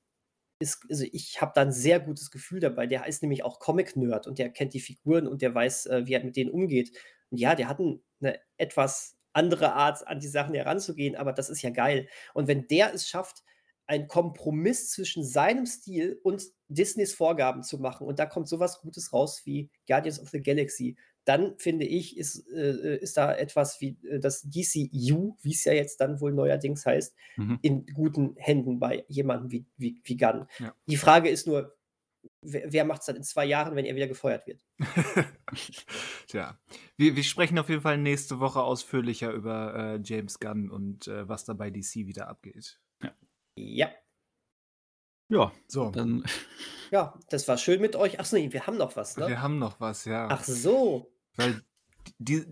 ist, 0.61 0.85
also 0.91 1.05
ich 1.11 1.41
habe 1.41 1.53
da 1.55 1.63
ein 1.63 1.73
sehr 1.73 2.01
gutes 2.01 2.31
Gefühl 2.31 2.61
dabei. 2.61 2.87
Der 2.87 3.07
ist 3.07 3.23
nämlich 3.23 3.45
auch 3.45 3.61
Comic-Nerd 3.61 4.27
und 4.27 4.39
der 4.39 4.51
kennt 4.51 4.75
die 4.75 4.81
Figuren 4.81 5.27
und 5.27 5.43
der 5.43 5.55
weiß, 5.55 5.87
äh, 5.87 6.07
wie 6.07 6.15
er 6.15 6.25
mit 6.25 6.37
denen 6.37 6.51
umgeht. 6.51 6.93
Und 7.31 7.39
ja, 7.39 7.55
der 7.55 7.69
hat 7.69 7.81
eine 7.81 8.41
etwas 8.59 9.17
andere 9.33 9.75
Art 9.75 10.07
an 10.07 10.21
die 10.21 10.29
Sachen 10.29 10.55
heranzugehen, 10.55 11.17
aber 11.17 11.33
das 11.33 11.51
ist 11.51 11.63
ja 11.63 11.71
geil. 11.71 12.09
Und 12.35 12.49
wenn 12.49 12.67
der 12.69 12.95
es 12.95 13.09
schafft, 13.09 13.43
einen 13.87 14.07
Kompromiss 14.07 14.91
zwischen 14.91 15.25
seinem 15.25 15.67
Stil 15.67 16.21
und 16.23 16.45
Disneys 16.69 17.13
Vorgaben 17.13 17.65
zu 17.65 17.79
machen 17.79 18.07
und 18.07 18.21
da 18.21 18.27
kommt 18.27 18.49
sowas 18.49 18.81
Gutes 18.81 19.13
raus 19.13 19.43
wie 19.45 19.69
Guardians 19.89 20.21
of 20.21 20.29
the 20.29 20.41
Galaxy, 20.41 20.97
dann 21.25 21.59
finde 21.59 21.85
ich, 21.87 22.17
ist, 22.17 22.49
äh, 22.53 22.97
ist 22.99 23.17
da 23.17 23.35
etwas 23.35 23.81
wie 23.81 23.99
äh, 24.09 24.21
das 24.21 24.43
DCU, 24.43 25.37
wie 25.43 25.53
es 25.53 25.65
ja 25.65 25.73
jetzt 25.73 26.01
dann 26.01 26.21
wohl 26.21 26.33
neuerdings 26.33 26.87
heißt, 26.87 27.15
mhm. 27.37 27.59
in 27.63 27.87
guten 27.87 28.37
Händen 28.37 28.79
bei 28.79 29.05
jemandem 29.09 29.51
wie, 29.51 29.67
wie, 29.77 30.01
wie 30.05 30.17
Gunn. 30.17 30.47
Ja. 30.59 30.75
Die 30.87 30.97
Frage 30.97 31.29
ist 31.29 31.47
nur, 31.47 31.77
wer, 32.43 32.73
wer 32.73 32.85
macht 32.85 33.01
es 33.01 33.07
dann 33.07 33.17
in 33.17 33.23
zwei 33.23 33.45
Jahren, 33.45 33.77
wenn 33.77 33.85
er 33.85 33.97
wieder 33.97 34.09
gefeuert 34.09 34.47
wird? 34.47 34.65
Tja, 36.29 36.59
wir, 36.97 37.17
wir, 37.17 37.25
sprechen 37.25 37.59
auf 37.59 37.69
jeden 37.69 37.83
Fall 37.83 37.99
nächste 37.99 38.41
Woche 38.41 38.63
ausführlicher 38.63 39.33
über 39.33 39.75
äh, 39.75 40.01
James 40.03 40.39
Gunn 40.39 40.71
und 40.71 41.09
äh, 41.09 41.29
was 41.29 41.45
da 41.45 41.55
bei 41.55 41.71
DC 41.71 42.07
wieder 42.07 42.29
abgeht. 42.29 42.81
Ja. 43.03 43.15
Ja. 43.57 43.91
Ja, 45.29 45.53
so. 45.67 45.91
Dann. 45.91 46.25
Ja, 46.93 47.17
das 47.29 47.47
war 47.47 47.57
schön 47.57 47.81
mit 47.81 47.95
euch. 47.95 48.19
Achso, 48.19 48.35
nee, 48.35 48.53
wir 48.53 48.67
haben 48.67 48.77
noch 48.77 48.97
was, 48.97 49.17
ne? 49.17 49.29
Wir 49.29 49.41
haben 49.41 49.61
noch 49.61 49.79
was, 49.79 50.07
ja. 50.07 50.27
Ach 50.29 50.43
so. 50.43 51.15
Weil 51.37 51.63
die, 52.19 52.45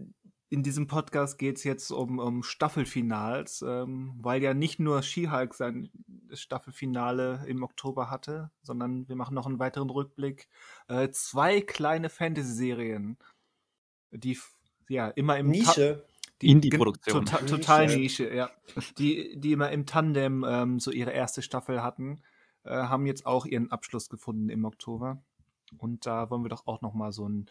in 0.51 0.63
diesem 0.63 0.87
Podcast 0.87 1.39
geht 1.39 1.59
es 1.59 1.65
jetzt 1.65 1.91
um, 1.91 2.19
um 2.19 2.43
Staffelfinals, 2.43 3.63
ähm, 3.67 4.15
weil 4.19 4.43
ja 4.43 4.55
nicht 4.55 4.79
nur 4.79 5.03
She-Hulk 5.03 5.55
sein 5.55 5.91
Staffelfinale 6.33 7.45
im 7.47 7.63
Oktober 7.63 8.11
hatte, 8.11 8.51
sondern 8.63 9.09
wir 9.09 9.17
machen 9.17 9.35
noch 9.35 9.47
einen 9.47 9.59
weiteren 9.59 9.91
Rückblick. 9.91 10.49
Äh, 10.89 11.11
zwei 11.11 11.61
kleine 11.61 12.09
Fantasy-Serien, 12.09 13.19
die 14.11 14.39
ja 14.89 15.09
immer 15.09 15.37
im 15.39 15.51
Nische. 15.51 16.07
die 16.41 16.51
Indie-Produktion. 16.51 17.27
Total, 17.27 17.47
total 17.47 17.87
Nische, 17.97 18.35
ja. 18.35 18.51
Die, 18.97 19.39
die 19.39 19.53
immer 19.53 19.71
im 19.71 19.85
Tandem 19.85 20.47
ähm, 20.49 20.81
so 20.81 20.91
ihre 20.91 21.11
erste 21.11 21.43
Staffel 21.43 21.83
hatten, 21.83 22.23
äh, 22.65 22.71
haben 22.71 23.05
jetzt 23.05 23.27
auch 23.27 23.45
ihren 23.45 23.71
Abschluss 23.71 24.09
gefunden 24.09 24.49
im 24.49 24.65
Oktober. 24.65 25.23
Und 25.77 26.07
da 26.07 26.31
wollen 26.31 26.43
wir 26.43 26.49
doch 26.49 26.67
auch 26.67 26.81
noch 26.81 26.95
mal 26.95 27.13
so 27.13 27.29
ein 27.29 27.51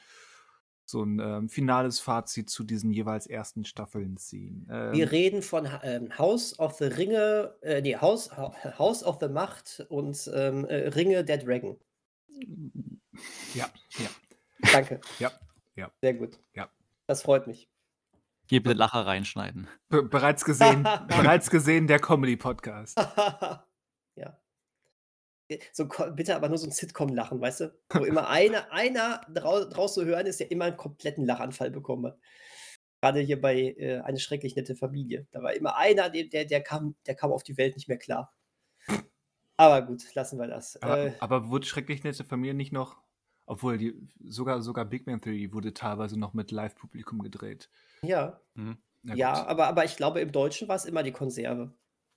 so 0.90 1.04
ein 1.04 1.20
ähm, 1.20 1.50
finales 1.50 2.00
Fazit 2.00 2.50
zu 2.50 2.64
diesen 2.64 2.92
jeweils 2.92 3.28
ersten 3.28 3.66
Staffeln 3.66 4.18
ziehen. 4.18 4.66
Wir 4.68 5.04
Ähm, 5.04 5.10
reden 5.10 5.42
von 5.42 5.68
ähm, 5.84 6.18
House 6.18 6.58
of 6.60 6.76
the 6.76 6.86
Ringe, 6.86 7.56
äh, 7.62 7.82
nee, 7.82 7.98
House, 7.98 8.32
House 8.36 9.04
of 9.04 9.18
the 9.20 9.28
Macht 9.28 9.86
und 9.90 10.30
ähm, 10.34 10.66
äh, 10.66 10.88
Ringe 10.90 11.26
der 11.26 11.40
Dragon. 11.40 11.78
ja, 13.54 13.68
ja, 13.98 14.10
Danke. 14.72 15.02
ja, 15.20 15.32
ja. 15.76 15.92
Sehr 16.02 16.14
gut. 16.14 16.40
Ja. 16.56 16.70
Das 17.06 17.22
freut 17.22 17.48
mich. 17.48 17.70
Hier 18.50 18.64
bitte 18.64 18.78
Lacher 18.78 19.06
reinschneiden. 19.06 19.68
Be 19.90 20.04
bereits 20.04 20.46
gesehen, 20.46 20.84
bereits 21.08 21.50
gesehen 21.50 21.88
der 21.88 22.00
Comedy-Podcast. 22.00 22.98
ja. 24.16 24.40
So, 25.72 25.88
ko- 25.88 26.12
bitte 26.12 26.36
aber 26.36 26.50
nur 26.50 26.58
so 26.58 26.68
ein 26.68 26.72
Sitcom-Lachen, 26.72 27.40
weißt 27.40 27.62
du? 27.62 27.74
Wo 27.94 28.04
immer 28.06 28.28
einer, 28.30 28.72
einer 28.72 29.22
drau 29.34 29.64
draus 29.66 29.94
zu 29.94 30.06
hören 30.06 30.26
ist, 30.26 30.40
der 30.40 30.52
immer 30.52 30.66
einen 30.66 30.78
kompletten 30.78 31.26
Lachanfall 31.26 31.72
bekommen 31.72 32.08
hat. 32.08 32.20
Gerade 33.02 33.20
hier 33.22 33.40
bei 33.40 33.76
äh, 33.78 34.00
Eine 34.00 34.20
schrecklich 34.20 34.56
nette 34.56 34.76
Familie. 34.76 35.28
Da 35.32 35.42
war 35.44 35.54
immer 35.54 35.78
einer, 35.78 36.10
der, 36.10 36.46
der, 36.46 36.62
kam, 36.62 36.96
der 37.06 37.16
kam 37.16 37.32
auf 37.32 37.44
die 37.44 37.58
Welt 37.58 37.76
nicht 37.76 37.88
mehr 37.88 37.98
klar. 37.98 38.34
Aber 39.56 39.82
gut, 39.86 40.04
lassen 40.14 40.40
wir 40.40 40.48
das. 40.48 40.82
Aber, 40.82 40.98
Äh, 41.06 41.14
aber 41.20 41.50
wurde 41.50 41.66
schrecklich 41.66 42.04
nette 42.04 42.24
Familie 42.24 42.54
nicht 42.54 42.72
noch, 42.74 42.98
obwohl 43.46 43.78
die 43.78 43.96
sogar 44.24 44.62
sogar 44.62 44.86
Big 44.86 45.06
Bang 45.06 45.22
Theory 45.22 45.54
wurde 45.54 45.74
teilweise 45.74 46.20
noch 46.20 46.34
mit 46.34 46.52
Live-Publikum 46.52 47.20
gedreht. 47.20 47.70
ja, 48.02 48.40
Mhm. 48.56 48.78
Ja 49.04 49.46
aber, 49.46 49.68
aber 49.68 49.86
ich 49.86 49.96
glaube, 49.96 50.20
im 50.20 50.32
Deutschen 50.34 50.68
war 50.68 50.76
es 50.76 50.84
immer 50.86 51.02
die 51.02 51.14
Konserve. 51.14 51.72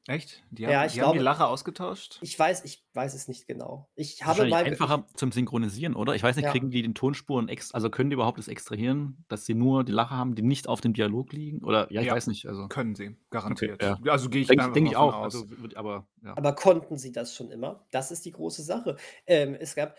Echt? 0.07 0.42
Die 0.51 0.62
Ja, 0.62 0.80
haben, 0.80 0.86
ich 0.86 0.94
die, 0.94 1.01
haben 1.03 1.09
die 1.12 1.18
glaube- 1.18 1.24
Lacher 1.24 1.48
ausgetauscht? 1.48 2.18
Ich 2.22 2.36
weiß, 2.38 2.64
ich 2.64 2.82
weiß 2.94 3.14
es 3.14 3.28
nicht 3.28 3.46
genau. 3.46 3.88
Ich 3.94 4.24
habe 4.24 4.46
mal. 4.48 4.64
einfacher 4.64 5.07
zum 5.14 5.30
Synchronisieren, 5.30 5.94
oder? 5.94 6.14
Ich 6.14 6.22
weiß 6.22 6.36
nicht, 6.36 6.46
Ja. 6.46 6.51
kriegen 6.51 6.70
die 6.70 6.82
den 6.82 6.94
Tonspuren 6.94 7.48
ex 7.48 7.72
also 7.72 7.90
können 7.90 8.11
die 8.11 8.14
überhaupt 8.14 8.38
das 8.38 8.48
extrahieren, 8.48 9.24
dass 9.28 9.44
sie 9.44 9.55
nur 9.55 9.84
die 9.84 9.92
Lacher 9.92 10.16
haben, 10.16 10.34
die 10.34 10.42
nicht 10.42 10.68
auf 10.68 10.80
dem 10.80 10.94
Dialog 10.94 11.32
liegen? 11.32 11.62
Oder 11.64 11.92
ja, 11.92 12.01
ich 12.01 12.07
Ja. 12.09 12.14
weiß 12.14 12.26
nicht. 12.28 12.46
Also 12.46 12.66
Können 12.68 12.94
sie, 12.94 13.16
garantiert. 13.30 13.82
ja. 13.82 13.98
Also 14.09 14.30
gehe 14.30 14.40
ich 14.42 14.48
denke 14.48 14.72
denk 14.72 14.88
ich 14.88 14.96
auch. 14.96 15.14
aus. 15.14 15.34
Also, 15.36 15.46
aber 15.76 16.07
ja. 16.24 16.36
Aber 16.36 16.55
konnten 16.55 16.96
sie 16.96 17.12
das 17.12 17.34
schon 17.34 17.51
immer? 17.51 17.84
Das 17.90 18.11
ist 18.11 18.24
die 18.24 18.32
große 18.32 18.62
Sache. 18.62 18.96
Ähm, 19.26 19.55
es 19.55 19.74
gab 19.74 19.94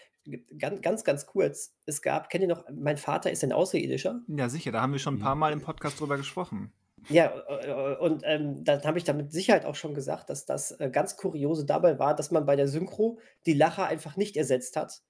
ganz, 0.57 0.81
ganz, 0.81 1.03
ganz 1.03 1.25
kurz, 1.25 1.73
es 1.85 2.01
gab, 2.01 2.29
kennt 2.29 2.41
ihr 2.43 2.47
noch, 2.47 2.65
mein 2.73 2.97
Vater 2.97 3.31
ist 3.31 3.43
ein 3.43 3.51
Außerirdischer. 3.53 4.21
ja, 4.27 4.49
sicher, 4.49 4.71
da 4.71 4.81
haben 4.81 4.91
wir 4.93 4.99
schon 4.99 5.15
ein 5.15 5.19
paar 5.19 5.35
Mal 5.35 5.53
im 5.53 5.61
Podcast 5.61 5.99
drüber 5.99 6.17
gesprochen. 6.17 6.71
Ja, 7.09 7.33
äh, 7.47 7.95
und 7.97 8.23
ähm, 8.25 8.63
dann 8.63 8.83
habe 8.83 8.97
ich 8.97 9.03
da 9.03 9.13
mit 9.13 9.31
Sicherheit 9.31 9.65
auch 9.65 9.75
schon 9.75 9.93
gesagt, 9.93 10.29
dass 10.29 10.45
das 10.45 10.71
äh, 10.79 10.89
ganz 10.89 11.17
Kuriose 11.17 11.65
dabei 11.65 11.99
war, 11.99 12.15
dass 12.15 12.31
man 12.31 12.45
bei 12.45 12.55
der 12.55 12.67
Synchro 12.67 13.19
die 13.45 13.53
Lacher 13.53 13.87
einfach 13.87 14.17
nicht 14.17 14.37
ersetzt 14.37 14.75
hat. 14.75 15.01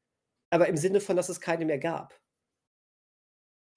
Aber 0.49 0.67
im 0.67 0.77
Sinne 0.77 0.99
von, 0.99 1.15
dass 1.15 1.29
es 1.29 1.41
keine 1.41 1.65
mehr 1.65 1.79
gab. 1.79 2.19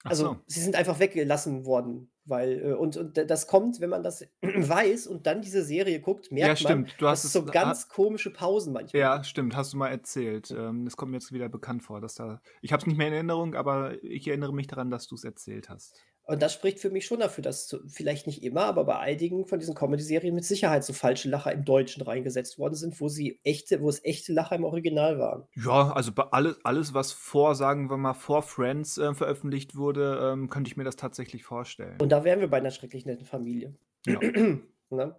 Also 0.05 0.25
so. 0.25 0.37
sie 0.45 0.59
sind 0.59 0.75
einfach 0.75 0.99
weggelassen 0.99 1.65
worden, 1.65 2.11
weil 2.25 2.61
äh, 2.61 2.73
und, 2.73 2.95
und 2.95 3.17
das 3.17 3.47
kommt, 3.47 3.79
wenn 3.79 3.89
man 3.89 4.03
das 4.03 4.27
weiß 4.41 5.07
und 5.07 5.25
dann 5.25 5.41
diese 5.41 5.63
Serie 5.63 5.99
guckt, 5.99 6.31
merkt 6.31 6.61
Ja, 6.61 6.69
man, 6.69 6.85
stimmt. 6.85 7.01
Du 7.01 7.05
dass 7.05 7.19
hast 7.19 7.25
es 7.25 7.33
so 7.33 7.43
ganz 7.43 7.89
komische 7.89 8.31
Pausen 8.31 8.71
manchmal. 8.71 8.99
Ja, 8.99 9.23
stimmt, 9.23 9.55
hast 9.55 9.73
du 9.73 9.77
mal 9.77 9.89
erzählt. 9.89 10.51
Ähm, 10.51 10.85
das 10.85 10.95
kommt 10.95 11.11
mir 11.11 11.17
jetzt 11.17 11.33
wieder 11.33 11.49
bekannt 11.49 11.81
vor, 11.81 12.01
dass 12.01 12.13
da. 12.13 12.39
Ich 12.61 12.71
habe 12.71 12.81
es 12.81 12.87
nicht 12.87 12.97
mehr 12.97 13.07
in 13.07 13.13
Erinnerung, 13.13 13.55
aber 13.55 14.01
ich 14.03 14.27
erinnere 14.27 14.53
mich 14.53 14.67
daran, 14.67 14.91
dass 14.91 15.07
du 15.07 15.15
es 15.15 15.23
erzählt 15.23 15.69
hast. 15.69 15.99
Und 16.27 16.41
das 16.41 16.53
spricht 16.53 16.79
für 16.79 16.89
mich 16.89 17.05
schon 17.05 17.19
dafür, 17.19 17.43
dass 17.43 17.67
zu, 17.67 17.87
vielleicht 17.87 18.25
nicht 18.25 18.43
immer, 18.43 18.63
aber 18.63 18.83
bei 18.83 18.97
einigen 18.97 19.45
von 19.45 19.59
diesen 19.59 19.75
Comedy-Serien 19.75 20.33
mit 20.33 20.43
Sicherheit 20.43 20.83
so 20.83 20.91
falsche 20.91 21.29
Lacher 21.29 21.51
im 21.51 21.63
Deutschen 21.63 22.01
reingesetzt 22.01 22.57
worden 22.57 22.73
sind, 22.73 22.99
wo 22.99 23.09
sie 23.09 23.39
echte, 23.43 23.79
wo 23.81 23.89
es 23.89 24.03
echte 24.03 24.33
Lacher 24.33 24.55
im 24.55 24.63
Original 24.63 25.19
waren. 25.19 25.43
Ja, 25.55 25.91
also 25.91 26.11
bei 26.11 26.23
alles, 26.23 26.57
alles, 26.63 26.93
was 26.95 27.11
vor, 27.11 27.53
sagen 27.53 27.91
wir 27.91 27.97
mal, 27.97 28.15
vor 28.15 28.41
Friends 28.41 28.97
äh, 28.97 29.13
veröffentlicht 29.13 29.75
wurde, 29.75 30.31
ähm, 30.33 30.49
könnte 30.49 30.69
ich 30.69 30.77
mir 30.77 30.83
das 30.83 30.95
tatsächlich 30.95 31.43
vorstellen. 31.43 32.01
Und 32.01 32.11
da 32.11 32.23
wären 32.23 32.39
wir 32.39 32.47
bei 32.47 32.57
einer 32.57 32.71
schrecklich 32.71 33.05
netten 33.05 33.25
Familie. 33.25 33.75
Ja. 34.07 34.19
ne? 34.89 35.15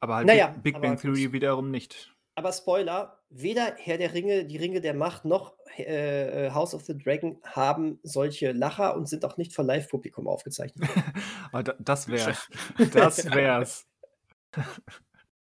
Aber 0.00 0.16
halt 0.16 0.26
Naja, 0.26 0.54
Big, 0.62 0.80
Bang. 0.80 0.96
Theory 0.96 1.32
wiederum 1.32 1.70
nicht. 1.70 2.15
Aber 2.36 2.52
Spoiler, 2.52 3.18
weder 3.30 3.74
Herr 3.78 3.98
der 3.98 4.12
Ringe, 4.12 4.44
die 4.44 4.58
Ringe 4.58 4.80
der 4.80 4.94
Macht, 4.94 5.24
noch 5.24 5.54
äh, 5.78 6.46
äh, 6.46 6.50
House 6.50 6.74
of 6.74 6.82
the 6.82 6.96
Dragon 6.96 7.40
haben 7.44 7.98
solche 8.02 8.52
Lacher 8.52 8.94
und 8.94 9.08
sind 9.08 9.24
auch 9.24 9.36
nicht 9.38 9.54
von 9.54 9.66
Live-Publikum 9.66 10.28
aufgezeichnet. 10.28 10.88
Da, 11.52 11.62
das 11.62 12.08
wär's. 12.08 12.48
Das 12.92 13.24
wär's. 13.30 13.86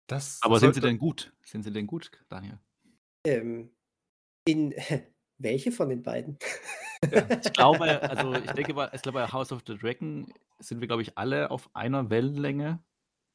Das 0.07 0.39
aber 0.41 0.59
sind 0.59 0.75
sie 0.75 0.82
denn 0.82 0.97
gut? 0.97 1.34
Sind 1.43 1.63
sie 1.63 1.71
denn 1.71 1.86
gut, 1.86 2.11
Daniel? 2.30 2.57
ähm, 3.25 3.71
in 4.45 4.73
welche 5.38 5.71
von 5.71 5.89
den 5.89 6.03
beiden? 6.03 6.38
Ich 7.01 7.53
glaube, 7.53 8.01
also 8.01 8.34
ich 8.34 8.51
denke, 8.51 8.73
bei, 8.73 8.89
ich 8.93 9.01
glaube, 9.01 9.19
bei 9.19 9.27
House 9.27 9.51
of 9.51 9.61
the 9.65 9.77
Dragon 9.77 10.34
sind 10.59 10.82
wir, 10.82 10.88
glaube 10.88 11.01
ich, 11.01 11.17
alle 11.17 11.49
auf 11.49 11.69
einer 11.73 12.09
Wellenlänge. 12.09 12.84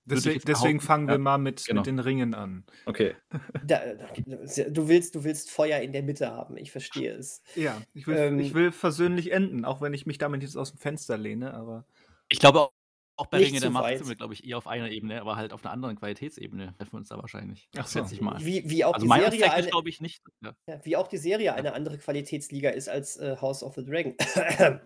Deswegen, 0.07 0.41
deswegen 0.47 0.81
fangen 0.81 1.07
wir 1.09 1.15
Ja, 1.15 1.19
mal 1.19 1.39
mit, 1.39 1.65
genau. 1.65 1.81
mit 1.81 1.87
den 1.87 1.99
Ringen 1.99 2.35
an. 2.35 2.65
Okay. 2.87 3.15
Da, 3.67 3.81
du, 3.87 4.89
willst, 4.89 5.15
du 5.15 5.25
willst 5.25 5.51
Feuer 5.51 5.81
in 5.81 5.93
der 5.93 6.03
Mitte 6.03 6.31
haben, 6.31 6.57
ich 6.59 6.71
verstehe 6.71 7.13
es. 7.15 7.43
Ja, 7.55 7.81
ich 7.95 8.07
will, 8.07 8.17
Ähm, 8.17 8.39
ich 8.39 8.53
will 8.53 8.73
versöhnlich 8.73 9.33
enden, 9.33 9.65
auch 9.65 9.81
wenn 9.81 9.95
ich 9.95 10.05
mich 10.05 10.19
damit 10.19 10.43
jetzt 10.43 10.57
aus 10.57 10.73
dem 10.73 10.79
Fenster 10.79 11.17
lehne, 11.17 11.55
aber 11.55 11.87
Ich 12.29 12.39
glaube 12.39 12.61
auch, 12.61 12.73
auch 13.17 13.27
bei 13.27 13.39
Ringe 13.39 13.61
der 13.61 13.71
Macht 13.71 13.85
weit. 13.85 13.99
sind 13.99 14.09
wir, 14.09 14.17
glaube 14.17 14.35
ich, 14.35 14.45
eher 14.45 14.59
auf 14.59 14.67
einer 14.67 14.91
Ebene, 14.91 15.21
aber 15.21 15.37
halt 15.37 15.53
auf 15.53 15.65
einer 15.65 15.73
anderen 15.73 15.97
Qualitätsebene 15.97 16.75
treffen 16.77 16.93
wir 16.93 16.99
uns 16.99 17.09
da 17.09 17.17
wahrscheinlich. 17.17 17.69
Ach 17.77 17.87
so. 17.87 18.05
Ich 18.11 18.21
mal. 18.21 18.45
Wie, 18.45 18.69
wie, 18.69 18.85
auch 18.85 18.93
Also 18.95 19.07
die 19.07 19.13
Serie 19.21 19.53
eine, 19.53 19.69
glaube 19.69 19.89
ich 19.89 20.01
nicht. 20.01 20.23
Ja. 20.43 20.55
ja, 20.67 20.85
wie 20.85 20.97
auch 20.97 21.07
die 21.07 21.19
Serie 21.19 21.55
eine 21.55 21.73
andere 21.75 21.97
Qualitätsliga 21.99 22.71
ist 22.71 22.89
als 22.89 23.17
äh, 23.17 23.37
House 23.41 23.63
of 23.63 23.75
the 23.77 23.85
Dragon. 23.85 24.17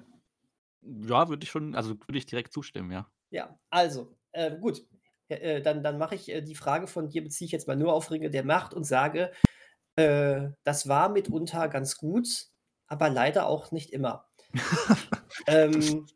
Ja, 0.80 1.28
würde 1.28 1.42
ich 1.42 1.50
schon, 1.50 1.74
also 1.74 1.98
würde 2.06 2.18
ich 2.18 2.24
direkt 2.26 2.52
zustimmen, 2.52 2.92
ja. 2.92 3.10
Ja, 3.30 3.58
also, 3.68 4.16
äh, 4.32 4.56
gut. 4.56 4.86
Äh, 5.28 5.62
dann 5.62 5.82
dann 5.82 5.98
mache 5.98 6.14
ich 6.14 6.30
äh, 6.30 6.40
die 6.42 6.54
Frage 6.54 6.86
von 6.86 7.08
dir, 7.08 7.22
beziehe 7.22 7.46
ich 7.46 7.52
jetzt 7.52 7.68
mal 7.68 7.76
nur 7.76 7.92
auf 7.92 8.10
Ringe 8.10 8.30
der 8.30 8.44
Macht 8.44 8.74
und 8.74 8.84
sage, 8.84 9.30
äh, 9.96 10.48
das 10.64 10.88
war 10.88 11.08
mitunter 11.08 11.68
ganz 11.68 11.96
gut, 11.96 12.46
aber 12.86 13.10
leider 13.10 13.46
auch 13.46 13.72
nicht 13.72 13.92
immer. 13.92 14.26
ähm, 15.46 16.06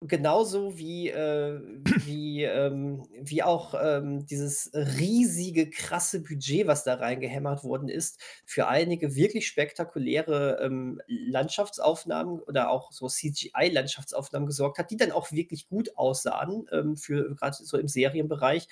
genauso 0.00 0.78
wie, 0.78 1.08
äh, 1.10 1.60
wie, 2.04 2.44
ähm, 2.44 3.04
wie 3.20 3.42
auch 3.42 3.74
ähm, 3.80 4.26
dieses 4.26 4.70
riesige, 4.74 5.70
krasse 5.70 6.22
Budget, 6.22 6.66
was 6.66 6.84
da 6.84 6.94
reingehämmert 6.94 7.64
worden 7.64 7.88
ist, 7.88 8.20
für 8.46 8.68
einige 8.68 9.16
wirklich 9.16 9.46
spektakuläre 9.48 10.60
ähm, 10.62 11.00
Landschaftsaufnahmen 11.08 12.40
oder 12.40 12.70
auch 12.70 12.92
so 12.92 13.08
CGI-Landschaftsaufnahmen 13.08 14.46
gesorgt 14.46 14.78
hat, 14.78 14.90
die 14.90 14.96
dann 14.96 15.12
auch 15.12 15.32
wirklich 15.32 15.68
gut 15.68 15.96
aussahen, 15.96 16.66
ähm, 16.72 16.96
für 16.96 17.34
gerade 17.34 17.56
so 17.56 17.76
im 17.78 17.88
Serienbereich. 17.88 18.68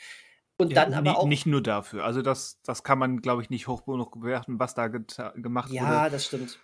Und 0.59 0.73
Ja, 0.73 0.77
dann 0.77 0.95
aber 0.95 1.19
auch. 1.19 1.27
nicht 1.27 1.47
nur 1.47 1.63
dafür. 1.63 2.05
Also 2.05 2.23
das, 2.23 2.61
das 2.63 2.83
kann 2.83 2.99
man, 2.99 3.21
glaube 3.21 3.43
ich, 3.43 3.51
nicht 3.51 3.67
hoch 3.69 3.85
genug 3.85 4.13
bewerten, 4.21 4.59
was 4.59 4.75
da 4.75 4.89
gemacht 4.89 5.71
Ja, 5.71 5.81
wurde. 5.81 6.09
das 6.09 6.25
stimmt. 6.27 6.59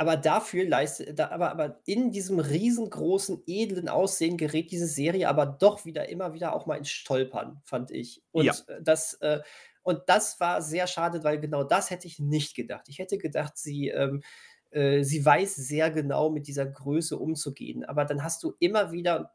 Aber 0.00 0.16
dafür 0.16 0.64
leistet, 0.64 1.18
aber, 1.20 1.50
aber 1.50 1.80
in 1.84 2.12
diesem 2.12 2.38
riesengroßen, 2.38 3.42
edlen 3.48 3.88
Aussehen 3.88 4.36
gerät 4.36 4.70
diese 4.70 4.86
Serie 4.86 5.28
aber 5.28 5.44
doch 5.44 5.84
wieder 5.84 6.08
immer 6.08 6.32
wieder 6.34 6.54
auch 6.54 6.66
mal 6.66 6.76
ins 6.76 6.88
Stolpern, 6.90 7.60
fand 7.64 7.90
ich. 7.90 8.22
Und 8.30 8.46
Ja. 8.46 8.54
äh, 8.68 8.80
das, 8.80 9.14
äh, 9.14 9.40
und 9.82 10.02
das 10.06 10.38
war 10.38 10.62
sehr 10.62 10.86
schade, 10.86 11.24
weil 11.24 11.40
genau 11.40 11.64
das 11.64 11.90
hätte 11.90 12.06
ich 12.06 12.20
nicht 12.20 12.54
gedacht. 12.54 12.84
Ich 12.88 13.00
hätte 13.00 13.18
gedacht, 13.18 13.56
sie, 13.58 13.88
ähm, 13.88 14.22
äh, 14.70 15.02
sie 15.02 15.24
weiß 15.24 15.56
sehr 15.56 15.90
genau 15.90 16.30
mit 16.30 16.46
dieser 16.46 16.66
Größe 16.66 17.18
umzugehen. 17.18 17.84
Aber 17.84 18.04
dann 18.04 18.22
hast 18.22 18.44
du 18.44 18.54
immer 18.60 18.92
wieder 18.92 19.32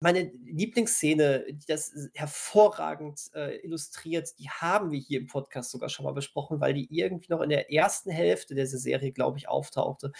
meine 0.00 0.32
Lieblingsszene, 0.46 1.44
die 1.50 1.66
das 1.66 1.92
hervorragend 2.14 3.20
äh, 3.34 3.58
illustriert, 3.64 4.30
die 4.38 4.48
haben 4.48 4.90
wir 4.90 4.98
hier 4.98 5.20
im 5.20 5.26
Podcast 5.26 5.70
sogar 5.70 5.90
schon 5.90 6.04
mal 6.04 6.12
besprochen, 6.12 6.60
weil 6.60 6.74
die 6.74 6.88
irgendwie 6.90 7.30
noch 7.30 7.42
in 7.42 7.50
der 7.50 7.70
ersten 7.72 8.10
Hälfte 8.10 8.54
dieser 8.54 8.78
Serie, 8.78 9.12
glaube 9.12 9.38
ich, 9.38 9.48
auftauchte. 9.48 10.12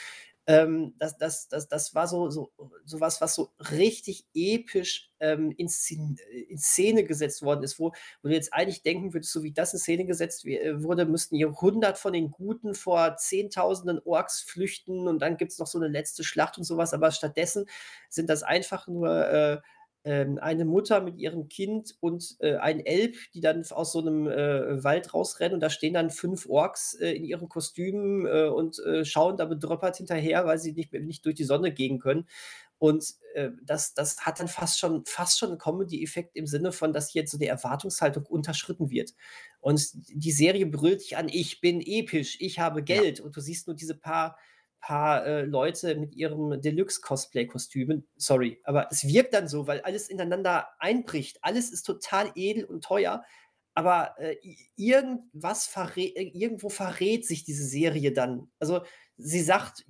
Ähm, 0.50 0.94
das, 0.98 1.16
das, 1.16 1.46
das, 1.46 1.68
das 1.68 1.94
war 1.94 2.08
so, 2.08 2.28
so, 2.28 2.50
so 2.84 2.98
was, 2.98 3.20
was 3.20 3.36
so 3.36 3.52
richtig 3.70 4.26
episch 4.34 5.12
ähm, 5.20 5.54
in, 5.56 5.68
Szen 5.68 6.16
in 6.48 6.58
Szene 6.58 7.04
gesetzt 7.04 7.42
worden 7.42 7.62
ist, 7.62 7.78
wo, 7.78 7.92
wo 8.20 8.28
du 8.28 8.34
jetzt 8.34 8.52
eigentlich 8.52 8.82
denken 8.82 9.14
würdest, 9.14 9.32
so 9.32 9.44
wie 9.44 9.52
das 9.52 9.72
in 9.74 9.78
Szene 9.78 10.06
gesetzt 10.06 10.44
äh, 10.46 10.82
wurde, 10.82 11.06
müssten 11.06 11.36
hier 11.36 11.50
100 11.50 11.96
von 11.98 12.12
den 12.12 12.32
Guten 12.32 12.74
vor 12.74 13.16
Zehntausenden 13.16 14.00
Orks 14.04 14.40
flüchten 14.40 15.06
und 15.06 15.20
dann 15.20 15.36
gibt 15.36 15.52
es 15.52 15.60
noch 15.60 15.68
so 15.68 15.78
eine 15.78 15.86
letzte 15.86 16.24
Schlacht 16.24 16.58
und 16.58 16.64
sowas, 16.64 16.94
aber 16.94 17.12
stattdessen 17.12 17.66
sind 18.08 18.28
das 18.28 18.42
einfach 18.42 18.88
nur 18.88 19.28
äh, 19.28 19.60
eine 20.02 20.64
Mutter 20.64 21.02
mit 21.02 21.18
ihrem 21.18 21.48
Kind 21.48 21.94
und 22.00 22.36
äh, 22.40 22.56
ein 22.56 22.80
Elb, 22.80 23.16
die 23.34 23.40
dann 23.40 23.64
aus 23.70 23.92
so 23.92 24.00
einem 24.00 24.26
äh, 24.26 24.82
Wald 24.82 25.12
rausrennen 25.12 25.54
und 25.54 25.60
da 25.60 25.68
stehen 25.68 25.92
dann 25.92 26.10
fünf 26.10 26.48
Orks 26.48 26.94
äh, 26.94 27.10
in 27.10 27.24
ihren 27.24 27.50
Kostümen 27.50 28.26
äh, 28.26 28.48
und 28.48 28.78
äh, 28.78 29.04
schauen 29.04 29.36
da 29.36 29.44
bedröppert 29.44 29.98
hinterher, 29.98 30.46
weil 30.46 30.58
sie 30.58 30.72
nicht, 30.72 30.92
nicht 30.92 31.24
durch 31.26 31.34
die 31.34 31.44
Sonne 31.44 31.70
gehen 31.72 31.98
können. 31.98 32.26
Und 32.78 33.14
äh, 33.34 33.50
das, 33.62 33.92
das 33.92 34.24
hat 34.24 34.40
dann 34.40 34.48
fast 34.48 34.78
schon, 34.78 35.04
fast 35.04 35.38
schon 35.38 35.50
einen 35.50 35.58
Comedy-Effekt 35.58 36.34
im 36.34 36.46
Sinne 36.46 36.72
von, 36.72 36.94
dass 36.94 37.12
jetzt 37.12 37.30
so 37.30 37.36
die 37.36 37.46
Erwartungshaltung 37.46 38.24
unterschritten 38.24 38.88
wird. 38.88 39.12
Und 39.60 39.90
die 39.92 40.32
Serie 40.32 40.64
brüllt 40.64 41.02
dich 41.02 41.18
an, 41.18 41.28
ich 41.28 41.60
bin 41.60 41.82
episch, 41.82 42.38
ich 42.40 42.58
habe 42.58 42.82
Geld. 42.82 43.18
Ja. 43.18 43.24
Und 43.26 43.36
du 43.36 43.42
siehst 43.42 43.66
nur 43.66 43.76
diese 43.76 43.94
paar, 43.94 44.38
paar 44.80 45.26
äh, 45.26 45.42
Leute 45.42 45.94
mit 45.94 46.14
ihren 46.14 46.60
Deluxe-Cosplay-Kostümen. 46.60 48.08
Sorry, 48.16 48.60
aber 48.64 48.88
es 48.90 49.04
wirkt 49.04 49.34
dann 49.34 49.48
so, 49.48 49.66
weil 49.66 49.80
alles 49.82 50.08
ineinander 50.08 50.68
einbricht. 50.78 51.38
Alles 51.42 51.70
ist 51.70 51.82
total 51.82 52.30
edel 52.34 52.64
und 52.64 52.84
teuer. 52.84 53.24
Aber 53.74 54.14
äh, 54.18 54.36
irgendwas 54.76 55.66
verrät, 55.66 56.16
irgendwo 56.16 56.68
verrät 56.68 57.26
sich 57.26 57.44
diese 57.44 57.64
Serie 57.64 58.12
dann. 58.12 58.50
Also 58.58 58.82
sie 59.16 59.42
sagt, 59.42 59.84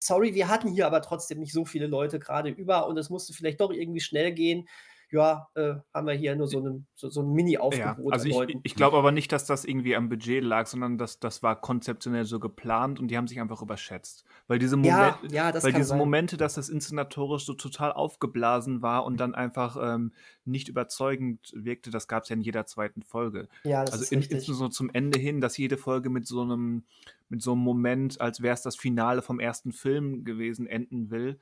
sorry, 0.00 0.34
wir 0.34 0.48
hatten 0.48 0.68
hier 0.68 0.86
aber 0.86 1.00
trotzdem 1.00 1.38
nicht 1.38 1.52
so 1.52 1.64
viele 1.64 1.86
Leute 1.86 2.18
gerade 2.18 2.50
über 2.50 2.86
und 2.86 2.98
es 2.98 3.10
musste 3.10 3.32
vielleicht 3.32 3.60
doch 3.60 3.72
irgendwie 3.72 4.00
schnell 4.00 4.32
gehen 4.32 4.68
ja, 5.14 5.48
äh, 5.54 5.74
haben 5.94 6.06
wir 6.08 6.14
hier 6.14 6.34
nur 6.34 6.48
so, 6.48 6.58
einen, 6.58 6.86
so, 6.94 7.08
so 7.08 7.22
ein 7.22 7.32
Mini-Aufgebot. 7.32 8.04
Ja, 8.04 8.10
also 8.10 8.42
ich, 8.42 8.58
ich 8.64 8.74
glaube 8.74 8.96
aber 8.96 9.12
nicht, 9.12 9.30
dass 9.30 9.46
das 9.46 9.64
irgendwie 9.64 9.94
am 9.94 10.08
Budget 10.08 10.42
lag, 10.42 10.66
sondern 10.66 10.98
dass 10.98 11.20
das 11.20 11.42
war 11.42 11.60
konzeptionell 11.60 12.24
so 12.24 12.40
geplant 12.40 12.98
und 12.98 13.08
die 13.08 13.16
haben 13.16 13.28
sich 13.28 13.40
einfach 13.40 13.62
überschätzt. 13.62 14.24
Weil 14.48 14.58
diese, 14.58 14.76
Moment, 14.76 15.16
ja, 15.30 15.50
ja, 15.50 15.62
weil 15.62 15.72
diese 15.72 15.90
sein. 15.90 15.98
Momente, 15.98 16.36
dass 16.36 16.54
das 16.54 16.68
inszenatorisch 16.68 17.46
so 17.46 17.54
total 17.54 17.92
aufgeblasen 17.92 18.82
war 18.82 19.04
und 19.04 19.18
dann 19.18 19.36
einfach 19.36 19.76
ähm, 19.80 20.12
nicht 20.44 20.68
überzeugend 20.68 21.52
wirkte, 21.54 21.90
das 21.90 22.08
gab 22.08 22.24
es 22.24 22.28
ja 22.28 22.34
in 22.34 22.42
jeder 22.42 22.66
zweiten 22.66 23.02
Folge. 23.02 23.48
Ja, 23.62 23.84
das 23.84 23.92
also 23.92 24.02
ist 24.02 24.12
in, 24.12 24.22
insbesondere 24.22 24.70
zum 24.70 24.90
Ende 24.92 25.18
hin, 25.20 25.40
dass 25.40 25.56
jede 25.56 25.76
Folge 25.76 26.10
mit 26.10 26.26
so 26.26 26.42
einem, 26.42 26.82
mit 27.28 27.40
so 27.40 27.52
einem 27.52 27.60
Moment, 27.60 28.20
als 28.20 28.42
wäre 28.42 28.54
es 28.54 28.62
das 28.62 28.74
Finale 28.74 29.22
vom 29.22 29.38
ersten 29.38 29.70
Film 29.70 30.24
gewesen, 30.24 30.66
enden 30.66 31.10
will. 31.10 31.38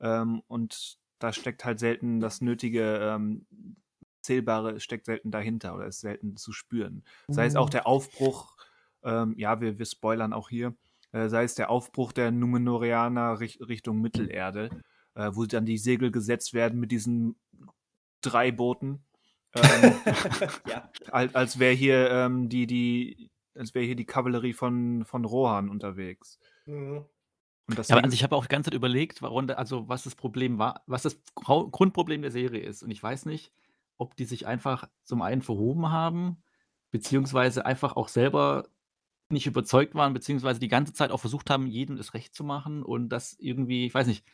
Ähm, 0.00 0.42
und 0.48 0.98
da 1.22 1.32
steckt 1.32 1.64
halt 1.64 1.78
selten 1.78 2.20
das 2.20 2.40
nötige 2.40 2.98
ähm, 3.00 3.46
Zählbare 4.22 4.80
steckt 4.80 5.06
selten 5.06 5.30
dahinter 5.30 5.74
oder 5.74 5.86
ist 5.86 6.00
selten 6.00 6.36
zu 6.36 6.52
spüren. 6.52 7.04
Sei 7.28 7.44
es 7.46 7.56
auch 7.56 7.66
mhm. 7.66 7.72
der 7.72 7.86
Aufbruch, 7.86 8.56
ähm, 9.02 9.34
ja, 9.36 9.60
wir, 9.60 9.78
wir 9.78 9.86
spoilern 9.86 10.32
auch 10.32 10.48
hier, 10.48 10.74
äh, 11.12 11.28
sei 11.28 11.44
es 11.44 11.54
der 11.54 11.70
Aufbruch 11.70 12.12
der 12.12 12.30
Numenorianer 12.30 13.40
Richt 13.40 13.60
Richtung 13.66 14.00
Mittelerde, 14.00 14.70
äh, 15.14 15.30
wo 15.32 15.44
dann 15.44 15.66
die 15.66 15.78
Segel 15.78 16.10
gesetzt 16.10 16.54
werden 16.54 16.78
mit 16.78 16.92
diesen 16.92 17.36
drei 18.20 18.52
Booten. 18.52 19.04
Ähm, 19.54 19.94
ja. 20.68 20.90
als, 21.10 21.34
als 21.34 21.58
wäre 21.58 21.74
hier 21.74 22.10
ähm, 22.10 22.48
die, 22.48 22.66
die, 22.66 23.30
als 23.54 23.74
wäre 23.74 23.84
hier 23.84 23.96
die 23.96 24.06
Kavallerie 24.06 24.54
von, 24.54 25.04
von 25.04 25.24
Rohan 25.24 25.68
unterwegs. 25.68 26.38
Mhm. 26.64 27.04
Ja, 27.68 27.96
aber 27.96 28.04
also 28.04 28.14
ich 28.14 28.22
habe 28.22 28.36
auch 28.36 28.46
die 28.46 28.48
ganze 28.48 28.70
Zeit 28.70 28.76
überlegt, 28.76 29.22
warum 29.22 29.48
also 29.50 29.88
was 29.88 30.04
das 30.04 30.14
Problem 30.14 30.58
war 30.58 30.82
was 30.86 31.02
das 31.02 31.20
Grau 31.34 31.68
Grundproblem 31.68 32.22
der 32.22 32.30
Serie 32.30 32.60
ist. 32.60 32.82
Und 32.82 32.90
ich 32.90 33.02
weiß 33.02 33.26
nicht, 33.26 33.52
ob 33.98 34.16
die 34.16 34.24
sich 34.24 34.46
einfach 34.46 34.88
zum 35.04 35.22
einen 35.22 35.42
verhoben 35.42 35.90
haben, 35.90 36.42
beziehungsweise 36.90 37.64
einfach 37.64 37.96
auch 37.96 38.08
selber 38.08 38.68
nicht 39.30 39.46
überzeugt 39.46 39.94
waren, 39.94 40.12
beziehungsweise 40.12 40.60
die 40.60 40.68
ganze 40.68 40.92
Zeit 40.92 41.10
auch 41.10 41.20
versucht 41.20 41.50
haben, 41.50 41.66
jedem 41.66 41.96
das 41.96 42.14
Recht 42.14 42.34
zu 42.34 42.44
machen 42.44 42.82
und 42.82 43.08
das 43.08 43.36
irgendwie 43.38 43.86
ich 43.86 43.94
weiß 43.94 44.06
nicht. 44.06 44.24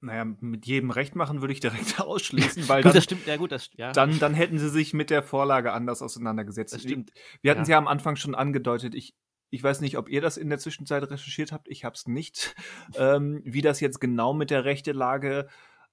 Naja, 0.00 0.24
mit 0.24 0.64
jedem 0.64 0.92
Recht 0.92 1.16
machen 1.16 1.40
würde 1.40 1.52
ich 1.52 1.58
direkt 1.58 2.00
ausschließen, 2.00 2.68
weil 2.68 2.84
Gut, 2.84 2.94
das 2.94 3.02
stimmt, 3.02 3.26
ja 3.26 3.36
gut, 3.36 3.50
das 3.50 3.70
ja. 3.76 3.90
dann 3.90 4.20
dann 4.20 4.32
hätten 4.32 4.58
sie 4.58 4.70
sich 4.70 4.94
mit 4.94 5.10
der 5.10 5.24
Vorlage 5.24 5.72
anders 5.72 6.02
auseinandergesetzt. 6.02 6.72
Das 6.72 6.82
stimmt, 6.82 7.10
wir 7.42 7.50
hatten 7.50 7.62
es 7.62 7.68
ja. 7.68 7.72
ja 7.72 7.78
am 7.78 7.88
Anfang 7.88 8.14
schon 8.14 8.36
angedeutet, 8.36 8.94
ich 8.94 9.16
ich 9.50 9.62
weiß 9.62 9.80
nicht, 9.80 9.96
ob 9.96 10.08
ihr 10.08 10.20
das 10.20 10.36
in 10.36 10.50
der 10.50 10.58
Zwischenzeit 10.58 11.02
recherchiert 11.10 11.52
habt. 11.52 11.68
Ich 11.68 11.84
habe 11.84 11.94
es 11.94 12.06
nicht. 12.06 12.54
Ähm, 12.96 13.42
wie 13.44 13.60
das 13.60 13.80
jetzt 13.80 14.00
genau 14.00 14.32
mit 14.32 14.50
der 14.50 14.64
Rechtelage 14.64 15.46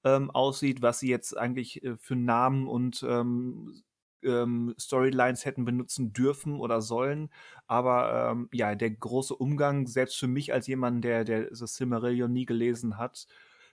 ähm, 0.03 0.31
aussieht, 0.31 0.81
was 0.81 0.99
sie 0.99 1.09
jetzt 1.09 1.37
eigentlich 1.37 1.83
äh, 1.83 1.97
für 1.97 2.15
Namen 2.15 2.67
und 2.67 3.05
ähm, 3.07 3.83
ähm 4.23 4.73
Storylines 4.79 5.45
hätten 5.45 5.65
benutzen 5.65 6.13
dürfen 6.13 6.59
oder 6.59 6.81
sollen. 6.81 7.29
Aber 7.67 8.31
ähm, 8.31 8.49
ja, 8.53 8.75
der 8.75 8.91
große 8.91 9.35
Umgang, 9.35 9.87
selbst 9.87 10.17
für 10.17 10.27
mich 10.27 10.53
als 10.53 10.67
jemand, 10.67 11.03
der, 11.03 11.25
der 11.25 11.49
das 11.49 11.75
Silmarillion 11.75 12.31
nie 12.31 12.45
gelesen 12.45 12.97
hat, 12.97 13.27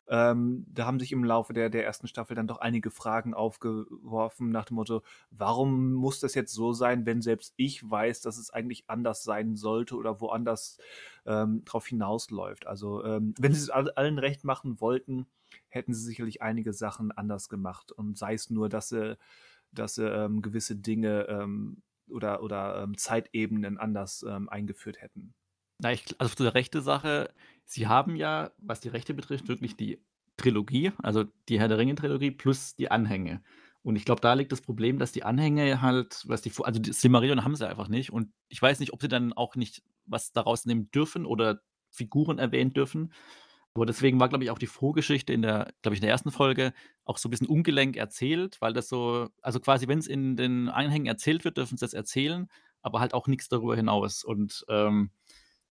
ähm, 0.08 0.66
da 0.68 0.86
haben 0.86 0.98
sich 0.98 1.12
im 1.12 1.24
Laufe 1.24 1.52
der, 1.52 1.70
der 1.70 1.84
ersten 1.84 2.08
Staffel 2.08 2.34
dann 2.34 2.46
doch 2.46 2.58
einige 2.58 2.90
Fragen 2.90 3.34
aufgeworfen 3.34 4.50
nach 4.50 4.64
dem 4.64 4.76
Motto, 4.76 5.02
warum 5.30 5.92
muss 5.92 6.20
das 6.20 6.34
jetzt 6.34 6.52
so 6.52 6.72
sein, 6.72 7.06
wenn 7.06 7.22
selbst 7.22 7.54
ich 7.56 7.88
weiß, 7.88 8.20
dass 8.20 8.36
es 8.36 8.50
eigentlich 8.50 8.84
anders 8.88 9.22
sein 9.22 9.54
sollte 9.54 9.96
oder 9.96 10.20
woanders 10.20 10.78
ähm, 11.24 11.64
drauf 11.64 11.86
hinausläuft. 11.86 12.66
Also 12.66 13.04
ähm, 13.04 13.34
wenn 13.38 13.54
sie 13.54 13.60
es 13.60 13.70
allen 13.70 14.18
recht 14.18 14.44
machen 14.44 14.80
wollten, 14.80 15.26
hätten 15.68 15.94
sie 15.94 16.04
sicherlich 16.04 16.42
einige 16.42 16.72
Sachen 16.72 17.12
anders 17.12 17.48
gemacht. 17.48 17.92
Und 17.92 18.18
sei 18.18 18.34
es 18.34 18.50
nur, 18.50 18.68
dass 18.68 18.88
sie, 18.88 19.16
dass 19.70 19.94
sie 19.94 20.06
ähm, 20.06 20.42
gewisse 20.42 20.76
Dinge 20.76 21.26
ähm, 21.28 21.82
oder, 22.08 22.42
oder 22.42 22.82
ähm, 22.82 22.96
Zeitebenen 22.96 23.78
anders 23.78 24.24
ähm, 24.28 24.48
eingeführt 24.48 25.00
hätten. 25.00 25.34
Na, 25.82 25.92
ich, 25.92 26.04
also 26.18 26.34
zu 26.36 26.44
der 26.44 26.54
rechte 26.54 26.80
Sache, 26.80 27.34
sie 27.64 27.88
haben 27.88 28.14
ja, 28.14 28.52
was 28.58 28.80
die 28.80 28.88
Rechte 28.88 29.14
betrifft, 29.14 29.48
wirklich 29.48 29.76
die 29.76 30.00
Trilogie, 30.36 30.92
also 31.02 31.24
die 31.48 31.58
Herr 31.58 31.66
der 31.66 31.78
Ringe-Trilogie 31.78 32.30
plus 32.30 32.76
die 32.76 32.90
Anhänge. 32.90 33.42
Und 33.82 33.96
ich 33.96 34.04
glaube, 34.04 34.20
da 34.20 34.34
liegt 34.34 34.52
das 34.52 34.60
Problem, 34.60 35.00
dass 35.00 35.10
die 35.10 35.24
Anhänge 35.24 35.82
halt, 35.82 36.22
was 36.28 36.40
die, 36.40 36.52
also 36.62 36.80
die 36.80 36.92
Silmarillion 36.92 37.44
haben 37.44 37.56
sie 37.56 37.68
einfach 37.68 37.88
nicht. 37.88 38.12
Und 38.12 38.32
ich 38.48 38.62
weiß 38.62 38.78
nicht, 38.78 38.92
ob 38.92 39.02
sie 39.02 39.08
dann 39.08 39.32
auch 39.32 39.56
nicht 39.56 39.82
was 40.06 40.32
daraus 40.32 40.66
nehmen 40.66 40.88
dürfen 40.92 41.26
oder 41.26 41.60
Figuren 41.90 42.38
erwähnen 42.38 42.72
dürfen. 42.72 43.12
Aber 43.74 43.84
deswegen 43.84 44.20
war, 44.20 44.28
glaube 44.28 44.44
ich, 44.44 44.50
auch 44.50 44.58
die 44.58 44.68
Vorgeschichte 44.68 45.32
in 45.32 45.42
der, 45.42 45.72
glaube 45.82 45.94
ich, 45.94 46.00
in 46.00 46.02
der 46.02 46.10
ersten 46.10 46.30
Folge 46.30 46.72
auch 47.04 47.18
so 47.18 47.28
ein 47.28 47.30
bisschen 47.30 47.48
ungelenk 47.48 47.96
erzählt, 47.96 48.60
weil 48.60 48.72
das 48.72 48.88
so, 48.88 49.30
also 49.40 49.58
quasi, 49.58 49.88
wenn 49.88 49.98
es 49.98 50.06
in 50.06 50.36
den 50.36 50.68
Anhängen 50.68 51.06
erzählt 51.06 51.44
wird, 51.44 51.56
dürfen 51.56 51.76
sie 51.76 51.84
das 51.84 51.94
erzählen, 51.94 52.48
aber 52.82 53.00
halt 53.00 53.14
auch 53.14 53.26
nichts 53.26 53.48
darüber 53.48 53.74
hinaus. 53.74 54.22
Und 54.24 54.64
ähm, 54.68 55.10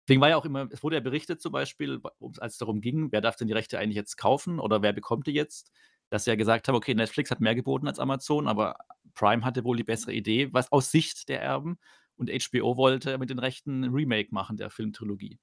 Deswegen 0.06 0.20
war 0.20 0.28
ja 0.28 0.36
auch 0.36 0.44
immer, 0.44 0.68
es 0.70 0.82
wurde 0.82 0.96
ja 0.96 1.00
berichtet 1.00 1.40
zum 1.40 1.52
Beispiel, 1.52 2.00
als 2.38 2.54
es 2.54 2.58
darum 2.58 2.80
ging, 2.80 3.10
wer 3.10 3.20
darf 3.20 3.36
denn 3.36 3.48
die 3.48 3.54
Rechte 3.54 3.78
eigentlich 3.78 3.96
jetzt 3.96 4.16
kaufen 4.16 4.60
oder 4.60 4.80
wer 4.82 4.92
bekommt 4.92 5.26
die 5.26 5.32
jetzt, 5.32 5.72
dass 6.10 6.24
sie 6.24 6.30
ja 6.30 6.36
gesagt 6.36 6.68
haben, 6.68 6.76
okay, 6.76 6.94
Netflix 6.94 7.30
hat 7.30 7.40
mehr 7.40 7.56
geboten 7.56 7.88
als 7.88 7.98
Amazon, 7.98 8.46
aber 8.46 8.76
Prime 9.14 9.44
hatte 9.44 9.64
wohl 9.64 9.76
die 9.76 9.84
bessere 9.84 10.12
Idee, 10.12 10.52
was 10.52 10.70
aus 10.70 10.90
Sicht 10.92 11.28
der 11.28 11.42
Erben. 11.42 11.78
Und 12.14 12.30
HBO 12.30 12.76
wollte 12.76 13.18
mit 13.18 13.30
den 13.30 13.38
Rechten 13.38 13.84
ein 13.84 13.92
Remake 13.92 14.28
machen 14.32 14.56
der 14.56 14.70
Filmtrilogie. 14.70 15.38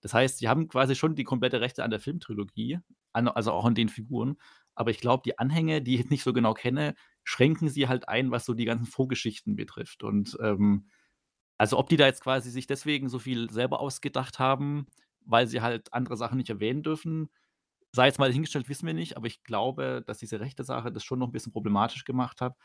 Das 0.00 0.14
heißt, 0.14 0.38
sie 0.38 0.48
haben 0.48 0.68
quasi 0.68 0.94
schon 0.94 1.14
die 1.14 1.24
komplette 1.24 1.60
Rechte 1.60 1.84
an 1.84 1.90
der 1.90 2.00
Filmtrilogie, 2.00 2.80
also 3.12 3.52
auch 3.52 3.64
an 3.64 3.74
den 3.74 3.88
Figuren, 3.88 4.36
aber 4.74 4.92
ich 4.92 5.00
glaube, 5.00 5.22
die 5.24 5.38
Anhänge, 5.38 5.82
die 5.82 5.96
ich 5.96 6.08
nicht 6.08 6.22
so 6.22 6.32
genau 6.32 6.54
kenne, 6.54 6.94
schränken 7.24 7.68
sie 7.68 7.88
halt 7.88 8.08
ein, 8.08 8.30
was 8.30 8.44
so 8.44 8.54
die 8.54 8.64
ganzen 8.64 8.86
Vorgeschichten 8.86 9.56
betrifft. 9.56 10.04
Und 10.04 10.38
ähm, 10.40 10.88
also, 11.58 11.78
ob 11.78 11.88
die 11.88 11.96
da 11.96 12.06
jetzt 12.06 12.22
quasi 12.22 12.50
sich 12.50 12.66
deswegen 12.66 13.08
so 13.08 13.18
viel 13.18 13.50
selber 13.50 13.80
ausgedacht 13.80 14.38
haben, 14.38 14.86
weil 15.24 15.46
sie 15.48 15.60
halt 15.62 15.92
andere 15.92 16.16
Sachen 16.16 16.38
nicht 16.38 16.50
erwähnen 16.50 16.82
dürfen, 16.82 17.30
sei 17.92 18.06
jetzt 18.06 18.18
mal 18.18 18.32
hingestellt, 18.32 18.68
wissen 18.68 18.86
wir 18.86 18.94
nicht, 18.94 19.16
aber 19.16 19.26
ich 19.26 19.42
glaube, 19.44 20.02
dass 20.06 20.18
diese 20.18 20.40
rechte 20.40 20.64
Sache 20.64 20.92
das 20.92 21.04
schon 21.04 21.18
noch 21.18 21.28
ein 21.28 21.32
bisschen 21.32 21.52
problematisch 21.52 22.04
gemacht 22.04 22.40
hat. 22.40 22.56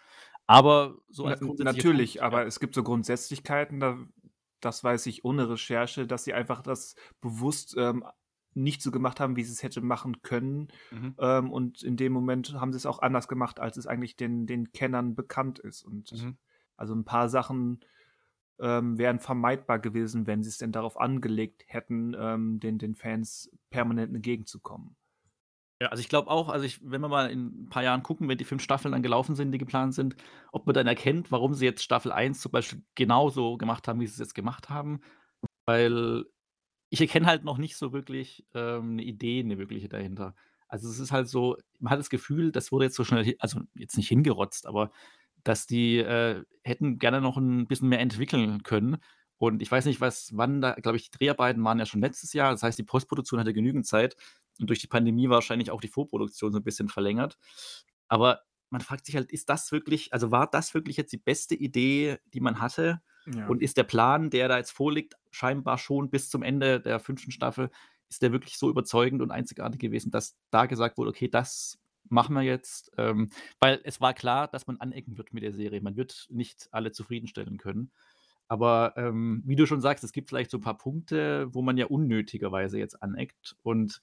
Aber 0.48 0.98
so 1.10 1.28
als 1.28 1.40
Na, 1.40 1.56
natürlich, 1.57 2.22
Punkt, 2.22 2.22
aber 2.22 2.45
ja. 2.45 2.45
es 2.45 2.60
gibt 2.60 2.76
so 2.76 2.84
Grundsätzlichkeiten, 2.84 3.80
da 3.80 3.98
das 4.61 4.84
weiß 4.84 5.07
ich 5.07 5.26
ohne 5.26 5.49
Recherche, 5.49 6.07
dass 6.07 6.24
sie 6.24 6.34
einfach 6.34 6.61
das 6.61 6.95
bewusst, 7.22 7.76
ähm, 7.78 8.06
nicht 8.53 8.82
so 8.82 8.91
gemacht 8.91 9.20
haben, 9.20 9.36
wie 9.36 9.44
sie 9.44 9.52
es 9.52 9.64
hätte 9.64 9.82
machen 9.82 10.22
können. 10.22 10.68
Mhm. 10.91 11.20
Ähm, 11.20 11.52
und 11.52 11.84
in 11.84 11.98
dem 11.98 12.14
Moment 12.14 12.53
haben 12.53 12.72
sie 12.72 12.78
es 12.78 12.86
auch 12.86 12.99
anders 13.02 13.28
gemacht, 13.28 13.60
als 13.60 13.78
es 13.78 13.88
eigentlich 13.88 14.15
den 14.15 14.45
den 14.48 14.72
Kennern 14.72 15.15
bekannt 15.15 15.60
ist. 15.60 15.84
Und 15.84 16.11
Mhm. 16.11 16.38
also 16.78 16.94
ein 16.95 17.06
paar 17.06 17.30
Sachen 17.30 17.82
ähm, 18.60 18.98
wären 18.98 19.20
vermeidbar 19.20 19.80
gewesen, 19.80 20.28
wenn 20.28 20.44
sie 20.44 20.50
es 20.50 20.58
denn 20.58 20.72
darauf 20.72 21.00
angelegt 21.00 21.64
hätten, 21.68 22.16
ähm, 22.18 22.60
den, 22.60 22.78
den 22.78 22.96
Fans 22.96 23.52
permanent 23.70 24.14
entgegenzukommen. 24.14 24.96
Ja, 25.82 25.90
also 25.90 26.00
ich 26.00 26.08
glaube 26.08 26.30
auch, 26.30 26.50
also 26.50 26.66
ich, 26.66 26.80
wenn 26.82 27.02
wir 27.02 27.10
mal 27.10 27.30
in 27.30 27.64
ein 27.64 27.70
paar 27.70 27.84
Jahren 27.84 28.04
gucken, 28.04 28.30
wenn 28.30 28.38
die 28.38 28.46
fünf 28.46 28.64
Staffeln 28.64 28.94
dann 28.94 29.04
gelaufen 29.04 29.36
sind, 29.36 29.52
die 29.52 29.58
geplant 29.58 29.94
sind, 29.94 30.16
ob 30.52 30.66
man 30.66 30.74
dann 30.74 30.88
erkennt, 30.88 31.32
warum 31.32 31.54
sie 31.54 31.66
jetzt 31.66 31.84
Staffel 31.84 32.12
1 32.12 32.40
zum 32.40 32.52
Beispiel 32.52 32.84
genauso 32.96 33.58
gemacht 33.58 33.88
haben, 33.88 34.00
wie 34.00 34.08
sie 34.08 34.14
es 34.14 34.20
jetzt 34.20 34.36
gemacht 34.36 34.70
haben. 34.70 35.02
Weil 35.66 36.26
ich 36.90 37.02
erkenne 37.02 37.26
halt 37.26 37.44
noch 37.44 37.58
nicht 37.58 37.76
so 37.76 37.92
wirklich 37.92 38.46
ähm, 38.54 38.92
eine 38.92 39.04
Idee, 39.04 39.40
eine 39.40 39.58
wirkliche 39.58 39.90
dahinter. 39.90 40.36
Also 40.68 40.90
es 40.90 41.00
ist 41.00 41.12
halt 41.12 41.28
so, 41.28 41.58
man 41.80 41.92
hat 41.92 42.00
das 42.00 42.10
Gefühl, 42.10 42.52
das 42.52 42.72
wurde 42.72 42.86
jetzt 42.86 42.96
so 42.96 43.04
schnell, 43.04 43.36
also 43.40 43.62
jetzt 43.76 43.98
nicht 43.98 44.08
hingerotzt, 44.08 44.68
aber 44.68 44.92
dass 45.44 45.65
die 45.68 45.98
äh, 45.98 46.44
hätten 46.64 46.99
gerne 46.99 47.22
noch 47.22 47.38
ein 47.38 47.68
bisschen 47.68 47.90
mehr 47.90 47.99
entwickeln 47.99 48.64
können. 48.64 48.98
Und 49.38 49.61
ich 49.61 49.72
weiß 49.72 49.86
nicht, 49.86 49.99
was 49.99 50.30
wann 50.34 50.61
da 50.61 50.74
glaube 50.76 50.98
ich, 50.98 51.10
die 51.10 51.18
Dreharbeiten 51.18 51.64
waren 51.64 51.80
ja 51.80 51.86
schon 51.86 52.02
letztes 52.02 52.34
Jahr. 52.34 52.52
Das 52.52 52.64
heißt, 52.64 52.80
die 52.80 52.84
Postproduktion 52.84 53.40
hatte 53.40 53.53
genügend 53.53 53.86
Zeit 53.86 54.15
und 54.60 54.70
durch 54.70 54.80
die 54.80 54.88
Pandemie 54.88 55.30
wahrscheinlich 55.30 55.72
auch 55.72 55.82
die 55.82 55.88
Vorproduktion 55.88 56.52
so 56.52 56.60
ein 56.60 56.64
bisschen 56.64 56.88
verlängert. 56.88 57.38
Aber 58.07 58.41
man 58.70 58.82
fragt 58.82 59.06
sich 59.06 59.15
halt, 59.15 59.32
ist 59.32 59.49
das 59.49 59.72
wirklich 59.72 60.14
also, 60.14 60.32
war 60.32 60.48
das 60.49 60.74
wirklich 60.74 60.98
jetzt 60.98 61.11
die 61.11 61.18
beste 61.18 61.56
Idee, 61.56 62.18
die 62.34 62.40
man 62.40 62.60
hatte? 62.60 63.02
Ja. 63.26 63.48
Und 63.48 63.61
ist 63.61 63.78
der 63.78 63.84
Plan, 63.84 64.30
der 64.30 64.48
da 64.48 64.57
jetzt 64.57 64.72
vorliegt, 64.72 65.15
scheinbar 65.32 65.78
schon 65.78 66.10
bis 66.10 66.30
zum 66.30 66.44
Ende 66.44 66.82
der 66.82 66.99
fünften 66.99 67.32
Staffel 67.32 67.70
ist 68.14 68.22
der 68.22 68.32
wirklich 68.32 68.57
so 68.57 68.70
überzeugend 68.70 69.22
und 69.22 69.32
einzigartig 69.32 69.80
gewesen, 69.80 70.11
dass 70.11 70.38
da 70.52 70.68
gesagt 70.68 70.98
wurde, 70.98 71.10
okay, 71.10 71.28
das 71.28 71.80
machen 72.10 72.36
wir 72.36 72.44
jetzt, 72.44 72.92
ähm, 72.98 73.30
weil 73.60 73.82
es 73.84 74.02
war 74.02 74.14
klar, 74.14 74.48
dass 74.48 74.68
man 74.68 74.78
anecken 74.78 75.18
wird 75.18 75.34
mit 75.34 75.44
der 75.44 75.54
Serie. 75.54 75.82
Man 75.82 75.96
wird 75.96 76.28
nicht 76.30 76.68
alle 76.72 76.92
zufriedenstellen 76.92 77.58
können. 77.58 77.92
Aber 78.48 78.94
ähm, 78.98 79.42
wie 79.46 79.56
du 79.56 79.66
schon 79.66 79.82
sagst, 79.82 80.04
es 80.04 80.12
gibt 80.12 80.30
vielleicht 80.30 80.52
so 80.52 80.58
ein 80.58 80.62
paar 80.62 80.78
Punkte, 80.78 81.54
wo 81.54 81.62
man 81.62 81.78
ja 81.78 81.88
unnötigerweise 81.88 82.78
jetzt 82.78 83.02
aneckt. 83.02 83.56
Und 83.64 84.02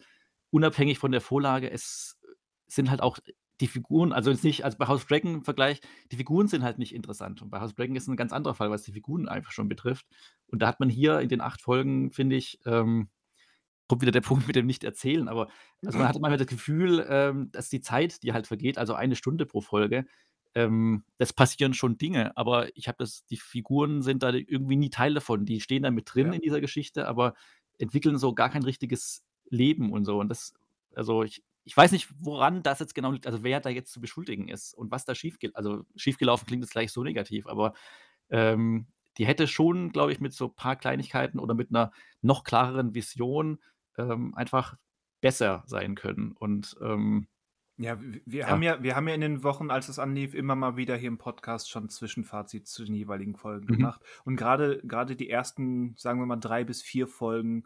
unabhängig 0.51 0.99
von 0.99 1.13
der 1.13 1.21
Vorlage, 1.21 1.71
es 1.71 2.19
sind 2.67 2.91
halt 2.91 3.03
auch 3.03 3.19
die 3.61 3.67
Figuren, 3.67 4.13
also 4.13 4.31
jetzt 4.31 4.45
nicht, 4.45 4.65
also 4.65 4.79
bei 4.79 4.87
House 4.87 5.07
Dragon 5.07 5.35
im 5.35 5.45
Vergleich, 5.45 5.81
die 6.11 6.17
Figuren 6.17 6.49
sind 6.49 6.63
halt 6.63 6.79
nicht 6.79 6.95
interessant. 6.95 7.43
Und 7.43 7.51
bei 7.51 7.61
House 7.61 7.75
Dragon 7.75 7.95
ist 7.95 8.09
ein 8.09 8.17
ganz 8.17 8.33
anderer 8.33 8.55
Fall, 8.55 8.71
was 8.71 8.83
die 8.83 8.93
Figuren 8.93 9.29
einfach 9.29 9.53
schon 9.53 9.69
betrifft. 9.69 10.07
Und 10.47 10.63
da 10.63 10.67
hat 10.67 10.81
man 10.81 10.89
hier 10.89 11.21
in 11.21 11.29
den 11.29 11.41
acht 11.41 11.61
Folgen, 11.61 12.11
finde 12.11 12.37
ich, 12.37 12.59
ähm, 12.65 13.09
kommt 13.91 14.03
wieder 14.03 14.12
der 14.12 14.21
Punkt 14.21 14.47
mit 14.47 14.55
dem 14.55 14.67
Nicht-Erzählen, 14.67 15.27
aber 15.27 15.49
also 15.85 15.99
man 15.99 16.07
hat 16.07 16.15
manchmal 16.21 16.39
das 16.39 16.47
Gefühl, 16.47 17.05
ähm, 17.09 17.51
dass 17.51 17.69
die 17.69 17.81
Zeit, 17.81 18.23
die 18.23 18.33
halt 18.33 18.47
vergeht, 18.47 18.79
also 18.79 18.95
eine 18.95 19.17
Stunde 19.17 19.47
pro 19.47 19.61
Folge, 19.61 20.07
ähm, 20.55 21.03
es 21.19 21.33
passieren 21.33 21.75
schon 21.75 21.99
Dinge, 21.99 22.37
aber 22.37 22.69
ich 22.77 22.87
habe 22.87 22.99
das, 22.99 23.25
die 23.27 23.37
Figuren 23.37 24.03
sind 24.03 24.23
da 24.23 24.33
irgendwie 24.33 24.77
nie 24.77 24.91
Teil 24.91 25.15
davon. 25.15 25.45
Die 25.45 25.61
stehen 25.61 25.83
da 25.83 25.91
mit 25.91 26.15
drin 26.15 26.29
Ja. 26.29 26.35
in 26.35 26.41
dieser 26.41 26.61
Geschichte, 26.61 27.09
aber 27.09 27.35
entwickeln 27.79 28.17
so 28.17 28.33
gar 28.33 28.49
kein 28.49 28.62
richtiges 28.62 29.25
Leben 29.49 29.93
und 29.93 30.05
so. 30.05 30.21
Und 30.21 30.29
das, 30.29 30.55
also 30.95 31.25
ich, 31.25 31.43
ich 31.65 31.77
weiß 31.77 31.91
nicht, 31.91 32.09
woran 32.21 32.62
das 32.62 32.79
jetzt 32.79 32.95
genau 32.95 33.11
liegt, 33.11 33.27
also 33.27 33.43
wer 33.43 33.59
da 33.59 33.71
jetzt 33.71 33.93
zu 33.93 34.01
beschuldigen 34.01 34.47
ist 34.47 34.73
und 34.73 34.93
was 34.93 35.05
da 35.05 35.17
schiefgeht. 35.17 35.57
Also 35.57 35.83
schiefgelaufen 35.97 36.47
klingt 36.47 36.62
jetzt 36.62 36.73
gleich 36.73 36.93
so 36.93 37.03
negativ, 37.03 37.49
aber 37.49 37.75
ähm, 38.29 38.87
die 39.19 39.27
hätte 39.27 39.49
schon, 39.49 39.91
glaube 39.91 40.12
ich, 40.12 40.21
mit 40.21 40.33
so 40.33 40.47
ein 40.47 40.55
paar 40.55 40.77
Kleinigkeiten 40.77 41.41
oder 41.41 41.55
mit 41.55 41.71
einer 41.71 41.91
noch 42.23 42.45
klareren 42.45 42.95
Vision 42.95 43.59
ähm, 43.99 44.35
einfach 44.35 44.77
besser 45.21 45.62
sein 45.67 45.95
können. 45.95 46.33
Und 46.33 46.77
ähm, 46.83 47.29
Ja, 47.77 47.99
wir 48.27 48.47
Ja. 48.47 48.49
haben 48.49 48.62
ja, 48.62 48.83
wir 48.83 48.95
haben 48.95 49.09
ja 49.09 49.15
in 49.15 49.21
den 49.23 49.43
Wochen, 49.43 49.71
als 49.71 49.89
es 49.89 49.99
anlief, 49.99 50.35
immer 50.35 50.55
mal 50.55 50.77
wieder 50.77 50.97
hier 50.97 51.09
im 51.09 51.17
Podcast 51.19 51.71
schon 51.71 51.89
Zwischenfazit 51.89 52.67
zu 52.69 52.85
den 52.85 52.95
jeweiligen 52.95 53.37
Folgen 53.37 53.67
Mhm. 53.69 53.73
gemacht. 53.73 54.03
Und 54.25 54.37
gerade 54.37 54.81
gerade 54.85 55.17
die 55.17 55.31
ersten, 55.31 55.95
sagen 55.97 56.21
wir 56.21 56.27
mal, 56.27 56.37
drei 56.37 56.65
bis 56.65 56.83
vier 56.83 57.07
Folgen, 57.09 57.65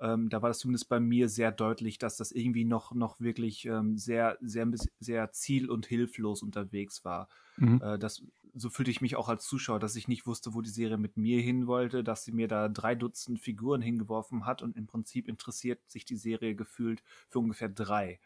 ähm, 0.00 0.28
da 0.28 0.42
war 0.42 0.50
das 0.50 0.58
zumindest 0.58 0.88
bei 0.88 1.00
mir 1.00 1.28
sehr 1.28 1.52
deutlich, 1.52 1.98
dass 1.98 2.16
das 2.16 2.32
irgendwie 2.32 2.64
noch, 2.64 2.92
noch 2.94 3.20
wirklich 3.20 3.64
ähm, 3.66 3.96
sehr, 3.96 4.38
sehr, 4.40 4.68
sehr 4.98 5.32
ziel- 5.32 5.70
und 5.70 5.86
hilflos 5.86 6.42
unterwegs 6.42 7.04
war. 7.04 7.28
mhm. 7.56 7.80
Äh, 7.82 7.98
das, 7.98 8.22
so 8.54 8.70
fühlte 8.70 8.90
ich 8.90 9.00
mich 9.00 9.16
auch 9.16 9.28
als 9.28 9.46
Zuschauer, 9.46 9.78
dass 9.78 9.96
ich 9.96 10.08
nicht 10.08 10.26
wusste, 10.26 10.54
wo 10.54 10.60
die 10.60 10.70
Serie 10.70 10.98
mit 10.98 11.16
mir 11.16 11.40
hin 11.40 11.66
wollte, 11.66 12.02
dass 12.04 12.24
sie 12.24 12.32
mir 12.32 12.48
da 12.48 12.68
drei 12.68 12.94
Dutzend 12.94 13.40
Figuren 13.40 13.82
hingeworfen 13.82 14.46
hat 14.46 14.62
und 14.62 14.76
im 14.76 14.86
Prinzip 14.86 15.28
interessiert 15.28 15.80
sich 15.88 16.04
die 16.04 16.16
Serie 16.16 16.54
gefühlt 16.54 17.02
für 17.28 17.38
ungefähr 17.38 17.68
drei. 17.68 18.20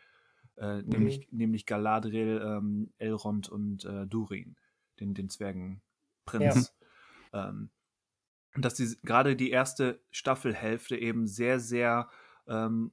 Äh, 0.57 0.83
nämlich, 0.83 1.29
nämlich 1.31 1.67
Galadriel, 1.67 2.43
ähm, 2.45 2.91
Elrond 2.99 3.49
und 3.49 3.85
äh, 3.85 4.07
Durin, 4.07 4.57
den, 5.01 5.15
den 5.15 5.29
Zwergenprinz. 5.29 6.75
Ähm, 7.33 7.71
und 7.71 7.71
dass 8.63 8.75
die, 8.75 8.97
gerade 9.03 9.37
die 9.37 9.51
erste 9.51 10.01
Staffelhälfte 10.11 10.97
eben 10.97 11.27
sehr, 11.27 11.61
sehr 11.61 12.09
ähm, 12.47 12.93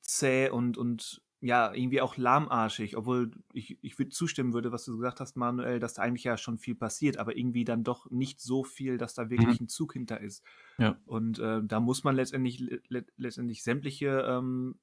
zäh 0.00 0.50
und, 0.50 0.76
und 0.76 1.22
ja, 1.42 1.74
irgendwie 1.74 2.00
auch 2.00 2.16
lahmarschig, 2.16 2.96
obwohl 2.96 3.32
ich, 3.52 3.76
ich 3.82 3.98
würde 3.98 4.10
zustimmen 4.10 4.52
würde, 4.52 4.70
was 4.70 4.84
du 4.84 4.96
gesagt 4.96 5.18
hast, 5.18 5.36
Manuel, 5.36 5.80
dass 5.80 5.94
da 5.94 6.02
eigentlich 6.02 6.22
ja 6.22 6.36
schon 6.36 6.56
viel 6.56 6.76
passiert, 6.76 7.16
aber 7.16 7.36
irgendwie 7.36 7.64
dann 7.64 7.82
doch 7.82 8.08
nicht 8.10 8.40
so 8.40 8.62
viel, 8.62 8.96
dass 8.96 9.14
da 9.14 9.28
wirklich 9.28 9.60
ein 9.60 9.68
Zug 9.68 9.92
hinter 9.92 10.20
ist. 10.20 10.44
Ja. 10.78 10.96
Und 11.04 11.40
äh, 11.40 11.60
da 11.64 11.80
muss 11.80 12.04
man 12.04 12.14
letztendlich, 12.14 12.60
le 12.60 13.04
letztendlich 13.16 13.64
sämtliche 13.64 14.24
ähm, 14.28 14.76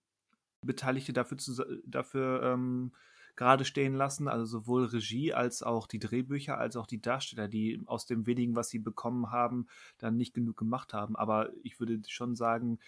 Beteiligte 0.61 1.13
dafür, 1.13 1.37
zu, 1.37 1.63
dafür 1.85 2.43
ähm, 2.43 2.91
gerade 3.39 3.63
stehen 3.63 3.93
lassen, 3.93 4.27
also 4.27 4.43
sowohl 4.43 4.83
Regie 4.83 5.33
als 5.33 5.63
auch 5.63 5.87
die 5.87 5.97
Drehbücher, 5.97 6.57
als 6.57 6.75
auch 6.75 6.85
die 6.85 7.01
Darsteller, 7.01 7.47
die 7.47 7.81
aus 7.85 8.05
dem 8.05 8.27
wenigen, 8.27 8.57
was 8.57 8.67
sie 8.67 8.79
bekommen 8.79 9.31
haben, 9.31 9.67
dann 9.97 10.17
nicht 10.17 10.33
genug 10.33 10.57
gemacht 10.57 10.93
haben. 10.93 11.15
Aber 11.15 11.49
ich 11.63 11.79
würde 11.79 12.01
schon 12.09 12.35
sagen, 12.35 12.79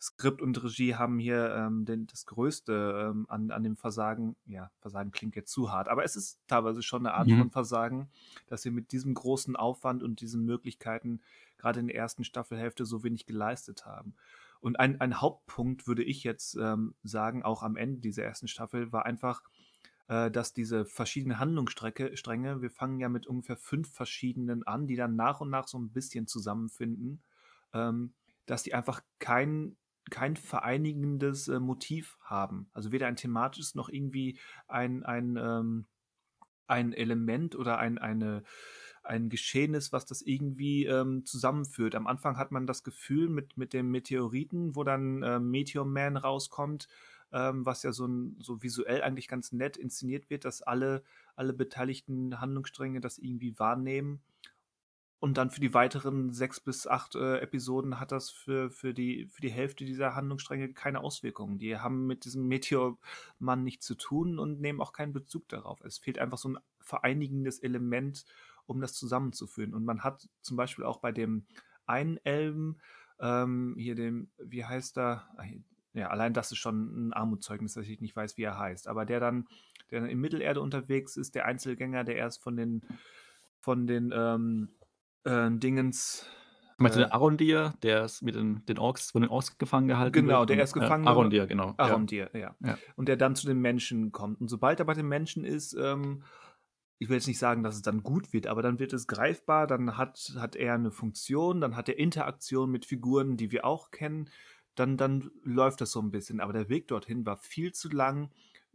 Skript 0.00 0.40
und 0.40 0.64
Regie 0.64 0.94
haben 0.94 1.18
hier 1.18 1.54
ähm, 1.54 1.84
den, 1.84 2.06
das 2.06 2.24
Größte 2.24 3.10
ähm, 3.10 3.26
an, 3.28 3.50
an 3.50 3.62
dem 3.62 3.76
Versagen. 3.76 4.34
Ja, 4.46 4.70
Versagen 4.80 5.10
klingt 5.10 5.36
jetzt 5.36 5.52
zu 5.52 5.70
hart, 5.70 5.88
aber 5.88 6.04
es 6.04 6.16
ist 6.16 6.38
teilweise 6.46 6.82
schon 6.82 7.04
eine 7.04 7.14
Art 7.14 7.28
Mhm. 7.28 7.36
von 7.40 7.50
Versagen, 7.50 8.08
dass 8.46 8.62
sie 8.62 8.70
mit 8.70 8.92
diesem 8.92 9.12
großen 9.12 9.56
Aufwand 9.56 10.02
und 10.02 10.22
diesen 10.22 10.42
Möglichkeiten 10.46 11.20
gerade 11.58 11.80
in 11.80 11.88
der 11.88 11.96
ersten 11.96 12.24
Staffelhälfte 12.24 12.86
so 12.86 13.04
wenig 13.04 13.26
geleistet 13.26 13.84
haben. 13.84 14.14
Und 14.60 14.80
ein, 14.80 15.00
ein 15.02 15.20
Hauptpunkt 15.20 15.86
würde 15.86 16.02
ich 16.02 16.24
jetzt 16.24 16.56
ähm, 16.56 16.94
sagen, 17.02 17.42
auch 17.42 17.62
am 17.62 17.76
Ende 17.76 18.00
dieser 18.00 18.24
ersten 18.24 18.48
Staffel, 18.48 18.90
war 18.90 19.04
einfach, 19.04 19.42
äh, 20.08 20.30
dass 20.30 20.52
diese 20.52 20.84
verschiedenen 20.84 21.38
Handlungsstränge, 21.38 22.62
wir 22.62 22.70
fangen 22.70 22.98
ja 22.98 23.08
mit 23.08 23.26
ungefähr 23.26 23.56
fünf 23.56 23.92
verschiedenen 23.92 24.66
an, 24.66 24.86
die 24.86 24.96
dann 24.96 25.16
nach 25.16 25.40
und 25.40 25.50
nach 25.50 25.68
so 25.68 25.78
ein 25.78 25.92
bisschen 25.92 26.26
zusammenfinden, 26.26 27.22
ähm, 27.74 28.14
dass 28.46 28.62
die 28.62 28.74
einfach 28.74 29.02
kein, 29.18 29.76
kein 30.10 30.36
vereinigendes 30.36 31.48
äh, 31.48 31.60
Motiv 31.60 32.18
haben. 32.22 32.70
Also 32.72 32.90
weder 32.90 33.06
ein 33.06 33.16
thematisches 33.16 33.74
noch 33.74 33.90
irgendwie 33.90 34.38
ein, 34.66 35.04
ein, 35.04 35.36
ähm, 35.36 35.86
ein 36.66 36.94
Element 36.94 37.54
oder 37.54 37.78
ein, 37.78 37.98
eine, 37.98 38.42
ein 39.02 39.28
Geschehnis, 39.28 39.92
was 39.92 40.06
das 40.06 40.22
irgendwie 40.22 40.86
ähm, 40.86 41.24
zusammenführt. 41.26 41.94
Am 41.94 42.06
Anfang 42.06 42.38
hat 42.38 42.50
man 42.50 42.66
das 42.66 42.82
Gefühl 42.82 43.28
mit, 43.28 43.56
mit 43.58 43.74
dem 43.74 43.90
Meteoriten, 43.90 44.74
wo 44.74 44.84
dann 44.84 45.22
äh, 45.22 45.38
Meteor 45.38 45.84
Man 45.84 46.16
rauskommt, 46.16 46.88
ähm, 47.32 47.66
was 47.66 47.82
ja 47.82 47.92
so, 47.92 48.06
ein, 48.06 48.36
so 48.40 48.62
visuell 48.62 49.02
eigentlich 49.02 49.28
ganz 49.28 49.52
nett 49.52 49.76
inszeniert 49.76 50.30
wird, 50.30 50.44
dass 50.44 50.62
alle, 50.62 51.02
alle 51.36 51.52
beteiligten 51.52 52.40
Handlungsstränge 52.40 53.00
das 53.00 53.18
irgendwie 53.18 53.58
wahrnehmen. 53.58 54.22
Und 55.20 55.36
dann 55.36 55.50
für 55.50 55.60
die 55.60 55.74
weiteren 55.74 56.32
sechs 56.32 56.60
bis 56.60 56.86
acht 56.86 57.16
äh, 57.16 57.38
Episoden 57.38 57.98
hat 57.98 58.12
das 58.12 58.30
für, 58.30 58.70
für, 58.70 58.94
die, 58.94 59.26
für 59.26 59.40
die 59.40 59.50
Hälfte 59.50 59.84
dieser 59.84 60.14
Handlungsstränge 60.14 60.72
keine 60.72 61.00
Auswirkungen. 61.00 61.58
Die 61.58 61.76
haben 61.76 62.06
mit 62.06 62.24
diesem 62.24 62.46
Meteormann 62.46 63.64
nichts 63.64 63.84
zu 63.84 63.96
tun 63.96 64.38
und 64.38 64.60
nehmen 64.60 64.80
auch 64.80 64.92
keinen 64.92 65.12
Bezug 65.12 65.48
darauf. 65.48 65.80
Es 65.80 65.98
fehlt 65.98 66.20
einfach 66.20 66.38
so 66.38 66.50
ein 66.50 66.58
vereinigendes 66.78 67.58
Element, 67.58 68.24
um 68.66 68.80
das 68.80 68.92
zusammenzuführen. 68.92 69.74
Und 69.74 69.84
man 69.84 70.04
hat 70.04 70.28
zum 70.40 70.56
Beispiel 70.56 70.84
auch 70.84 70.98
bei 70.98 71.10
dem 71.10 71.46
einen 71.86 72.18
Elben, 72.18 72.78
ähm, 73.18 73.74
hier 73.76 73.96
dem, 73.96 74.30
wie 74.38 74.64
heißt 74.64 74.98
er? 74.98 75.28
Ja, 75.98 76.08
allein 76.08 76.32
das 76.32 76.52
ist 76.52 76.58
schon 76.58 77.08
ein 77.08 77.12
Armutszeugnis, 77.12 77.74
dass 77.74 77.86
ich 77.86 78.00
nicht 78.00 78.14
weiß, 78.14 78.36
wie 78.36 78.42
er 78.42 78.58
heißt. 78.58 78.86
Aber 78.86 79.04
der 79.04 79.18
dann, 79.18 79.48
der 79.90 80.00
dann 80.00 80.08
in 80.08 80.20
Mittelerde 80.20 80.60
unterwegs 80.60 81.16
ist, 81.16 81.34
der 81.34 81.44
Einzelgänger, 81.44 82.04
der 82.04 82.16
erst 82.16 82.40
von 82.40 82.56
den, 82.56 82.82
von 83.58 83.86
den 83.86 84.12
ähm, 84.14 84.68
äh, 85.24 85.50
Dingens. 85.50 86.24
Meinst 86.76 86.96
du 86.96 87.00
äh, 87.00 87.04
den 87.06 87.12
Arondir, 87.12 87.74
der 87.82 88.04
ist 88.04 88.22
mit 88.22 88.36
den, 88.36 88.64
den 88.66 88.78
Orks, 88.78 89.10
von 89.10 89.22
den 89.22 89.30
Orks 89.30 89.58
gefangen 89.58 89.88
gehalten 89.88 90.12
Genau, 90.12 90.40
wird? 90.40 90.50
der 90.50 90.58
erst 90.58 90.74
gefangen 90.74 91.02
ja, 91.04 91.10
wird. 91.10 91.18
Arondir, 91.18 91.46
genau. 91.48 91.68
ja. 91.70 91.74
Arondir, 91.78 92.30
ja. 92.32 92.54
Ja. 92.60 92.78
Und 92.94 93.08
der 93.08 93.16
dann 93.16 93.34
zu 93.34 93.48
den 93.48 93.58
Menschen 93.58 94.12
kommt. 94.12 94.40
Und 94.40 94.46
sobald 94.48 94.78
er 94.78 94.86
bei 94.86 94.94
den 94.94 95.08
Menschen 95.08 95.44
ist, 95.44 95.74
ähm, 95.74 96.22
ich 97.00 97.08
will 97.08 97.16
jetzt 97.16 97.26
nicht 97.26 97.38
sagen, 97.38 97.62
dass 97.64 97.74
es 97.74 97.82
dann 97.82 98.02
gut 98.02 98.32
wird, 98.32 98.46
aber 98.46 98.62
dann 98.62 98.78
wird 98.78 98.92
es 98.92 99.06
greifbar, 99.06 99.66
dann 99.66 99.96
hat, 99.96 100.32
hat 100.36 100.56
er 100.56 100.74
eine 100.74 100.90
Funktion, 100.90 101.60
dann 101.60 101.76
hat 101.76 101.88
er 101.88 101.98
Interaktion 101.98 102.70
mit 102.70 102.86
Figuren, 102.86 103.36
die 103.36 103.52
wir 103.52 103.64
auch 103.64 103.90
kennen, 103.90 104.28
dann, 104.78 104.96
dann 104.96 105.30
läuft 105.42 105.80
das 105.80 105.90
so 105.92 106.00
ein 106.00 106.10
bisschen. 106.10 106.40
Aber 106.40 106.52
der 106.52 106.68
Weg 106.68 106.88
dorthin 106.88 107.26
war 107.26 107.36
viel 107.38 107.72
zu 107.72 107.88
lang, 107.88 108.30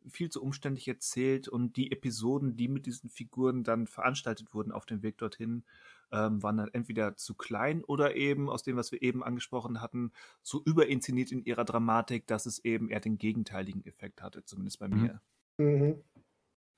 viel 0.10 0.30
zu 0.30 0.42
umständlich 0.44 0.88
erzählt 0.88 1.48
und 1.48 1.78
die 1.78 1.92
Episoden, 1.92 2.58
die 2.58 2.68
mit 2.68 2.86
diesen 2.86 3.10
Figuren 3.10 3.64
dann 3.64 3.88
veranstaltet 3.88 4.54
wurden 4.54 4.72
auf 4.72 4.86
dem 4.86 5.02
Weg 5.02 5.18
dorthin, 5.18 5.64
ähm, 6.12 6.44
waren 6.44 6.58
dann 6.58 6.70
entweder 6.74 7.16
zu 7.16 7.36
klein 7.36 7.84
oder 7.84 8.16
eben 8.16 8.50
aus 8.50 8.64
dem, 8.64 8.76
was 8.76 8.92
wir 8.92 9.02
eben 9.02 9.24
angesprochen 9.24 9.82
hatten, 9.82 10.12
so 10.42 10.62
überinszeniert 10.66 11.32
in 11.32 11.44
ihrer 11.46 11.64
Dramatik, 11.66 12.28
dass 12.28 12.46
es 12.46 12.60
eben 12.66 12.90
eher 12.90 13.00
den 13.00 13.18
gegenteiligen 13.18 13.86
Effekt 13.86 14.22
hatte, 14.22 14.44
zumindest 14.44 14.80
bei 14.80 14.88
Mhm. 14.92 15.10
mir. 15.10 15.22
Mhm. 15.60 16.04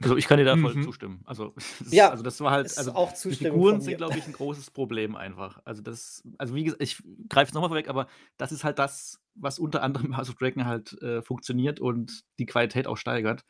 Also 0.01 0.17
ich 0.17 0.27
kann 0.27 0.37
dir 0.37 0.45
da 0.45 0.57
voll 0.57 0.75
Mhm. 0.75 0.83
zustimmen. 0.83 1.21
Also, 1.25 1.53
ist- 1.79 1.93
Ja, 1.93 2.09
also 2.09 2.21
das 2.23 2.39
war 2.41 2.51
halt, 2.51 2.77
also 2.77 2.93
auch 2.93 3.13
die 3.13 3.35
Figuren 3.35 3.79
sind, 3.81 3.97
glaube 3.97 4.17
ich, 4.17 4.25
ein 4.27 4.33
großes 4.33 4.71
Problem 4.71 5.15
einfach. 5.15 5.59
Also 5.63 5.81
das, 5.81 6.21
also 6.37 6.53
wie 6.55 6.65
gesagt, 6.65 6.81
ich 6.83 7.01
greife 7.29 7.49
es 7.49 7.53
nochmal 7.53 7.69
vorweg, 7.69 7.87
aber 7.89 8.07
das 8.37 8.51
ist 8.51 8.63
halt 8.65 8.77
das, 8.77 9.21
was 9.35 9.57
unter 9.57 9.81
anderem 9.83 10.15
House 10.17 10.29
of 10.29 10.35
Dragon 10.35 10.65
halt 10.65 11.01
äh, 11.01 11.21
funktioniert 11.21 11.79
und 11.79 12.23
die 12.39 12.45
Qualität 12.45 12.87
auch 12.87 12.97
steigert, 12.97 13.45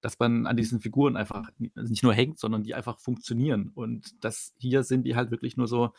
dass 0.00 0.18
man 0.18 0.46
an 0.46 0.56
diesen 0.56 0.80
Figuren 0.80 1.16
einfach 1.18 1.50
also 1.76 1.90
nicht 1.90 2.02
nur 2.02 2.14
hängt, 2.14 2.38
sondern 2.38 2.62
die 2.62 2.74
einfach 2.74 2.98
funktionieren. 2.98 3.70
Und 3.74 4.24
das 4.24 4.54
hier 4.58 4.82
sind 4.84 5.04
die 5.04 5.16
halt 5.16 5.30
wirklich 5.30 5.58
nur 5.58 5.68
so, 5.68 5.92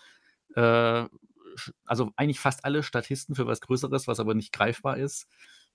äh, 0.55 1.05
also 1.85 2.11
eigentlich 2.15 2.39
fast 2.39 2.65
alle 2.65 2.83
Statisten 2.83 3.35
für 3.35 3.45
was 3.47 3.61
Größeres, 3.61 4.07
was 4.07 4.19
aber 4.19 4.33
nicht 4.33 4.51
greifbar 4.53 4.97
ist. 4.97 5.27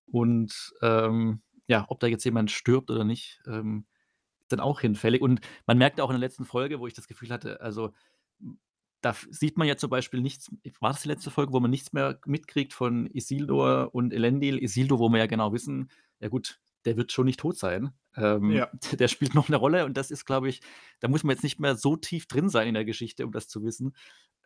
Und 0.07 0.73
ähm, 0.82 1.43
ja, 1.69 1.85
ob 1.89 2.01
da 2.01 2.07
jetzt 2.07 2.24
jemand 2.24 2.51
stirbt 2.51 2.90
oder 2.90 3.05
nicht, 3.05 3.40
ähm, 3.47 3.86
dann 4.48 4.60
auch 4.60 4.81
hinfällig. 4.81 5.23
Und 5.23 5.40
man 5.66 5.78
merkt 5.78 6.01
auch 6.01 6.10
in 6.10 6.14
der 6.14 6.20
letzten 6.20 6.44
Folge, 6.44 6.81
wo 6.81 6.86
ich 6.86 6.94
das 6.94 7.09
Gefühl 7.09 7.31
hatte, 7.31 7.60
also 7.60 7.93
da 9.01 9.14
sieht 9.31 9.56
man 9.56 9.68
ja 9.68 9.77
zum 9.77 9.90
Beispiel 9.90 10.20
nichts 10.20 10.51
war 10.81 10.93
das 10.93 11.02
die 11.02 11.09
letzte 11.09 11.31
Folge, 11.31 11.52
wo 11.52 11.60
man 11.60 11.70
nichts 11.70 11.93
mehr 11.93 12.18
mitkriegt 12.27 12.73
von 12.73 13.06
Isildur 13.06 13.90
und 13.93 14.12
Elendil? 14.12 14.62
Isildur, 14.62 14.98
wo 14.98 15.09
wir 15.09 15.18
ja 15.18 15.27
genau 15.27 15.52
wissen, 15.52 15.90
ja 16.18 16.28
gut, 16.28 16.59
der 16.85 16.97
wird 16.97 17.12
schon 17.12 17.27
nicht 17.27 17.40
tot 17.40 17.59
sein. 17.59 17.93
Ähm, 18.16 18.51
Ja. 18.51 18.70
der 18.98 19.09
spielt 19.09 19.35
noch 19.35 19.48
eine 19.48 19.56
Rolle 19.56 19.85
und 19.85 19.97
das 19.97 20.10
ist, 20.10 20.24
glaube 20.24 20.48
ich 20.48 20.60
da 21.01 21.09
muss 21.09 21.24
man 21.24 21.35
jetzt 21.35 21.43
nicht 21.43 21.60
mehr 21.60 21.77
so 21.77 21.97
tief 21.97 22.27
drin 22.27 22.48
sein 22.48 22.68
in 22.68 22.74
der 22.74 22.85
Geschichte, 22.85 23.24
um 23.27 23.32
das 23.32 23.48
zu 23.48 23.62
wissen. 23.62 23.94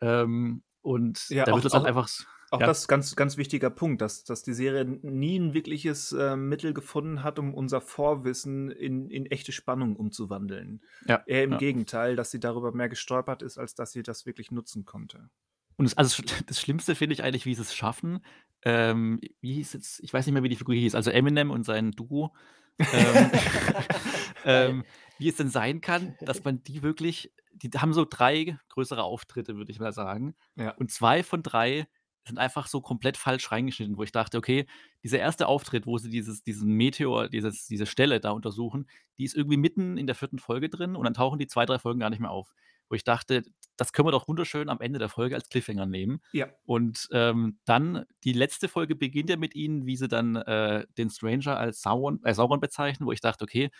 Ähm, 0.01 0.63
und 0.81 1.29
Ja, 1.29 1.45
da 1.45 1.51
auch 1.51 1.57
wird 1.57 1.65
das 1.65 1.73
halt 1.73 1.83
auch 1.83 1.87
einfach 1.87 2.09
auch 2.51 2.59
ja. 2.59 2.67
das 2.67 2.81
ist 2.81 2.87
ganz 2.87 3.15
ganz 3.15 3.37
wichtiger 3.37 3.69
Punkt, 3.69 4.01
dass 4.01 4.23
dass 4.23 4.43
die 4.43 4.53
Serie 4.53 4.85
nie 4.85 5.37
'n 5.37 5.53
wirkliches, 5.53 6.15
ähm, 6.17 6.49
Mittel 6.49 6.73
gefunden 6.73 7.23
hat, 7.23 7.39
um 7.39 7.53
unser 7.53 7.81
Vorwissen 7.81 8.69
in 8.69 9.09
in 9.09 9.25
echte 9.25 9.51
Spannung 9.51 9.95
umzuwandeln. 9.95 10.81
Ja, 11.07 11.23
Eher 11.25 11.43
im 11.43 11.53
ja. 11.53 11.57
Gegenteil, 11.57 12.15
dass 12.15 12.29
sie 12.29 12.39
darüber 12.39 12.71
mehr 12.73 12.89
gestolpert 12.89 13.41
ist, 13.41 13.57
als 13.57 13.73
dass 13.73 13.91
sie 13.91 14.03
das 14.03 14.25
wirklich 14.25 14.51
nutzen 14.51 14.85
konnte. 14.85 15.29
Und 15.77 15.85
das 15.85 15.97
also, 15.97 16.21
das 16.45 16.59
Schlimmste 16.59 16.93
finde 16.93 17.13
ich 17.13 17.23
eigentlich, 17.23 17.45
wie 17.45 17.55
sie 17.55 17.61
es 17.61 17.73
schaffen 17.73 18.21
ähm, 18.63 19.19
wie 19.41 19.53
hieß 19.53 19.73
jetzt 19.73 19.99
ich 20.03 20.13
weiß 20.13 20.25
nicht 20.25 20.33
mehr, 20.33 20.43
wie 20.43 20.49
die 20.49 20.55
Figur 20.55 20.75
hieß, 20.75 20.95
also 20.95 21.11
Eminem 21.11 21.51
und 21.51 21.65
sein 21.65 21.91
Duo, 21.91 22.33
ähm, 22.79 23.31
ähm, 24.45 24.83
wie 25.17 25.29
es 25.29 25.35
denn 25.35 25.49
sein 25.49 25.81
kann, 25.81 26.15
dass 26.21 26.43
man 26.43 26.63
die 26.63 26.83
wirklich 26.83 27.33
die 27.53 27.69
haben 27.77 27.93
so 27.93 28.05
3 28.09 28.57
größere 28.69 29.03
Auftritte, 29.03 29.55
würde 29.55 29.71
ich 29.71 29.79
mal 29.79 29.91
sagen. 29.91 30.35
Ja. 30.55 30.71
Und 30.71 30.89
2 30.89 31.21
von 31.21 31.43
3 31.43 31.87
sind 32.27 32.37
einfach 32.37 32.67
so 32.67 32.81
komplett 32.81 33.17
falsch 33.17 33.51
reingeschnitten, 33.51 33.97
wo 33.97 34.03
ich 34.03 34.11
dachte: 34.11 34.37
„Okay, 34.37 34.65
dieser 35.03 35.19
erste 35.19 35.47
Auftritt, 35.47 35.85
wo 35.87 35.97
sie 35.97 36.09
dieses 36.09 36.43
diesen 36.43 36.73
Meteor, 36.73 37.29
dieses 37.29 37.67
diese 37.67 37.85
Stelle 37.85 38.19
da 38.19 38.31
untersuchen, 38.31 38.87
die 39.17 39.23
ist 39.25 39.35
irgendwie 39.35 39.57
mitten 39.57 39.97
in 39.97 40.07
der 40.07 40.15
4. 40.15 40.39
Folge 40.39 40.69
drin 40.69 40.95
und 40.95 41.03
dann 41.05 41.13
tauchen 41.13 41.39
die 41.39 41.47
2, 41.47 41.65
3 41.65 41.79
Folgen 41.79 41.99
gar 41.99 42.09
nicht 42.09 42.19
mehr 42.21 42.31
auf.“ 42.31 42.53
Wo 42.89 42.95
ich 42.95 43.03
dachte, 43.03 43.43
das 43.77 43.93
können 43.93 44.07
wir 44.07 44.11
doch 44.11 44.27
wunderschön 44.27 44.69
am 44.69 44.81
Ende 44.81 44.99
der 44.99 45.09
Folge 45.09 45.35
als 45.35 45.49
Cliffhanger 45.49 45.85
nehmen. 45.85 46.21
Ja. 46.33 46.55
Und, 46.63 47.07
ähm, 47.11 47.59
dann 47.65 48.05
die 48.23 48.33
letzte 48.33 48.67
Folge 48.67 48.95
beginnt 48.95 49.29
ja 49.29 49.37
mit 49.37 49.55
ihnen, 49.55 49.85
wie 49.85 49.95
sie 49.97 50.07
dann, 50.07 50.35
äh, 50.35 50.85
den 50.97 51.09
Stranger 51.09 51.57
als 51.57 51.81
Sauron 51.81 52.23
äh, 52.23 52.33
Sauron 52.33 52.59
bezeichnen, 52.59 53.07
wo 53.07 53.11
ich 53.11 53.21
dachte: 53.21 53.43
„Okay, 53.45 53.71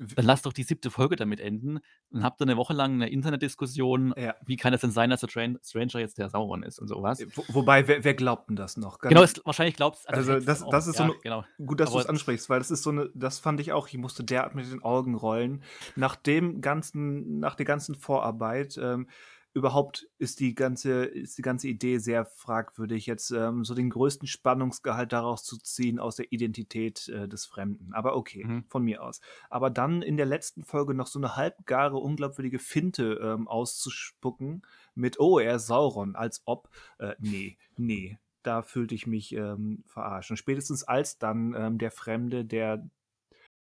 dann 0.00 0.24
lass 0.24 0.42
doch 0.42 0.52
die 0.54 0.62
7. 0.64 0.90
Folge 0.90 1.16
damit 1.16 1.40
enden.“ 1.40 1.80
Dann 2.10 2.24
habt 2.24 2.40
ihr 2.42 2.46
'ne 2.46 2.56
Woche 2.56 2.72
lang 2.74 2.98
'ne 2.98 3.08
Internetdiskussion, 3.10 4.14
Ja. 4.16 4.40
wie 4.40 4.56
kann 4.56 4.72
es 4.74 4.80
denn 4.82 4.90
sein, 4.92 5.10
dass 5.10 5.20
der 5.20 5.28
Tran 5.28 5.58
Stranger 5.62 6.00
jetzt 6.00 6.18
der 6.18 6.30
Sauron 6.30 6.62
ist 6.62 6.78
und 6.80 6.88
so 6.88 7.02
was. 7.02 7.20
Äh, 7.20 7.26
wo 7.34 7.44
wobei, 7.48 7.86
wer 7.88 8.04
wer 8.04 8.14
glaubt 8.14 8.48
'n 8.50 8.56
das 8.56 8.76
noch? 8.76 8.98
Genau, 9.10 9.22
Ganz 9.22 9.24
es 9.24 9.40
wahrscheinlich 9.44 9.74
glaubt's 9.76 10.06
also, 10.06 10.22
also, 10.22 10.40
das 10.40 10.68
das 10.68 10.86
ist 10.88 10.96
so 10.96 11.04
ja, 11.04 11.04
'ne 11.04 11.16
genau. 11.22 11.44
gut, 11.66 11.80
dass 11.80 11.92
du's 11.92 12.06
Aber 12.06 12.06
ansprichst, 12.06 12.50
weil 12.50 12.58
das 12.60 12.70
ist 12.70 12.82
so 12.82 12.92
'ne 12.92 13.10
das 13.14 13.38
fand 13.40 13.60
ich 13.60 13.72
auch, 13.72 13.88
ich 13.88 13.98
musste 13.98 14.24
derart 14.24 14.54
mit 14.54 14.66
den 14.70 14.82
Augen 14.82 15.14
rollen. 15.16 15.62
Nach 15.96 16.16
dem 16.16 16.60
ganzen 16.62 17.38
nach 17.40 17.54
der 17.56 17.66
ganzen 17.66 17.94
Vorarbeit, 17.96 18.78
ähm, 18.82 19.08
überhaupt 19.54 20.08
ist 20.18 20.40
die 20.40 20.54
ganze 20.54 21.04
ist 21.04 21.38
die 21.38 21.42
ganze 21.42 21.68
Idee 21.68 21.98
sehr 21.98 22.24
fragwürdig, 22.24 23.06
jetzt, 23.06 23.30
ähm, 23.32 23.64
so 23.64 23.74
den 23.74 23.90
größten 23.90 24.28
Spannungsgehalt 24.28 25.12
daraus 25.12 25.44
zu 25.44 25.58
ziehen 25.58 25.98
aus 25.98 26.16
der 26.16 26.32
Identität, 26.32 27.08
äh, 27.08 27.28
des 27.28 27.46
Fremden. 27.46 27.92
Aber 27.94 28.16
okay, 28.16 28.48
Mhm. 28.48 28.60
von 28.68 28.84
mir 28.84 29.02
aus. 29.02 29.20
Aber 29.50 29.70
dann 29.70 30.02
in 30.02 30.16
der 30.16 30.26
letzten 30.26 30.62
Folge 30.64 30.94
noch 30.94 31.06
so 31.08 31.18
'ne 31.18 31.36
halbgare, 31.36 31.96
unglaubwürdige 31.98 32.58
Finte, 32.60 33.14
ähm, 33.22 33.48
auszuspucken 33.48 34.62
mit: 34.94 35.18
„Oh, 35.20 35.38
er 35.38 35.56
ist 35.56 35.66
Sauron“, 35.66 36.14
als 36.16 36.42
ob 36.46 36.70
äh, 36.98 37.14
ne, 37.20 37.56
ne, 37.76 38.18
da 38.42 38.62
fühlte 38.62 38.94
ich 38.94 39.06
mich, 39.06 39.32
ähm, 39.34 39.82
verarscht. 39.86 40.30
Und 40.30 40.36
spätestens 40.38 40.84
als 40.84 41.18
dann, 41.18 41.54
ähm, 41.56 41.78
der 41.78 41.90
Fremde, 41.90 42.44
der 42.44 42.88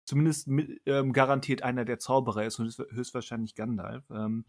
zumindest 0.04 0.48
mit 0.48 0.82
ähm, 0.86 1.12
garantiert 1.12 1.62
einer 1.62 1.84
der 1.84 1.98
Zauberer 1.98 2.44
ist 2.44 2.58
und 2.58 2.66
höchst 2.66 2.80
höchstwahrscheinlich 2.90 3.54
Gandalf, 3.54 4.04
ähm, 4.10 4.44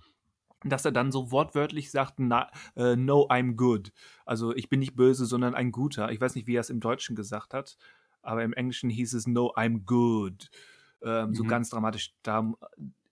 dass 0.66 0.86
er 0.86 0.92
dann 0.92 1.12
so 1.12 1.32
wortwörtlich 1.32 1.92
sagt: 1.92 2.16
„Na 2.20 2.50
äh, 2.76 2.96
no, 2.96 3.28
I'm 3.30 3.56
good.“ 3.56 3.92
Also, 4.26 4.56
ich 4.56 4.70
bin 4.70 4.80
nicht 4.80 4.96
böse, 4.96 5.26
sondern 5.26 5.56
ein 5.56 5.72
Guter. 5.72 6.12
Ich 6.12 6.22
weiß 6.22 6.36
nicht, 6.36 6.48
wie 6.48 6.56
er's 6.56 6.70
im 6.70 6.80
Deutschen 6.80 7.16
gesagt 7.16 7.54
hat, 7.54 7.78
aber 8.22 8.44
im 8.44 8.54
Englischen 8.54 8.90
hieß 8.90 9.14
es: 9.14 9.28
„No, 9.28 9.54
I'm 9.56 9.84
good.“ 9.86 10.50
Ähm, 11.02 11.36
so 11.36 11.44
Mhm. 11.44 11.46
ganz 11.46 11.70
dramatisch. 11.70 12.14
Da 12.24 12.54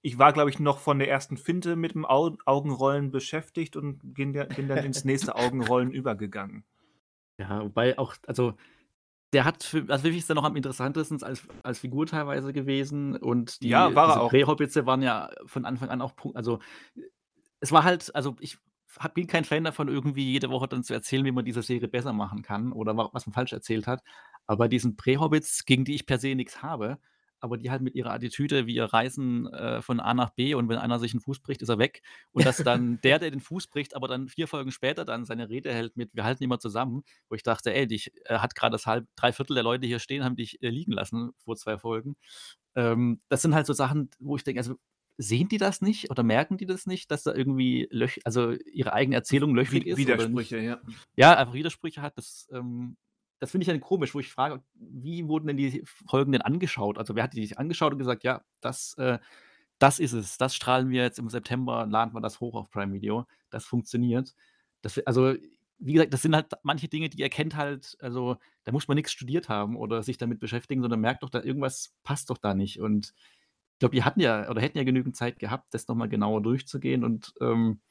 ich 0.03 0.17
war, 0.17 0.33
glaube 0.33 0.49
ich, 0.49 0.59
noch 0.59 0.79
von 0.79 0.99
der 0.99 1.09
ersten 1.09 1.37
Finte 1.37 1.75
mit 1.75 1.93
dem 1.93 2.05
Au 2.05 2.35
Augenrollen 2.45 3.11
beschäftigt 3.11 3.75
und 3.75 3.99
bin 4.15 4.33
bin 4.55 4.67
dann 4.67 4.83
ins 4.83 5.03
nächste 5.03 5.35
Augenrollen 5.35 5.91
übergegangen. 5.93 6.65
Ja, 7.39 7.61
wobei 7.63 7.97
auch 7.97 8.15
also, 8.27 8.53
der 9.33 9.45
hat 9.45 9.63
für 9.63 9.85
also, 9.89 10.03
für 10.03 10.09
mich 10.09 10.19
ist 10.19 10.29
der 10.29 10.35
noch 10.37 10.45
am 10.45 10.55
interessantesten 10.57 11.23
als 11.23 11.47
als 11.63 11.79
Figur 11.79 12.07
teilweise 12.07 12.53
gewesen 12.53 13.17
und 13.17 13.63
die 13.63 13.73
Ja, 13.73 13.95
war 13.95 14.09
er 14.09 14.17
diese 14.17 14.21
auch. 14.21 14.33
Prähobbitze 14.33 14.85
waren 14.87 15.03
ja 15.03 15.31
von 15.45 15.65
Anfang 15.65 15.89
an 15.89 16.01
auch 16.01 16.15
Pu 16.15 16.31
also, 16.33 16.59
es 17.61 17.71
war 17.73 17.83
halt 17.85 18.15
also, 18.15 18.35
ich 18.41 18.57
habe 18.99 19.13
bin 19.15 19.27
kein 19.27 19.45
Fan 19.45 19.63
davon, 19.65 19.89
irgendwie 19.89 20.31
jede 20.33 20.49
Woche 20.51 20.67
dann 20.67 20.83
zu 20.83 20.93
erzählen, 20.93 21.25
wie 21.25 21.31
man 21.31 21.45
diese 21.45 21.63
Serie 21.63 21.87
besser 21.89 22.13
machen 22.13 22.43
kann 22.43 22.73
oder 22.73 22.97
wa 22.97 23.09
was 23.13 23.25
man 23.27 23.33
falsch 23.33 23.53
erzählt 23.53 23.87
hat. 23.87 24.03
Aber 24.47 24.59
bei 24.59 24.67
diesen 24.69 24.97
Prähobbits, 24.97 25.65
gegen 25.65 25.85
die 25.85 25.95
ich 25.95 26.05
per 26.05 26.19
se 26.19 26.35
nix 26.35 26.61
habe, 26.63 26.99
aber 27.39 27.57
die 27.57 27.71
halt 27.71 27.81
mit 27.81 27.95
ihrer 27.95 28.11
Attitüde 28.13 28.67
wir 28.67 28.85
reisen, 28.85 29.47
äh, 29.53 29.81
von 29.81 29.99
A 29.99 30.13
nach 30.13 30.31
B 30.31 30.53
und 30.55 30.69
wenn 30.69 30.77
einer 30.77 30.99
sich 30.99 31.13
'n 31.15 31.21
Fuß 31.21 31.39
bricht, 31.41 31.61
ist 31.63 31.69
er 31.69 31.79
weg. 31.79 32.01
Und 32.33 32.45
dass 32.45 32.61
dann 32.63 32.99
der, 33.03 33.19
der 33.19 33.31
den 33.31 33.39
Fuß 33.41 33.67
bricht, 33.67 33.95
aber 33.95 34.07
dann 34.07 34.27
4 34.27 34.47
Folgen 34.47 34.71
später 34.71 35.05
dann 35.05 35.25
seine 35.25 35.49
Rede 35.49 35.73
hält 35.73 35.97
mit: 35.97 36.11
„Wir 36.15 36.23
halten 36.25 36.43
immer 36.43 36.59
zusammen“, 36.59 37.03
wo 37.29 37.35
ich 37.35 37.43
dachte: 37.43 37.73
„Ey, 37.73 37.87
dich 37.87 38.11
äh, 38.25 38.39
hat 38.39 38.55
grad 38.55 38.73
das 38.73 38.85
halb 38.87 39.07
3/4 39.15 39.55
der 39.55 39.63
Leute 39.63 39.87
hier 39.87 39.99
stehen, 39.99 40.23
haben 40.23 40.35
dich, 40.35 40.61
äh, 40.63 40.69
liegen 40.69 40.91
lassen 40.91 41.31
vor 41.43 41.55
2 41.55 41.77
Folgen.“ 41.79 42.15
Ähm, 42.75 43.21
das 43.29 43.41
sind 43.41 43.53
halt 43.55 43.65
so 43.67 43.73
Sachen, 43.73 44.09
wo 44.19 44.35
ich 44.37 44.43
denke, 44.43 44.59
also, 44.61 44.75
sehen 45.17 45.49
die 45.49 45.57
das 45.57 45.81
nicht 45.81 46.09
oder 46.09 46.23
merken 46.23 46.57
die 46.57 46.65
das 46.65 46.85
nicht, 46.85 47.11
dass 47.11 47.23
da 47.23 47.33
irgendwie 47.33 47.87
löch 47.91 48.19
also, 48.23 48.51
ihre 48.51 48.93
eigene 48.93 49.15
Erzählung 49.15 49.55
löchrig 49.55 49.85
ist 49.85 49.97
Widersprüche, 49.97 50.59
ja. 50.59 50.81
ja, 51.15 51.37
einfach 51.37 51.53
Widersprüche 51.53 52.01
hat, 52.01 52.17
das, 52.17 52.47
ähm 52.51 52.97
das 53.39 53.49
finde 53.49 53.63
ich 53.63 53.69
dann 53.69 53.81
komisch, 53.81 54.13
wo 54.13 54.19
ich 54.19 54.29
frage, 54.31 54.61
wie 54.75 55.27
wurden 55.27 55.47
denn 55.47 55.57
die 55.57 55.81
Folgen 55.83 56.31
denn 56.31 56.43
angeschaut? 56.43 56.99
Also, 56.99 57.15
wer 57.15 57.23
hat 57.23 57.33
die 57.33 57.41
sich 57.41 57.57
angeschaut 57.57 57.91
und 57.91 57.97
gesagt: 57.97 58.23
„Ja, 58.23 58.43
das 58.61 58.93
äh, 58.99 59.17
das 59.79 59.99
ist 59.99 60.13
es. 60.13 60.37
Das 60.37 60.55
strahlen 60.55 60.89
wir 60.89 61.01
jetzt 61.03 61.17
im 61.19 61.29
September 61.29 61.87
laden 61.87 62.13
wir 62.13 62.21
das 62.21 62.39
hoch 62.39 62.53
auf 62.55 62.69
Prime 62.69 62.93
Video. 62.93 63.25
Das 63.49 63.65
funktioniert.“ 63.65 64.35
Das 64.83 64.99
also, 65.07 65.33
wie 65.79 65.93
gesagt, 65.93 66.13
das 66.13 66.21
sind 66.21 66.35
halt 66.35 66.51
manche 66.63 66.87
Dinge, 66.87 67.09
die 67.09 67.23
erkennt 67.23 67.55
halt 67.55 67.97
also, 67.99 68.37
da 68.63 68.71
muss 68.71 68.87
man 68.87 68.95
nix 68.95 69.11
studiert 69.11 69.49
haben 69.49 69.75
oder 69.75 70.03
sich 70.03 70.17
damit 70.19 70.39
beschäftigen, 70.39 70.81
sondern 70.81 70.99
merkt 71.01 71.23
doch, 71.23 71.31
da 71.31 71.41
irgendwas 71.41 71.95
passt 72.03 72.29
doch 72.29 72.37
da 72.37 72.53
nicht. 72.53 72.79
Und 72.79 73.13
glaube, 73.81 73.95
die 73.95 74.03
hatten 74.05 74.21
ja 74.21 74.49
oder 74.49 74.61
hätten 74.61 74.77
ja 74.79 74.85
genügend 74.85 75.17
Zeit 75.17 75.39
gehabt, 75.39 75.73
das 75.75 75.87
noch 75.89 75.95
mal 75.95 76.09
genauer 76.09 76.41
durchzugehen 76.43 77.03
und, 77.05 77.33
ähm, 77.41 77.81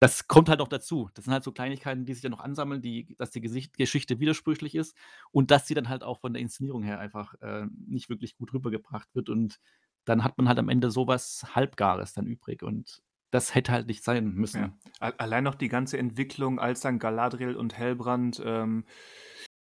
das 0.00 0.28
kommt 0.28 0.50
halt 0.50 0.58
noch 0.60 0.68
dazu. 0.68 1.08
Das 1.14 1.24
sind 1.24 1.32
halt 1.32 1.44
so 1.44 1.52
Kleinigkeiten, 1.52 2.04
die 2.04 2.12
sich 2.14 2.22
dann 2.22 2.32
noch 2.32 2.40
ansammeln, 2.40 2.82
die 2.82 3.16
dass 3.18 3.30
die 3.30 3.40
Gesicht 3.40 3.78
Geschichte 3.78 4.20
widersprüchlich 4.20 4.74
ist 4.74 4.94
und 5.32 5.50
dass 5.50 5.66
sie 5.66 5.74
dann 5.74 5.88
halt 5.88 6.04
auch 6.04 6.20
von 6.20 6.34
der 6.34 6.42
Inszenierung 6.42 6.82
her 6.82 6.98
einfach, 7.00 7.34
äh, 7.40 7.66
nicht 7.86 8.10
wirklich 8.10 8.36
gut 8.36 8.52
rübergebracht 8.52 9.14
wird. 9.14 9.30
Und 9.30 9.58
dann 10.04 10.22
hat 10.24 10.36
man 10.38 10.48
halt 10.48 10.58
am 10.58 10.68
Ende 10.68 10.90
so 10.90 11.06
was 11.06 11.54
Halbgares 11.56 12.12
dann 12.12 12.26
übrig 12.26 12.62
und 12.62 13.02
das 13.30 13.54
hätte 13.54 13.72
halt 13.72 13.86
nicht 13.88 14.04
sein 14.04 14.34
Ja. 14.34 14.34
müssen. 14.34 14.78
A 15.00 15.10
allein 15.18 15.44
noch 15.44 15.54
die 15.56 15.68
ganze 15.68 15.98
Entwicklung, 15.98 16.58
als 16.60 16.80
dann 16.80 16.98
Galadriel 16.98 17.56
und 17.56 17.76
Hellbrand, 17.78 18.40
ähm, 18.44 18.84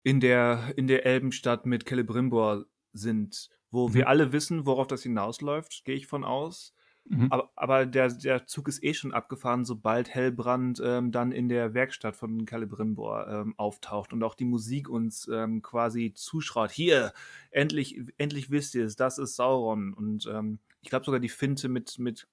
in 0.03 0.21
der 0.21 0.75
in 0.77 0.87
der 0.89 1.07
Elbenstadt 1.07 1.67
mit 1.67 1.89
Celebrimbor 1.89 2.67
sind, 2.93 3.49
wo 3.71 3.93
Mhm. 3.93 3.95
wir 3.95 4.09
alle 4.09 4.33
wissen, 4.33 4.67
worauf 4.67 4.87
das 4.87 5.03
hinausläuft, 5.03 5.85
gehe 5.85 5.97
ich 5.97 6.07
von 6.07 6.25
aus. 6.25 6.75
Mhm. 7.11 7.29
Aber 7.29 7.51
aber 7.57 7.87
der 7.87 8.09
der 8.11 8.47
Zug 8.47 8.69
ist 8.69 8.83
eh 8.85 8.95
schon 8.95 9.13
abgefahren, 9.13 9.65
sobald 9.65 10.09
Hellbrand, 10.15 10.81
ähm, 10.85 11.11
dann 11.13 11.33
in 11.33 11.49
der 11.49 11.75
Werkstatt 11.75 12.15
von 12.17 12.47
Celebrimbor, 12.49 13.27
ähm, 13.29 13.55
auftaucht 13.59 14.13
und 14.13 14.23
auch 14.23 14.35
die 14.37 14.45
Musik 14.45 14.89
uns, 14.89 15.29
ähm, 15.29 15.61
quasi 15.63 16.13
zuschreit: 16.15 16.71
„Hier, 16.73 17.13
endlich 17.51 18.01
endlich 18.19 18.51
wisst 18.51 18.75
ihr's, 18.77 18.97
das 18.97 19.19
ist 19.19 19.35
Sauron.“ 19.37 19.93
Und, 19.95 20.27
ähm, 20.27 20.61
ich 20.83 20.91
glaube 20.91 21.05
sogar 21.07 21.21
die 21.21 21.29
Finte 21.29 21.69
mit 21.69 21.99
mit 21.99 22.29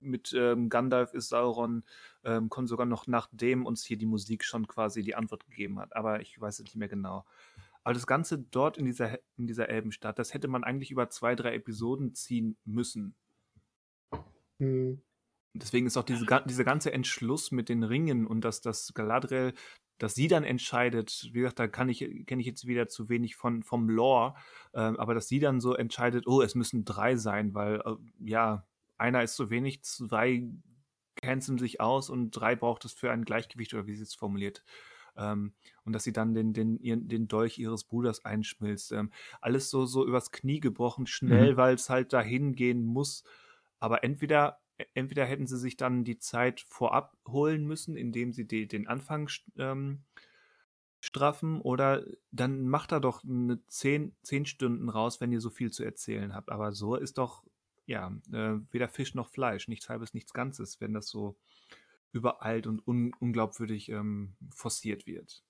mit, 0.00 0.34
ähm, 0.36 0.68
Gandalf 0.68 1.14
ist 1.14 1.30
Sauron, 1.30 1.82
ähm, 2.24 2.50
kommt 2.50 2.68
sogar 2.68 2.84
noch 2.86 3.06
nachdem 3.06 3.64
uns 3.66 3.84
hier 3.84 3.96
die 3.96 4.04
Musik 4.06 4.44
schon 4.44 4.66
quasi 4.68 5.02
die 5.02 5.14
Antwort 5.14 5.46
gegeben 5.46 5.78
hat, 5.80 5.96
aber 5.96 6.20
ich 6.20 6.38
weiß 6.38 6.58
es 6.58 6.64
nicht 6.64 6.76
mehr 6.76 6.88
genau. 6.88 7.24
Aber 7.84 7.94
das 7.94 8.06
Ganze 8.06 8.38
dort 8.38 8.78
in 8.78 8.86
dieser 8.86 9.18
in 9.36 9.46
dieser 9.46 9.68
Elbenstadt, 9.68 10.18
das 10.18 10.32
hätte 10.34 10.48
man 10.48 10.64
eigentlich 10.64 10.90
über 10.90 11.10
2, 11.10 11.34
3 11.36 11.54
Episoden 11.54 12.14
ziehen 12.14 12.56
müssen. 12.64 13.14
Mhm. 14.60 15.04
Deswegen 15.56 15.86
ist 15.86 15.96
auch 15.96 16.02
diese 16.04 16.26
dieser 16.46 16.64
ganze 16.64 16.92
Entschluss 16.92 17.52
mit 17.52 17.68
den 17.68 17.84
Ringen 17.84 18.26
und 18.26 18.40
dass 18.44 18.60
dass 18.60 18.92
Galadriel 18.92 19.54
dass 19.98 20.14
sie 20.16 20.26
dann 20.26 20.42
entscheidet 20.42 21.30
wie 21.32 21.40
gesagt, 21.40 21.60
da 21.60 21.68
kann 21.68 21.88
ich 21.88 22.00
kenne 22.26 22.40
ich 22.40 22.46
jetzt 22.48 22.66
wieder 22.66 22.88
zu 22.88 23.08
wenig 23.08 23.36
von 23.36 23.62
vom 23.62 23.88
Lore, 23.88 24.34
ähm, 24.74 24.96
aber 24.98 25.14
dass 25.14 25.28
sie 25.28 25.38
dann 25.38 25.60
so 25.60 25.74
entscheidet: 25.74 26.26
„Oh, 26.26 26.42
es 26.42 26.56
müssen 26.56 26.84
3 26.84 27.14
sein, 27.16 27.54
weil, 27.54 27.80
äh, 27.86 27.94
ja, 28.18 28.66
einer 28.98 29.22
ist 29.22 29.36
zu 29.36 29.50
wenig, 29.50 29.84
2 29.84 30.48
canceln 31.16 31.58
sich 31.58 31.80
aus 31.80 32.10
und 32.10 32.32
3 32.32 32.56
braucht 32.56 32.84
es 32.84 32.92
für 32.92 33.12
ein 33.12 33.24
Gleichgewicht“, 33.24 33.72
oder 33.74 33.86
wie 33.86 33.94
sie 33.94 34.02
es 34.02 34.14
formuliert. 34.16 34.64
Ähm, 35.16 35.54
und 35.84 35.92
dass 35.92 36.04
sie 36.04 36.12
dann 36.12 36.34
den 36.34 36.52
den 36.52 36.78
ihren 36.78 37.08
den 37.08 37.28
Dolch 37.28 37.58
ihres 37.58 37.84
Bruders 37.84 38.24
einschmilzt. 38.24 38.92
Ähm, 38.92 39.10
alles 39.40 39.70
so 39.70 39.86
so 39.86 40.06
übers 40.06 40.30
Knie 40.32 40.60
gebrochen, 40.60 41.06
schnell, 41.06 41.56
Mhm. 41.56 41.56
weil's 41.56 41.90
halt 41.90 42.12
dahin 42.12 42.54
gehen 42.54 42.84
muss. 42.84 43.24
Aber 43.80 44.04
entweder 44.04 44.60
entweder 44.94 45.24
hätten 45.26 45.46
sie 45.46 45.58
sich 45.58 45.76
dann 45.76 46.04
die 46.04 46.18
Zeit 46.18 46.60
vorab 46.60 47.16
holen 47.28 47.64
müssen, 47.66 47.96
indem 47.96 48.32
sie 48.32 48.46
die, 48.46 48.66
den 48.66 48.88
Anfang 48.88 49.28
ähm, 49.56 50.04
straffen, 51.00 51.60
oder 51.60 52.04
dann 52.30 52.66
macht 52.68 52.92
da 52.92 53.00
doch 53.00 53.24
eine 53.24 53.64
zehn, 53.66 54.16
zehn 54.22 54.46
Stunden 54.46 54.88
raus, 54.88 55.20
wenn 55.20 55.32
ihr 55.32 55.40
so 55.40 55.50
viel 55.50 55.70
zu 55.70 55.84
erzählen 55.84 56.34
habt. 56.34 56.50
Aber 56.50 56.72
so 56.72 56.96
ist 56.96 57.18
doch, 57.18 57.44
ja, 57.86 58.08
äh, 58.32 58.58
weder 58.70 58.88
Fisch 58.88 59.14
noch 59.14 59.28
Fleisch, 59.28 59.68
nichts 59.68 59.88
halbes, 59.88 60.14
nichts 60.14 60.32
Ganzes, 60.32 60.80
wenn 60.80 60.94
das 60.94 61.08
so 61.08 61.36
übereilt 62.14 62.66
und 62.66 62.86
un 62.86 63.12
unglaubwürdig 63.20 63.88
ähm, 63.90 64.36
forciert 64.54 65.06
wird. 65.06 65.44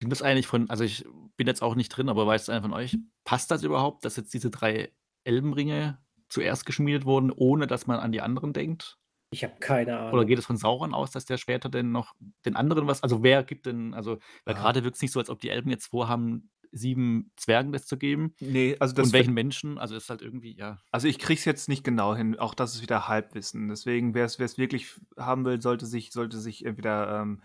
Sind 0.00 0.10
das 0.10 0.22
eigentlich 0.22 0.46
von, 0.46 0.70
also 0.70 0.84
ich 0.84 1.04
bin 1.36 1.46
jetzt 1.46 1.62
auch 1.62 1.74
nicht 1.74 1.88
drin, 1.88 2.08
aber 2.08 2.26
weiß 2.26 2.42
es 2.42 2.48
einer 2.48 2.62
von 2.62 2.72
euch, 2.72 2.96
passt 3.24 3.50
das 3.50 3.62
überhaupt, 3.64 4.04
dass 4.04 4.16
jetzt 4.16 4.32
diese 4.32 4.50
drei 4.50 4.92
Elbenringe 5.24 5.98
zuerst 6.28 6.66
geschmiedet 6.66 7.04
wurden, 7.04 7.32
ohne 7.32 7.66
dass 7.66 7.86
man 7.86 7.98
an 7.98 8.12
die 8.12 8.20
anderen 8.20 8.52
denkt? 8.52 8.98
Ich 9.30 9.44
habe 9.44 9.56
keine 9.60 9.98
Ahnung. 9.98 10.12
Oder 10.14 10.24
geht 10.24 10.38
es 10.38 10.46
von 10.46 10.56
Sauron 10.56 10.94
aus, 10.94 11.10
dass 11.10 11.26
der 11.26 11.36
später 11.36 11.68
denn 11.68 11.92
noch 11.92 12.14
den 12.46 12.56
anderen 12.56 12.86
was, 12.86 13.02
also 13.02 13.22
wer 13.22 13.42
gibt 13.44 13.66
denn, 13.66 13.92
also, 13.92 14.18
weil 14.44 14.54
Ja. 14.54 14.62
gerade 14.62 14.82
wirkt 14.84 14.96
es 14.96 15.02
nicht 15.02 15.12
so, 15.12 15.20
als 15.20 15.28
ob 15.30 15.40
die 15.40 15.50
Elben 15.50 15.70
jetzt 15.70 15.86
vorhaben, 15.86 16.50
sieben 16.72 17.30
Zwergen 17.36 17.72
das 17.72 17.86
zu 17.86 17.96
geben. 17.96 18.34
Nee, 18.40 18.76
also 18.78 18.94
das 18.94 19.08
Und 19.08 19.12
welchen 19.12 19.34
Menschen, 19.34 19.78
also 19.78 19.96
ist 19.96 20.10
halt 20.10 20.22
irgendwie, 20.22 20.56
ja. 20.56 20.78
Also 20.90 21.08
ich 21.08 21.18
krieg's 21.18 21.44
jetzt 21.44 21.68
nicht 21.68 21.84
genau 21.84 22.14
hin, 22.14 22.38
auch 22.38 22.54
das 22.54 22.74
ist 22.74 22.82
wieder 22.82 23.08
Halbwissen. 23.08 23.68
Deswegen, 23.68 24.14
wer 24.14 24.24
es 24.24 24.38
wirklich 24.38 24.94
haben 25.16 25.44
will, 25.44 25.60
sollte 25.60 25.86
sich, 25.86 26.12
sollte 26.12 26.38
sich 26.38 26.64
entweder 26.64 27.20
ähm, 27.20 27.40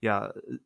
ja, 0.00 0.28
äh, 0.28 0.58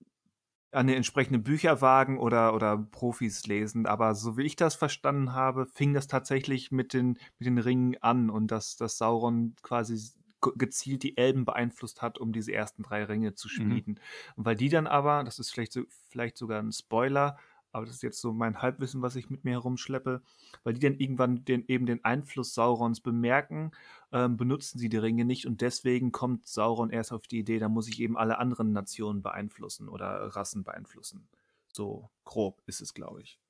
an 0.72 0.86
die 0.86 0.94
entsprechenden 0.94 1.42
Bücher 1.42 1.80
wagen 1.80 2.18
oder, 2.18 2.54
oder 2.54 2.78
Profis 2.78 3.46
lesen. 3.46 3.86
Aber 3.86 4.14
so 4.14 4.36
wie 4.36 4.44
ich 4.44 4.54
das 4.54 4.76
verstanden 4.76 5.32
habe, 5.32 5.66
fing 5.66 5.94
das 5.94 6.06
tatsächlich 6.06 6.70
mit 6.70 6.92
den, 6.92 7.18
mit 7.38 7.46
den 7.46 7.58
Ringen 7.58 7.96
an 8.00 8.30
und 8.30 8.52
dass, 8.52 8.76
dass 8.76 8.96
Sauron 8.96 9.56
quasi 9.62 10.00
ge- 10.40 10.52
gezielt 10.56 11.02
die 11.02 11.16
Elben 11.16 11.44
beeinflusst 11.44 12.02
hat, 12.02 12.18
um 12.18 12.32
diese 12.32 12.52
ersten 12.52 12.84
drei 12.84 13.02
Ringe 13.04 13.34
zu 13.34 13.48
schmieden. 13.48 13.98
Und 14.36 14.44
weil 14.44 14.54
die 14.54 14.68
dann 14.68 14.86
aber, 14.86 15.24
das 15.24 15.40
ist 15.40 15.50
vielleicht, 15.50 15.72
so, 15.72 15.82
vielleicht 16.08 16.36
sogar 16.36 16.62
ein 16.62 16.72
Spoiler, 16.72 17.36
aber 17.72 17.86
das 17.86 17.96
ist 17.96 18.02
jetzt 18.02 18.20
so 18.20 18.32
mein 18.32 18.62
Halbwissen, 18.62 19.02
was 19.02 19.16
ich 19.16 19.30
mit 19.30 19.44
mir 19.44 19.52
herumschleppe, 19.52 20.22
weil 20.64 20.74
die 20.74 20.80
dann 20.80 20.98
irgendwann 20.98 21.44
den, 21.44 21.64
eben 21.68 21.86
den 21.86 22.04
Einfluss 22.04 22.54
Saurons 22.54 23.00
bemerken, 23.00 23.72
ähm, 24.12 24.36
benutzen 24.36 24.78
sie 24.78 24.88
die 24.88 24.96
Ringe 24.96 25.24
nicht 25.24 25.46
und 25.46 25.60
deswegen 25.60 26.12
kommt 26.12 26.46
Sauron 26.46 26.90
erst 26.90 27.12
auf 27.12 27.26
die 27.26 27.38
Idee, 27.40 27.58
da 27.58 27.68
muss 27.68 27.88
ich 27.88 28.00
eben 28.00 28.16
alle 28.16 28.38
anderen 28.38 28.72
Nationen 28.72 29.22
beeinflussen 29.22 29.88
oder 29.88 30.06
Rassen 30.36 30.64
beeinflussen. 30.64 31.28
So 31.72 32.10
grob 32.24 32.62
ist 32.66 32.80
es, 32.80 32.94
glaube 32.94 33.22
ich. 33.22 33.40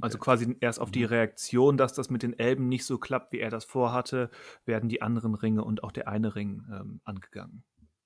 Also 0.00 0.18
quasi 0.18 0.56
erst 0.60 0.80
auf 0.80 0.90
die 0.90 1.04
Mhm. 1.04 1.06
Reaktion, 1.06 1.76
dass 1.76 1.92
das 1.94 2.10
mit 2.10 2.22
den 2.22 2.38
Elben 2.38 2.68
nicht 2.68 2.84
so 2.84 2.98
klappt, 2.98 3.32
wie 3.32 3.38
er 3.40 3.50
das 3.50 3.64
vorhatte, 3.64 4.30
werden 4.64 4.88
die 4.88 5.00
anderen 5.02 5.34
Ringe 5.34 5.64
und 5.64 5.82
auch 5.84 5.92
der 5.92 6.08
eine 6.08 6.34
Ring 6.34 6.64
ähm, 6.70 7.00
angegangen. 7.04 7.64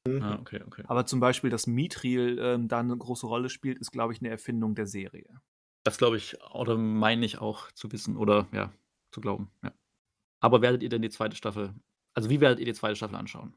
Ah, 0.08 0.38
okay, 0.40 0.60
okay. 0.66 0.82
Aber 0.86 1.04
zum 1.04 1.20
Beispiel, 1.20 1.50
dass 1.50 1.66
Mithril 1.66 2.38
ähm, 2.40 2.68
da 2.68 2.80
eine 2.80 2.96
große 2.96 3.26
Rolle 3.26 3.50
spielt, 3.50 3.78
ist, 3.78 3.90
glaube 3.90 4.12
ich, 4.12 4.20
eine 4.20 4.30
Erfindung 4.30 4.74
der 4.74 4.86
Serie. 4.86 5.40
Das 5.84 5.98
glaube 5.98 6.16
ich, 6.16 6.36
oder 6.52 6.76
meine 6.76 7.24
ich 7.24 7.38
auch 7.38 7.70
zu 7.72 7.92
wissen 7.92 8.16
oder 8.16 8.48
ja, 8.52 8.72
zu 9.12 9.20
glauben, 9.20 9.50
ja. 9.62 9.72
Aber 10.40 10.62
werdet 10.62 10.82
ihr 10.82 10.88
denn 10.88 11.02
die 11.02 11.10
zweite 11.10 11.36
Staffel, 11.36 11.74
also 12.14 12.30
wie 12.30 12.40
werdet 12.40 12.60
ihr 12.60 12.66
die 12.66 12.74
zweite 12.74 12.96
Staffel 12.96 13.16
anschauen? 13.16 13.54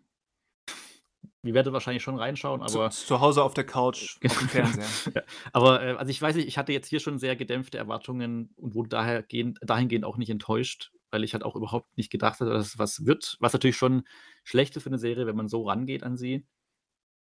Wir 1.42 1.54
werdet 1.54 1.74
wahrscheinlich 1.74 2.04
schon 2.04 2.18
reinschauen, 2.18 2.62
aber 2.62 2.90
zu, 2.90 3.06
zu 3.06 3.20
Hause 3.20 3.44
auf 3.44 3.54
der 3.54 3.66
Couch, 3.66 4.18
auf 4.26 4.40
dem 4.40 4.50
Fernseher. 4.50 5.14
ja. 5.16 5.22
Aber 5.52 5.82
äh, 5.82 5.92
also 5.94 6.10
ich 6.10 6.22
weiß 6.22 6.36
nicht, 6.36 6.48
ich 6.48 6.58
hatte 6.58 6.72
jetzt 6.74 6.88
hier 6.88 7.00
schon 7.00 7.20
sehr 7.20 7.36
gedämpfte 7.36 7.78
Erwartungen 7.78 8.54
und 8.56 8.76
wurde 8.76 8.90
daher 8.90 9.24
gehend, 9.24 9.60
dahingehend 9.62 10.06
auch 10.06 10.18
nicht 10.18 10.30
enttäuscht, 10.30 10.92
weil 11.14 11.24
ich 11.24 11.34
halt 11.34 11.44
auch 11.44 11.56
überhaupt 11.56 11.96
nicht 11.98 12.12
gedacht 12.12 12.40
hatte, 12.40 12.52
dass 12.52 12.68
es 12.68 12.80
was 12.80 13.06
wird. 13.06 13.38
Was 13.40 13.54
natürlich 13.54 13.78
schon 13.78 14.04
schlecht 14.44 14.76
ist 14.76 14.84
für 14.84 14.90
eine 14.90 14.98
Serie, 14.98 15.28
wenn 15.28 15.36
man 15.36 15.48
so 15.48 15.68
rangeht 15.68 16.04
an 16.04 16.18
sie. 16.18 16.46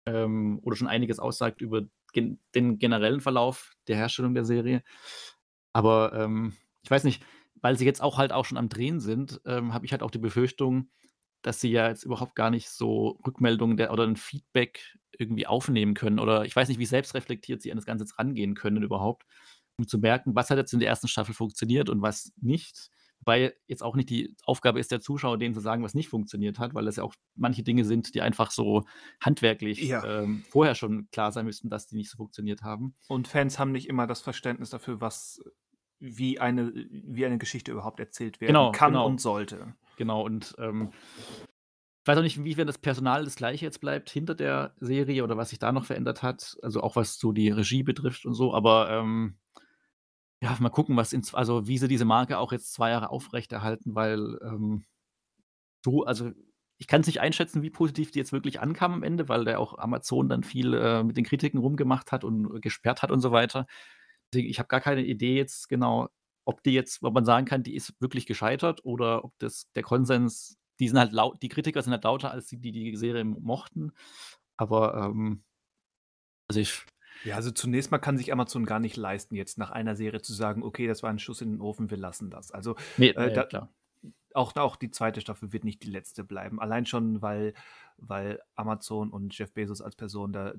Ähm, 0.06 0.60
oder 0.64 0.76
schon 0.76 0.88
einiges 0.88 1.20
aussagt 1.20 1.62
über 1.62 1.84
gen 2.14 2.40
den 2.56 2.80
generellen 2.80 3.22
Verlauf 3.22 3.74
der 3.88 3.98
Herstellung 3.98 4.34
der 4.34 4.46
Serie. 4.46 4.84
Aber 5.74 6.14
ähm, 6.14 6.54
ich 6.84 6.92
weiß 6.92 7.04
nicht, 7.04 7.24
weil 7.62 7.78
sie 7.78 7.86
jetzt 7.86 8.02
auch 8.02 8.18
halt 8.18 8.32
auch 8.32 8.46
schon 8.46 8.58
am 8.58 8.70
Drehen 8.70 9.00
sind, 9.00 9.42
ähm, 9.46 9.74
habe 9.74 9.86
ich 9.86 9.92
halt 9.92 10.04
auch 10.04 10.12
die 10.12 10.20
Befürchtung, 10.20 10.90
dass 11.42 11.62
sie 11.62 11.72
ja 11.72 11.90
jetzt 11.90 12.04
überhaupt 12.04 12.36
gar 12.36 12.50
nicht 12.50 12.70
so 12.70 13.20
Rückmeldungen 13.26 13.78
der, 13.78 13.92
oder 13.92 14.06
ein 14.06 14.16
Feedback 14.16 14.98
irgendwie 15.18 15.48
aufnehmen 15.48 15.94
können. 15.94 16.20
Oder 16.20 16.46
ich 16.46 16.56
weiß 16.56 16.70
nicht, 16.70 16.80
wie 16.80 16.86
selbstreflektiert 16.86 17.62
sie 17.62 17.72
an 17.72 17.78
das 17.78 17.86
Ganze 17.86 18.06
jetzt 18.06 18.20
rangehen 18.20 18.56
können 18.56 18.84
überhaupt, 18.84 19.26
um 19.78 19.88
zu 19.88 20.00
merken, 20.00 20.36
was 20.36 20.50
hat 20.50 20.58
jetzt 20.58 20.74
in 20.74 20.80
der 20.80 20.90
ersten 20.90 21.08
Staffel 21.08 21.34
funktioniert 21.34 21.90
und 21.90 22.02
was 22.02 22.32
nicht. 22.42 22.90
Weil 23.30 23.54
jetzt 23.68 23.84
auch 23.84 23.96
nicht 23.96 24.10
die 24.10 24.36
Aufgabe 24.44 24.80
ist 24.80 24.92
der 24.92 25.02
Zuschauer, 25.02 25.38
denen 25.38 25.54
zu 25.54 25.60
sagen, 25.60 25.84
was 25.84 25.94
nicht 25.94 26.10
funktioniert 26.10 26.58
hat, 26.58 26.74
weil 26.74 26.86
das 26.86 26.96
ja 26.96 27.04
auch 27.04 27.14
manche 27.36 27.62
Dinge 27.62 27.86
sind, 27.86 28.16
die 28.16 28.22
einfach 28.24 28.50
so 28.50 28.86
handwerklich 29.22 29.80
Ja. 29.84 30.04
ähm, 30.24 30.44
vorher 30.50 30.74
schon 30.74 31.08
klar 31.12 31.32
sein 31.32 31.46
müssten, 31.46 31.70
dass 31.70 31.86
die 31.86 31.96
nicht 31.96 32.10
so 32.10 32.18
funktioniert 32.18 32.64
haben. 32.64 32.96
Und 33.08 33.28
Fans 33.28 33.60
haben 33.60 33.72
nicht 33.72 33.88
immer 33.88 34.08
das 34.08 34.22
Verständnis 34.22 34.72
dafür, 34.72 35.00
was 35.00 35.44
wie 36.00 36.40
eine, 36.40 36.74
wie 36.74 37.24
eine 37.26 37.38
Geschichte 37.38 37.72
überhaupt 37.72 38.00
erzählt 38.00 38.42
werden 38.42 38.48
Genau, 38.54 38.72
kann 38.72 38.94
genau. 38.94 39.06
und 39.06 39.22
sollte. 39.22 39.76
Genau, 39.98 40.24
und 40.26 40.56
ähm, 40.58 40.90
ich 42.02 42.08
weiß 42.08 42.18
auch 42.18 42.24
nicht, 42.24 42.38
inwiefern 42.38 42.66
das 42.66 42.78
Personal 42.80 43.26
das 43.26 43.36
gleiche 43.36 43.66
jetzt 43.66 43.82
bleibt 43.82 44.10
hinter 44.10 44.34
der 44.34 44.74
Serie 44.80 45.24
oder 45.24 45.38
was 45.38 45.50
sich 45.50 45.60
da 45.60 45.72
noch 45.72 45.86
verändert 45.86 46.24
hat. 46.24 46.58
Also 46.64 46.82
auch 46.82 46.96
was 46.96 47.20
so 47.20 47.32
die 47.34 47.50
Regie 47.52 47.84
betrifft 47.84 48.26
und 48.26 48.34
so, 48.34 48.54
aber 48.56 48.90
ähm, 48.90 49.36
ja, 50.42 50.56
mal 50.60 50.70
gucken, 50.70 50.96
was 50.96 51.14
ins, 51.14 51.34
also 51.34 51.68
wie 51.68 51.78
sie 51.78 51.88
diese 51.88 52.06
Marke 52.06 52.38
auch 52.38 52.52
jetzt 52.52 52.74
zwei 52.74 52.92
Jahre 52.92 53.10
aufrechterhalten, 53.10 53.96
weil 53.96 54.40
ähm, 54.42 54.86
so, 55.84 56.06
also 56.06 56.32
ich 56.78 56.88
kann 56.88 57.02
es 57.02 57.08
nicht 57.08 57.20
einschätzen, 57.20 57.62
wie 57.62 57.70
positiv 57.70 58.12
die 58.12 58.20
jetzt 58.20 58.32
wirklich 58.32 58.62
ankam 58.62 58.94
am 58.94 59.04
Ende, 59.04 59.28
weil 59.28 59.44
der 59.46 59.60
auch 59.60 59.78
Amazon 59.78 60.30
dann 60.30 60.44
viel 60.44 60.74
äh, 60.74 61.04
mit 61.04 61.18
den 61.18 61.26
Kritiken 61.26 61.60
rumgemacht 61.60 62.12
hat 62.14 62.24
und 62.24 62.62
gesperrt 62.62 63.04
hat 63.04 63.12
und 63.12 63.20
so 63.22 63.32
weiter. 63.32 63.68
Ich 64.34 64.60
habe 64.60 64.68
gar 64.68 64.82
keine 64.82 65.04
Idee 65.04 65.36
jetzt 65.36 65.68
genau, 65.70 66.10
ob 66.46 66.64
die 66.64 66.72
jetzt, 66.72 67.04
ob 67.04 67.14
man 67.14 67.26
sagen 67.26 67.46
kann, 67.46 67.64
die 67.64 67.76
ist 67.76 67.94
wirklich 68.00 68.26
gescheitert 68.26 68.86
oder 68.86 69.26
ob 69.26 69.34
das 69.40 69.70
der 69.76 69.84
Konsens, 69.84 70.58
die 70.80 70.88
sind 70.88 70.98
halt 71.00 71.12
laut, 71.12 71.42
die 71.42 71.50
Kritiker 71.50 71.82
sind 71.82 71.92
halt 71.94 72.04
lauter 72.06 72.32
als 72.32 72.48
die, 72.48 72.58
die 72.60 72.72
die 72.72 72.96
Serie 72.96 73.26
mochten. 73.26 73.92
Aber 74.58 74.96
ähm, 74.96 75.44
also 76.48 76.62
ich, 76.62 76.86
Ja, 77.24 77.36
also 77.36 77.52
zunächst 77.52 77.92
mal 77.92 77.98
kann 78.00 78.18
sich 78.18 78.32
Amazon 78.32 78.66
gar 78.66 78.80
nicht 78.80 78.96
leisten, 78.98 79.36
jetzt 79.36 79.58
nach 79.58 79.72
einer 79.72 79.96
Serie 79.96 80.22
zu 80.22 80.34
sagen, 80.34 80.64
okay, 80.64 80.88
das 80.88 81.04
war 81.04 81.10
ein 81.10 81.20
Schuss 81.20 81.42
in 81.42 81.52
den 81.52 81.62
Ofen, 81.62 81.90
wir 81.90 81.98
lassen 81.98 82.30
das. 82.30 82.52
Also 82.52 82.76
nee, 82.98 83.10
Äh, 83.10 83.28
nee, 83.28 83.34
da- 83.34 83.44
klar. 83.44 83.70
auch, 84.34 84.56
auch 84.56 84.76
die 84.76 84.92
zweite 84.92 85.20
Staffel 85.22 85.52
wird 85.52 85.64
nicht 85.66 85.84
die 85.84 85.90
letzte 85.90 86.24
bleiben. 86.24 86.62
Allein 86.62 86.86
schon, 86.86 87.22
weil, 87.22 87.54
weil 87.98 88.40
Amazon 88.56 89.10
und 89.10 89.38
Jeff 89.38 89.52
Bezos 89.54 89.82
als 89.82 89.96
Person 89.96 90.32
da, 90.32 90.54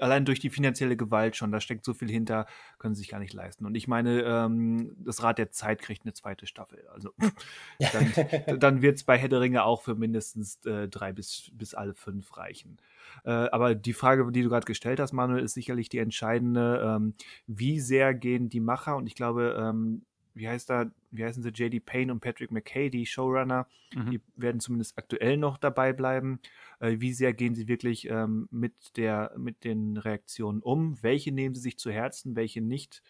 allein 0.00 0.24
durch 0.24 0.40
die 0.40 0.50
finanzielle 0.50 0.96
Gewalt 0.96 1.36
schon, 1.36 1.52
da 1.52 1.60
steckt 1.60 1.84
so 1.84 1.94
viel 1.94 2.10
hinter, 2.10 2.46
können 2.78 2.94
sie 2.94 3.00
sich 3.00 3.08
gar 3.08 3.18
nicht 3.18 3.32
leisten. 3.32 3.66
Und 3.66 3.74
ich 3.74 3.88
meine, 3.88 4.22
ähm, 4.22 4.96
das 4.98 5.22
Rad 5.22 5.38
der 5.38 5.50
Zeit 5.50 5.80
kriegt 5.80 6.04
eine 6.04 6.12
zweite 6.12 6.46
Staffel. 6.46 6.86
Also 6.92 7.12
dann, 7.92 8.58
dann 8.58 8.82
wird 8.82 8.96
es 8.96 9.04
bei 9.04 9.18
Herr 9.18 9.28
der 9.28 9.40
Ringe 9.40 9.64
auch 9.64 9.82
für 9.82 9.94
mindestens 9.94 10.64
äh, 10.64 10.88
drei 10.88 11.12
bis, 11.12 11.50
bis 11.52 11.74
alle 11.74 11.94
fünf 11.94 12.36
reichen. 12.36 12.78
Äh, 13.24 13.30
aber 13.30 13.74
die 13.74 13.92
Frage, 13.92 14.30
die 14.32 14.42
du 14.42 14.48
gerade 14.48 14.66
gestellt 14.66 15.00
hast, 15.00 15.12
Manuel, 15.12 15.44
ist 15.44 15.54
sicherlich 15.54 15.88
die 15.88 15.98
entscheidende. 15.98 16.82
Ähm, 16.84 17.14
wie 17.46 17.80
sehr 17.80 18.14
gehen 18.14 18.48
die 18.48 18.60
Macher, 18.60 18.96
und 18.96 19.06
ich 19.06 19.14
glaube, 19.14 19.56
ähm, 19.58 20.02
wie 20.36 20.48
heißt 20.48 20.68
da, 20.70 20.90
wie 21.10 21.24
heißen 21.24 21.42
sie, 21.42 21.50
JD 21.50 21.80
Payne 21.84 22.12
und 22.12 22.20
Patrick 22.20 22.50
McKay, 22.50 22.90
die 22.90 23.06
Showrunner, 23.06 23.66
Mhm. 23.94 24.10
die 24.12 24.20
werden 24.36 24.60
zumindest 24.60 24.98
aktuell 24.98 25.36
noch 25.36 25.58
dabei 25.58 25.92
bleiben. 25.92 26.40
Äh, 26.80 26.96
wie 27.00 27.12
sehr 27.12 27.32
gehen 27.32 27.54
sie 27.54 27.68
wirklich 27.68 28.08
ähm, 28.08 28.48
mit, 28.50 28.96
der, 28.96 29.32
mit 29.38 29.64
den 29.64 29.96
Reaktionen 29.96 30.60
um? 30.62 31.02
Welche 31.02 31.32
nehmen 31.32 31.54
sie 31.54 31.62
sich 31.62 31.78
zu 31.78 31.90
Herzen, 31.90 32.36
welche 32.36 32.60
nicht? 32.60 33.02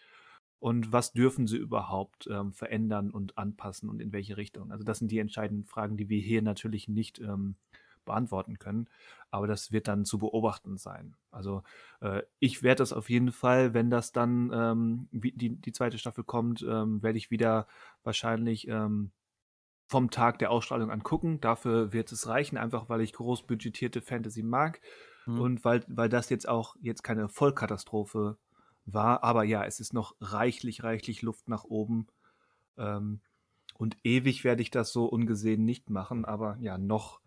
Und 0.59 0.91
was 0.91 1.13
dürfen 1.13 1.45
sie 1.47 1.57
überhaupt 1.57 2.27
ähm, 2.31 2.51
verändern 2.53 3.11
und 3.11 3.37
anpassen 3.37 3.89
und 3.89 4.01
in 4.01 4.11
welche 4.11 4.37
Richtung? 4.37 4.71
Also 4.71 4.83
das 4.83 4.99
sind 4.99 5.11
die 5.11 5.19
entscheidenden 5.19 5.65
Fragen, 5.65 5.97
die 5.97 6.09
wir 6.09 6.19
hier 6.19 6.41
natürlich 6.41 6.87
nicht 6.87 7.19
ähm, 7.19 7.55
beantworten 8.07 8.57
können. 8.59 8.89
Aber 9.29 9.47
das 9.47 9.71
wird 9.71 9.87
dann 9.87 10.03
zu 10.03 10.17
beobachten 10.17 10.77
sein. 10.77 11.15
Also 11.31 11.63
äh, 12.01 12.23
ich 12.39 12.63
werde 12.63 12.79
das 12.79 12.93
auf 12.93 13.09
jeden 13.09 13.31
Fall, 13.31 13.73
wenn 13.73 13.89
das 13.89 14.11
dann 14.11 14.51
ähm, 14.51 15.07
die, 15.11 15.55
die 15.55 15.71
zweite 15.71 15.99
Staffel 15.99 16.23
kommt, 16.23 16.65
ähm, 16.67 17.03
werde 17.03 17.17
ich 17.19 17.29
wieder 17.29 17.67
wahrscheinlich 18.03 18.67
ähm, 18.67 19.11
vom 19.87 20.09
Tag 20.09 20.39
der 20.39 20.51
Ausstrahlung 20.51 20.91
angucken. 20.91 21.39
Dafür 21.39 21.93
wird 21.93 22.11
es 22.11 22.27
reichen, 22.27 22.57
einfach 22.57 22.89
weil 22.89 23.01
ich 23.01 23.13
großbudgetierte 23.13 24.01
Fantasy 24.01 24.43
mag 24.43 24.81
Mhm. 25.27 25.41
und 25.41 25.65
weil, 25.65 25.83
weil 25.87 26.09
das 26.09 26.29
jetzt 26.29 26.47
auch 26.47 26.75
jetzt 26.81 27.03
keine 27.03 27.29
Vollkatastrophe 27.29 28.37
war. 28.85 29.23
Aber 29.23 29.43
ja, 29.43 29.63
es 29.65 29.79
ist 29.79 29.93
noch 29.93 30.15
reichlich, 30.21 30.83
reichlich 30.83 31.21
Luft 31.21 31.49
nach 31.49 31.65
oben. 31.65 32.07
Ähm, 32.77 33.21
und 33.77 33.97
ewig 34.03 34.43
werde 34.43 34.61
ich 34.61 34.71
das 34.71 34.91
so 34.91 35.05
ungesehen 35.05 35.63
nicht 35.65 35.89
machen. 35.89 36.25
Aber 36.25 36.57
ja, 36.61 36.77
noch, 36.77 37.19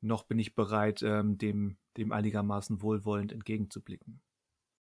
noch 0.00 0.24
bin 0.24 0.38
ich 0.38 0.54
bereit, 0.54 1.02
ähm, 1.02 1.38
dem, 1.38 1.78
dem 1.96 2.12
einigermaßen 2.12 2.82
wohlwollend 2.82 3.32
entgegenzublicken. 3.32 4.20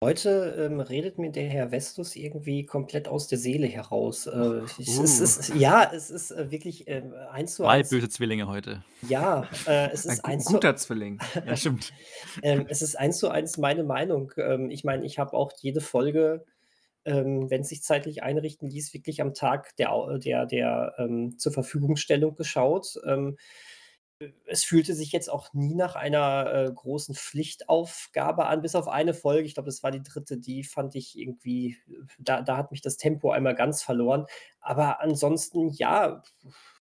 Heute 0.02 0.54
ähm, 0.58 0.80
redet 0.80 1.18
mir 1.18 1.30
der 1.32 1.48
Herr 1.48 1.70
Vestus 1.70 2.14
irgendwie 2.14 2.66
komplett 2.66 3.08
aus 3.08 3.26
der 3.26 3.38
Seele 3.38 3.66
heraus. 3.66 4.26
Äh, 4.26 4.60
ich, 4.76 4.98
es 4.98 5.20
Uh. 5.20 5.24
ist, 5.24 5.54
ja, 5.54 5.90
es 5.94 6.10
ist 6.10 6.30
äh, 6.30 6.50
wirklich 6.50 6.86
äh, 6.88 7.02
eins 7.30 7.54
zu 7.54 7.62
Zwei 7.62 7.78
eins. 7.78 7.88
böse 7.88 8.10
Zwillinge 8.10 8.46
heute. 8.46 8.84
Ja, 9.00 9.48
äh, 9.66 9.90
es 9.92 10.04
Ein 10.06 10.18
ist 10.18 10.22
gu 10.22 10.32
eins 10.32 10.44
zu, 10.48 10.52
guter 10.52 10.76
Zwilling. 10.76 11.20
Ja, 11.46 11.56
stimmt. 11.56 11.94
ähm, 12.42 12.66
es 12.68 12.82
ist 12.82 12.96
eins 12.96 13.18
zu 13.18 13.30
eins 13.30 13.56
meine 13.56 13.82
Meinung. 13.84 14.32
Ähm, 14.36 14.70
ich 14.70 14.84
meine, 14.84 15.06
ich 15.06 15.18
habe 15.18 15.32
auch 15.32 15.52
jede 15.60 15.80
Folge, 15.80 16.44
ähm, 17.06 17.48
wenn 17.50 17.62
es 17.62 17.68
sich 17.70 17.82
zeitlich 17.82 18.22
einrichten 18.22 18.68
ließ, 18.68 18.92
wirklich 18.92 19.22
am 19.22 19.32
Tag 19.32 19.74
der, 19.76 20.18
der, 20.18 20.44
der 20.46 20.94
ähm, 20.98 21.38
zur 21.38 21.52
Verfügungstellung 21.52 22.34
geschaut. 22.36 22.98
Es 24.46 24.64
fühlte 24.64 24.94
sich 24.94 25.12
jetzt 25.12 25.28
auch 25.28 25.52
nie 25.52 25.74
nach 25.74 25.96
einer 25.96 26.52
äh, 26.52 26.72
großen 26.72 27.14
Pflichtaufgabe 27.14 28.46
an, 28.46 28.62
bis 28.62 28.74
auf 28.74 28.88
eine 28.88 29.12
Folge. 29.12 29.46
Ich 29.46 29.54
glaube, 29.54 29.68
das 29.68 29.82
war 29.82 29.90
die 29.90 30.02
dritte, 30.02 30.38
die 30.38 30.64
fand 30.64 30.94
ich 30.94 31.18
irgendwie, 31.18 31.76
da, 32.18 32.40
da 32.42 32.56
hat 32.56 32.70
mich 32.70 32.80
das 32.80 32.96
Tempo 32.96 33.30
einmal 33.32 33.54
ganz 33.54 33.82
verloren. 33.82 34.26
Aber 34.60 35.00
ansonsten, 35.00 35.70
ja, 35.70 36.22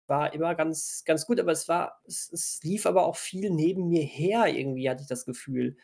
war 0.06 0.32
immer 0.32 0.54
ganz, 0.54 1.02
ganz 1.04 1.26
gut. 1.26 1.40
Aber 1.40 1.52
es 1.52 1.68
war, 1.68 2.00
es, 2.06 2.30
es 2.32 2.60
lief 2.62 2.86
aber 2.86 3.06
auch 3.06 3.16
viel 3.16 3.50
neben 3.50 3.88
mir 3.88 4.02
her, 4.02 4.46
irgendwie 4.46 4.88
hatte 4.88 5.02
ich 5.02 5.08
das 5.08 5.24
Gefühl. 5.24 5.76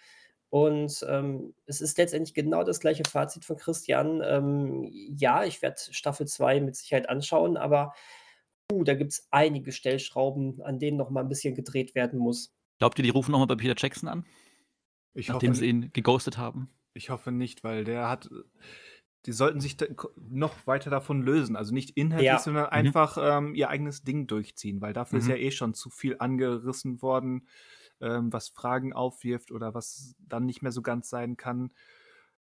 Und 0.51 1.05
ähm, 1.09 1.55
es 1.67 1.81
ist 1.81 1.97
letztendlich 1.97 2.35
genau 2.35 2.63
das 2.63 2.79
gleiche 2.81 3.05
Fazit 3.05 3.45
von 3.45 3.57
Christian. 3.57 4.23
Ähm, 4.23 4.87
ja, 5.17 5.45
ich 5.45 5.63
werde 5.63 5.77
Staffel 5.91 6.27
2 6.27 6.61
mit 6.61 6.77
Sicherheit 6.77 7.09
anschauen, 7.09 7.57
aber 7.57 7.95
uh, 8.73 8.85
da 8.85 8.95
gibt 8.95 9.13
es 9.13 9.29
einige 9.31 9.73
Stellschrauben, 9.73 10.61
an 10.63 10.79
denen 10.79 10.97
noch 10.97 11.11
mal 11.11 11.21
ein 11.21 11.29
bisschen 11.29 11.55
gedreht 11.55 11.95
werden 11.95 12.19
muss. 12.19 12.55
Glaubt 12.79 12.99
ihr, 12.99 13.03
die 13.05 13.11
rufen 13.11 13.31
nochmal 13.33 13.47
bei 13.47 13.55
Peter 13.57 13.75
Jackson 13.77 14.09
an, 14.09 14.27
Ich 15.15 15.29
nachdem 15.29 15.51
hoffe, 15.51 15.61
sie 15.61 15.67
ihn 15.69 15.93
geghostet 15.93 16.39
haben? 16.39 16.71
ich 16.95 17.11
hoffe 17.11 17.33
nicht, 17.33 17.65
weil 17.65 17.85
der 17.85 18.09
hat. 18.09 18.29
Die 19.25 19.33
sollten 19.33 19.61
sich 19.61 19.77
noch 20.17 20.67
weiter 20.67 20.91
davon 20.91 21.23
lösen. 21.23 21.55
Also 21.55 21.73
nicht 21.73 21.91
inhaltlich, 21.97 22.27
Ja. 22.27 22.39
sondern 22.41 22.67
einfach 22.67 23.17
ähm, 23.21 23.55
ihr 23.55 23.71
eigenes 23.71 24.03
Ding 24.03 24.27
durchziehen, 24.27 24.81
weil 24.81 24.93
dafür 24.93 25.21
ist 25.21 25.27
Mhm. 25.27 25.31
ja 25.31 25.37
eh 25.37 25.51
schon 25.53 25.75
zu 25.75 25.91
viel 25.91 26.17
angerissen 26.19 27.01
worden, 27.03 27.47
ähm, 28.01 28.33
was 28.33 28.49
Fragen 28.49 28.93
aufwirft 28.93 29.53
oder 29.53 29.75
was 29.75 30.17
dann 30.19 30.45
nicht 30.45 30.61
mehr 30.63 30.73
so 30.73 30.83
ganz 30.83 31.09
sein 31.09 31.37
kann. 31.37 31.73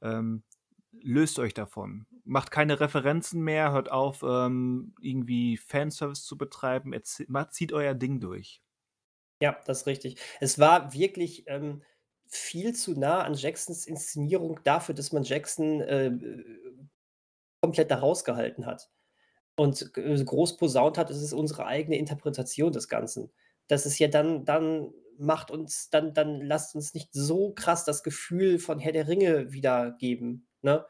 Ähm, 0.02 0.44
löst 0.92 1.40
euch 1.40 1.54
davon. 1.54 2.08
Macht 2.26 2.52
keine 2.52 2.80
Referenzen 2.80 3.42
mehr, 3.44 3.72
hört 3.72 3.92
auf, 3.92 4.24
ähm, 4.24 4.94
irgendwie 5.02 5.58
Fanservice 5.58 6.26
zu 6.26 6.38
betreiben. 6.38 6.94
Macht- 7.28 7.54
Zieht 7.54 7.74
euer 7.74 7.94
Ding 7.96 8.20
durch. 8.20 8.62
Ja, 9.42 9.58
das 9.66 9.82
ist 9.82 9.88
richtig. 9.88 10.18
Es 10.40 10.60
war 10.60 10.94
wirklich 10.94 11.46
ähm, 11.48 11.82
viel 12.28 12.76
zu 12.76 12.98
nah 13.00 13.24
an 13.24 13.34
Jacksons 13.36 13.86
Inszenierung 13.88 14.60
dafür, 14.64 14.96
dass 14.96 15.12
man 15.14 15.24
Jackson 15.24 15.82
äh, 15.82 16.12
komplett 17.62 17.92
da 17.92 17.98
rausgehalten 18.00 18.66
hat. 18.66 18.90
Und 19.58 19.92
äh, 19.98 20.24
groß 20.26 20.58
posaunt 20.58 21.00
hat, 21.00 21.12
es 21.12 21.24
ist 21.24 21.34
unsere 21.34 21.68
eigene 21.68 21.98
Interpretation 21.98 22.74
des 22.74 22.90
Ganzen. 22.90 23.34
Das 23.70 23.88
ist 23.88 24.00
ja 24.00 24.10
dann, 24.10 24.46
dann 24.46 24.94
macht 25.20 25.52
uns, 25.52 25.92
dann, 25.92 26.16
dann 26.16 26.42
lasst 26.42 26.76
uns 26.76 26.96
nicht 26.96 27.12
so 27.14 27.54
krass 27.54 27.86
das 27.86 28.04
Gefühl 28.04 28.60
von 28.60 28.80
Herr 28.80 28.94
der 28.94 29.10
Ringe 29.10 29.54
wiedergeben. 29.54 30.49
Ne? 30.62 30.86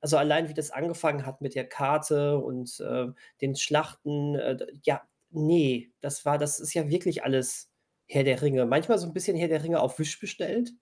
Also 0.00 0.18
allein 0.18 0.48
wie 0.48 0.54
das 0.54 0.70
angefangen 0.70 1.24
hat 1.24 1.40
mit 1.40 1.54
der 1.54 1.68
Karte 1.68 2.38
und 2.38 2.78
äh, 2.80 3.06
den 3.40 3.56
Schlachten, 3.56 4.34
äh, 4.34 4.66
ja, 4.82 5.02
nee, 5.30 5.92
das 6.00 6.24
war, 6.24 6.38
das 6.38 6.60
ist 6.60 6.74
ja 6.74 6.88
wirklich 6.90 7.24
alles 7.24 7.70
Herr 8.06 8.24
der 8.24 8.42
Ringe. 8.42 8.66
Manchmal 8.66 8.98
so 8.98 9.06
ein 9.06 9.14
bisschen 9.14 9.36
Herr 9.36 9.48
der 9.48 9.64
Ringe 9.64 9.80
auf 9.80 9.98
Wisch 9.98 10.20
bestellt, 10.20 10.72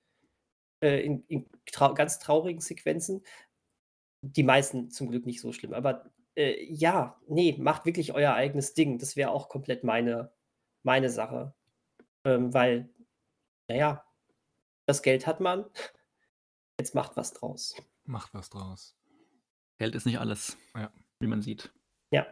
äh, 0.82 1.00
in, 1.04 1.24
in 1.28 1.48
trau 1.66 1.94
ganz 1.94 2.18
traurigen 2.18 2.60
Sequenzen. 2.60 3.24
Die 4.22 4.42
meisten 4.42 4.90
zum 4.90 5.10
Glück 5.10 5.26
nicht 5.26 5.40
so 5.40 5.52
schlimm. 5.52 5.74
Aber 5.74 6.10
äh, 6.36 6.64
ja, 6.64 7.20
nee, 7.28 7.56
macht 7.58 7.86
wirklich 7.86 8.14
euer 8.14 8.34
eigenes 8.34 8.74
Ding. 8.74 8.98
Das 8.98 9.16
wäre 9.16 9.30
auch 9.30 9.48
komplett 9.48 9.84
meine, 9.84 10.32
meine 10.84 11.10
Sache. 11.10 11.54
Ähm, 12.24 12.54
weil, 12.54 12.90
naja, 13.68 14.04
das 14.86 15.02
Geld 15.02 15.26
hat 15.26 15.40
man. 15.40 15.66
Jetzt 16.80 16.94
macht 16.94 17.16
was 17.16 17.32
draus. 17.32 17.76
Macht 18.04 18.34
was 18.34 18.50
draus. 18.50 18.96
Geld 19.78 19.94
ist 19.94 20.06
nicht 20.06 20.18
alles, 20.20 20.56
Ja. 20.76 20.90
wie 21.20 21.26
man 21.26 21.42
sieht. 21.42 21.72
Ja, 22.10 22.26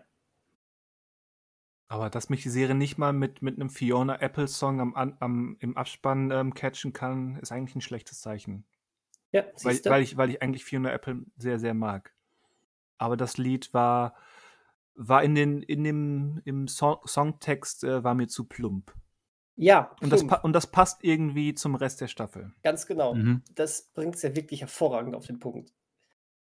Aber 1.89 2.09
dass 2.11 2.29
mich 2.29 2.43
die 2.43 2.51
Serie 2.51 2.75
nicht 2.77 2.99
mal 2.99 3.13
mit, 3.13 3.43
mit 3.43 3.57
einem 3.57 3.71
Fiona 3.71 4.21
Apple 4.21 4.47
Song 4.47 4.81
am, 4.81 4.95
am, 4.95 5.57
im 5.59 5.77
Abspann 5.77 6.31
ähm, 6.31 6.55
catchen 6.55 6.93
kann, 6.93 7.37
ist 7.37 7.51
eigentlich 7.51 7.75
ein 7.75 7.81
schlechtes 7.81 8.21
Zeichen. 8.21 8.65
ja, 9.33 9.45
Weil, 9.63 9.81
weil, 9.87 10.03
ich, 10.03 10.17
weil 10.17 10.31
ich 10.31 10.43
eigentlich 10.43 10.65
Fiona 10.65 10.91
Apple 10.93 11.25
sehr, 11.37 11.59
sehr 11.59 11.75
mag. 11.75 12.15
Aber 12.99 13.17
das 13.17 13.39
Lied 13.39 13.73
war, 13.75 14.15
war 14.95 15.23
in, 15.25 15.35
den, 15.35 15.63
in 15.63 15.83
dem 15.83 16.43
im 16.45 16.69
Song, 16.69 16.99
Songtext 17.07 17.83
äh, 17.85 18.05
war 18.05 18.15
mir 18.15 18.29
zu 18.29 18.45
plump. 18.45 18.95
Ja, 19.61 19.91
Und 20.01 20.11
das, 20.11 20.23
und 20.43 20.53
das 20.55 20.67
passt 20.67 21.05
irgendwie 21.05 21.55
zum 21.55 21.75
Rest 21.75 22.01
der 22.01 22.09
Staffel. 22.09 22.53
ganz 22.63 22.87
genau. 22.87 23.15
Mhm. 23.15 23.43
Das 23.55 23.91
bringt 23.93 24.17
es 24.17 24.23
ja 24.23 24.35
wirklich 24.35 24.63
hervorragend 24.63 25.15
auf 25.15 25.27
den 25.27 25.39
Punkt. 25.39 25.73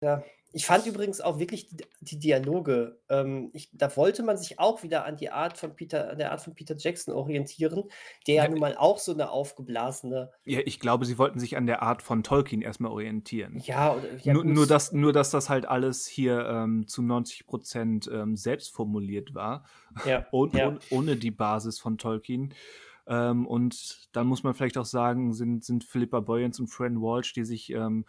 Ja. 0.02 0.24
Ich 0.52 0.66
fand 0.66 0.86
übrigens 0.86 1.20
auch 1.20 1.38
wirklich 1.38 1.68
die, 1.68 1.84
die 2.00 2.18
Dialoge, 2.18 3.00
ähm, 3.10 3.50
ich, 3.52 3.70
da 3.74 3.94
wollte 3.98 4.24
man 4.24 4.38
sich 4.38 4.58
auch 4.58 4.84
wieder 4.84 5.04
an 5.04 5.18
die 5.18 5.30
Art 5.30 5.58
von 5.58 5.76
Peter, 5.76 6.12
an 6.12 6.18
der 6.18 6.32
Art 6.32 6.40
von 6.40 6.56
Peter 6.56 6.76
Jackson 6.78 7.14
orientieren, 7.14 7.84
der 8.26 8.36
ja 8.36 8.44
Ja, 8.44 8.50
nun 8.50 8.60
mal 8.60 8.78
auch 8.78 8.98
so 9.00 9.12
eine 9.12 9.32
aufgeblasene, 9.32 10.32
Ja, 10.46 10.62
ich 10.66 10.80
glaube, 10.80 11.06
sie 11.06 11.18
wollten 11.18 11.40
sich 11.40 11.58
an 11.58 11.66
der 11.66 11.82
Art 11.82 12.02
von 12.02 12.24
Tolkien 12.24 12.62
erstmal 12.62 12.92
orientieren. 12.92 13.62
ja, 13.66 13.96
oder, 13.96 14.08
ja 14.24 14.34
nur, 14.34 14.46
nur, 14.46 14.66
dass, 14.66 14.94
nur, 14.94 15.12
dass 15.12 15.30
das 15.30 15.50
halt 15.50 15.66
alles 15.66 16.06
hier 16.08 16.46
ähm, 16.46 16.88
zu 16.88 17.02
90 17.02 17.48
Prozent 17.48 18.10
ähm, 18.12 18.38
selbst 18.38 18.74
formuliert 18.74 19.36
war. 19.36 19.66
ja, 20.06 20.26
und, 20.32 20.54
ja. 20.54 20.68
und, 20.68 20.82
ohne 20.90 21.18
die 21.18 21.32
Basis 21.32 21.80
von 21.80 21.98
Tolkien. 21.98 22.54
Ähm, 23.08 23.46
und 23.46 24.10
dann 24.14 24.28
muss 24.28 24.44
man 24.44 24.54
vielleicht 24.54 24.78
auch 24.78 24.86
sagen, 24.86 25.34
sind, 25.34 25.64
sind 25.64 25.84
Philippa 25.84 26.20
Boyens 26.20 26.60
und 26.60 26.68
Fran 26.68 27.02
Walsh, 27.02 27.34
die 27.34 27.46
sich, 27.46 27.72
ähm, 27.72 28.06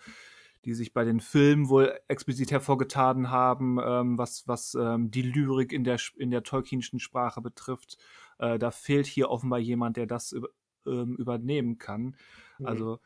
die 0.65 0.75
sich 0.75 0.93
bei 0.93 1.05
den 1.05 1.21
Filmen 1.21 1.69
wohl 1.69 1.99
explizit 2.09 2.51
hervorgetan 2.51 3.31
haben, 3.31 3.79
ähm, 3.83 4.19
was, 4.19 4.49
was 4.49 4.75
ähm, 4.75 5.11
die 5.11 5.23
Lyrik 5.23 5.73
in 5.73 5.85
der, 5.85 5.99
in 6.17 6.31
der 6.31 6.43
Tolkienschen 6.43 6.99
Sprache 6.99 7.41
betrifft. 7.41 7.99
Äh, 8.39 8.59
da 8.59 8.71
fehlt 8.71 9.07
hier 9.07 9.31
offenbar 9.31 9.59
jemand, 9.59 9.97
der 9.97 10.07
das 10.07 10.33
über, 10.33 10.49
ähm, 10.87 11.17
übernehmen 11.17 11.79
kann. 11.79 12.17
Mhm. 12.59 12.67
Also, 12.67 12.99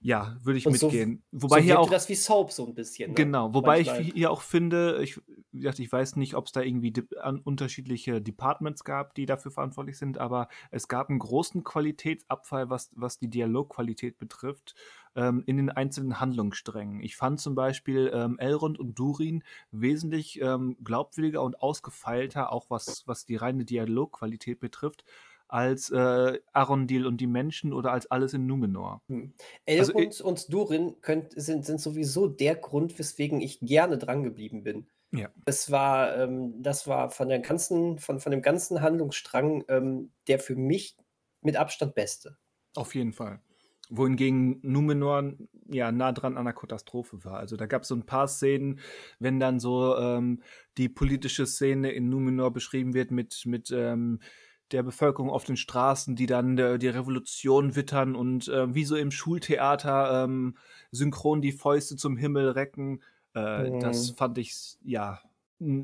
ja, 0.00 0.36
würde 0.44 0.58
ich 0.58 0.66
Und 0.66 0.78
so- 0.78 0.86
mitgehen. 0.86 1.22
so 1.32 1.42
Wobei 1.42 1.60
hier 1.60 1.70
wirkte 1.74 1.80
auch. 1.80 1.90
das 1.90 2.08
wie 2.08 2.14
Soap 2.14 2.52
so 2.52 2.66
ein 2.66 2.74
bisschen. 2.74 3.10
Ne? 3.10 3.14
Genau, 3.16 3.52
wobei 3.52 3.78
Manchmal. 3.78 4.00
ich 4.02 4.12
hier 4.14 4.30
auch 4.30 4.42
finde, 4.42 5.02
ich, 5.02 5.20
wie 5.50 5.58
gesagt, 5.60 5.80
ich 5.80 5.90
weiß 5.90 6.14
nicht, 6.16 6.34
ob 6.34 6.46
es 6.46 6.52
da 6.52 6.60
irgendwie 6.60 6.92
an 7.20 7.40
unterschiedliche 7.40 8.20
Departments 8.22 8.84
gab, 8.84 9.14
die 9.14 9.26
dafür 9.26 9.50
verantwortlich 9.50 9.98
sind, 9.98 10.18
aber 10.18 10.48
es 10.70 10.86
gab 10.86 11.08
einen 11.10 11.18
großen 11.18 11.64
Qualitätsabfall, 11.64 12.70
was, 12.70 12.90
was 12.94 13.18
die 13.18 13.28
Dialogqualität 13.28 14.18
betrifft, 14.18 14.74
ähm, 15.16 15.42
in 15.46 15.56
den 15.56 15.70
einzelnen 15.70 16.20
Handlungssträngen. 16.20 17.00
Ich 17.00 17.16
fand 17.16 17.40
zum 17.40 17.56
Beispiel 17.56 18.10
ähm, 18.14 18.38
Elrond 18.38 18.78
und 18.78 18.96
Durin 18.98 19.42
wesentlich 19.72 20.40
ähm, 20.40 20.76
glaubwürdiger 20.84 21.42
und 21.42 21.60
ausgefeilter, 21.60 22.52
auch 22.52 22.70
was, 22.70 23.02
was 23.08 23.24
die 23.26 23.36
reine 23.36 23.64
Dialogqualität 23.64 24.60
betrifft, 24.60 25.04
als 25.48 25.90
äh, 25.90 26.38
Arondil 26.52 27.06
und 27.06 27.20
die 27.20 27.26
Menschen 27.26 27.72
oder 27.72 27.92
als 27.92 28.10
alles 28.10 28.34
in 28.34 28.46
Numenor. 28.46 29.02
Hm. 29.08 29.32
Also, 29.66 29.92
Elrond 29.92 30.20
und 30.20 30.52
Durin 30.52 30.96
könnt, 31.00 31.32
sind, 31.34 31.64
sind 31.64 31.80
sowieso 31.80 32.28
der 32.28 32.54
Grund, 32.54 32.98
weswegen 32.98 33.40
ich 33.40 33.60
gerne 33.60 33.98
dran 33.98 34.22
geblieben 34.22 34.62
bin. 34.62 34.86
Ja. 35.10 35.30
Das 35.46 35.70
war, 35.70 36.16
ähm, 36.16 36.62
das 36.62 36.86
war 36.86 37.10
von, 37.10 37.28
der 37.28 37.40
ganzen, 37.40 37.98
von, 37.98 38.20
von 38.20 38.30
dem 38.30 38.42
ganzen 38.42 38.82
Handlungsstrang 38.82 39.64
ähm, 39.68 40.12
der 40.28 40.38
für 40.38 40.56
mich 40.56 40.96
mit 41.40 41.56
Abstand 41.56 41.94
beste. 41.94 42.36
Auf 42.74 42.94
jeden 42.94 43.12
Fall. 43.12 43.40
Wohingegen 43.90 44.60
Numenor 44.62 45.32
ja 45.66 45.90
nah 45.92 46.12
dran 46.12 46.34
an 46.34 46.46
einer 46.46 46.52
Katastrophe 46.52 47.24
war. 47.24 47.38
Also 47.38 47.56
da 47.56 47.64
gab 47.64 47.82
es 47.82 47.88
so 47.88 47.94
ein 47.94 48.04
paar 48.04 48.28
Szenen, 48.28 48.80
wenn 49.18 49.40
dann 49.40 49.60
so 49.60 49.96
ähm, 49.96 50.42
die 50.76 50.90
politische 50.90 51.46
Szene 51.46 51.90
in 51.92 52.10
Numenor 52.10 52.52
beschrieben 52.52 52.92
wird 52.92 53.10
mit, 53.10 53.44
mit 53.46 53.70
ähm, 53.70 54.20
der 54.72 54.82
Bevölkerung 54.82 55.30
auf 55.30 55.44
den 55.44 55.56
Straßen, 55.56 56.16
die 56.16 56.26
dann 56.26 56.58
äh, 56.58 56.78
die 56.78 56.88
Revolution 56.88 57.74
wittern 57.76 58.14
und 58.14 58.48
äh, 58.48 58.74
wie 58.74 58.84
so 58.84 58.96
im 58.96 59.10
Schultheater 59.10 60.24
ähm, 60.24 60.56
synchron 60.90 61.40
die 61.42 61.52
Fäuste 61.52 61.96
zum 61.96 62.16
Himmel 62.16 62.50
recken. 62.50 63.02
Äh, 63.34 63.70
Das 63.80 64.12
Mhm. 64.12 64.16
fand 64.16 64.38
ich, 64.38 64.76
ja, 64.82 65.20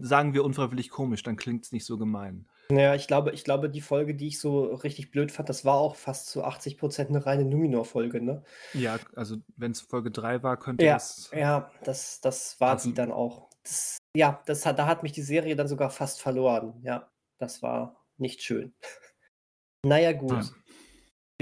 sagen 0.00 0.34
wir 0.34 0.44
unfreiwillig 0.44 0.90
komisch, 0.90 1.22
dann 1.22 1.36
klingt 1.36 1.64
es 1.64 1.72
nicht 1.72 1.84
so 1.84 1.98
gemein. 1.98 2.46
Ja, 2.70 2.94
ich 2.94 3.06
glaube, 3.06 3.32
ich 3.32 3.44
glaube, 3.44 3.68
die 3.68 3.82
Folge, 3.82 4.14
die 4.14 4.28
ich 4.28 4.38
so 4.40 4.64
richtig 4.66 5.10
blöd 5.10 5.30
fand, 5.30 5.48
das 5.50 5.64
war 5.66 5.74
auch 5.74 5.96
fast 5.96 6.28
zu 6.28 6.44
80 6.44 6.78
Prozent 6.78 7.10
eine 7.10 7.24
reine 7.26 7.44
Numenor-Folge, 7.44 8.22
ne? 8.22 8.42
Ja, 8.72 8.98
also 9.14 9.36
wenn 9.56 9.72
es 9.72 9.80
Folge 9.82 10.10
3 10.10 10.42
war, 10.42 10.56
könnte 10.56 10.84
Ja, 10.84 10.94
das. 10.94 11.30
ja, 11.34 11.70
das, 11.84 12.20
das 12.22 12.58
war 12.60 12.74
passen. 12.74 12.88
die 12.90 12.94
dann 12.94 13.12
auch. 13.12 13.48
Das, 13.62 13.98
ja, 14.16 14.42
das 14.46 14.64
hat, 14.64 14.78
da 14.78 14.86
hat 14.86 15.02
mich 15.02 15.12
die 15.12 15.22
Serie 15.22 15.56
dann 15.56 15.68
sogar 15.68 15.90
fast 15.90 16.22
verloren. 16.22 16.80
Ja, 16.82 17.10
das 17.38 17.62
war 17.62 18.03
nicht 18.18 18.42
schön. 18.42 18.74
Naja, 19.86 20.12
gut. 20.12 20.30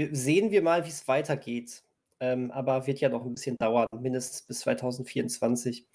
Ja. 0.01 0.07
Sehen 0.11 0.51
wir 0.51 0.61
mal, 0.61 0.83
wie 0.83 0.89
es 0.89 1.07
weitergeht. 1.07 1.81
ähm, 2.19 2.51
aber 2.51 2.87
wird 2.87 2.99
ja 2.99 3.09
noch 3.09 3.25
ein 3.25 3.33
bisschen 3.33 3.57
dauern, 3.57 3.87
mindestens 3.99 4.43
bis 4.43 4.59
2024. 4.61 5.87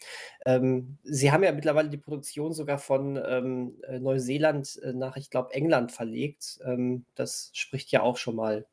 Ähm, 0.46 0.98
sie 1.02 1.32
haben 1.32 1.42
ja 1.42 1.52
mittlerweile 1.52 1.88
die 1.88 1.96
Produktion 1.96 2.52
sogar 2.52 2.78
von 2.78 3.18
ähm, 3.24 3.80
äh, 3.86 3.98
Neuseeland 3.98 4.78
äh, 4.82 4.92
nach, 4.92 5.16
ich 5.16 5.30
glaube, 5.30 5.54
England 5.54 5.90
verlegt. 5.92 6.58
Ähm, 6.64 7.06
das 7.14 7.50
spricht 7.54 7.90
ja 7.92 8.02
auch 8.02 8.18
schon 8.18 8.36
mal 8.36 8.66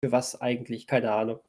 für 0.00 0.12
was 0.12 0.40
eigentlich, 0.40 0.86
keine 0.86 1.12
Ahnung. 1.12 1.40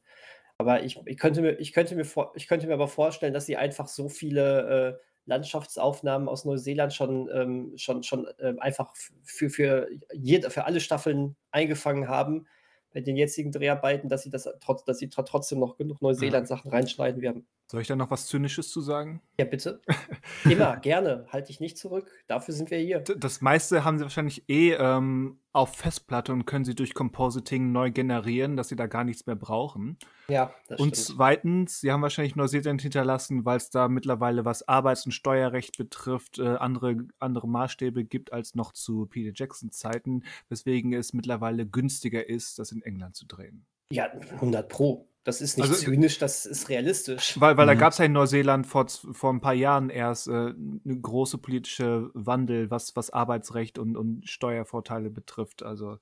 Aber 0.58 0.84
ich, 0.84 1.00
ich, 1.06 1.18
könnte, 1.18 1.42
mir, 1.42 1.60
ich, 1.60 1.72
könnte, 1.72 1.96
mir 1.96 2.06
vor, 2.06 2.32
ich 2.36 2.48
könnte 2.48 2.66
mir 2.66 2.74
aber 2.74 2.88
vorstellen, 2.88 3.34
dass 3.34 3.46
sie 3.46 3.58
einfach 3.58 3.88
so 3.88 4.10
viele 4.10 5.00
äh, 5.00 5.07
Landschaftsaufnahmen 5.28 6.28
aus 6.28 6.46
Neuseeland 6.46 6.94
schon, 6.94 7.30
ähm, 7.32 7.74
schon, 7.78 8.02
schon 8.02 8.28
äh, 8.40 8.54
einfach 8.60 8.94
für, 9.24 9.50
für, 9.50 9.88
jede, 10.14 10.50
für 10.50 10.66
alle 10.66 10.80
Staffeln 10.80 11.36
eingefangen 11.52 12.08
haben, 12.08 12.48
bei 12.94 13.02
den 13.02 13.18
jetzigen 13.18 13.52
Dreharbeiten, 13.52 14.10
dass 14.10 14.24
sie 14.24 14.30
das 14.30 14.50
trotz, 14.62 14.84
dass 14.86 14.98
sie 14.98 15.10
trotzdem 15.10 15.60
noch 15.60 15.78
genug 15.78 16.02
Neuseeland-Sachen 16.02 16.72
reinschneiden 16.72 17.22
werden. 17.22 17.46
Soll 17.70 17.82
ich 17.82 17.88
da 17.88 17.98
noch 17.98 18.10
was 18.12 18.28
Zynisches 18.28 18.70
zu 18.70 18.80
sagen? 18.80 19.22
Ja, 19.38 19.44
bitte. 19.44 19.82
Immer, 20.46 20.78
gerne. 20.78 21.26
Halte 21.30 21.52
ich 21.52 21.60
nicht 21.60 21.78
zurück. 21.78 22.10
Dafür 22.28 22.54
sind 22.54 22.72
wir 22.72 22.78
hier. 22.78 23.02
Das 23.02 23.42
meiste 23.42 23.84
haben 23.84 23.98
sie 23.98 24.04
wahrscheinlich 24.06 24.48
eh 24.48 24.72
ähm, 24.72 25.40
auf 25.52 25.76
Festplatte 25.76 26.32
und 26.32 26.46
können 26.46 26.64
sie 26.64 26.76
durch 26.76 26.94
Compositing 26.94 27.74
neu 27.74 27.92
generieren, 27.92 28.56
dass 28.56 28.70
sie 28.70 28.78
da 28.78 28.88
gar 28.88 29.04
nichts 29.04 29.26
mehr 29.26 29.36
brauchen. 29.36 29.98
Ja, 30.30 30.54
das 30.70 30.80
Und 30.80 30.96
stimmt. 30.96 31.18
zweitens, 31.18 31.82
sie 31.82 31.92
haben 31.92 32.02
wahrscheinlich 32.02 32.38
Neuseeland 32.38 32.82
hinterlassen, 32.82 33.44
weil 33.44 33.58
es 33.58 33.70
da 33.70 33.90
mittlerweile, 33.90 34.46
was 34.46 34.66
Arbeits- 34.66 35.06
und 35.06 35.12
Steuerrecht 35.12 35.78
betrifft, 35.78 36.40
äh, 36.40 36.48
andere, 36.48 37.00
andere 37.20 37.50
Maßstäbe 37.50 38.06
gibt 38.06 38.32
als 38.32 38.56
noch 38.56 38.72
zu 38.72 39.08
Peter 39.08 39.34
Jackson 39.36 39.72
Zeiten, 39.72 40.24
weswegen 40.48 40.94
es 40.94 41.12
mittlerweile 41.12 41.66
günstiger 41.68 42.30
ist, 42.30 42.60
das 42.60 42.72
in 42.72 42.82
England 42.82 43.18
zu 43.18 43.26
drehen. 43.26 43.66
Ja, 43.92 44.06
100 44.06 44.70
Pro. 44.70 45.10
Das 45.28 45.42
ist 45.42 45.58
nicht 45.58 45.68
also, 45.68 45.84
zynisch, 45.84 46.20
das 46.20 46.46
ist 46.46 46.70
realistisch. 46.70 47.38
Weil, 47.38 47.58
weil 47.58 47.66
mhm. 47.66 47.72
da 47.72 47.76
gab 47.76 47.92
es 47.92 47.98
ja 47.98 48.06
in 48.06 48.14
Neuseeland 48.14 48.66
vor, 48.66 48.88
vor 48.88 49.34
ein 49.34 49.42
paar 49.42 49.54
Jahren 49.54 49.90
erst 49.90 50.30
äh, 50.30 50.32
eine 50.32 51.02
große 51.02 51.38
politische 51.38 52.10
Wandel, 52.14 52.72
was, 52.72 52.96
was 52.96 53.10
Arbeitsrecht 53.10 53.78
und, 53.78 53.98
und 53.98 54.26
Steuervorteile 54.26 55.10
betrifft. 55.10 55.64
Also 55.64 55.98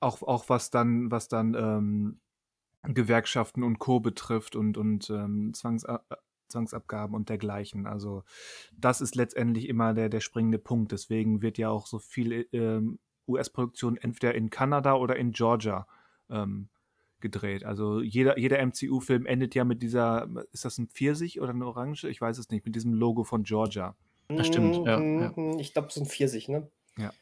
auch, 0.00 0.22
auch 0.22 0.48
was 0.48 0.70
dann, 0.70 1.10
was 1.10 1.28
dann 1.28 1.54
ähm, 1.54 2.20
Gewerkschaften 2.82 3.62
und 3.62 3.78
Co. 3.78 4.00
betrifft 4.00 4.56
und, 4.56 4.78
und 4.78 5.10
ähm, 5.10 5.52
Zwangs, 5.52 5.84
äh, 5.84 5.98
Zwangsabgaben 6.48 7.14
und 7.14 7.28
dergleichen. 7.28 7.86
Also 7.86 8.24
das 8.72 9.02
ist 9.02 9.16
letztendlich 9.16 9.68
immer 9.68 9.92
der, 9.92 10.08
der 10.08 10.20
springende 10.20 10.58
Punkt. 10.58 10.92
Deswegen 10.92 11.42
wird 11.42 11.58
ja 11.58 11.68
auch 11.68 11.86
so 11.88 11.98
viel 11.98 12.48
ähm, 12.52 13.00
US-Produktion 13.28 13.98
entweder 13.98 14.34
in 14.34 14.48
Kanada 14.48 14.94
oder 14.94 15.16
in 15.16 15.32
Georgia 15.32 15.86
ähm, 16.30 16.70
gedreht. 17.24 17.64
Also 17.64 18.02
jeder, 18.02 18.38
jeder 18.38 18.64
MCU-Film 18.64 19.24
endet 19.24 19.54
ja 19.54 19.64
mit 19.64 19.82
dieser, 19.82 20.28
ist 20.52 20.66
das 20.66 20.76
ein 20.76 20.88
Pfirsich 20.88 21.40
oder 21.40 21.50
eine 21.50 21.66
Orange? 21.66 22.04
Ich 22.04 22.20
weiß 22.20 22.36
es 22.36 22.50
nicht, 22.50 22.66
mit 22.66 22.76
diesem 22.76 22.92
Logo 22.92 23.24
von 23.24 23.44
Georgia. 23.44 23.96
Das 24.28 24.46
stimmt, 24.46 24.76
ja. 24.86 25.00
ja. 25.00 25.32
Mhm, 25.34 25.58
ich 25.58 25.72
glaube, 25.72 25.88
es 25.88 25.94
sind 25.94 26.06
Pfirsich, 26.06 26.48
ne? 26.48 26.70
Ja. 26.98 27.12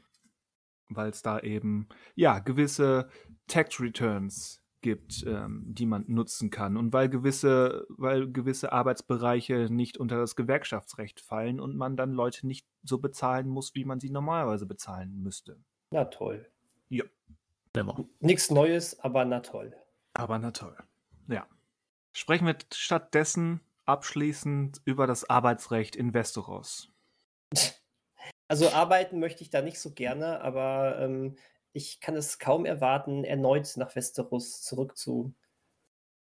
Weil 0.88 1.10
es 1.10 1.22
da 1.22 1.38
eben, 1.38 1.88
ja, 2.16 2.40
gewisse 2.40 3.08
Tax 3.46 3.80
Returns 3.80 4.60
gibt, 4.80 5.24
ähm, 5.24 5.62
die 5.68 5.86
man 5.86 6.04
nutzen 6.08 6.50
kann. 6.50 6.76
Und 6.76 6.92
weil 6.92 7.08
gewisse, 7.08 7.86
weil 7.88 8.30
gewisse 8.30 8.72
Arbeitsbereiche 8.72 9.68
nicht 9.70 9.98
unter 9.98 10.16
das 10.16 10.34
Gewerkschaftsrecht 10.34 11.20
fallen 11.20 11.60
und 11.60 11.76
man 11.76 11.96
dann 11.96 12.12
Leute 12.12 12.44
nicht 12.44 12.66
so 12.82 12.98
bezahlen 12.98 13.48
muss, 13.48 13.76
wie 13.76 13.84
man 13.84 14.00
sie 14.00 14.10
normalerweise 14.10 14.66
bezahlen 14.66 15.22
müsste. 15.22 15.58
Na 15.92 16.06
toll. 16.06 16.50
Ja. 16.88 17.04
Nichts 18.18 18.50
Neues, 18.50 18.98
aber 18.98 19.24
na 19.24 19.40
toll. 19.40 19.76
Aber 20.14 20.38
na 20.38 20.50
toll. 20.50 20.76
Ja. 21.28 21.46
Sprechen 22.12 22.46
wir 22.46 22.56
stattdessen 22.72 23.60
abschließend 23.84 24.80
über 24.84 25.06
das 25.06 25.28
Arbeitsrecht 25.28 25.96
in 25.96 26.14
Westeros. 26.14 26.90
Also 28.48 28.68
arbeiten 28.68 29.18
möchte 29.18 29.42
ich 29.42 29.50
da 29.50 29.62
nicht 29.62 29.80
so 29.80 29.92
gerne, 29.92 30.40
aber 30.42 30.98
ähm, 31.00 31.36
ich 31.72 32.00
kann 32.00 32.16
es 32.16 32.38
kaum 32.38 32.66
erwarten, 32.66 33.24
erneut 33.24 33.76
nach 33.76 33.96
Westeros 33.96 34.62
zurückzugehen, 34.62 35.34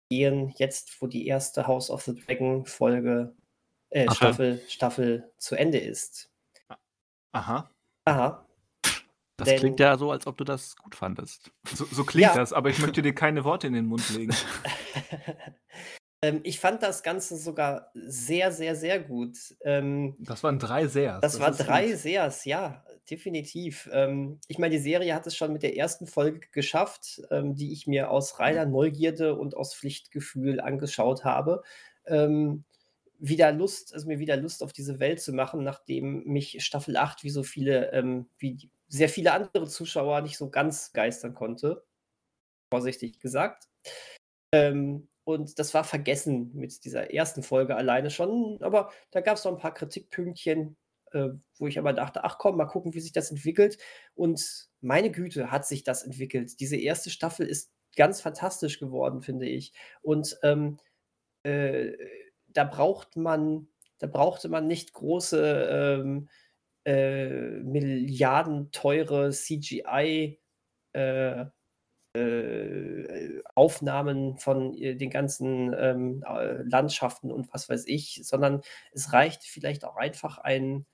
jetzt 0.09 1.01
wo 1.01 1.07
die 1.07 1.27
erste 1.27 1.65
House 1.67 1.89
of 1.89 2.03
the 2.03 2.15
Dragon 2.15 2.65
Folge, 2.65 3.35
äh, 3.89 4.09
Staffel, 4.11 4.61
Staffel 4.67 5.31
zu 5.37 5.55
Ende 5.55 5.79
ist. 5.79 6.31
Aha. 7.31 7.69
Aha. 8.05 8.45
Das 9.39 9.47
Denn, 9.47 9.59
klingt 9.59 9.79
ja 9.79 9.97
so, 9.97 10.11
als 10.11 10.27
ob 10.27 10.37
du 10.37 10.43
das 10.43 10.75
gut 10.75 10.95
fandest. 10.95 11.51
So, 11.73 11.85
so 11.85 12.03
klingt 12.03 12.27
ja. 12.27 12.35
das, 12.35 12.53
aber 12.53 12.69
ich 12.69 12.79
möchte 12.79 13.01
dir 13.01 13.13
keine 13.13 13.43
Worte 13.43 13.67
in 13.67 13.73
den 13.73 13.85
Mund 13.85 14.07
legen. 14.15 14.35
ähm, 16.21 16.41
ich 16.43 16.59
fand 16.59 16.83
das 16.83 17.03
Ganze 17.03 17.37
sogar 17.37 17.91
sehr, 17.93 18.51
sehr, 18.51 18.75
sehr 18.75 18.99
gut. 18.99 19.37
Ähm, 19.61 20.15
das 20.19 20.43
waren 20.43 20.59
drei 20.59 20.87
Sehrs. 20.87 21.21
Das, 21.21 21.33
das 21.33 21.41
waren 21.41 21.57
drei 21.57 21.87
gut. 21.87 21.97
Sehrs, 21.97 22.45
ja, 22.45 22.83
definitiv. 23.09 23.89
Ähm, 23.91 24.39
ich 24.47 24.59
meine, 24.59 24.75
die 24.75 24.81
Serie 24.81 25.15
hat 25.15 25.25
es 25.25 25.35
schon 25.35 25.53
mit 25.53 25.63
der 25.63 25.75
ersten 25.75 26.05
Folge 26.05 26.41
geschafft, 26.51 27.21
ähm, 27.31 27.55
die 27.55 27.71
ich 27.71 27.87
mir 27.87 28.11
aus 28.11 28.39
reiner 28.39 28.65
Neugierde 28.65 29.35
und 29.35 29.55
aus 29.55 29.73
Pflichtgefühl 29.73 30.59
angeschaut 30.59 31.23
habe 31.23 31.63
ähm, 32.09 32.65
wieder 33.19 33.51
Lust, 33.51 33.93
also 33.93 34.07
mir 34.07 34.19
wieder 34.19 34.37
Lust 34.37 34.63
auf 34.63 34.73
diese 34.73 34.99
Welt 34.99 35.21
zu 35.21 35.33
machen, 35.33 35.63
nachdem 35.63 36.23
mich 36.23 36.63
Staffel 36.63 36.97
8 36.97 37.23
wie 37.23 37.29
so 37.29 37.43
viele, 37.43 37.91
ähm, 37.91 38.27
wie 38.37 38.69
sehr 38.89 39.09
viele 39.09 39.31
andere 39.31 39.67
Zuschauer 39.67 40.21
nicht 40.21 40.37
so 40.37 40.49
ganz 40.49 40.91
geistern 40.91 41.33
konnte. 41.33 41.85
Vorsichtig 42.71 43.19
gesagt. 43.19 43.69
Ähm, 44.51 45.07
und 45.23 45.59
das 45.59 45.73
war 45.73 45.83
vergessen 45.83 46.51
mit 46.55 46.83
dieser 46.85 47.13
ersten 47.13 47.43
Folge 47.43 47.75
alleine 47.75 48.09
schon. 48.09 48.57
Aber 48.61 48.91
da 49.11 49.21
gab 49.21 49.37
es 49.37 49.45
noch 49.45 49.51
ein 49.51 49.59
paar 49.59 49.73
Kritikpünktchen, 49.73 50.75
äh, 51.11 51.29
wo 51.57 51.67
ich 51.67 51.77
aber 51.77 51.93
dachte, 51.93 52.23
ach 52.23 52.39
komm, 52.39 52.57
mal 52.57 52.65
gucken, 52.65 52.93
wie 52.93 52.99
sich 52.99 53.11
das 53.11 53.29
entwickelt. 53.29 53.77
Und 54.15 54.69
meine 54.81 55.11
Güte, 55.11 55.51
hat 55.51 55.67
sich 55.67 55.83
das 55.83 56.03
entwickelt. 56.03 56.59
Diese 56.59 56.77
erste 56.77 57.11
Staffel 57.11 57.45
ist 57.45 57.71
ganz 57.95 58.21
fantastisch 58.21 58.79
geworden, 58.79 59.21
finde 59.21 59.47
ich. 59.47 59.73
Und 60.01 60.37
ähm, 60.41 60.79
äh, 61.43 61.91
da 62.47 62.63
braucht 62.63 63.15
man, 63.15 63.67
da 63.99 64.07
brauchte 64.07 64.49
man 64.49 64.65
nicht 64.65 64.93
große 64.93 65.99
ähm, 66.01 66.29
äh, 66.85 67.59
milliardenteure 67.61 69.31
CGI 69.31 70.39
äh, 70.93 71.45
äh, 72.15 73.41
Aufnahmen 73.55 74.37
von 74.37 74.73
äh, 74.75 74.95
den 74.95 75.09
ganzen 75.09 75.73
ähm, 75.77 76.23
äh, 76.27 76.63
Landschaften 76.63 77.31
und 77.31 77.53
was 77.53 77.69
weiß 77.69 77.85
ich, 77.87 78.21
sondern 78.23 78.61
es 78.93 79.13
reicht 79.13 79.43
vielleicht 79.43 79.85
auch 79.85 79.95
einfach 79.95 80.39
ein, 80.39 80.85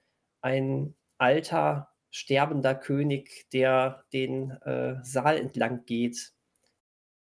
ein 0.41 0.95
alter, 1.17 1.89
sterbender 2.11 2.75
König, 2.75 3.49
der 3.53 4.03
den 4.13 4.51
äh, 4.61 4.95
Saal 5.03 5.37
entlang 5.37 5.85
geht, 5.85 6.33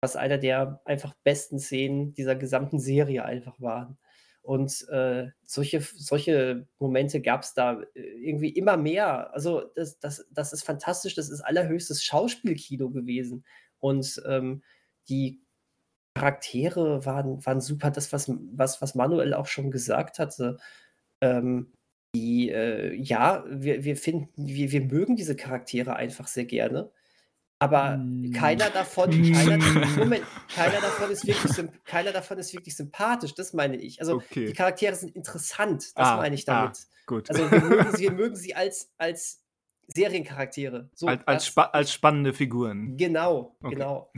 was 0.01 0.16
einer 0.16 0.39
der 0.39 0.80
einfach 0.84 1.14
besten 1.22 1.59
Szenen 1.59 2.14
dieser 2.14 2.34
gesamten 2.34 2.78
Serie 2.80 3.24
einfach 3.24 3.60
war. 3.60 3.97
Und 4.43 4.89
äh, 4.89 5.28
solche, 5.44 5.81
solche 5.81 6.66
Momente 6.81 7.20
gab 7.20 7.43
es 7.43 7.55
da 7.55 7.81
äh, 7.94 8.01
irgendwie 8.01 8.51
immer 8.51 8.77
mehr. 8.77 9.32
Also 9.32 9.70
das, 9.77 10.01
das, 10.01 10.27
das 10.31 10.52
ist 10.52 10.64
fantastisch, 10.64 11.14
das 11.14 11.31
ist 11.31 11.40
allerhöchstes 11.40 12.02
Schauspielkino 12.02 12.90
gewesen. 12.90 13.44
Und 13.78 14.20
ähm, 14.27 14.62
die 15.09 15.43
Charaktere 16.14 17.06
waren, 17.06 17.44
waren 17.47 17.60
super, 17.60 17.90
das, 17.90 18.12
was, 18.12 18.31
was, 18.52 18.82
was 18.82 18.94
Manuel 18.94 19.32
auch 19.32 19.47
schon 19.47 19.70
gesagt 19.70 20.19
hatte. 20.19 20.59
Ähm, 21.20 21.73
die, 22.14 22.51
äh, 22.51 22.94
ja, 22.94 23.44
wir, 23.48 23.85
wir 23.85 23.97
finden, 23.97 24.28
wir, 24.36 24.73
wir 24.73 24.82
mögen 24.82 25.16
diese 25.16 25.36
Charaktere 25.36 25.97
einfach 25.97 26.27
sehr 26.27 26.44
gerne. 26.44 26.90
Aber 27.62 27.97
mm. 27.97 28.32
keiner 28.32 28.70
davon, 28.70 29.10
keiner, 29.10 29.59
Moment, 29.97 30.24
keiner, 30.52 30.80
davon 30.80 31.12
ist 31.12 31.24
wirklich, 31.24 31.64
keiner 31.84 32.10
davon 32.10 32.39
ist 32.39 32.52
wirklich 32.52 32.74
sympathisch, 32.74 33.34
das 33.36 33.52
meine 33.52 33.76
ich. 33.76 34.01
Also 34.01 34.16
okay. 34.16 34.47
die 34.47 34.52
Charaktere 34.52 34.97
sind 34.97 35.14
interessant, 35.14 35.97
das 35.97 36.09
ah, 36.09 36.16
meine 36.16 36.34
ich 36.34 36.44
damit. 36.44 36.76
Ah, 36.76 37.02
gut. 37.06 37.30
Also 37.30 37.48
wir 37.48 37.60
mögen 37.60 37.97
sie, 37.97 38.02
wir 38.02 38.12
mögen 38.12 38.34
sie 38.34 38.56
als, 38.56 38.90
als 38.98 39.44
Seriencharaktere. 39.86 40.90
So, 40.93 41.06
als, 41.06 41.24
als, 41.28 41.47
spa 41.47 41.62
als, 41.66 41.93
spannende 41.93 42.32
Figuren. 42.32 42.97
Genau, 42.97 43.56
okay. 43.62 43.74
genau. 43.76 44.10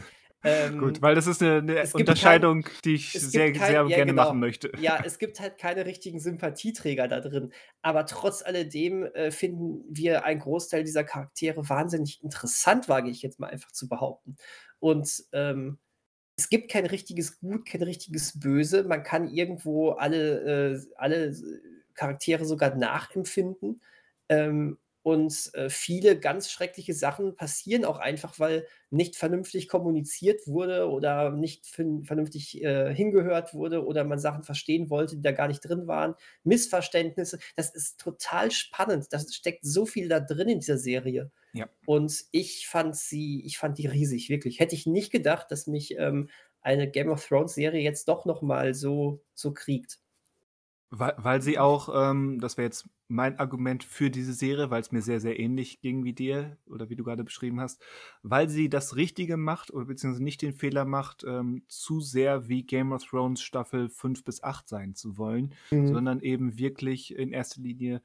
Ähm, 0.44 0.78
Gut, 0.78 1.00
weil 1.00 1.14
das 1.14 1.26
ist 1.26 1.42
eine, 1.42 1.58
eine 1.58 1.88
Unterscheidung, 1.94 2.62
kein, 2.62 2.74
die 2.84 2.94
ich 2.94 3.12
sehr, 3.12 3.50
kein, 3.52 3.60
sehr 3.60 3.72
ja, 3.72 3.86
gerne 3.86 4.12
genau. 4.12 4.24
machen 4.24 4.40
möchte. 4.40 4.70
Ja, 4.78 5.02
es 5.02 5.18
gibt 5.18 5.40
halt 5.40 5.56
keine 5.56 5.86
richtigen 5.86 6.20
Sympathieträger 6.20 7.08
da 7.08 7.20
drin. 7.20 7.50
Aber 7.80 8.04
trotz 8.04 8.42
alledem 8.42 9.04
äh, 9.04 9.30
finden 9.30 9.84
wir 9.88 10.24
einen 10.24 10.40
Großteil 10.40 10.84
dieser 10.84 11.02
Charaktere 11.02 11.68
wahnsinnig 11.68 12.22
interessant, 12.22 12.88
wage 12.90 13.08
ich 13.08 13.22
jetzt 13.22 13.40
mal 13.40 13.48
einfach 13.48 13.72
zu 13.72 13.88
behaupten. 13.88 14.36
Und 14.80 15.24
ähm, 15.32 15.78
es 16.36 16.50
gibt 16.50 16.70
kein 16.70 16.84
richtiges 16.84 17.38
Gut, 17.38 17.66
kein 17.66 17.82
richtiges 17.82 18.38
Böse. 18.38 18.84
Man 18.84 19.02
kann 19.02 19.28
irgendwo 19.28 19.92
alle, 19.92 20.74
äh, 20.74 20.80
alle 20.96 21.34
Charaktere 21.94 22.44
sogar 22.44 22.74
nachempfinden. 22.74 23.80
Ähm, 24.28 24.78
und 25.04 25.50
äh, 25.52 25.68
viele 25.68 26.18
ganz 26.18 26.50
schreckliche 26.50 26.94
Sachen 26.94 27.36
passieren 27.36 27.84
auch 27.84 27.98
einfach, 27.98 28.38
weil 28.38 28.66
nicht 28.88 29.16
vernünftig 29.16 29.68
kommuniziert 29.68 30.46
wurde 30.46 30.88
oder 30.88 31.30
nicht 31.30 31.66
vernünftig 31.66 32.64
äh, 32.64 32.94
hingehört 32.94 33.52
wurde 33.52 33.84
oder 33.84 34.04
man 34.04 34.18
Sachen 34.18 34.44
verstehen 34.44 34.88
wollte, 34.88 35.16
die 35.16 35.22
da 35.22 35.32
gar 35.32 35.48
nicht 35.48 35.60
drin 35.60 35.86
waren. 35.86 36.14
Missverständnisse. 36.42 37.38
Das 37.54 37.74
ist 37.74 38.00
total 38.00 38.50
spannend. 38.50 39.08
Da 39.10 39.18
steckt 39.18 39.66
so 39.66 39.84
viel 39.84 40.08
da 40.08 40.20
drin 40.20 40.48
in 40.48 40.60
dieser 40.60 40.78
Serie. 40.78 41.30
Ja. 41.52 41.68
Und 41.84 42.24
ich 42.30 42.66
fand 42.66 42.96
sie, 42.96 43.44
ich 43.44 43.58
fand 43.58 43.76
die 43.76 43.86
riesig, 43.86 44.30
wirklich. 44.30 44.58
Hätte 44.58 44.74
ich 44.74 44.86
nicht 44.86 45.12
gedacht, 45.12 45.50
dass 45.50 45.66
mich 45.66 45.98
ähm, 45.98 46.30
eine 46.62 46.90
Game 46.90 47.10
of 47.10 47.22
Thrones 47.28 47.54
Serie 47.54 47.82
jetzt 47.82 48.08
doch 48.08 48.24
noch 48.24 48.40
mal 48.40 48.72
so, 48.72 49.22
so 49.34 49.52
kriegt. 49.52 49.98
Weil, 50.96 51.14
weil 51.16 51.42
sie 51.42 51.58
auch, 51.58 51.88
ähm, 51.92 52.38
das 52.40 52.56
wäre 52.56 52.66
jetzt 52.66 52.88
mein 53.08 53.38
Argument 53.38 53.82
für 53.82 54.10
diese 54.10 54.32
Serie, 54.32 54.70
weil 54.70 54.80
es 54.80 54.92
mir 54.92 55.02
sehr, 55.02 55.20
sehr 55.20 55.38
ähnlich 55.40 55.80
ging 55.80 56.04
wie 56.04 56.12
dir 56.12 56.56
oder 56.66 56.88
wie 56.88 56.96
du 56.96 57.02
gerade 57.02 57.24
beschrieben 57.24 57.60
hast, 57.60 57.82
weil 58.22 58.48
sie 58.48 58.68
das 58.68 58.94
Richtige 58.94 59.36
macht 59.36 59.72
oder 59.72 59.86
beziehungsweise 59.86 60.22
nicht 60.22 60.42
den 60.42 60.52
Fehler 60.52 60.84
macht, 60.84 61.24
ähm, 61.24 61.64
zu 61.68 62.00
sehr 62.00 62.48
wie 62.48 62.62
Game 62.62 62.92
of 62.92 63.04
Thrones 63.04 63.42
Staffel 63.42 63.88
5 63.88 64.24
bis 64.24 64.42
8 64.42 64.68
sein 64.68 64.94
zu 64.94 65.18
wollen, 65.18 65.54
mhm. 65.70 65.88
sondern 65.88 66.20
eben 66.20 66.58
wirklich 66.58 67.16
in 67.16 67.32
erster 67.32 67.60
Linie 67.60 68.00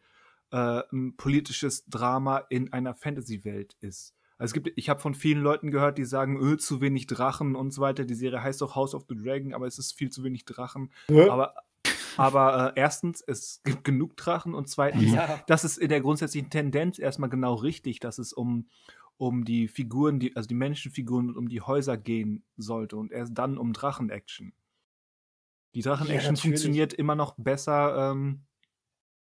äh, 0.51 0.81
ein 0.91 1.15
politisches 1.15 1.85
Drama 1.85 2.37
in 2.49 2.73
einer 2.73 2.95
Fantasy-Welt 2.95 3.77
ist. 3.81 4.15
Also 4.39 4.51
es 4.51 4.53
gibt, 4.53 4.77
ich 4.77 4.89
habe 4.89 5.01
von 5.01 5.13
vielen 5.13 5.41
Leuten 5.41 5.69
gehört, 5.69 5.97
die 5.97 6.05
sagen, 6.05 6.41
öh, 6.41 6.57
zu 6.57 6.79
wenig 6.79 7.07
Drachen 7.07 7.55
und 7.55 7.71
so 7.71 7.81
weiter. 7.81 8.05
Die 8.05 8.15
Serie 8.15 8.41
heißt 8.41 8.63
auch 8.63 8.75
House 8.75 8.95
of 8.95 9.05
the 9.09 9.15
Dragon, 9.15 9.53
aber 9.53 9.67
es 9.67 9.77
ist 9.77 9.91
viel 9.91 10.09
zu 10.09 10.23
wenig 10.23 10.45
Drachen. 10.45 10.91
Ja. 11.09 11.29
Aber 11.29 11.55
aber 12.19 12.73
äh, 12.75 12.79
erstens, 12.79 13.23
es 13.25 13.61
gibt 13.63 13.83
genug 13.83 14.17
Drachen 14.17 14.53
und 14.53 14.69
zweitens, 14.69 15.13
ja. 15.13 15.41
das 15.47 15.63
ist 15.63 15.77
in 15.77 15.89
der 15.89 16.01
grundsätzlichen 16.01 16.49
Tendenz 16.49 16.99
erstmal 16.99 17.29
genau 17.29 17.55
richtig, 17.55 17.99
dass 17.99 18.17
es 18.17 18.33
um, 18.33 18.67
um 19.17 19.45
die 19.45 19.67
Figuren, 19.67 20.19
die, 20.19 20.35
also 20.35 20.47
die 20.47 20.55
Menschenfiguren 20.55 21.29
und 21.29 21.37
um 21.37 21.49
die 21.49 21.61
Häuser 21.61 21.97
gehen 21.97 22.43
sollte 22.57 22.97
und 22.97 23.11
erst 23.11 23.37
dann 23.37 23.57
um 23.57 23.73
Drachen-Action. 23.73 24.53
Die 25.75 25.81
Drachen-Action 25.81 26.35
ja, 26.35 26.41
funktioniert 26.41 26.93
immer 26.93 27.15
noch 27.15 27.35
besser, 27.37 28.11
ähm, 28.11 28.45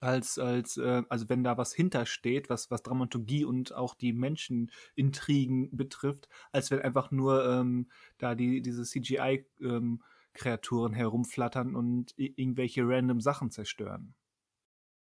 als, 0.03 0.37
als 0.37 0.77
äh, 0.79 1.03
also 1.09 1.29
wenn 1.29 1.45
da 1.45 1.57
was 1.57 1.73
hintersteht, 1.73 2.51
was, 2.51 2.73
was 2.73 2.83
Dramaturgie 2.83 3.45
und 3.45 3.73
auch 3.73 3.95
die 3.95 4.13
Menschenintrigen 4.13 5.77
betrifft, 5.77 6.29
als 6.51 6.73
wenn 6.73 6.81
einfach 6.81 7.13
nur 7.13 7.49
ähm, 7.49 7.89
da 8.19 8.35
die, 8.35 8.63
diese 8.63 8.83
CGI 8.83 9.47
ähm, 9.61 10.03
Kreaturen 10.35 10.93
herumflattern 10.93 11.75
und 11.75 12.13
irgendwelche 12.17 12.83
random 12.85 13.21
Sachen 13.21 13.51
zerstören. 13.51 14.15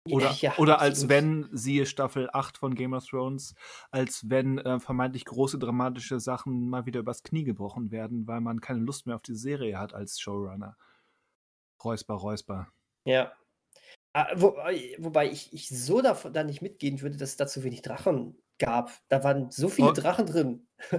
Oder, 0.08 0.30
ja, 0.30 0.50
ja, 0.50 0.58
oder 0.58 0.80
als 0.80 1.08
wenn, 1.08 1.48
siehe 1.52 1.86
Staffel 1.86 2.28
8 2.32 2.58
von 2.58 2.74
Game 2.74 2.92
of 2.92 3.06
Thrones, 3.06 3.54
als 3.90 4.28
wenn 4.28 4.58
äh, 4.58 4.78
vermeintlich 4.78 5.24
große 5.24 5.58
dramatische 5.58 6.20
Sachen 6.20 6.68
mal 6.68 6.86
wieder 6.86 7.00
übers 7.00 7.22
Knie 7.22 7.44
gebrochen 7.44 7.90
werden, 7.90 8.26
weil 8.26 8.40
man 8.40 8.60
keine 8.60 8.80
Lust 8.80 9.06
mehr 9.06 9.16
auf 9.16 9.22
die 9.22 9.34
Serie 9.34 9.78
hat 9.78 9.94
als 9.94 10.20
Showrunner. 10.20 10.76
Räusper, 11.82 12.14
Räusper. 12.14 12.68
Ja. 13.04 13.32
Ah, 14.12 14.28
wo, 14.36 14.56
äh, 14.68 14.96
wobei 14.98 15.30
ich, 15.30 15.52
ich 15.52 15.68
so 15.68 16.00
da, 16.00 16.14
da 16.14 16.44
nicht 16.44 16.62
mitgehen 16.62 17.00
würde, 17.00 17.16
dass 17.16 17.30
es 17.30 17.36
da 17.36 17.46
zu 17.46 17.64
wenig 17.64 17.82
Drachen 17.82 18.40
gab. 18.58 18.90
Da 19.08 19.22
waren 19.24 19.50
so 19.50 19.68
viele 19.68 19.88
oh. 19.88 19.92
Drachen 19.92 20.26
drin. 20.26 20.66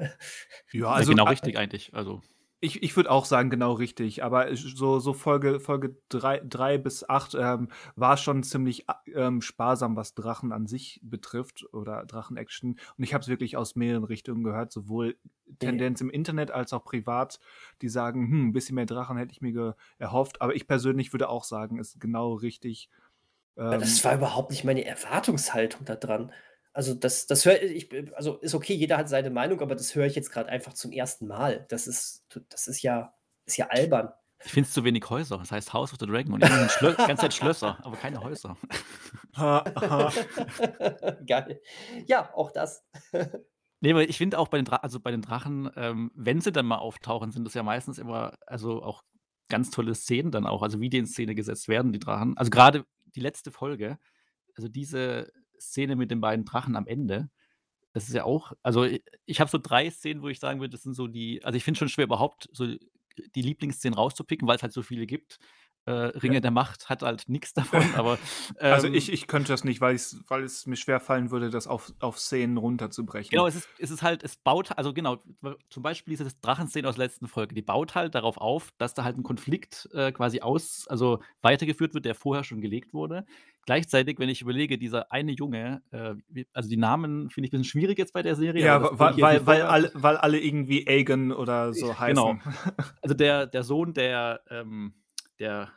ja, 0.71 0.89
also. 0.89 1.11
Ja, 1.11 1.15
genau 1.15 1.29
richtig 1.29 1.57
eigentlich. 1.57 1.93
Also. 1.93 2.21
Ich, 2.59 2.81
ich 2.81 2.95
würde 2.95 3.11
auch 3.11 3.25
sagen, 3.25 3.51
genau 3.51 3.73
richtig. 3.73 4.23
Aber 4.23 4.55
so, 4.55 4.99
so 4.99 5.13
Folge, 5.13 5.59
Folge 5.59 5.95
3 6.09 6.77
bis 6.79 7.07
8 7.07 7.35
ähm, 7.35 7.69
war 7.95 8.17
schon 8.17 8.41
ziemlich 8.41 8.85
ähm, 9.13 9.41
sparsam, 9.41 9.95
was 9.95 10.15
Drachen 10.15 10.51
an 10.51 10.65
sich 10.65 10.99
betrifft 11.03 11.71
oder 11.71 12.05
Drachen-Action. 12.05 12.79
Und 12.97 13.03
ich 13.03 13.13
habe 13.13 13.21
es 13.21 13.27
wirklich 13.27 13.57
aus 13.57 13.75
mehreren 13.75 14.03
Richtungen 14.03 14.43
gehört, 14.43 14.71
sowohl 14.71 15.17
Tendenz 15.59 16.01
im 16.01 16.09
Internet 16.09 16.49
als 16.49 16.73
auch 16.73 16.83
privat, 16.83 17.39
die 17.81 17.89
sagen, 17.89 18.27
hm, 18.27 18.47
ein 18.47 18.53
bisschen 18.53 18.75
mehr 18.75 18.87
Drachen 18.87 19.17
hätte 19.17 19.33
ich 19.33 19.41
mir 19.41 19.75
erhofft. 19.99 20.41
Aber 20.41 20.55
ich 20.55 20.67
persönlich 20.67 21.13
würde 21.13 21.29
auch 21.29 21.43
sagen, 21.43 21.77
ist 21.77 21.99
genau 21.99 22.33
richtig. 22.33 22.89
Ähm, 23.55 23.79
das 23.79 24.03
war 24.03 24.15
überhaupt 24.15 24.49
nicht 24.49 24.63
meine 24.63 24.83
Erwartungshaltung 24.83 25.85
da 25.85 25.95
dran. 25.95 26.31
Also 26.77 26.93
das, 26.93 27.25
das 27.25 27.43
höre 27.43 27.59
ich, 27.59 27.89
also 28.15 28.35
ist 28.35 28.53
okay, 28.53 28.75
jeder 28.75 28.97
hat 28.97 29.09
seine 29.09 29.31
Meinung, 29.31 29.61
aber 29.61 29.73
das 29.73 29.95
höre 29.95 30.05
ich 30.05 30.13
jetzt 30.13 30.29
gerade 30.31 30.47
einfach 30.47 30.73
zum 30.73 30.91
ersten 30.91 31.25
Mal. 31.25 31.65
Das 31.69 31.87
ist, 31.87 32.27
das 32.49 32.67
ist 32.67 32.83
ja, 32.83 33.15
ist 33.45 33.57
ja 33.57 33.65
albern. 33.69 34.13
Ich 34.45 34.51
finde 34.51 34.67
es 34.67 34.75
zu 34.75 34.83
wenig 34.83 35.03
Häuser. 35.09 35.39
Das 35.39 35.51
heißt 35.51 35.73
House 35.73 35.91
of 35.91 35.97
the 35.99 36.05
Dragon 36.05 36.33
und 36.33 36.43
die 36.43 36.47
ganze 36.47 37.15
Zeit 37.15 37.33
Schlösser, 37.33 37.79
aber 37.83 37.97
keine 37.97 38.21
Häuser. 38.21 38.55
Geil. 41.25 41.59
Ja, 42.05 42.31
auch 42.35 42.51
das. 42.51 42.85
nee, 43.79 43.89
aber 43.89 44.07
ich 44.07 44.19
finde 44.19 44.37
auch 44.37 44.49
bei 44.49 44.59
den, 44.59 44.65
Dra 44.65 44.75
also 44.75 44.99
bei 44.99 45.09
den 45.09 45.23
Drachen, 45.23 45.71
ähm, 45.77 46.11
wenn 46.13 46.41
sie 46.41 46.51
dann 46.51 46.67
mal 46.67 46.77
auftauchen, 46.77 47.31
sind 47.31 47.43
das 47.45 47.55
ja 47.55 47.63
meistens 47.63 47.97
immer, 47.97 48.37
also 48.45 48.83
auch 48.83 49.01
ganz 49.49 49.71
tolle 49.71 49.95
Szenen 49.95 50.29
dann 50.29 50.45
auch, 50.45 50.61
also 50.61 50.79
wie 50.79 50.91
die 50.91 50.99
in 50.99 51.07
Szene 51.07 51.33
gesetzt 51.33 51.69
werden, 51.69 51.91
die 51.91 51.97
Drachen. 51.97 52.37
Also 52.37 52.51
gerade 52.51 52.85
die 53.15 53.21
letzte 53.21 53.49
Folge, 53.49 53.97
also 54.55 54.67
diese 54.67 55.31
Szene 55.59 55.95
mit 55.95 56.11
den 56.11 56.21
beiden 56.21 56.45
Drachen 56.45 56.75
am 56.75 56.87
Ende, 56.87 57.29
das 57.93 58.07
ist 58.07 58.13
ja 58.13 58.25
auch, 58.25 58.53
also 58.61 58.83
ich, 58.83 59.03
ich 59.25 59.39
habe 59.39 59.49
so 59.49 59.57
drei 59.57 59.89
Szenen, 59.89 60.21
wo 60.21 60.27
ich 60.27 60.39
sagen 60.39 60.59
würde, 60.59 60.71
das 60.71 60.83
sind 60.83 60.93
so 60.93 61.07
die, 61.07 61.43
also 61.43 61.57
ich 61.57 61.63
finde 61.63 61.77
es 61.77 61.79
schon 61.79 61.89
schwer 61.89 62.05
überhaupt 62.05 62.47
so 62.51 62.67
die 63.35 63.41
Lieblingsszenen 63.41 63.97
rauszupicken, 63.97 64.47
weil 64.47 64.57
es 64.57 64.63
halt 64.63 64.73
so 64.73 64.83
viele 64.83 65.07
gibt. 65.07 65.39
Äh, 65.85 65.91
Ringe 65.91 66.35
ja. 66.35 66.39
der 66.41 66.51
Macht 66.51 66.89
hat 66.89 67.01
halt 67.01 67.29
nichts 67.29 67.53
davon, 67.55 67.81
aber. 67.95 68.19
Ähm, 68.59 68.73
also 68.73 68.87
ich, 68.87 69.11
ich 69.11 69.25
könnte 69.25 69.53
das 69.53 69.63
nicht, 69.63 69.79
weil, 69.79 69.95
weil 70.27 70.43
es 70.43 70.65
mir 70.65 70.75
schwer 70.75 70.99
fallen 70.99 71.31
würde, 71.31 71.49
das 71.49 71.65
auf, 71.65 71.93
auf 71.99 72.19
Szenen 72.19 72.57
runterzubrechen. 72.57 73.31
Genau, 73.31 73.47
es 73.47 73.55
ist, 73.55 73.69
es 73.79 73.89
ist 73.89 74.03
halt, 74.03 74.21
es 74.21 74.35
baut, 74.35 74.77
also 74.77 74.93
genau, 74.93 75.17
zum 75.69 75.83
Beispiel 75.83 76.11
diese 76.15 76.29
Drachenszene 76.41 76.87
aus 76.89 76.95
der 76.95 77.05
letzten 77.05 77.27
Folge, 77.27 77.55
die 77.55 77.61
baut 77.61 77.95
halt 77.95 78.15
darauf 78.15 78.37
auf, 78.37 78.73
dass 78.77 78.93
da 78.95 79.05
halt 79.05 79.17
ein 79.17 79.23
Konflikt 79.23 79.87
äh, 79.93 80.11
quasi 80.11 80.41
aus, 80.41 80.87
also 80.89 81.21
weitergeführt 81.41 81.93
wird, 81.93 82.03
der 82.03 82.15
vorher 82.15 82.43
schon 82.43 82.59
gelegt 82.59 82.93
wurde. 82.93 83.25
Gleichzeitig, 83.67 84.17
wenn 84.17 84.29
ich 84.29 84.41
überlege, 84.41 84.77
dieser 84.77 85.11
eine 85.11 85.33
Junge, 85.33 85.81
äh, 85.91 86.45
also 86.53 86.69
die 86.69 86.77
Namen 86.77 87.29
finde 87.29 87.47
ich 87.47 87.53
ein 87.53 87.59
bisschen 87.59 87.69
schwierig 87.69 87.97
jetzt 87.97 88.13
bei 88.13 88.21
der 88.21 88.37
Serie. 88.37 88.63
Ja, 88.63 88.97
weil, 88.97 89.17
weil, 89.17 89.45
weil, 89.45 89.61
alle, 89.63 89.91
weil 89.93 90.15
alle 90.15 90.39
irgendwie 90.39 90.87
Aegon 90.87 91.33
oder 91.33 91.73
so 91.73 91.87
genau. 91.87 91.99
heißen. 91.99 92.15
Genau. 92.15 92.39
Also 93.01 93.13
der, 93.13 93.45
der 93.45 93.63
Sohn 93.63 93.93
der, 93.93 94.39
ähm, 94.49 94.93
der 95.37 95.69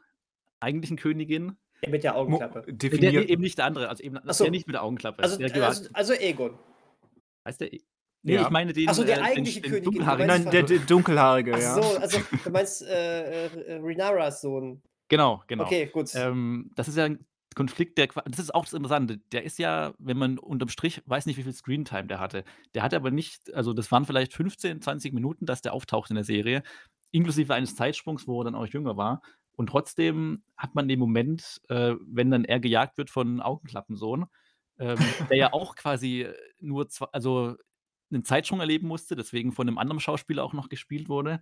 eigentlichen 0.61 0.99
Königin. 0.99 1.57
Der 1.83 1.91
mit 1.91 2.05
der 2.05 2.15
Augenklappe. 2.15 2.73
Der, 2.73 2.91
der, 2.91 3.29
eben 3.29 3.43
nicht 3.43 3.59
der 3.59 3.65
andere, 3.65 3.89
also 3.89 4.05
eben 4.05 4.19
so. 4.25 4.45
der 4.45 4.53
nicht 4.53 4.69
mit 4.69 4.75
der 4.75 4.85
Augenklappe. 4.85 5.21
Also, 5.25 5.43
also, 5.43 5.89
also 5.93 6.13
Aegon. 6.13 6.57
Heißt 7.45 7.61
der? 7.61 7.73
E 7.73 7.81
Nee, 8.23 8.35
ja. 8.35 8.43
ich 8.43 8.51
meine 8.51 8.75
den, 8.75 8.87
Achso, 8.87 9.03
der 9.03 9.19
äh, 9.19 9.23
eigentliche 9.23 9.63
den, 9.63 9.73
den 9.73 9.83
Königin. 9.83 10.27
Nein, 10.27 10.49
der, 10.51 10.63
der 10.63 10.79
dunkelhaarige, 10.81 11.53
ja. 11.53 11.75
Achso, 11.75 11.97
also 11.99 12.19
du 12.45 12.51
meinst 12.51 12.83
äh, 12.83 13.47
äh, 13.47 13.81
Renaras 13.83 14.43
Sohn. 14.43 14.83
Genau, 15.09 15.43
genau. 15.47 15.65
Okay, 15.65 15.87
gut. 15.87 16.15
Ähm, 16.15 16.71
das 16.77 16.87
ist 16.87 16.97
ja 16.97 17.07
ein 17.07 17.25
Konflikt, 17.55 17.99
der 17.99 18.07
das 18.07 18.39
ist 18.39 18.55
auch 18.55 18.65
das 18.65 18.75
Interessante. 18.75 19.19
Der 19.33 19.45
ist 19.45 19.59
ja, 19.59 19.93
wenn 19.99 20.17
man 20.17 20.39
unterm 20.39 20.69
Strich 20.69 21.03
weiß 21.07 21.27
nicht, 21.27 21.37
wie 21.37 21.43
viel 21.43 21.53
Screentime 21.53 22.07
der 22.07 22.21
hatte. 22.21 22.45
Der 22.75 22.83
hatte 22.83 22.97
aber 22.97 23.11
nicht, 23.11 23.53
also 23.55 23.73
das 23.73 23.91
waren 23.91 24.05
vielleicht 24.05 24.35
15, 24.35 24.81
20 24.83 25.13
Minuten, 25.13 25.47
dass 25.47 25.63
der 25.63 25.73
auftaucht 25.73 26.11
in 26.11 26.17
der 26.17 26.25
Serie, 26.25 26.63
inklusive 27.11 27.55
eines 27.55 27.75
Zeitsprungs, 27.75 28.27
wo 28.29 28.41
er 28.41 28.45
dann 28.45 28.55
auch 28.55 28.67
jünger 28.67 28.97
war. 28.97 29.23
Und 29.57 29.69
trotzdem 29.69 30.43
hat 30.57 30.75
man 30.75 30.89
den 30.89 30.99
Moment, 30.99 31.61
äh, 31.69 31.95
wenn 32.01 32.31
dann 32.31 32.45
er 32.45 32.61
gejagt 32.61 32.97
wird 32.97 33.11
von 33.11 33.41
Augenklappensohn, 33.41 34.27
ähm, 34.79 34.99
der 35.29 35.37
ja 35.37 35.53
auch 35.53 35.75
quasi 35.77 36.27
nur 36.61 36.89
zwei, 36.89 37.07
also 37.13 37.57
einen 38.13 38.25
Zeitsprung 38.25 38.61
erleben 38.61 38.89
musste, 38.89 39.17
deswegen 39.17 39.53
von 39.53 39.69
einem 39.69 39.79
anderen 39.79 40.01
Schauspieler 40.01 40.45
auch 40.45 40.53
noch 40.53 40.69
gespielt 40.69 41.09
wurde. 41.09 41.41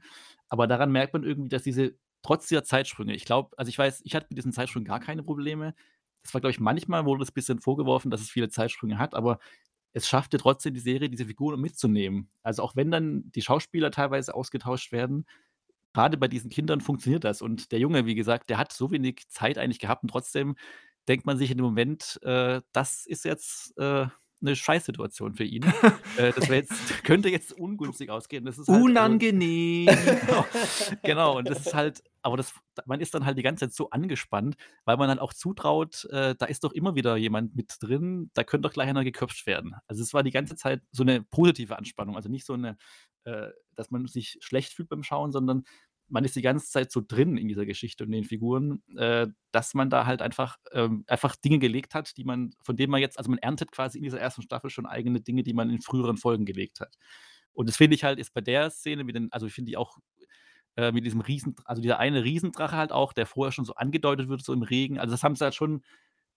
Aber 0.48 0.66
daran 0.66 0.92
merkt 0.92 1.12
man 1.12 1.24
irgendwie, 1.24 1.48
dass 1.48 1.62
diese, 1.62 1.96
trotz 2.22 2.48
dieser 2.48 2.64
Zeitsprünge, 2.64 3.14
ich 3.14 3.24
glaube, 3.24 3.56
also 3.56 3.68
ich 3.68 3.78
weiß, 3.78 4.02
ich 4.04 4.14
hatte 4.14 4.26
mit 4.30 4.38
diesen 4.38 4.52
Zeitsprüngen 4.52 4.86
gar 4.86 5.00
keine 5.00 5.22
Probleme. 5.22 5.74
Das 6.22 6.34
war, 6.34 6.40
glaube 6.40 6.52
ich, 6.52 6.60
manchmal 6.60 7.04
wurde 7.04 7.20
das 7.20 7.30
ein 7.30 7.34
bisschen 7.34 7.60
vorgeworfen, 7.60 8.10
dass 8.10 8.20
es 8.20 8.30
viele 8.30 8.48
Zeitsprünge 8.48 8.98
hat, 8.98 9.14
aber 9.14 9.38
es 9.92 10.08
schaffte 10.08 10.38
trotzdem 10.38 10.74
die 10.74 10.80
Serie, 10.80 11.08
diese 11.08 11.26
Figuren 11.26 11.60
mitzunehmen. 11.60 12.30
Also 12.42 12.62
auch 12.62 12.76
wenn 12.76 12.90
dann 12.90 13.30
die 13.32 13.42
Schauspieler 13.42 13.90
teilweise 13.90 14.34
ausgetauscht 14.34 14.92
werden, 14.92 15.26
gerade 15.94 16.16
bei 16.18 16.28
diesen 16.28 16.50
Kindern 16.50 16.80
funktioniert 16.80 17.24
das. 17.24 17.42
Und 17.42 17.72
der 17.72 17.78
Junge, 17.80 18.06
wie 18.06 18.14
gesagt, 18.14 18.50
der 18.50 18.58
hat 18.58 18.72
so 18.72 18.90
wenig 18.90 19.28
Zeit 19.28 19.58
eigentlich 19.58 19.80
gehabt 19.80 20.02
und 20.02 20.10
trotzdem 20.10 20.56
denkt 21.08 21.26
man 21.26 21.38
sich 21.38 21.50
in 21.50 21.58
dem 21.58 21.64
Moment, 21.64 22.20
äh, 22.22 22.60
das 22.72 23.06
ist 23.06 23.24
jetzt 23.24 23.76
äh, 23.78 24.06
eine 24.40 24.56
Scheißsituation 24.56 25.34
für 25.34 25.44
ihn. 25.44 25.62
äh, 26.16 26.32
das 26.32 26.48
jetzt, 26.48 26.72
könnte 27.04 27.28
jetzt 27.28 27.52
ungünstig 27.52 28.10
ausgehen. 28.10 28.44
Das 28.44 28.58
ist 28.58 28.68
halt, 28.68 28.82
Unangenehm. 28.82 29.88
Also, 29.88 30.04
genau, 31.02 31.02
genau, 31.02 31.38
und 31.38 31.48
das 31.48 31.66
ist 31.66 31.74
halt, 31.74 32.02
aber 32.22 32.36
das, 32.36 32.52
man 32.86 33.00
ist 33.00 33.14
dann 33.14 33.24
halt 33.24 33.38
die 33.38 33.42
ganze 33.42 33.66
Zeit 33.66 33.74
so 33.74 33.90
angespannt, 33.90 34.56
weil 34.84 34.96
man 34.96 35.08
dann 35.08 35.18
auch 35.18 35.32
zutraut, 35.32 36.04
äh, 36.06 36.34
da 36.36 36.46
ist 36.46 36.64
doch 36.64 36.72
immer 36.72 36.94
wieder 36.94 37.16
jemand 37.16 37.56
mit 37.56 37.76
drin, 37.80 38.30
da 38.34 38.44
könnte 38.44 38.68
doch 38.68 38.74
gleich 38.74 38.88
einer 38.88 39.04
geköpft 39.04 39.46
werden. 39.46 39.74
Also 39.86 40.02
es 40.02 40.14
war 40.14 40.22
die 40.22 40.30
ganze 40.30 40.56
Zeit 40.56 40.82
so 40.92 41.02
eine 41.02 41.22
positive 41.22 41.76
Anspannung, 41.76 42.16
also 42.16 42.28
nicht 42.28 42.46
so 42.46 42.54
eine, 42.54 42.76
äh, 43.24 43.48
dass 43.74 43.90
man 43.90 44.06
sich 44.06 44.38
schlecht 44.40 44.72
fühlt 44.72 44.88
beim 44.88 45.02
Schauen, 45.02 45.32
sondern 45.32 45.64
man 46.08 46.24
ist 46.24 46.36
die 46.36 46.42
ganze 46.42 46.68
Zeit 46.70 46.90
so 46.92 47.02
drin 47.06 47.36
in 47.36 47.48
dieser 47.48 47.66
Geschichte 47.66 48.04
und 48.04 48.12
den 48.12 48.24
Figuren, 48.24 48.82
äh, 48.96 49.26
dass 49.52 49.74
man 49.74 49.90
da 49.90 50.06
halt 50.06 50.22
einfach, 50.22 50.56
ähm, 50.72 51.04
einfach 51.06 51.36
Dinge 51.36 51.58
gelegt 51.58 51.94
hat, 51.94 52.16
die 52.16 52.24
man, 52.24 52.50
von 52.62 52.76
denen 52.76 52.90
man 52.90 53.00
jetzt, 53.00 53.18
also 53.18 53.30
man 53.30 53.38
erntet 53.38 53.72
quasi 53.72 53.98
in 53.98 54.04
dieser 54.04 54.20
ersten 54.20 54.42
Staffel 54.42 54.70
schon 54.70 54.86
eigene 54.86 55.20
Dinge, 55.20 55.42
die 55.42 55.52
man 55.54 55.70
in 55.70 55.80
früheren 55.82 56.16
Folgen 56.16 56.44
gelegt 56.46 56.80
hat. 56.80 56.96
Und 57.52 57.68
das 57.68 57.76
finde 57.76 57.94
ich 57.96 58.04
halt, 58.04 58.18
ist 58.18 58.32
bei 58.34 58.40
der 58.40 58.70
Szene, 58.70 59.04
mit 59.04 59.16
den, 59.16 59.32
also 59.32 59.46
ich 59.46 59.52
finde 59.54 59.70
die 59.70 59.76
auch 59.76 59.98
äh, 60.76 60.92
mit 60.92 61.04
diesem 61.04 61.20
Riesen, 61.20 61.56
also 61.64 61.82
dieser 61.82 61.98
eine 61.98 62.24
Riesendrache 62.24 62.76
halt 62.76 62.92
auch, 62.92 63.12
der 63.12 63.26
vorher 63.26 63.52
schon 63.52 63.64
so 63.64 63.74
angedeutet 63.74 64.28
wird, 64.28 64.42
so 64.44 64.52
im 64.52 64.62
Regen. 64.62 64.98
Also 64.98 65.12
das 65.12 65.22
haben 65.24 65.36
sie 65.36 65.44
halt 65.44 65.54
schon 65.54 65.82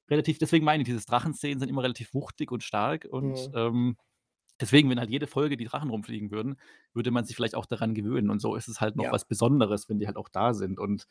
relativ, 0.10 0.40
deswegen 0.40 0.66
meine 0.66 0.84
ich, 0.84 0.88
diese 0.90 1.06
Drachenszenen 1.06 1.60
sind 1.60 1.70
immer 1.70 1.84
relativ 1.84 2.14
wuchtig 2.14 2.52
und 2.52 2.64
stark 2.64 3.08
und 3.10 3.34
Mhm. 3.34 3.54
ähm, 3.56 3.98
deswegen, 4.62 4.90
wenn 4.90 5.00
halt 5.00 5.10
jede 5.10 5.28
Folge 5.28 5.58
die 5.58 5.66
Drachen 5.66 5.90
rumfliegen 5.90 6.32
würden, 6.32 6.58
würde 6.94 7.12
man 7.12 7.26
sich 7.26 7.36
vielleicht 7.36 7.56
auch 7.56 7.66
daran 7.66 7.94
gewöhnen 7.96 8.30
und 8.30 8.40
so 8.42 8.56
ist 8.56 8.68
es 8.68 8.82
halt 8.82 8.96
noch 8.96 9.06
Ja. 9.06 9.12
was 9.12 9.26
Besonderes, 9.26 9.90
wenn 9.90 10.00
die 10.00 10.08
halt 10.08 10.18
auch 10.18 10.30
da 10.30 10.54
sind 10.54 10.80
und 10.80 11.08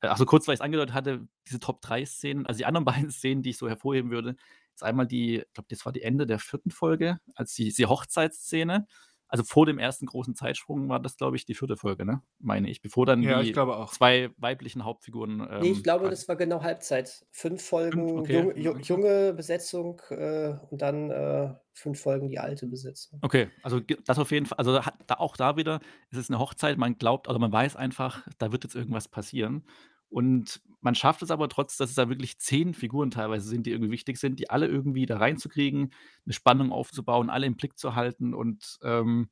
äh, 0.00 0.08
also 0.08 0.24
kurz, 0.26 0.46
weil 0.48 0.54
ich 0.54 0.60
es 0.60 0.64
angedeutet 0.64 0.94
hatte, 0.94 1.26
diese 1.48 1.60
Top 1.60 1.80
3 1.82 2.04
Szenen, 2.06 2.46
also 2.46 2.58
die 2.58 2.66
anderen 2.66 2.84
beiden 3.08 3.10
Szenen, 3.10 3.42
die 3.42 3.50
ich 3.50 3.58
so 3.58 3.68
hervorheben 3.68 4.10
würde, 4.10 4.36
ist 4.74 4.82
einmal 4.84 5.06
die, 5.06 5.38
ich 5.40 5.52
glaube, 5.54 5.68
das 5.70 5.84
war 5.84 5.92
die 5.92 6.02
Ende 6.02 6.26
der 6.26 6.38
vierten 6.38 6.70
Folge, 6.70 7.20
als 7.34 7.54
die, 7.54 7.72
die 7.72 7.86
Hochzeitsszene. 7.86 8.86
Also 9.32 9.44
vor 9.44 9.64
dem 9.64 9.78
ersten 9.78 10.04
großen 10.04 10.34
Zeitsprung 10.34 10.90
war 10.90 11.00
das, 11.00 11.16
glaube 11.16 11.36
ich, 11.36 11.46
die 11.46 11.54
vierte 11.54 11.78
Folge, 11.78 12.04
ne? 12.04 12.20
Meine 12.38 12.68
ich. 12.68 12.82
Bevor 12.82 13.06
dann 13.06 13.22
Ja, 13.22 13.40
ich 13.40 13.46
die 13.46 13.52
glaube 13.52 13.76
auch. 13.78 13.90
zwei 13.90 14.30
weiblichen 14.36 14.84
Hauptfiguren. 14.84 15.40
Ähm, 15.50 15.60
Nee, 15.62 15.70
ich 15.70 15.82
glaube, 15.82 16.00
quasi- 16.04 16.10
das 16.10 16.28
war 16.28 16.36
genau 16.36 16.62
Halbzeit. 16.62 17.24
Fünf 17.30 17.62
Folgen 17.64 18.18
okay. 18.18 18.40
junge, 18.40 18.52
ju- 18.54 18.78
junge 18.82 19.32
Besetzung 19.32 20.02
äh, 20.10 20.54
und 20.70 20.82
dann 20.82 21.10
äh, 21.10 21.54
fünf 21.72 21.98
Folgen 22.02 22.28
die 22.28 22.38
alte 22.38 22.66
Besetzung. 22.66 23.20
Okay, 23.22 23.48
also 23.62 23.80
das 23.80 24.18
auf 24.18 24.30
jeden 24.30 24.44
Fall, 24.44 24.58
also 24.58 24.84
hat, 24.84 24.94
da, 25.06 25.14
auch 25.14 25.38
da 25.38 25.56
wieder, 25.56 25.80
es 26.10 26.18
ist 26.18 26.28
eine 26.30 26.38
Hochzeit, 26.38 26.76
man 26.76 26.98
glaubt, 26.98 27.26
oder 27.26 27.38
man 27.38 27.50
weiß 27.50 27.74
einfach, 27.76 28.26
da 28.38 28.52
wird 28.52 28.64
jetzt 28.64 28.74
irgendwas 28.76 29.08
passieren. 29.08 29.64
Und 30.12 30.60
man 30.82 30.94
schafft 30.94 31.22
es 31.22 31.30
aber 31.30 31.48
trotz, 31.48 31.78
dass 31.78 31.88
es 31.88 31.96
da 31.96 32.10
wirklich 32.10 32.38
zehn 32.38 32.74
Figuren 32.74 33.10
teilweise 33.10 33.48
sind, 33.48 33.66
die 33.66 33.70
irgendwie 33.70 33.92
wichtig 33.92 34.18
sind, 34.18 34.38
die 34.38 34.50
alle 34.50 34.66
irgendwie 34.66 35.06
da 35.06 35.16
reinzukriegen, 35.16 35.94
eine 36.26 36.32
Spannung 36.34 36.70
aufzubauen, 36.70 37.30
alle 37.30 37.46
im 37.46 37.56
Blick 37.56 37.78
zu 37.78 37.94
halten. 37.94 38.34
Und 38.34 38.78
ähm, 38.82 39.30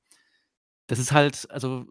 das 0.87 0.99
ist 0.99 1.13
halt, 1.13 1.51
also 1.51 1.87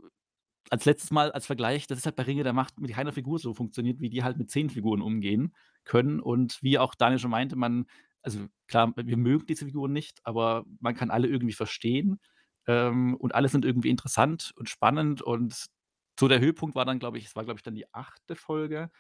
als 0.71 0.85
letztes 0.85 1.11
Mal 1.11 1.31
als 1.31 1.45
Vergleich, 1.45 1.85
das 1.85 1.99
ist 1.99 2.05
halt 2.05 2.15
bei 2.15 2.23
Ringe 2.23 2.43
der 2.43 2.53
Macht 2.53 2.79
mit 2.79 2.91
keiner 2.91 3.13
Figur 3.13 3.37
so 3.37 3.53
funktioniert, 3.53 3.99
wie 3.99 4.09
die 4.09 4.23
halt 4.23 4.37
mit 4.37 4.49
zehn 4.49 4.71
Figuren 4.71 5.01
umgehen 5.01 5.53
können. 5.83 6.19
Und 6.19 6.57
wie 6.63 6.79
auch 6.79 6.95
Daniel 6.95 7.19
schon 7.19 7.31
meinte, 7.31 7.55
man, 7.55 7.85
also 8.23 8.47
klar, 8.67 8.91
wir 8.95 9.17
mögen 9.17 9.45
diese 9.45 9.65
Figuren 9.65 9.93
nicht, 9.93 10.19
aber 10.23 10.65
man 10.79 10.95
kann 10.95 11.11
alle 11.11 11.27
irgendwie 11.27 11.53
verstehen. 11.53 12.19
Ähm, 12.65 13.15
und 13.17 13.35
alle 13.35 13.49
sind 13.49 13.65
irgendwie 13.65 13.89
interessant 13.89 14.51
und 14.55 14.67
spannend. 14.67 15.21
Und 15.21 15.67
so 16.19 16.27
der 16.27 16.39
Höhepunkt 16.39 16.75
war 16.75 16.85
dann, 16.85 16.99
glaube 16.99 17.17
ich, 17.17 17.25
es 17.25 17.35
war, 17.35 17.43
glaube 17.45 17.57
ich, 17.59 17.63
dann 17.63 17.75
die 17.75 17.91
achte 17.93 18.35
Folge, 18.35 18.91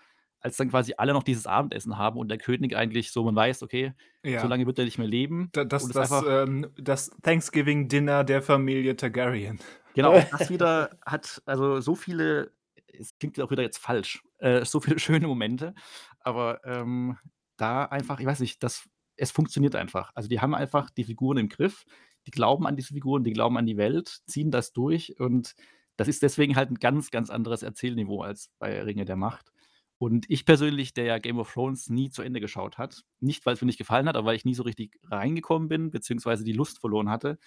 als 0.41 0.55
dann 0.55 0.69
quasi 0.69 0.93
alle 0.97 1.11
noch 1.13 1.23
dieses 1.23 1.45
Abendessen 1.47 1.97
haben 1.97 2.17
und 2.17 2.29
der 2.29 2.37
König 2.37 2.73
eigentlich 2.75 3.11
so, 3.11 3.23
man 3.25 3.35
weiß, 3.35 3.61
okay, 3.61 3.93
Ja. 4.23 4.39
so 4.41 4.47
lange 4.47 4.65
wird 4.65 4.79
er 4.79 4.85
nicht 4.85 4.97
mehr 4.97 5.07
leben. 5.07 5.49
Da- 5.51 5.65
das, 5.65 5.87
das, 5.89 6.11
ähm, 6.27 6.67
das 6.77 7.11
Thanksgiving-Dinner 7.23 8.23
der 8.23 8.41
Familie 8.41 8.95
Targaryen. 8.95 9.59
Genau, 9.95 10.13
das 10.31 10.49
wieder 10.49 10.97
hat 11.05 11.41
also 11.45 11.81
so 11.81 11.95
viele, 11.95 12.53
es 12.87 13.17
klingt 13.17 13.39
auch 13.41 13.51
wieder 13.51 13.63
jetzt 13.63 13.79
falsch, 13.79 14.23
äh, 14.37 14.63
so 14.63 14.79
viele 14.79 14.99
schöne 14.99 15.27
Momente, 15.27 15.73
aber 16.21 16.61
ähm, 16.63 17.17
da 17.57 17.83
einfach, 17.85 18.19
ich 18.21 18.25
weiß 18.25 18.39
nicht, 18.39 18.63
das, 18.63 18.87
es 19.17 19.31
funktioniert 19.31 19.75
einfach. 19.75 20.11
Also 20.15 20.29
die 20.29 20.39
haben 20.39 20.55
einfach 20.55 20.89
die 20.89 21.03
Figuren 21.03 21.37
im 21.37 21.49
Griff, 21.49 21.83
die 22.27 22.31
glauben 22.31 22.65
an 22.67 22.77
diese 22.77 22.93
Figuren, 22.93 23.23
die 23.25 23.33
glauben 23.33 23.57
an 23.57 23.65
die 23.65 23.75
Welt, 23.77 24.19
ziehen 24.25 24.51
das 24.51 24.71
durch 24.71 25.19
und 25.19 25.55
das 25.99 26.07
ist 26.07 26.23
deswegen 26.23 26.55
halt 26.55 26.71
ein 26.71 26.75
ganz, 26.75 27.11
ganz 27.11 27.29
anderes 27.29 27.61
Erzählniveau 27.61 28.21
als 28.21 28.49
bei 28.57 28.81
Ringe 28.81 29.03
der 29.03 29.17
Macht. 29.17 29.51
Und 29.97 30.29
ich 30.29 30.45
persönlich, 30.45 30.93
der 30.93 31.03
ja 31.03 31.17
Game 31.17 31.39
of 31.39 31.51
Thrones 31.51 31.89
nie 31.89 32.09
zu 32.09 32.21
Ende 32.21 32.39
geschaut 32.39 32.77
hat, 32.77 33.03
nicht 33.19 33.45
weil 33.45 33.55
es 33.55 33.61
mir 33.61 33.65
nicht 33.65 33.77
gefallen 33.77 34.07
hat, 34.07 34.15
aber 34.15 34.27
weil 34.27 34.37
ich 34.37 34.45
nie 34.45 34.53
so 34.53 34.63
richtig 34.63 34.97
reingekommen 35.03 35.67
bin, 35.67 35.91
beziehungsweise 35.91 36.45
die 36.45 36.53
Lust 36.53 36.79
verloren 36.79 37.09
hatte, 37.09 37.37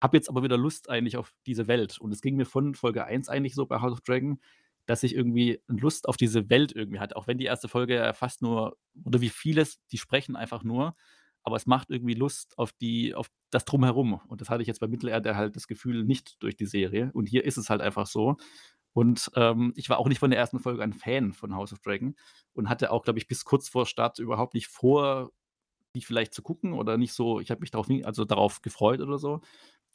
habe 0.00 0.16
jetzt 0.16 0.28
aber 0.28 0.44
wieder 0.44 0.56
Lust 0.56 0.88
eigentlich 0.88 1.16
auf 1.16 1.34
diese 1.44 1.66
Welt. 1.66 1.98
Und 1.98 2.12
es 2.12 2.20
ging 2.20 2.36
mir 2.36 2.46
von 2.46 2.76
Folge 2.76 3.04
1 3.04 3.28
eigentlich 3.28 3.56
so 3.56 3.66
bei 3.66 3.80
House 3.80 3.94
of 3.94 4.00
Dragon, 4.02 4.38
dass 4.86 5.02
ich 5.02 5.12
irgendwie 5.12 5.60
Lust 5.66 6.08
auf 6.08 6.16
diese 6.16 6.48
Welt 6.48 6.70
irgendwie 6.70 7.00
hatte. 7.00 7.16
Auch 7.16 7.26
wenn 7.26 7.38
die 7.38 7.46
erste 7.46 7.66
Folge 7.66 8.12
fast 8.14 8.42
nur, 8.42 8.78
oder 9.02 9.20
wie 9.20 9.28
vieles, 9.28 9.84
die 9.90 9.98
sprechen 9.98 10.36
einfach 10.36 10.62
nur, 10.62 10.94
aber 11.42 11.56
es 11.56 11.66
macht 11.66 11.90
irgendwie 11.90 12.14
Lust 12.14 12.56
auf 12.58 12.72
die, 12.72 13.16
auf 13.16 13.28
das 13.50 13.64
Drumherum. 13.64 14.20
Und 14.28 14.40
das 14.40 14.50
hatte 14.50 14.62
ich 14.62 14.68
jetzt 14.68 14.80
bei 14.80 14.88
Mittelerde 14.88 15.36
halt 15.36 15.56
das 15.56 15.66
Gefühl 15.68 16.04
nicht 16.04 16.42
durch 16.42 16.56
die 16.56 16.66
Serie. 16.66 17.10
Und 17.14 17.28
hier 17.28 17.44
ist 17.44 17.56
es 17.56 17.70
halt 17.70 17.80
einfach 17.80 18.06
so. 18.06 18.36
Und 18.92 19.30
ähm, 19.36 19.72
ich 19.76 19.88
war 19.90 19.98
auch 19.98 20.08
nicht 20.08 20.18
von 20.18 20.30
der 20.30 20.38
ersten 20.38 20.58
Folge 20.58 20.82
ein 20.82 20.92
Fan 20.92 21.32
von 21.32 21.54
House 21.54 21.72
of 21.72 21.80
Dragon 21.80 22.16
und 22.54 22.68
hatte 22.68 22.90
auch, 22.90 23.04
glaube 23.04 23.18
ich, 23.18 23.28
bis 23.28 23.44
kurz 23.44 23.68
vor 23.68 23.86
Start 23.86 24.18
überhaupt 24.18 24.54
nicht 24.54 24.66
vor, 24.68 25.30
die 25.94 26.02
vielleicht 26.02 26.34
zu 26.34 26.42
gucken 26.42 26.72
oder 26.72 26.96
nicht 26.98 27.12
so, 27.12 27.40
ich 27.40 27.50
habe 27.50 27.60
mich 27.60 27.70
darauf 27.70 27.88
nie, 27.88 28.04
also 28.04 28.24
darauf 28.24 28.60
gefreut 28.62 29.00
oder 29.00 29.18
so. 29.18 29.40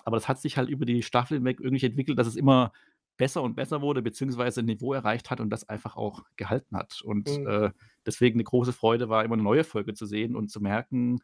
Aber 0.06 0.18
das 0.18 0.28
hat 0.28 0.40
sich 0.40 0.58
halt 0.58 0.70
über 0.70 0.86
die 0.86 1.04
Staffel 1.04 1.38
hinweg 1.38 1.60
irgendwie 1.62 1.86
entwickelt, 1.86 2.18
dass 2.20 2.28
es 2.28 2.36
immer 2.36 2.72
besser 3.18 3.44
und 3.44 3.56
besser 3.56 3.82
wurde, 3.82 4.02
beziehungsweise 4.02 4.62
ein 4.62 4.66
Niveau 4.66 4.94
erreicht 4.94 5.30
hat 5.32 5.40
und 5.40 5.50
das 5.52 5.70
einfach 5.70 5.96
auch 5.96 6.24
gehalten 6.36 6.76
hat. 6.78 7.02
Und 7.04 7.30
Mhm. 7.30 7.48
äh, 7.48 7.72
deswegen 8.06 8.38
eine 8.38 8.44
große 8.44 8.74
Freude 8.74 9.10
war, 9.10 9.24
immer 9.24 9.36
eine 9.36 9.44
neue 9.44 9.64
Folge 9.64 9.94
zu 9.94 10.06
sehen 10.06 10.36
und 10.36 10.50
zu 10.50 10.62
merken, 10.62 11.20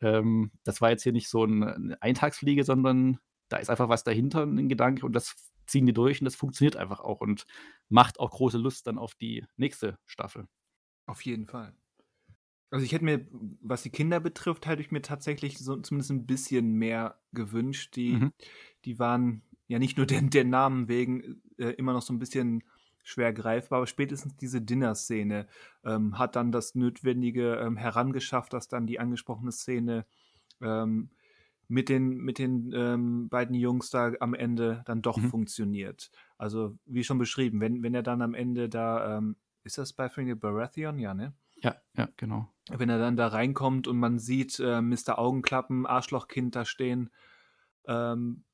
ähm, 0.00 0.52
das 0.64 0.80
war 0.80 0.90
jetzt 0.90 1.02
hier 1.02 1.12
nicht 1.12 1.28
so 1.28 1.44
ein, 1.44 1.62
eine 1.62 2.02
Eintagsfliege, 2.02 2.64
sondern 2.64 3.18
da 3.48 3.58
ist 3.58 3.70
einfach 3.70 3.88
was 3.88 4.04
dahinter, 4.04 4.44
ein 4.44 4.68
Gedanke, 4.68 5.04
und 5.06 5.12
das 5.14 5.34
ziehen 5.66 5.86
die 5.86 5.92
durch 5.92 6.20
und 6.20 6.26
das 6.26 6.36
funktioniert 6.36 6.76
einfach 6.76 7.00
auch 7.00 7.20
und 7.20 7.46
macht 7.88 8.20
auch 8.20 8.30
große 8.30 8.58
Lust 8.58 8.86
dann 8.86 8.98
auf 8.98 9.14
die 9.14 9.44
nächste 9.56 9.98
Staffel. 10.06 10.46
Auf 11.06 11.22
jeden 11.22 11.46
Fall. 11.46 11.74
Also 12.70 12.84
ich 12.84 12.92
hätte 12.92 13.04
mir, 13.04 13.26
was 13.60 13.82
die 13.82 13.90
Kinder 13.90 14.18
betrifft, 14.20 14.66
hätte 14.66 14.82
ich 14.82 14.90
mir 14.90 15.02
tatsächlich 15.02 15.58
so 15.58 15.76
zumindest 15.76 16.10
ein 16.10 16.26
bisschen 16.26 16.72
mehr 16.72 17.20
gewünscht. 17.32 17.94
Die, 17.96 18.14
Mhm. 18.14 18.32
die 18.84 18.98
waren 18.98 19.42
ja 19.68 19.78
nicht 19.78 19.96
nur 19.96 20.06
den, 20.06 20.30
der 20.30 20.44
Namen 20.44 20.88
wegen 20.88 21.42
äh, 21.58 21.70
immer 21.70 21.92
noch 21.92 22.02
so 22.02 22.12
ein 22.12 22.18
bisschen 22.18 22.64
schwer 23.04 23.32
greifbar, 23.32 23.78
aber 23.78 23.86
spätestens 23.86 24.36
diese 24.36 24.60
Dinner-Szene 24.60 25.46
ähm, 25.84 26.18
hat 26.18 26.34
dann 26.36 26.50
das 26.50 26.74
Notwendige 26.74 27.56
ähm, 27.56 27.76
herangeschafft, 27.76 28.52
dass 28.52 28.66
dann 28.68 28.86
die 28.86 28.98
angesprochene 28.98 29.52
Szene 29.52 30.06
ähm, 30.60 31.10
mit 31.68 31.88
den, 31.88 32.18
mit 32.18 32.38
den 32.38 32.72
ähm, 32.74 33.28
beiden 33.28 33.54
Jungs 33.54 33.90
da 33.90 34.12
am 34.20 34.34
Ende 34.34 34.82
dann 34.86 35.02
doch 35.02 35.18
Mhm. 35.18 35.30
funktioniert. 35.30 36.10
Also 36.38 36.76
wie 36.86 37.04
schon 37.04 37.18
beschrieben, 37.18 37.60
wenn, 37.60 37.82
wenn 37.82 37.94
er 37.94 38.02
dann 38.02 38.22
am 38.22 38.34
Ende 38.34 38.68
da, 38.68 39.18
ähm, 39.18 39.36
ist 39.62 39.78
das 39.78 39.92
bei 39.92 40.08
Frankie 40.08 40.34
Baratheon? 40.34 40.98
Ja, 40.98 41.14
ne? 41.14 41.34
Ja, 41.62 41.76
ja, 41.96 42.08
genau. 42.16 42.48
wenn 42.70 42.88
er 42.90 42.98
dann 42.98 43.16
da 43.16 43.28
reinkommt 43.28 43.88
und 43.88 43.98
man 43.98 44.18
sieht 44.18 44.58
äh, 44.60 44.80
Mr. 44.82 45.18
Augenklappen, 45.18 45.86
Arschlochkind 45.86 46.54
da 46.56 46.64
stehen, 46.64 47.10
ähm, 47.86 48.44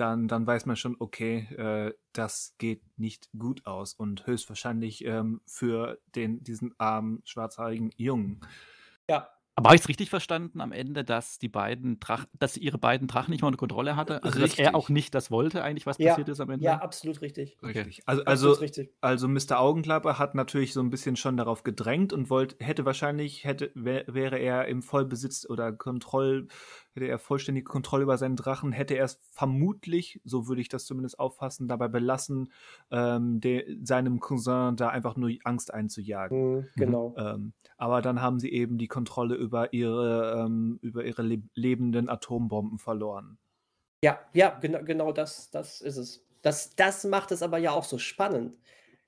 dann, 0.00 0.28
dann 0.28 0.46
weiß 0.46 0.64
man 0.64 0.76
schon, 0.76 0.96
okay, 0.98 1.46
äh, 1.56 1.94
das 2.12 2.54
geht 2.58 2.82
nicht 2.98 3.28
gut 3.38 3.66
aus 3.66 3.92
und 3.92 4.26
höchstwahrscheinlich 4.26 5.04
ähm, 5.04 5.42
für 5.46 6.00
den, 6.14 6.42
diesen 6.42 6.74
armen, 6.78 7.20
schwarzhaarigen 7.24 7.92
Jungen. 7.96 8.40
Ja, 9.08 9.28
Aber 9.56 9.68
habe 9.70 9.76
ich 9.76 9.82
es 9.82 9.88
richtig 9.88 10.10
verstanden 10.10 10.60
am 10.60 10.72
Ende, 10.72 11.04
dass 11.04 11.38
die 11.38 11.48
beiden 11.48 11.98
Drach, 12.00 12.24
dass 12.38 12.56
ihre 12.56 12.78
beiden 12.78 13.08
Drachen 13.08 13.30
nicht 13.30 13.42
mehr 13.42 13.48
unter 13.48 13.58
Kontrolle 13.58 13.96
hatte? 13.96 14.22
Also 14.22 14.38
dass 14.38 14.54
er 14.54 14.66
Richtig. 14.66 14.74
auch 14.74 14.88
nicht 14.88 15.14
das 15.14 15.30
wollte, 15.30 15.62
eigentlich, 15.62 15.86
was 15.86 15.98
Ja, 15.98 16.10
passiert 16.10 16.28
ist 16.28 16.40
am 16.40 16.50
Ende? 16.50 16.64
ja, 16.64 16.78
absolut 16.80 17.20
richtig. 17.20 17.58
Okay. 17.62 17.82
Richtig. 17.82 18.02
Also, 18.06 18.24
Absolut 18.24 18.54
also, 18.54 18.60
richtig. 18.60 18.94
also 19.00 19.28
Mr. 19.28 19.58
Augenklappe 19.58 20.18
hat 20.18 20.34
natürlich 20.34 20.72
so 20.72 20.80
ein 20.80 20.90
bisschen 20.90 21.16
schon 21.16 21.36
darauf 21.36 21.62
gedrängt 21.62 22.12
und 22.12 22.30
wollte, 22.30 22.56
hätte 22.64 22.84
wahrscheinlich, 22.84 23.44
hätte, 23.44 23.70
wär, 23.74 24.04
wäre 24.06 24.38
er 24.38 24.66
im 24.68 24.82
Vollbesitz 24.82 25.46
oder 25.48 25.72
Kontroll, 25.72 26.48
hätte 26.94 27.06
er 27.06 27.18
vollständige 27.18 27.64
Kontrolle 27.64 28.04
über 28.04 28.18
seinen 28.18 28.36
Drachen, 28.36 28.72
hätte 28.72 28.94
er 28.94 29.04
es 29.04 29.20
vermutlich, 29.30 30.20
so 30.24 30.48
würde 30.48 30.60
ich 30.60 30.68
das 30.68 30.84
zumindest 30.86 31.18
auffassen, 31.18 31.68
dabei 31.68 31.88
belassen, 31.88 32.52
ähm, 32.90 33.40
de, 33.40 33.78
seinem 33.84 34.20
Cousin 34.20 34.76
da 34.76 34.88
einfach 34.88 35.16
nur 35.16 35.30
Angst 35.44 35.72
einzujagen. 35.72 36.56
Mhm, 36.56 36.68
genau. 36.76 37.14
Ähm, 37.16 37.52
aber 37.76 38.02
dann 38.02 38.20
haben 38.20 38.38
sie 38.38 38.50
eben 38.52 38.78
die 38.78 38.88
Kontrolle 38.88 39.34
über 39.34 39.49
ihre, 39.72 40.44
ähm, 40.44 40.78
über 40.82 41.04
ihre 41.04 41.22
leb 41.22 41.42
lebenden 41.54 42.08
Atombomben 42.08 42.78
verloren. 42.78 43.38
Ja, 44.02 44.18
ja, 44.32 44.58
genau, 44.60 44.82
genau 44.82 45.12
das, 45.12 45.50
das 45.50 45.80
ist 45.80 45.96
es. 45.96 46.26
Das, 46.42 46.74
das 46.74 47.04
macht 47.04 47.32
es 47.32 47.42
aber 47.42 47.58
ja 47.58 47.72
auch 47.72 47.84
so 47.84 47.98
spannend. 47.98 48.56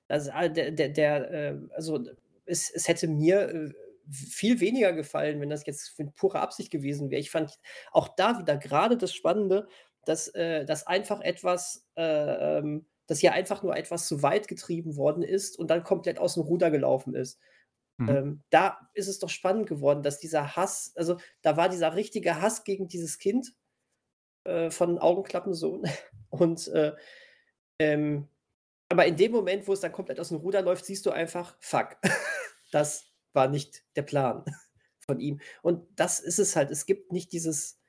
Also, 0.07 0.31
der, 0.49 0.71
der, 0.71 0.89
der, 0.89 1.31
äh, 1.31 1.57
also 1.75 2.03
es, 2.45 2.69
es 2.69 2.87
hätte 2.87 3.07
mir 3.07 3.49
äh, 3.49 3.73
viel 4.11 4.59
weniger 4.59 4.93
gefallen, 4.93 5.39
wenn 5.41 5.49
das 5.49 5.65
jetzt 5.65 5.89
für 5.89 6.05
pure 6.05 6.39
Absicht 6.39 6.71
gewesen 6.71 7.09
wäre. 7.09 7.21
Ich 7.21 7.31
fand 7.31 7.59
auch 7.91 8.09
da 8.09 8.39
wieder 8.39 8.57
gerade 8.57 8.97
das 8.97 9.13
Spannende, 9.13 9.67
dass, 10.05 10.27
äh, 10.29 10.65
dass 10.65 10.85
einfach 10.87 11.21
etwas, 11.21 11.87
äh, 11.95 12.57
ähm, 12.59 12.85
dass 13.07 13.19
hier 13.19 13.33
einfach 13.33 13.63
nur 13.63 13.75
etwas 13.75 14.07
zu 14.07 14.21
weit 14.21 14.47
getrieben 14.47 14.97
worden 14.97 15.23
ist 15.23 15.57
und 15.57 15.69
dann 15.69 15.83
komplett 15.83 16.19
aus 16.19 16.35
dem 16.35 16.43
Ruder 16.43 16.71
gelaufen 16.71 17.15
ist. 17.15 17.39
Mhm. 18.03 18.09
Ähm, 18.09 18.43
da 18.49 18.89
ist 18.93 19.07
es 19.07 19.19
doch 19.19 19.29
spannend 19.29 19.67
geworden, 19.67 20.03
dass 20.03 20.19
dieser 20.19 20.55
Hass, 20.55 20.93
also 20.95 21.17
da 21.41 21.57
war 21.57 21.69
dieser 21.69 21.95
richtige 21.95 22.41
Hass 22.41 22.63
gegen 22.63 22.87
dieses 22.87 23.17
Kind 23.19 23.53
äh, 24.45 24.69
von 24.71 24.99
Augenklappensohn. 24.99 25.83
Und 26.29 26.67
äh, 26.69 26.93
ähm, 27.79 28.27
Aber 28.89 29.05
in 29.05 29.17
dem 29.17 29.31
Moment, 29.31 29.67
wo 29.67 29.73
es 29.73 29.81
dann 29.81 29.91
komplett 29.91 30.19
aus 30.19 30.29
dem 30.29 30.37
Ruder 30.37 30.61
läuft, 30.61 30.85
siehst 30.85 31.05
du 31.05 31.11
einfach, 31.11 31.57
fuck, 31.59 31.97
das 32.71 33.05
war 33.33 33.47
nicht 33.47 33.83
der 33.95 34.03
Plan 34.03 34.45
von 34.99 35.19
ihm. 35.19 35.41
Und 35.61 35.87
das 35.95 36.19
ist 36.19 36.39
es 36.39 36.55
halt. 36.55 36.71
Es 36.71 36.85
gibt 36.85 37.11
nicht 37.11 37.31
dieses 37.33 37.79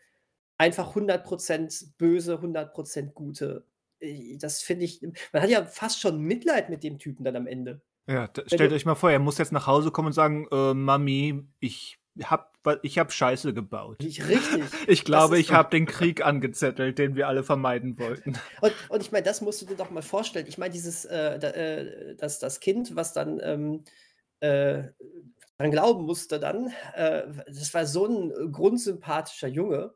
einfach 0.58 0.94
100% 0.96 1.94
böse, 1.98 2.36
100% 2.36 3.12
gute. 3.12 3.66
Äh, 4.00 4.38
das 4.38 4.62
finde 4.62 4.84
ich, 4.86 5.02
man 5.32 5.42
hat 5.42 5.50
ja 5.50 5.64
fast 5.66 6.00
schon 6.00 6.20
Mitleid 6.20 6.70
mit 6.70 6.82
dem 6.84 6.98
Typen 6.98 7.24
dann 7.24 7.36
am 7.36 7.46
Ende. 7.46 7.82
Ja, 8.06 8.28
stellt 8.46 8.72
euch 8.72 8.84
mal 8.84 8.94
vor, 8.94 9.10
er 9.10 9.18
muss 9.18 9.38
jetzt 9.38 9.52
nach 9.52 9.66
Hause 9.66 9.90
kommen 9.90 10.08
und 10.08 10.12
sagen, 10.12 10.46
äh, 10.50 10.74
Mami, 10.74 11.42
ich 11.60 11.98
hab, 12.22 12.52
ich 12.82 12.98
hab 12.98 13.12
Scheiße 13.12 13.54
gebaut. 13.54 14.00
Nicht 14.00 14.28
richtig. 14.28 14.64
Ich 14.86 15.04
glaube, 15.04 15.38
ich 15.38 15.52
habe 15.52 15.70
den 15.70 15.86
Krieg 15.86 16.24
angezettelt, 16.24 16.98
den 16.98 17.16
wir 17.16 17.28
alle 17.28 17.42
vermeiden 17.42 17.98
wollten. 17.98 18.34
Und, 18.60 18.74
und 18.90 19.00
ich 19.00 19.10
meine, 19.10 19.24
das 19.24 19.40
musst 19.40 19.62
du 19.62 19.66
dir 19.66 19.76
doch 19.76 19.90
mal 19.90 20.02
vorstellen. 20.02 20.46
Ich 20.46 20.58
meine, 20.58 20.72
dieses, 20.72 21.04
äh, 21.06 21.38
da, 21.38 21.48
äh, 21.48 22.14
das, 22.16 22.38
das 22.38 22.60
Kind, 22.60 22.94
was 22.94 23.12
dann 23.12 23.40
ähm, 23.42 23.84
äh, 24.40 24.84
daran 25.56 25.70
glauben 25.70 26.04
musste, 26.04 26.38
dann, 26.38 26.72
äh, 26.94 27.22
das 27.46 27.72
war 27.72 27.86
so 27.86 28.06
ein 28.06 28.52
grundsympathischer 28.52 29.48
Junge 29.48 29.94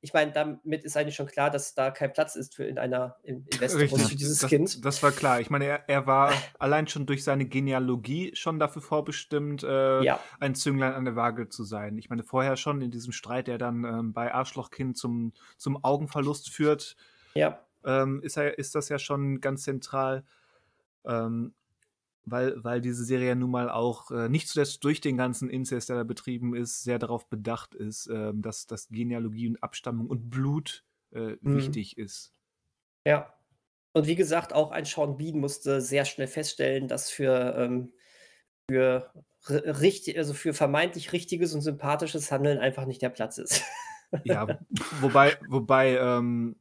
ich 0.00 0.12
meine, 0.12 0.30
damit 0.32 0.84
ist 0.84 0.96
eigentlich 0.96 1.16
schon 1.16 1.26
klar, 1.26 1.50
dass 1.50 1.74
da 1.74 1.90
kein 1.90 2.12
Platz 2.12 2.36
ist 2.36 2.54
für 2.54 2.64
in 2.64 2.78
einer 2.78 3.16
in, 3.24 3.44
in 3.46 3.60
Westeros 3.60 4.10
für 4.10 4.16
dieses 4.16 4.38
das, 4.38 4.48
Kind. 4.48 4.84
Das 4.84 5.02
war 5.02 5.10
klar. 5.10 5.40
Ich 5.40 5.50
meine, 5.50 5.64
er, 5.64 5.88
er 5.88 6.06
war 6.06 6.32
allein 6.60 6.86
schon 6.86 7.04
durch 7.04 7.24
seine 7.24 7.46
Genealogie 7.46 8.30
schon 8.34 8.60
dafür 8.60 8.80
vorbestimmt, 8.80 9.64
äh, 9.64 10.02
ja. 10.02 10.20
ein 10.38 10.54
Zünglein 10.54 10.92
an 10.92 11.04
der 11.04 11.16
Waage 11.16 11.48
zu 11.48 11.64
sein. 11.64 11.98
Ich 11.98 12.10
meine, 12.10 12.22
vorher 12.22 12.56
schon 12.56 12.80
in 12.80 12.92
diesem 12.92 13.12
Streit, 13.12 13.48
der 13.48 13.58
dann 13.58 13.84
ähm, 13.84 14.12
bei 14.12 14.32
Arschlochkind 14.32 14.96
zum, 14.96 15.32
zum 15.56 15.82
Augenverlust 15.82 16.48
führt, 16.48 16.96
ja. 17.34 17.58
ähm, 17.84 18.22
ist, 18.22 18.36
er, 18.36 18.56
ist 18.56 18.76
das 18.76 18.88
ja 18.88 19.00
schon 19.00 19.40
ganz 19.40 19.64
zentral. 19.64 20.24
Ähm, 21.04 21.54
weil, 22.30 22.62
weil 22.62 22.80
diese 22.80 23.04
Serie 23.04 23.28
ja 23.28 23.34
nun 23.34 23.50
mal 23.50 23.70
auch 23.70 24.10
äh, 24.10 24.28
nicht 24.28 24.48
zuletzt 24.48 24.82
durch 24.84 25.00
den 25.00 25.16
ganzen 25.16 25.48
Inzest, 25.48 25.88
der 25.88 25.96
da 25.96 26.04
betrieben 26.04 26.54
ist, 26.54 26.82
sehr 26.82 26.98
darauf 26.98 27.28
bedacht 27.28 27.74
ist, 27.74 28.06
äh, 28.08 28.32
dass, 28.34 28.66
dass 28.66 28.88
Genealogie 28.88 29.48
und 29.48 29.62
Abstammung 29.62 30.08
und 30.08 30.30
Blut 30.30 30.84
äh, 31.12 31.36
mhm. 31.40 31.56
wichtig 31.56 31.98
ist. 31.98 32.32
Ja. 33.06 33.32
Und 33.92 34.06
wie 34.06 34.16
gesagt, 34.16 34.52
auch 34.52 34.70
ein 34.70 34.84
Sean 34.84 35.16
Bean 35.16 35.40
musste 35.40 35.80
sehr 35.80 36.04
schnell 36.04 36.28
feststellen, 36.28 36.88
dass 36.88 37.10
für, 37.10 37.54
ähm, 37.56 37.92
für, 38.70 39.12
richtig, 39.48 40.18
also 40.18 40.34
für 40.34 40.52
vermeintlich 40.52 41.12
richtiges 41.12 41.54
und 41.54 41.62
sympathisches 41.62 42.30
Handeln 42.30 42.58
einfach 42.58 42.84
nicht 42.84 43.02
der 43.02 43.08
Platz 43.08 43.38
ist. 43.38 43.64
ja, 44.24 44.58
wobei, 45.00 45.36
wobei 45.48 45.96
ähm, 45.96 46.56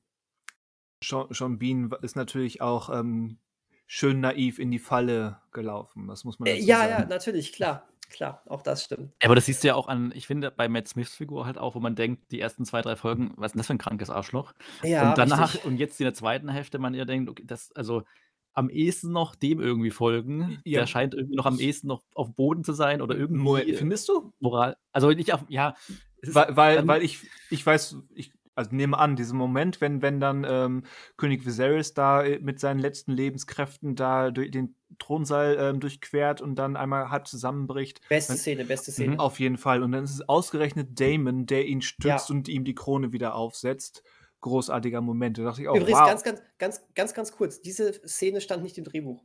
Sean, 1.04 1.28
Sean 1.32 1.60
Bean 1.60 1.92
ist 2.02 2.16
natürlich 2.16 2.62
auch 2.62 2.90
ähm, 2.90 3.40
schön 3.88 4.20
naiv 4.20 4.60
in 4.60 4.70
die 4.70 4.80
Falle 4.80 5.40
gelaufen. 5.52 6.08
Das 6.08 6.24
muss 6.24 6.38
man 6.38 6.48
äh, 6.48 6.60
ja, 6.60 6.80
sagen. 6.80 6.92
ja, 6.92 7.06
natürlich, 7.06 7.54
klar. 7.54 7.88
Klar, 8.10 8.42
auch 8.46 8.62
das 8.62 8.86
stimmt. 8.86 9.12
Aber 9.22 9.36
das 9.36 9.48
siehst 9.48 9.64
du 9.64 9.68
ja 9.68 9.76
auch 9.76 9.88
an, 9.90 10.14
ich 10.16 10.28
finde, 10.28 10.50
bei 10.50 10.70
Matt 10.70 10.88
Smiths 10.88 11.14
Figur 11.14 11.46
halt 11.46 11.58
auch, 11.58 11.76
wo 11.76 11.82
man 11.82 11.96
denkt, 11.96 12.32
die 12.32 12.40
ersten 12.40 12.64
zwei, 12.64 12.82
drei 12.82 12.96
Folgen, 12.96 13.34
was 13.36 13.48
ist 13.48 13.56
denn 13.56 13.60
das 13.60 13.68
für 13.68 13.74
ein 13.74 13.80
krankes 13.80 14.10
Arschloch? 14.10 14.54
Ja, 14.82 15.10
und 15.10 15.18
danach, 15.18 15.56
richtig. 15.56 15.66
und 15.66 15.78
jetzt 15.78 16.00
in 16.00 16.06
der 16.06 16.14
zweiten 16.14 16.48
Hälfte, 16.48 16.80
man 16.80 16.94
ja 16.94 17.04
denkt, 17.04 17.30
okay, 17.30 17.44
das, 17.46 17.72
also 17.74 18.04
am 18.54 18.70
ehesten 18.70 19.12
noch 19.12 19.36
dem 19.36 19.60
irgendwie 19.60 19.92
folgen. 19.92 20.60
Ja. 20.64 20.80
Der 20.80 20.88
scheint 20.88 21.14
irgendwie 21.14 21.36
noch 21.36 21.46
am 21.46 21.60
ehesten 21.60 21.88
noch 21.88 22.02
auf 22.16 22.34
Boden 22.34 22.64
zu 22.64 22.74
sein 22.74 23.02
oder 23.02 23.16
irgendwie. 23.16 23.74
Findest 23.74 24.10
du? 24.10 24.34
Moral. 24.40 24.78
Also 24.92 25.12
nicht 25.12 25.34
auf, 25.34 25.44
ja. 25.48 25.76
Weil, 26.24 26.56
weil, 26.56 26.88
weil 26.88 27.04
ich, 27.04 27.20
ich 27.52 27.64
weiß, 27.64 27.98
ich 28.16 28.32
also 28.58 28.76
nehme 28.76 28.98
an, 28.98 29.16
diesen 29.16 29.38
Moment, 29.38 29.82
wenn, 29.82 30.02
wenn 30.02 30.20
dann 30.20 30.46
ähm, 30.50 30.84
König 31.16 31.46
Viserys 31.46 31.94
da 31.94 32.24
äh, 32.24 32.40
mit 32.40 32.60
seinen 32.60 32.80
letzten 32.80 33.12
Lebenskräften 33.12 33.96
da 33.96 34.32
durch 34.32 34.52
den 34.52 34.76
Thronsaal 35.00 35.58
ähm, 35.60 35.80
durchquert 35.80 36.42
und 36.42 36.56
dann 36.56 36.76
einmal 36.76 37.10
halb 37.10 37.28
zusammenbricht. 37.28 38.02
Beste 38.10 38.34
dann, 38.34 38.40
Szene, 38.40 38.66
beste 38.66 38.92
Szene. 38.92 39.14
Mhm. 39.14 39.20
Auf 39.20 39.40
jeden 39.40 39.58
Fall. 39.58 39.84
Und 39.84 39.92
dann 39.92 40.04
ist 40.04 40.16
es 40.16 40.28
ausgerechnet 40.28 41.00
Damon, 41.00 41.46
der 41.46 41.68
ihn 41.68 41.82
stützt 41.82 42.30
ja. 42.30 42.36
und 42.36 42.48
ihm 42.48 42.64
die 42.64 42.76
Krone 42.76 43.12
wieder 43.12 43.36
aufsetzt. 43.36 44.04
Großartiger 44.42 45.02
Moment. 45.02 45.38
Da 45.38 45.44
dachte 45.44 45.62
ich 45.62 45.68
auch, 45.68 45.76
Übrigens, 45.76 46.00
wow. 46.00 46.08
ganz, 46.08 46.24
ganz, 46.24 46.42
ganz, 46.58 46.82
ganz, 46.96 47.14
ganz 47.14 47.32
kurz. 47.32 47.62
Diese 47.62 47.94
Szene 48.08 48.42
stand 48.42 48.64
nicht 48.64 48.78
im 48.78 48.84
Drehbuch. 48.84 49.24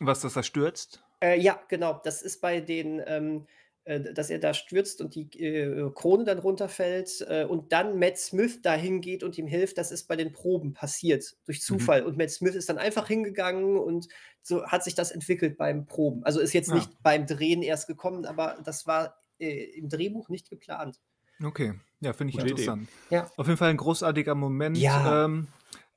Was, 0.00 0.20
dass 0.20 0.36
er 0.36 0.42
stürzt? 0.42 1.02
Äh, 1.20 1.40
ja, 1.40 1.60
genau. 1.68 2.00
Das 2.04 2.22
ist 2.22 2.40
bei 2.40 2.60
den 2.60 3.02
ähm, 3.06 3.36
äh, 3.38 3.46
dass 3.88 4.28
er 4.28 4.38
da 4.38 4.52
stürzt 4.52 5.00
und 5.00 5.14
die 5.14 5.28
äh, 5.42 5.90
Krone 5.94 6.24
dann 6.24 6.38
runterfällt 6.38 7.24
äh, 7.28 7.44
und 7.44 7.72
dann 7.72 7.98
Matt 7.98 8.18
Smith 8.18 8.60
dahin 8.60 9.00
geht 9.00 9.22
und 9.22 9.38
ihm 9.38 9.46
hilft. 9.46 9.78
Das 9.78 9.90
ist 9.90 10.08
bei 10.08 10.16
den 10.16 10.32
Proben 10.32 10.74
passiert, 10.74 11.36
durch 11.46 11.58
mhm. 11.58 11.62
Zufall. 11.62 12.02
Mhm. 12.02 12.08
Und 12.08 12.18
Matt 12.18 12.30
Smith 12.30 12.54
ist 12.54 12.68
dann 12.68 12.78
einfach 12.78 13.08
hingegangen 13.08 13.78
und 13.78 14.08
so 14.42 14.66
hat 14.66 14.84
sich 14.84 14.94
das 14.94 15.10
entwickelt 15.10 15.56
beim 15.56 15.86
Proben. 15.86 16.22
Also 16.24 16.40
ist 16.40 16.52
jetzt 16.52 16.68
ja. 16.68 16.74
nicht 16.74 17.02
beim 17.02 17.26
Drehen 17.26 17.62
erst 17.62 17.86
gekommen, 17.86 18.26
aber 18.26 18.58
das 18.64 18.86
war 18.86 19.16
äh, 19.38 19.64
im 19.78 19.88
Drehbuch 19.88 20.28
nicht 20.28 20.50
geplant. 20.50 21.00
Okay, 21.42 21.74
ja, 22.00 22.12
finde 22.12 22.32
ich 22.32 22.36
Gute 22.36 22.50
interessant. 22.50 22.88
Ja. 23.10 23.30
Auf 23.36 23.46
jeden 23.46 23.58
Fall 23.58 23.70
ein 23.70 23.76
großartiger 23.76 24.34
Moment. 24.34 24.76
Ja. 24.76 25.24
Ähm, 25.24 25.48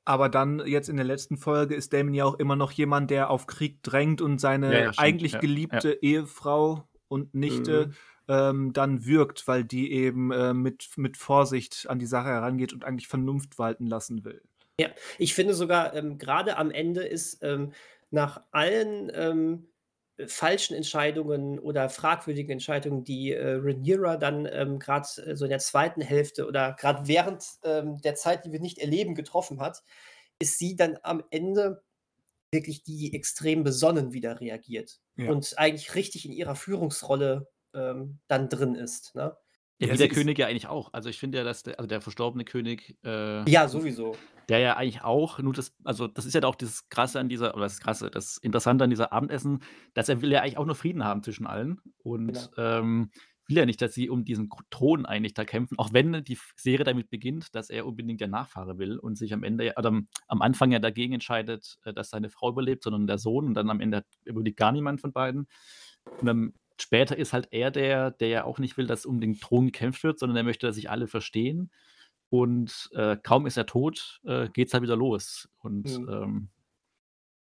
aber 0.04 0.28
dann 0.28 0.66
jetzt 0.66 0.88
in 0.88 0.96
der 0.96 1.04
letzten 1.04 1.36
Folge 1.36 1.74
ist 1.74 1.92
Damon 1.92 2.14
ja 2.14 2.24
auch 2.24 2.38
immer 2.38 2.56
noch 2.56 2.72
jemand, 2.72 3.10
der 3.10 3.30
auf 3.30 3.46
Krieg 3.46 3.82
drängt 3.82 4.20
und 4.20 4.40
seine 4.40 4.72
ja, 4.72 4.80
ja, 4.84 4.92
eigentlich 4.96 5.38
geliebte 5.38 5.98
Ehefrau 6.00 6.88
und 7.12 7.34
Nichte 7.34 7.88
mhm. 7.88 7.94
ähm, 8.28 8.72
dann 8.72 9.04
wirkt, 9.06 9.46
weil 9.46 9.64
die 9.64 9.92
eben 9.92 10.32
äh, 10.32 10.54
mit, 10.54 10.88
mit 10.96 11.16
Vorsicht 11.16 11.86
an 11.88 11.98
die 11.98 12.06
Sache 12.06 12.28
herangeht 12.28 12.72
und 12.72 12.84
eigentlich 12.84 13.08
Vernunft 13.08 13.58
walten 13.58 13.86
lassen 13.86 14.24
will. 14.24 14.42
Ja, 14.80 14.88
ich 15.18 15.34
finde 15.34 15.54
sogar, 15.54 15.94
ähm, 15.94 16.18
gerade 16.18 16.56
am 16.56 16.70
Ende 16.70 17.02
ist 17.02 17.42
ähm, 17.42 17.72
nach 18.10 18.42
allen 18.50 19.12
ähm, 19.14 19.68
falschen 20.26 20.74
Entscheidungen 20.74 21.58
oder 21.58 21.88
fragwürdigen 21.88 22.52
Entscheidungen, 22.52 23.04
die 23.04 23.32
äh, 23.32 23.58
Rhaenyra 23.60 24.16
dann 24.16 24.46
ähm, 24.50 24.78
gerade 24.78 25.06
äh, 25.26 25.36
so 25.36 25.44
in 25.44 25.50
der 25.50 25.58
zweiten 25.58 26.00
Hälfte 26.00 26.46
oder 26.46 26.74
gerade 26.78 27.06
während 27.06 27.44
ähm, 27.64 28.00
der 28.02 28.14
Zeit, 28.14 28.44
die 28.44 28.52
wir 28.52 28.60
nicht 28.60 28.78
erleben, 28.78 29.14
getroffen 29.14 29.60
hat, 29.60 29.82
ist 30.38 30.58
sie 30.58 30.76
dann 30.76 30.98
am 31.02 31.22
Ende 31.30 31.82
wirklich 32.52 32.84
die 32.84 33.14
extrem 33.14 33.64
besonnen 33.64 34.12
wieder 34.12 34.40
reagiert 34.40 35.00
ja. 35.16 35.30
und 35.30 35.58
eigentlich 35.58 35.94
richtig 35.94 36.26
in 36.26 36.32
ihrer 36.32 36.54
Führungsrolle 36.54 37.48
ähm, 37.74 38.20
dann 38.28 38.48
drin 38.48 38.74
ist. 38.74 39.14
Ne? 39.14 39.36
Ja, 39.78 39.92
wie 39.92 39.98
der 39.98 40.08
König 40.08 40.38
ja 40.38 40.46
eigentlich 40.46 40.68
auch. 40.68 40.92
Also 40.92 41.08
ich 41.08 41.18
finde 41.18 41.38
ja, 41.38 41.44
dass 41.44 41.64
der, 41.64 41.78
also 41.78 41.88
der 41.88 42.00
verstorbene 42.00 42.44
König. 42.44 42.96
Äh, 43.04 43.48
ja, 43.50 43.66
sowieso. 43.66 44.16
Der 44.48 44.58
ja 44.58 44.76
eigentlich 44.76 45.02
auch, 45.02 45.38
nur 45.38 45.52
das, 45.52 45.72
also 45.82 46.06
das 46.06 46.24
ist 46.24 46.34
ja 46.34 46.42
auch 46.44 46.54
das 46.54 46.88
Krasse 46.88 47.18
an 47.18 47.28
dieser, 47.28 47.54
oder 47.54 47.64
das 47.64 47.80
Krasse, 47.80 48.10
das 48.10 48.36
Interessante 48.36 48.84
an 48.84 48.90
dieser 48.90 49.12
Abendessen, 49.12 49.62
dass 49.94 50.08
er 50.08 50.20
will 50.20 50.30
ja 50.30 50.42
eigentlich 50.42 50.58
auch 50.58 50.66
nur 50.66 50.74
Frieden 50.74 51.04
haben 51.04 51.22
zwischen 51.22 51.46
allen. 51.46 51.80
Und 51.98 52.50
genau. 52.54 52.78
ähm, 52.78 53.10
will 53.48 53.56
ja 53.56 53.66
nicht, 53.66 53.82
dass 53.82 53.94
sie 53.94 54.08
um 54.08 54.24
diesen 54.24 54.50
Thron 54.70 55.06
eigentlich 55.06 55.34
da 55.34 55.44
kämpfen, 55.44 55.78
auch 55.78 55.92
wenn 55.92 56.24
die 56.24 56.38
Serie 56.56 56.84
damit 56.84 57.10
beginnt, 57.10 57.54
dass 57.54 57.70
er 57.70 57.86
unbedingt 57.86 58.20
der 58.20 58.28
Nachfahre 58.28 58.78
will 58.78 58.98
und 58.98 59.16
sich 59.16 59.32
am 59.32 59.42
Ende, 59.42 59.74
oder 59.76 60.00
am 60.28 60.42
Anfang 60.42 60.72
ja 60.72 60.78
dagegen 60.78 61.14
entscheidet, 61.14 61.78
äh, 61.84 61.92
dass 61.92 62.10
seine 62.10 62.30
Frau 62.30 62.50
überlebt, 62.50 62.84
sondern 62.84 63.06
der 63.06 63.18
Sohn 63.18 63.46
und 63.46 63.54
dann 63.54 63.70
am 63.70 63.80
Ende 63.80 64.04
überlegt 64.24 64.56
gar 64.56 64.72
niemand 64.72 65.00
von 65.00 65.12
beiden. 65.12 65.48
Und 66.20 66.26
dann 66.26 66.54
später 66.80 67.16
ist 67.16 67.32
halt 67.32 67.48
er 67.50 67.70
der, 67.70 68.10
der 68.10 68.28
ja 68.28 68.44
auch 68.44 68.58
nicht 68.58 68.76
will, 68.76 68.86
dass 68.86 69.06
um 69.06 69.20
den 69.20 69.38
Thron 69.38 69.66
gekämpft 69.66 70.02
wird, 70.04 70.18
sondern 70.18 70.36
er 70.36 70.44
möchte, 70.44 70.66
dass 70.66 70.76
sich 70.76 70.90
alle 70.90 71.06
verstehen. 71.06 71.70
Und 72.28 72.88
äh, 72.94 73.16
kaum 73.22 73.46
ist 73.46 73.56
er 73.56 73.66
tot, 73.66 74.20
äh, 74.24 74.48
geht 74.48 74.68
es 74.68 74.74
halt 74.74 74.82
wieder 74.82 74.96
los. 74.96 75.50
Und 75.58 75.98
mhm. 75.98 76.08
ähm, 76.08 76.48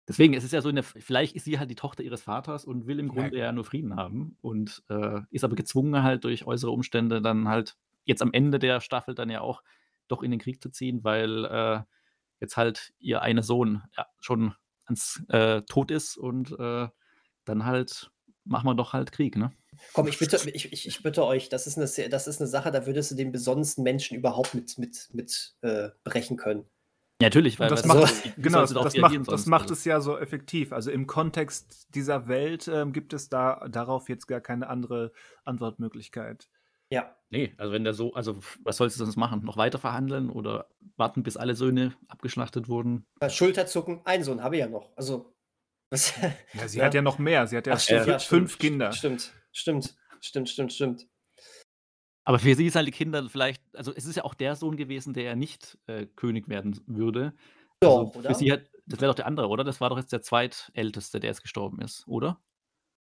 Deswegen 0.07 0.33
ist 0.33 0.43
es 0.43 0.51
ja 0.51 0.61
so, 0.61 0.71
der, 0.71 0.83
vielleicht 0.83 1.35
ist 1.35 1.45
sie 1.45 1.59
halt 1.59 1.69
die 1.69 1.75
Tochter 1.75 2.01
ihres 2.01 2.21
Vaters 2.21 2.63
und 2.63 2.87
will 2.87 2.99
im 2.99 3.09
Grunde 3.09 3.37
ja, 3.37 3.45
ja 3.45 3.51
nur 3.51 3.65
Frieden 3.65 3.95
haben 3.95 4.37
und 4.41 4.83
äh, 4.89 5.19
ist 5.31 5.43
aber 5.43 5.55
gezwungen 5.55 6.01
halt 6.03 6.23
durch 6.23 6.45
äußere 6.45 6.71
Umstände 6.71 7.21
dann 7.21 7.49
halt 7.49 7.75
jetzt 8.05 8.21
am 8.21 8.31
Ende 8.31 8.57
der 8.57 8.79
Staffel 8.79 9.15
dann 9.15 9.29
ja 9.29 9.41
auch 9.41 9.63
doch 10.07 10.23
in 10.23 10.31
den 10.31 10.39
Krieg 10.39 10.61
zu 10.61 10.69
ziehen, 10.69 11.03
weil 11.03 11.45
äh, 11.45 11.81
jetzt 12.39 12.55
halt 12.55 12.93
ihr 12.99 13.21
eine 13.21 13.43
Sohn 13.43 13.83
ja, 13.97 14.07
schon 14.19 14.53
ans 14.85 15.21
äh, 15.27 15.61
Tod 15.63 15.91
ist 15.91 16.17
und 16.17 16.57
äh, 16.57 16.87
dann 17.43 17.65
halt 17.65 18.11
machen 18.45 18.65
wir 18.65 18.75
doch 18.75 18.93
halt 18.93 19.11
Krieg, 19.11 19.35
ne? 19.35 19.51
Komm, 19.93 20.07
ich 20.07 20.17
bitte, 20.17 20.39
ich, 20.53 20.71
ich, 20.71 20.87
ich 20.87 21.03
bitte 21.03 21.25
euch, 21.25 21.49
das 21.49 21.67
ist, 21.67 21.77
eine, 21.77 22.09
das 22.09 22.27
ist 22.27 22.41
eine 22.41 22.47
Sache, 22.47 22.71
da 22.71 22.85
würdest 22.85 23.11
du 23.11 23.15
den 23.15 23.31
besondersten 23.31 23.83
Menschen 23.83 24.17
überhaupt 24.17 24.53
mit, 24.53 24.77
mit, 24.77 25.09
mit 25.11 25.55
äh, 25.61 25.89
brechen 26.03 26.37
können. 26.37 26.65
Ja, 27.19 27.27
natürlich, 27.27 27.59
weil 27.59 27.69
das 27.69 27.83
macht, 27.85 28.07
so, 28.07 28.29
genau, 28.37 28.61
das, 28.61 28.73
das 28.73 28.97
macht, 28.97 29.27
das 29.27 29.45
macht 29.47 29.71
es 29.71 29.85
ja 29.85 30.01
so 30.01 30.17
effektiv. 30.19 30.71
Also 30.71 30.91
im 30.91 31.07
Kontext 31.07 31.87
dieser 31.95 32.27
Welt 32.27 32.67
ähm, 32.67 32.93
gibt 32.93 33.11
es 33.13 33.27
da 33.27 33.67
darauf 33.69 34.07
jetzt 34.07 34.27
gar 34.27 34.39
keine 34.39 34.69
andere 34.69 35.11
Antwortmöglichkeit. 35.43 36.47
Ja. 36.89 37.15
Nee, 37.29 37.53
also 37.57 37.73
wenn 37.73 37.83
der 37.83 37.93
so, 37.93 38.13
also 38.13 38.39
was 38.63 38.77
sollst 38.77 38.99
du 38.99 39.03
sonst 39.03 39.17
machen? 39.17 39.43
Noch 39.43 39.57
weiter 39.57 39.79
verhandeln 39.79 40.29
oder 40.29 40.69
warten, 40.95 41.23
bis 41.23 41.37
alle 41.37 41.55
Söhne 41.55 41.95
abgeschlachtet 42.07 42.69
wurden? 42.69 43.05
Schulterzucken, 43.27 44.01
einen 44.05 44.23
Sohn 44.23 44.43
habe 44.43 44.55
ich 44.55 44.59
ja 44.61 44.67
noch. 44.67 44.95
Also. 44.95 45.33
Was, 45.89 46.13
ja, 46.53 46.67
sie 46.67 46.79
ja. 46.79 46.85
hat 46.85 46.93
ja 46.93 47.01
noch 47.01 47.17
mehr. 47.17 47.47
Sie 47.47 47.57
hat 47.57 47.65
ja, 47.65 47.73
Ach, 47.73 47.79
stimmt, 47.79 48.07
ja 48.07 48.19
fünf 48.19 48.53
stimmt, 48.53 48.59
Kinder. 48.59 48.91
Stimmt, 48.91 49.33
stimmt, 49.51 49.95
stimmt, 50.21 50.49
stimmt, 50.49 50.73
stimmt. 50.73 51.07
Aber 52.27 52.39
für 52.39 52.55
sie 52.55 52.65
ist 52.65 52.75
halt 52.75 52.85
die 52.85 52.91
Kinder 52.91 53.29
vielleicht, 53.29 53.63
also 53.73 53.93
es 53.95 54.05
ist 54.05 54.17
ja 54.17 54.25
auch 54.25 54.33
der 54.33 54.57
Sohn 54.57 54.75
gewesen, 54.75 55.13
der 55.13 55.23
ja 55.23 55.33
nicht 55.33 55.77
äh, 55.87 56.07
König 56.07 56.49
werden 56.49 56.77
würde. 56.85 57.33
Doch, 57.79 58.07
also 58.07 58.19
oder? 58.19 58.29
Für 58.31 58.35
sie 58.35 58.51
hat, 58.51 58.63
das 58.85 58.99
wäre 58.99 59.09
doch 59.09 59.15
der 59.15 59.27
andere, 59.27 59.47
oder? 59.47 59.63
Das 59.63 59.79
war 59.79 59.89
doch 59.89 59.97
jetzt 59.97 60.11
der 60.11 60.21
zweitälteste, 60.21 61.21
der 61.21 61.29
jetzt 61.29 61.41
gestorben 61.41 61.79
ist, 61.79 62.05
oder? 62.05 62.41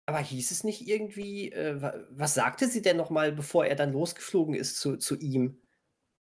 Aber 0.05 0.19
hieß 0.19 0.51
es 0.51 0.65
nicht 0.65 0.85
irgendwie, 0.85 1.49
äh, 1.53 1.81
was 2.09 2.33
sagte 2.33 2.67
sie 2.67 2.81
denn 2.81 2.97
nochmal, 2.97 3.31
bevor 3.31 3.65
er 3.65 3.77
dann 3.77 3.93
losgeflogen 3.93 4.53
ist 4.53 4.81
zu, 4.81 4.97
zu 4.97 5.17
ihm? 5.17 5.61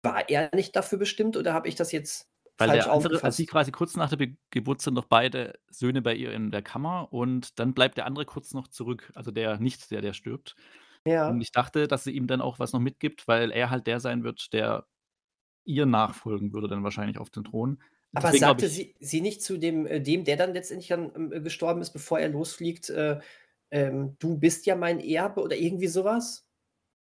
War 0.02 0.28
er 0.28 0.50
nicht 0.52 0.74
dafür 0.74 0.98
bestimmt 0.98 1.36
oder 1.36 1.54
habe 1.54 1.68
ich 1.68 1.76
das 1.76 1.92
jetzt 1.92 2.28
Weil 2.58 2.70
falsch 2.70 2.84
der 2.86 2.92
andere, 2.92 3.22
also 3.22 3.36
sie 3.36 3.46
quasi 3.46 3.70
kurz 3.70 3.94
nach 3.94 4.10
der 4.10 4.16
Be 4.16 4.36
Geburt 4.50 4.82
sind 4.82 4.94
noch 4.94 5.04
beide 5.04 5.60
Söhne 5.70 6.02
bei 6.02 6.16
ihr 6.16 6.32
in 6.32 6.50
der 6.50 6.62
Kammer 6.62 7.12
und 7.12 7.60
dann 7.60 7.72
bleibt 7.72 7.98
der 7.98 8.06
andere 8.06 8.24
kurz 8.24 8.52
noch 8.52 8.66
zurück, 8.66 9.12
also 9.14 9.30
der 9.30 9.60
nicht 9.60 9.92
der, 9.92 10.00
der 10.00 10.12
stirbt. 10.12 10.56
Und 11.24 11.40
Ja. 11.40 11.42
ich 11.42 11.52
dachte, 11.52 11.88
dass 11.88 12.04
sie 12.04 12.12
ihm 12.12 12.26
dann 12.26 12.40
auch 12.40 12.58
was 12.58 12.72
noch 12.72 12.80
mitgibt, 12.80 13.28
weil 13.28 13.50
er 13.52 13.70
halt 13.70 13.86
der 13.86 14.00
sein 14.00 14.24
wird, 14.24 14.52
der 14.52 14.86
ihr 15.64 15.86
nachfolgen 15.86 16.52
würde 16.54 16.68
dann 16.68 16.84
wahrscheinlich 16.84 17.18
auf 17.18 17.30
den 17.30 17.44
Thron. 17.44 17.82
Aber 18.14 18.32
Deswegen 18.32 18.46
sagte 18.46 18.66
ich 18.66 18.68
sie, 18.68 18.94
sie 19.00 19.20
nicht 19.20 19.42
zu 19.42 19.56
dem, 19.58 19.86
äh, 19.86 20.00
dem, 20.00 20.24
der 20.24 20.36
dann 20.36 20.52
letztendlich 20.52 20.88
dann 20.88 21.12
ähm, 21.14 21.32
äh, 21.32 21.40
gestorben 21.40 21.80
ist, 21.80 21.90
bevor 21.92 22.18
er 22.18 22.28
losfliegt, 22.28 22.90
äh, 22.90 23.20
ähm, 23.70 24.16
du 24.18 24.36
bist 24.38 24.66
ja 24.66 24.74
mein 24.76 25.00
Erbe 25.00 25.40
oder 25.42 25.56
irgendwie 25.56 25.86
sowas? 25.86 26.49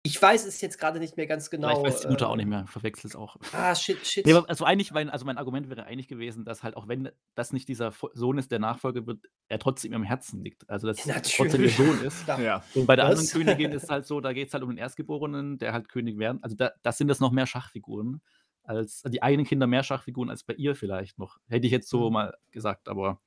Ich 0.06 0.22
weiß 0.22 0.46
es 0.46 0.60
jetzt 0.60 0.78
gerade 0.78 0.98
nicht 0.98 1.16
mehr 1.16 1.26
ganz 1.26 1.50
genau. 1.50 1.82
weiß 1.82 2.02
die 2.02 2.08
Mutter 2.08 2.28
auch 2.28 2.34
äh, 2.34 2.36
nicht 2.38 2.46
mehr, 2.46 2.66
verwechselt 2.66 3.12
es 3.12 3.16
auch. 3.16 3.36
Ah, 3.52 3.74
shit, 3.74 4.06
shit. 4.06 4.24
Ne, 4.26 4.34
aber 4.36 4.48
also 4.48 4.64
eigentlich 4.64 4.92
mein 4.92 5.10
also 5.10 5.24
mein 5.24 5.36
Argument 5.36 5.68
wäre 5.68 5.84
eigentlich 5.84 6.08
gewesen, 6.08 6.44
dass 6.44 6.62
halt 6.62 6.76
auch 6.76 6.88
wenn 6.88 7.10
das 7.34 7.52
nicht 7.52 7.68
dieser 7.68 7.92
Sohn 8.14 8.38
ist, 8.38 8.50
der 8.50 8.58
Nachfolger 8.58 9.06
wird, 9.06 9.24
er 9.48 9.58
trotzdem 9.58 9.92
im 9.92 10.02
Herzen 10.04 10.42
liegt. 10.42 10.68
Also, 10.70 10.86
dass 10.86 10.98
es 10.98 11.04
trotzdem 11.04 11.62
ihr 11.62 11.68
Natürlich. 11.68 11.76
Sohn 11.76 12.02
ist. 12.04 12.26
Ja. 12.38 12.62
Und 12.74 12.86
bei 12.86 12.96
der 12.96 13.06
anderen 13.06 13.24
Was? 13.24 13.32
Königin 13.32 13.72
ist 13.72 13.88
halt 13.90 14.06
so, 14.06 14.20
da 14.20 14.32
geht 14.32 14.48
es 14.48 14.54
halt 14.54 14.62
um 14.62 14.70
den 14.70 14.78
Erstgeborenen, 14.78 15.58
der 15.58 15.72
halt 15.72 15.88
König 15.88 16.18
werden 16.18 16.42
also 16.42 16.54
da 16.54 16.72
das 16.82 16.98
sind 16.98 17.08
das 17.08 17.20
noch 17.20 17.32
mehr 17.32 17.46
Schachfiguren 17.46 18.20
als 18.62 19.02
die 19.02 19.22
eigenen 19.22 19.46
Kinder 19.46 19.66
mehr 19.66 19.82
Schachfiguren 19.82 20.28
als 20.30 20.42
bei 20.44 20.54
ihr 20.54 20.74
vielleicht 20.74 21.18
noch. 21.18 21.38
Hätte 21.48 21.66
ich 21.66 21.72
jetzt 21.72 21.88
so 21.88 22.08
Mhm. 22.08 22.12
mal 22.12 22.36
gesagt, 22.50 22.88
aber 22.88 23.20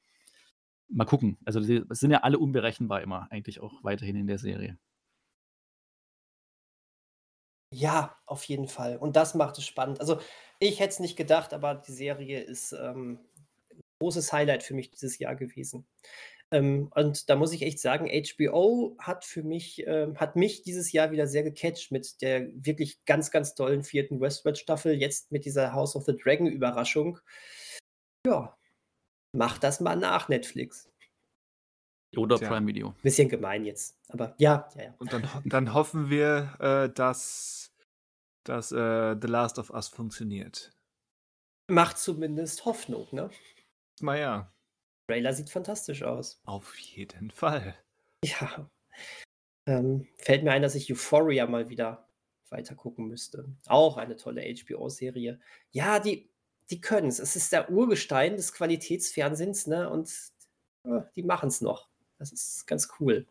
mal 0.89 1.05
gucken. 1.05 1.37
Also, 1.45 1.59
die 1.59 1.83
es 1.89 1.99
sind 1.99 2.11
ja 2.11 2.19
alle 2.19 2.37
unberechenbar 2.39 3.01
immer 3.01 3.27
eigentlich 3.31 3.61
auch 3.61 3.83
weiterhin 3.83 4.15
in 4.15 4.27
der 4.27 4.37
Serie. 4.37 4.77
Ja, 7.71 8.15
auf 8.25 8.43
jeden 8.45 8.67
Fall. 8.67 8.97
Und 8.97 9.15
das 9.15 9.35
macht 9.35 9.57
es 9.57 9.65
spannend. 9.65 9.99
Also, 9.99 10.19
ich 10.59 10.79
hätte 10.79 10.89
es 10.89 10.99
nicht 10.99 11.15
gedacht, 11.15 11.53
aber 11.53 11.75
die 11.75 11.91
Serie 11.91 12.41
ist 12.41 12.73
ähm, 12.73 13.19
großes 13.99 14.33
Highlight 14.33 14.63
für 14.63 14.73
mich 14.73 14.89
dieses 14.91 15.19
Jahr 15.19 15.35
gewesen. 15.35 15.85
Ähm, 16.51 16.91
und 16.95 17.29
da 17.29 17.35
muss 17.35 17.53
ich 17.53 17.61
echt 17.61 17.79
sagen, 17.79 18.09
HBO 18.09 18.95
hat 18.99 19.23
für 19.23 19.43
mich 19.43 19.85
ähm, 19.85 20.17
hat 20.19 20.35
mich 20.35 20.63
dieses 20.63 20.91
Jahr 20.91 21.11
wieder 21.11 21.27
sehr 21.27 21.43
gecatcht 21.43 21.91
mit 21.91 22.21
der 22.21 22.49
wirklich 22.53 23.05
ganz, 23.05 23.29
ganz 23.29 23.53
tollen 23.53 23.83
4. 23.83 24.19
Westworld-Staffel, 24.19 24.93
jetzt 24.93 25.31
mit 25.31 25.45
dieser 25.45 25.73
House 25.73 25.95
of 25.95 26.05
the 26.05 26.17
Dragon-Überraschung. 26.17 27.19
Ja, 28.25 28.57
macht 29.33 29.63
das 29.63 29.79
mal 29.79 29.95
nach, 29.95 30.29
Netflix. 30.29 30.89
Oder 32.15 32.37
Tja. 32.37 32.47
Prime 32.47 32.67
Video. 32.67 32.95
Bisschen 33.03 33.29
gemein 33.29 33.65
jetzt, 33.65 33.97
aber 34.09 34.33
ja, 34.37 34.67
ja, 34.75 34.83
ja. 34.83 34.95
Und 34.97 35.13
dann, 35.13 35.27
dann 35.45 35.73
hoffen 35.73 36.09
wir, 36.09 36.53
äh, 36.59 36.93
dass, 36.93 37.71
dass 38.43 38.71
äh, 38.71 39.15
The 39.21 39.27
Last 39.27 39.59
of 39.59 39.69
Us 39.69 39.87
funktioniert. 39.87 40.71
Macht 41.67 41.99
zumindest 41.99 42.65
Hoffnung, 42.65 43.07
ne? 43.11 43.29
Mal 44.01 44.19
ja, 44.19 44.51
Trailer 45.09 45.33
sieht 45.33 45.49
fantastisch 45.49 46.03
aus. 46.03 46.39
auf 46.45 46.77
jeden 46.77 47.31
Fall. 47.31 47.75
Ja. 48.23 48.69
Ähm, 49.65 50.07
fällt 50.17 50.43
mir 50.43 50.51
ein, 50.51 50.61
dass 50.61 50.75
ich 50.75 50.91
Euphoria 50.91 51.47
mal 51.47 51.69
wieder 51.69 52.07
weiter 52.49 52.75
gucken 52.75 53.07
müsste. 53.07 53.45
Auch 53.65 53.97
eine 53.97 54.17
tolle 54.17 54.43
HBO-Serie. 54.43 55.39
Ja, 55.71 55.99
die, 55.99 56.29
die 56.69 56.79
können 56.79 57.07
es. 57.07 57.17
Es 57.17 57.35
ist 57.35 57.51
der 57.51 57.71
Urgestein 57.71 58.35
des 58.35 58.53
Qualitätsfernsehens, 58.53 59.65
ne? 59.65 59.89
Und 59.89 60.11
äh, 60.83 61.01
die 61.15 61.23
machen 61.23 61.49
es 61.49 61.61
noch. 61.61 61.88
Das 62.19 62.31
ist 62.31 62.67
ganz 62.67 62.89
cool. 62.99 63.25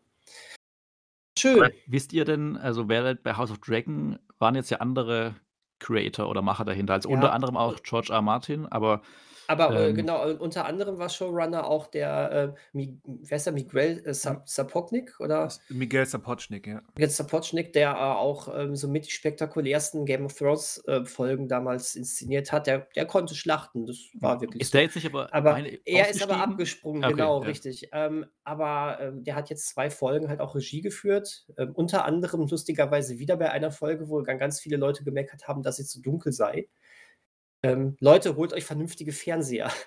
Schön. 1.37 1.63
Aber 1.63 1.71
wisst 1.87 2.11
ihr 2.11 2.25
denn, 2.25 2.57
also 2.57 2.89
während 2.89 3.23
bei 3.23 3.35
House 3.35 3.51
of 3.51 3.59
Dragon 3.59 4.19
waren 4.39 4.55
jetzt 4.55 4.69
ja 4.71 4.79
andere 4.79 5.35
Creator 5.79 6.27
oder 6.27 6.41
Macher 6.41 6.65
dahinter, 6.65 6.93
also 6.93 7.09
Ja. 7.09 7.15
unter 7.15 7.31
anderem 7.31 7.55
auch 7.55 7.81
George 7.83 8.11
R. 8.11 8.21
Martin, 8.21 8.65
aber 8.65 9.01
Aber 9.49 9.71
äh, 9.75 9.89
ähm, 9.89 9.95
genau, 9.95 10.29
unter 10.35 10.65
anderem 10.65 10.99
war 10.99 11.09
Showrunner 11.09 11.65
auch 11.65 11.87
der, 11.87 12.53
äh, 12.71 12.79
wer 13.03 13.35
ist 13.35 13.47
der, 13.47 13.53
Miguel 13.53 13.99
äh, 14.05 14.13
Sa- 14.13 14.43
Sapotnik 14.45 15.19
oder? 15.19 15.51
Miguel 15.69 16.05
Sapochnik, 16.05 16.67
ja. 16.67 16.83
Jetzt 16.99 17.17
Sapochnik, 17.17 17.73
der 17.73 17.93
äh, 17.93 17.95
auch 17.95 18.47
ähm, 18.55 18.75
so 18.75 18.87
mit 18.87 19.07
die 19.07 19.11
spektakulärsten 19.11 20.05
Game 20.05 20.25
of 20.25 20.35
Thrones 20.35 20.83
äh, 20.85 21.03
Folgen 21.03 21.47
damals 21.47 21.95
inszeniert 21.95 22.51
hat, 22.51 22.67
der, 22.67 22.87
der 22.95 23.07
konnte 23.07 23.33
schlachten. 23.33 23.87
Das 23.87 23.97
war 24.13 24.39
wirklich 24.39 24.61
ist 24.61 24.67
so. 24.71 24.77
der 24.77 24.83
jetzt 24.83 24.95
nicht 24.95 25.07
aber, 25.07 25.33
Aber 25.33 25.57
er 25.85 26.09
ist 26.09 26.21
aber 26.21 26.37
abgesprungen, 26.37 27.03
Okay, 27.03 27.13
genau, 27.13 27.41
ja. 27.41 27.47
richtig. 27.47 27.89
Ähm, 27.91 28.27
aber 28.43 28.99
ähm, 29.01 29.23
der 29.23 29.33
hat 29.33 29.49
jetzt 29.49 29.67
zwei 29.69 29.89
Folgen 29.89 30.29
halt 30.29 30.41
auch 30.41 30.53
Regie 30.53 30.81
geführt. 30.81 31.47
Ähm, 31.57 31.71
unter 31.73 32.05
anderem 32.05 32.47
lustigerweise 32.47 33.17
wieder 33.17 33.35
bei 33.35 33.49
einer 33.49 33.71
Folge, 33.71 34.09
wo 34.09 34.21
ganz 34.21 34.59
viele 34.59 34.77
Leute 34.77 35.03
gemeckert 35.03 35.47
haben, 35.47 35.63
dass 35.63 35.77
sie 35.77 35.85
zu 35.85 36.01
dunkel 36.01 36.33
sei. 36.33 36.67
Ähm, 37.63 37.95
Leute, 37.99 38.35
holt 38.35 38.53
euch 38.53 38.65
vernünftige 38.65 39.11
Fernseher. 39.11 39.71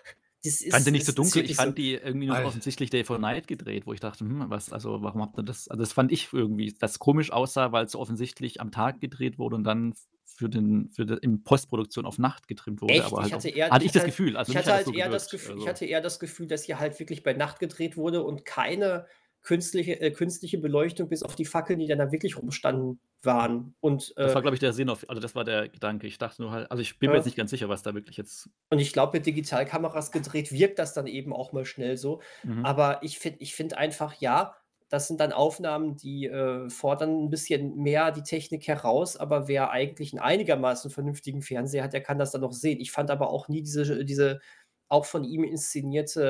Das 0.45 0.61
Ich 0.61 0.73
fand 0.73 0.85
die 0.85 0.91
nicht 0.91 1.07
so 1.07 1.13
ist- 1.13 1.19
ist 1.21 1.35
dunkel, 1.37 1.49
ich 1.49 1.55
fand 1.55 1.79
die 1.79 1.95
irgendwie 1.95 2.27
nur 2.27 2.37
so 2.37 2.43
offensichtlich 2.43 2.91
Day 2.91 3.05
for 3.05 3.17
Night 3.21 3.47
gedreht, 3.47 3.87
wo 3.87 3.93
ich 3.93 4.01
dachte, 4.01 4.25
hm, 4.25 4.47
was, 4.51 4.73
also 4.73 5.01
warum 5.01 5.23
habt 5.23 5.39
ihr 5.39 5.45
das, 5.45 5.69
also 5.69 5.81
das 5.81 5.93
fand 5.93 6.11
ich 6.11 6.31
irgendwie, 6.33 6.75
das 6.81 6.99
komisch 6.99 7.31
aussah, 7.31 7.71
weil 7.71 7.85
es 7.85 7.93
so 7.93 8.01
offensichtlich 8.01 8.61
am 8.61 8.73
Tag 8.73 9.01
gedreht 9.01 9.39
wurde 9.39 9.55
und 9.55 9.63
dann 9.63 9.95
für 10.25 10.49
den, 10.49 10.89
für 10.89 11.07
den, 11.07 11.19
in 11.19 11.45
Postproduktion 11.45 12.07
auf 12.07 12.19
Nacht 12.19 12.49
getrimmt 12.49 12.83
wurde, 12.83 12.95
Echt? 12.95 13.05
aber 13.05 13.19
Ich 13.19 13.23
halt 13.23 13.35
hatte 13.35 13.49
auch, 13.51 13.55
eher- 13.57 13.71
hatte 13.71 13.85
ich 13.85 13.87
ich 13.87 13.93
das 13.93 14.03
hatte- 14.03 14.37
also 14.37 14.51
ich 14.51 14.59
hatte 14.59 14.73
halt 14.73 14.87
so 14.87 14.93
eher 14.93 15.09
Gefühl, 15.31 15.51
ich 15.53 15.59
also. 15.59 15.69
hatte 15.69 15.85
eher 15.85 16.01
das 16.01 16.19
Gefühl, 16.19 16.47
dass 16.49 16.65
hier 16.65 16.81
halt 16.81 16.99
wirklich 16.99 17.23
bei 17.23 17.35
Nacht 17.35 17.61
gedreht 17.61 17.97
wurde 17.97 18.25
und 18.25 18.45
keine 18.45 19.07
künstliche, 19.43 20.01
äh, 20.01 20.11
künstliche 20.13 20.59
Beleuchtung 20.59 21.09
bis 21.09 21.23
auf 21.23 21.35
die 21.37 21.45
Fackeln, 21.45 21.79
die 21.81 21.87
dann 21.87 21.99
da 21.99 22.13
wirklich 22.13 22.37
rumstanden, 22.39 23.01
waren. 23.25 23.75
Und, 23.81 24.13
Das 24.19 24.33
äh, 24.33 24.35
war, 24.35 24.43
glaube 24.43 24.57
ich, 24.57 24.61
der 24.61 24.73
Sinn 24.73 24.89
auf, 24.91 25.09
also 25.09 25.21
das 25.21 25.35
war 25.37 25.45
der 25.45 25.69
Gedanke. 25.69 26.07
Ich 26.09 26.19
dachte 26.19 26.43
nur 26.43 26.51
halt, 26.51 26.71
also 26.71 26.81
ich 26.81 26.99
bin 26.99 27.11
mir 27.11 27.15
Ja. 27.15 27.19
jetzt 27.19 27.27
nicht 27.27 27.37
ganz 27.37 27.51
sicher, 27.51 27.69
was 27.69 27.83
da 27.83 27.95
wirklich 27.95 28.17
jetzt. 28.17 28.51
und 28.71 28.79
ich 28.81 28.93
glaube, 28.93 29.17
mit 29.19 29.27
Digitalkameras 29.27 30.11
gedreht 30.13 30.51
wirkt 30.53 30.79
das 30.81 30.93
dann 30.95 31.07
eben 31.07 31.33
auch 31.33 31.53
mal 31.53 31.65
schnell 31.65 31.97
so. 31.97 32.21
Mhm. 32.43 32.65
Aber 32.65 33.03
ich 33.03 33.19
finde 33.19 33.39
ich 33.41 33.55
find 33.55 33.77
einfach, 33.77 34.15
ja, 34.21 34.57
das 34.89 35.07
sind 35.09 35.21
dann 35.21 35.33
Aufnahmen, 35.33 35.97
die 35.97 36.27
äh, 36.27 36.69
fordern 36.69 37.25
ein 37.25 37.31
bisschen 37.31 37.77
mehr 37.77 38.11
die 38.13 38.23
Technik 38.25 38.67
heraus, 38.69 39.17
aber 39.17 39.49
wer 39.49 39.71
eigentlich 39.71 40.13
einen 40.13 40.21
einigermaßen 40.21 40.91
vernünftigen 40.91 41.43
Fernseher 41.43 41.85
hat, 41.85 41.93
der 41.95 42.03
kann 42.03 42.19
das 42.19 42.33
dann 42.33 42.43
noch 42.43 42.53
sehen. 42.53 42.81
Ich 42.81 42.91
fand 42.93 43.11
aber 43.11 43.31
auch 43.31 43.49
nie 43.49 43.63
diese, 43.63 44.05
diese 44.05 44.41
auch 44.89 45.07
von 45.07 45.25
ihm 45.25 45.45
inszenierte 45.45 46.23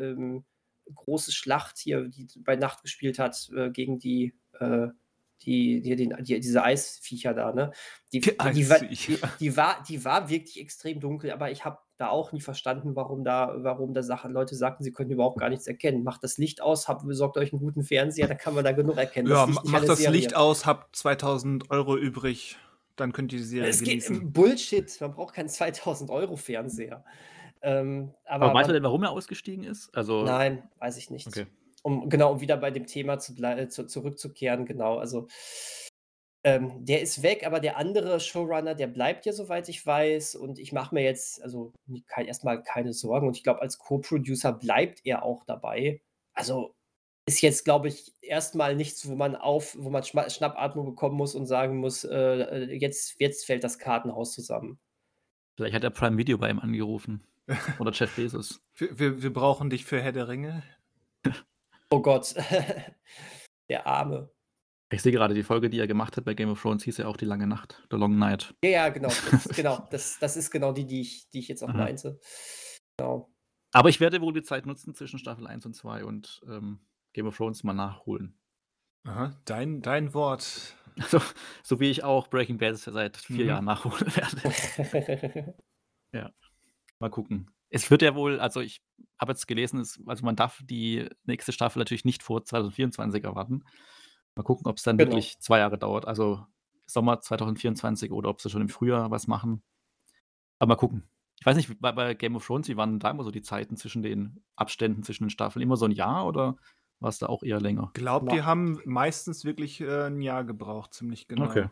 äh, 0.00 0.04
ähm, 0.12 0.44
große 0.94 1.32
Schlacht 1.32 1.78
hier, 1.78 2.08
die 2.08 2.26
bei 2.40 2.56
Nacht 2.56 2.82
gespielt 2.82 3.18
hat, 3.18 3.50
äh, 3.54 3.70
gegen 3.70 3.98
die, 3.98 4.34
äh, 4.58 4.88
die, 5.42 5.80
die, 5.80 5.96
den, 5.96 6.16
die, 6.20 6.40
diese 6.40 6.62
Eisviecher 6.62 7.34
da, 7.34 7.52
ne? 7.52 7.72
Die, 8.12 8.20
Die 8.20 8.30
die, 8.52 8.68
war, 8.68 8.78
die, 8.78 9.18
die, 9.40 9.56
war, 9.56 9.82
die 9.88 10.04
war 10.04 10.28
wirklich 10.28 10.60
extrem 10.60 11.00
dunkel, 11.00 11.32
aber 11.32 11.50
ich 11.50 11.64
habe 11.64 11.78
da 11.96 12.08
auch 12.08 12.32
nie 12.32 12.40
verstanden, 12.40 12.96
warum 12.96 13.24
da, 13.24 13.54
warum 13.58 13.94
da 13.94 14.02
Sachen, 14.02 14.32
Leute 14.32 14.56
sagten, 14.56 14.82
sie 14.82 14.92
können 14.92 15.10
überhaupt 15.10 15.38
gar 15.38 15.48
nichts 15.48 15.66
erkennen. 15.66 16.02
Macht 16.02 16.24
das 16.24 16.38
Licht 16.38 16.60
aus, 16.60 16.88
habt, 16.88 17.06
besorgt 17.06 17.36
euch 17.36 17.52
einen 17.52 17.60
guten 17.60 17.84
Fernseher, 17.84 18.28
dann 18.28 18.38
kann 18.38 18.54
man 18.54 18.64
da 18.64 18.72
genug 18.72 18.96
erkennen. 18.96 19.28
Ja, 19.28 19.46
macht 19.46 19.88
das 19.88 19.98
Serie. 19.98 20.18
Licht 20.18 20.36
aus, 20.36 20.66
habt 20.66 20.96
2000 20.96 21.70
Euro 21.70 21.96
übrig, 21.96 22.56
dann 22.96 23.12
könnt 23.12 23.32
ihr 23.32 23.38
die 23.38 23.44
Serie 23.44 23.68
Es 23.68 23.78
geht 23.80 24.04
genießen. 24.04 24.32
Bullshit, 24.32 25.00
man 25.00 25.12
braucht 25.12 25.34
keinen 25.34 25.48
2000 25.48 26.10
Euro 26.10 26.36
Fernseher. 26.36 27.04
Ähm, 27.62 28.14
aber 28.24 28.46
Aber 28.46 28.54
weißt 28.54 28.68
du 28.68 28.72
man, 28.72 28.74
denn, 28.74 28.82
warum 28.82 29.02
er 29.04 29.10
ausgestiegen 29.10 29.64
ist? 29.64 29.94
Also, 29.94 30.24
nein, 30.24 30.68
weiß 30.78 30.96
ich 30.96 31.10
nicht. 31.10 31.26
Okay. 31.26 31.46
Um, 31.82 32.08
genau, 32.08 32.32
um 32.32 32.40
wieder 32.40 32.56
bei 32.56 32.70
dem 32.70 32.86
Thema 32.86 33.18
zu, 33.18 33.34
äh, 33.42 33.68
zu, 33.68 33.86
zurückzukehren, 33.86 34.66
genau. 34.66 34.98
Also, 34.98 35.28
ähm, 36.44 36.84
der 36.84 37.02
ist 37.02 37.22
weg, 37.22 37.46
aber 37.46 37.60
der 37.60 37.76
andere 37.76 38.18
Showrunner, 38.18 38.74
der 38.74 38.88
bleibt 38.88 39.26
ja, 39.26 39.32
soweit 39.32 39.68
ich 39.68 39.84
weiß. 39.86 40.34
Und 40.34 40.58
ich 40.58 40.72
mache 40.72 40.94
mir 40.94 41.02
jetzt 41.04 41.42
also 41.42 41.72
kein, 42.06 42.26
erstmal 42.26 42.62
keine 42.62 42.92
Sorgen. 42.92 43.28
Und 43.28 43.36
ich 43.36 43.44
glaube, 43.44 43.62
als 43.62 43.78
Co-Producer 43.78 44.52
bleibt 44.52 45.00
er 45.04 45.22
auch 45.24 45.44
dabei. 45.44 46.02
Also 46.34 46.74
ist 47.26 47.40
jetzt, 47.42 47.64
glaube 47.64 47.88
ich, 47.88 48.12
erstmal 48.22 48.74
nichts, 48.74 49.08
wo 49.08 49.14
man 49.14 49.36
auf, 49.36 49.76
wo 49.78 49.90
man 49.90 50.02
Schma 50.02 50.28
Schnappatmung 50.28 50.86
bekommen 50.86 51.16
muss 51.16 51.36
und 51.36 51.46
sagen 51.46 51.78
muss, 51.78 52.04
äh, 52.04 52.16
äh, 52.16 52.74
jetzt, 52.74 53.20
jetzt 53.20 53.46
fällt 53.46 53.62
das 53.62 53.78
Kartenhaus 53.78 54.32
zusammen. 54.32 54.80
vielleicht 55.56 55.74
hat 55.74 55.84
er 55.84 55.90
Prime 55.90 56.18
Video 56.18 56.38
bei 56.38 56.50
ihm 56.50 56.58
angerufen. 56.58 57.24
Oder 57.78 57.92
Jeff 57.92 58.14
Bezos. 58.16 58.60
Wir, 58.74 58.98
wir, 58.98 59.22
wir 59.22 59.32
brauchen 59.32 59.68
dich 59.70 59.84
für 59.84 60.00
Herr 60.00 60.12
der 60.12 60.28
Ringe. 60.28 60.62
Oh 61.90 62.00
Gott, 62.00 62.34
der 63.68 63.86
Arme. 63.86 64.30
Ich 64.90 65.02
sehe 65.02 65.12
gerade, 65.12 65.34
die 65.34 65.42
Folge, 65.42 65.68
die 65.70 65.78
er 65.78 65.86
gemacht 65.86 66.16
hat 66.16 66.24
bei 66.24 66.34
Game 66.34 66.50
of 66.50 66.60
Thrones, 66.60 66.84
hieß 66.84 66.98
ja 66.98 67.06
auch 67.06 67.16
Die 67.16 67.24
lange 67.24 67.46
Nacht, 67.46 67.86
The 67.90 67.96
Long 67.96 68.18
Night. 68.18 68.54
Ja, 68.64 68.70
ja, 68.70 68.88
genau. 68.88 69.08
Das, 69.30 69.48
genau, 69.48 69.86
das, 69.90 70.18
das 70.18 70.36
ist 70.36 70.50
genau 70.50 70.72
die, 70.72 70.86
die 70.86 71.00
ich, 71.02 71.28
die 71.30 71.38
ich 71.40 71.48
jetzt 71.48 71.62
auch 71.62 71.68
Mhm. 71.72 71.78
meinte. 71.78 72.20
Genau. 72.96 73.30
Aber 73.72 73.88
ich 73.88 74.00
werde 74.00 74.20
wohl 74.20 74.32
die 74.34 74.42
Zeit 74.42 74.66
nutzen 74.66 74.94
zwischen 74.94 75.18
Staffel 75.18 75.46
1 75.46 75.64
und 75.66 75.74
2 75.74 76.04
und 76.04 76.42
ähm, 76.46 76.80
Game 77.14 77.26
of 77.26 77.36
Thrones 77.36 77.62
mal 77.64 77.72
nachholen. 77.72 78.38
Aha, 79.04 79.38
dein, 79.44 79.82
dein 79.82 80.12
Wort. 80.14 80.76
So, 81.08 81.20
so 81.62 81.80
wie 81.80 81.90
ich 81.90 82.04
auch 82.04 82.28
Breaking 82.28 82.58
Bad 82.58 82.76
seit 82.76 83.16
vier 83.16 83.44
Mhm. 83.44 83.48
Jahren 83.48 83.64
nachholen 83.64 84.14
werde. 84.14 85.54
Mal 87.02 87.10
gucken. 87.10 87.50
Es 87.68 87.90
wird 87.90 88.00
ja 88.02 88.14
wohl, 88.14 88.38
also 88.38 88.60
ich 88.60 88.80
habe 89.20 89.32
jetzt 89.32 89.48
gelesen, 89.48 89.80
es, 89.80 90.00
also 90.06 90.24
man 90.24 90.36
darf 90.36 90.60
die 90.64 91.08
nächste 91.24 91.50
Staffel 91.50 91.80
natürlich 91.80 92.04
nicht 92.04 92.22
vor 92.22 92.44
2024 92.44 93.24
erwarten. 93.24 93.64
Mal 94.36 94.44
gucken, 94.44 94.68
ob 94.68 94.76
es 94.76 94.84
dann 94.84 94.96
Genau. 94.98 95.10
wirklich 95.10 95.40
zwei 95.40 95.58
Jahre 95.58 95.78
dauert. 95.78 96.06
Also 96.06 96.46
Sommer 96.86 97.20
2024 97.20 98.12
oder 98.12 98.28
ob 98.28 98.40
sie 98.40 98.50
schon 98.50 98.62
im 98.62 98.68
Frühjahr 98.68 99.10
was 99.10 99.26
machen. 99.26 99.62
Aber 100.60 100.68
mal 100.68 100.76
gucken. 100.76 101.02
Ich 101.40 101.44
weiß 101.46 101.56
nicht, 101.56 101.80
bei, 101.80 101.90
bei 101.90 102.14
Game 102.14 102.36
of 102.36 102.46
Thrones, 102.46 102.68
wie 102.68 102.76
waren 102.76 103.00
da 103.00 103.10
immer 103.10 103.24
so 103.24 103.32
die 103.32 103.42
Zeiten 103.42 103.76
zwischen 103.76 104.02
den 104.04 104.44
Abständen 104.54 105.02
zwischen 105.02 105.24
den 105.24 105.30
Staffeln? 105.30 105.60
Immer 105.60 105.76
so 105.76 105.86
ein 105.86 105.90
Jahr 105.90 106.24
oder 106.28 106.56
war 107.00 107.08
es 107.08 107.18
da 107.18 107.26
auch 107.26 107.42
eher 107.42 107.60
länger? 107.60 107.90
Glaubt, 107.94 108.28
Ja. 108.28 108.34
die 108.36 108.42
haben 108.42 108.80
meistens 108.84 109.44
wirklich 109.44 109.80
äh, 109.80 110.04
ein 110.06 110.20
Jahr 110.20 110.44
gebraucht, 110.44 110.94
ziemlich 110.94 111.26
genau. 111.26 111.46
Okay. 111.46 111.68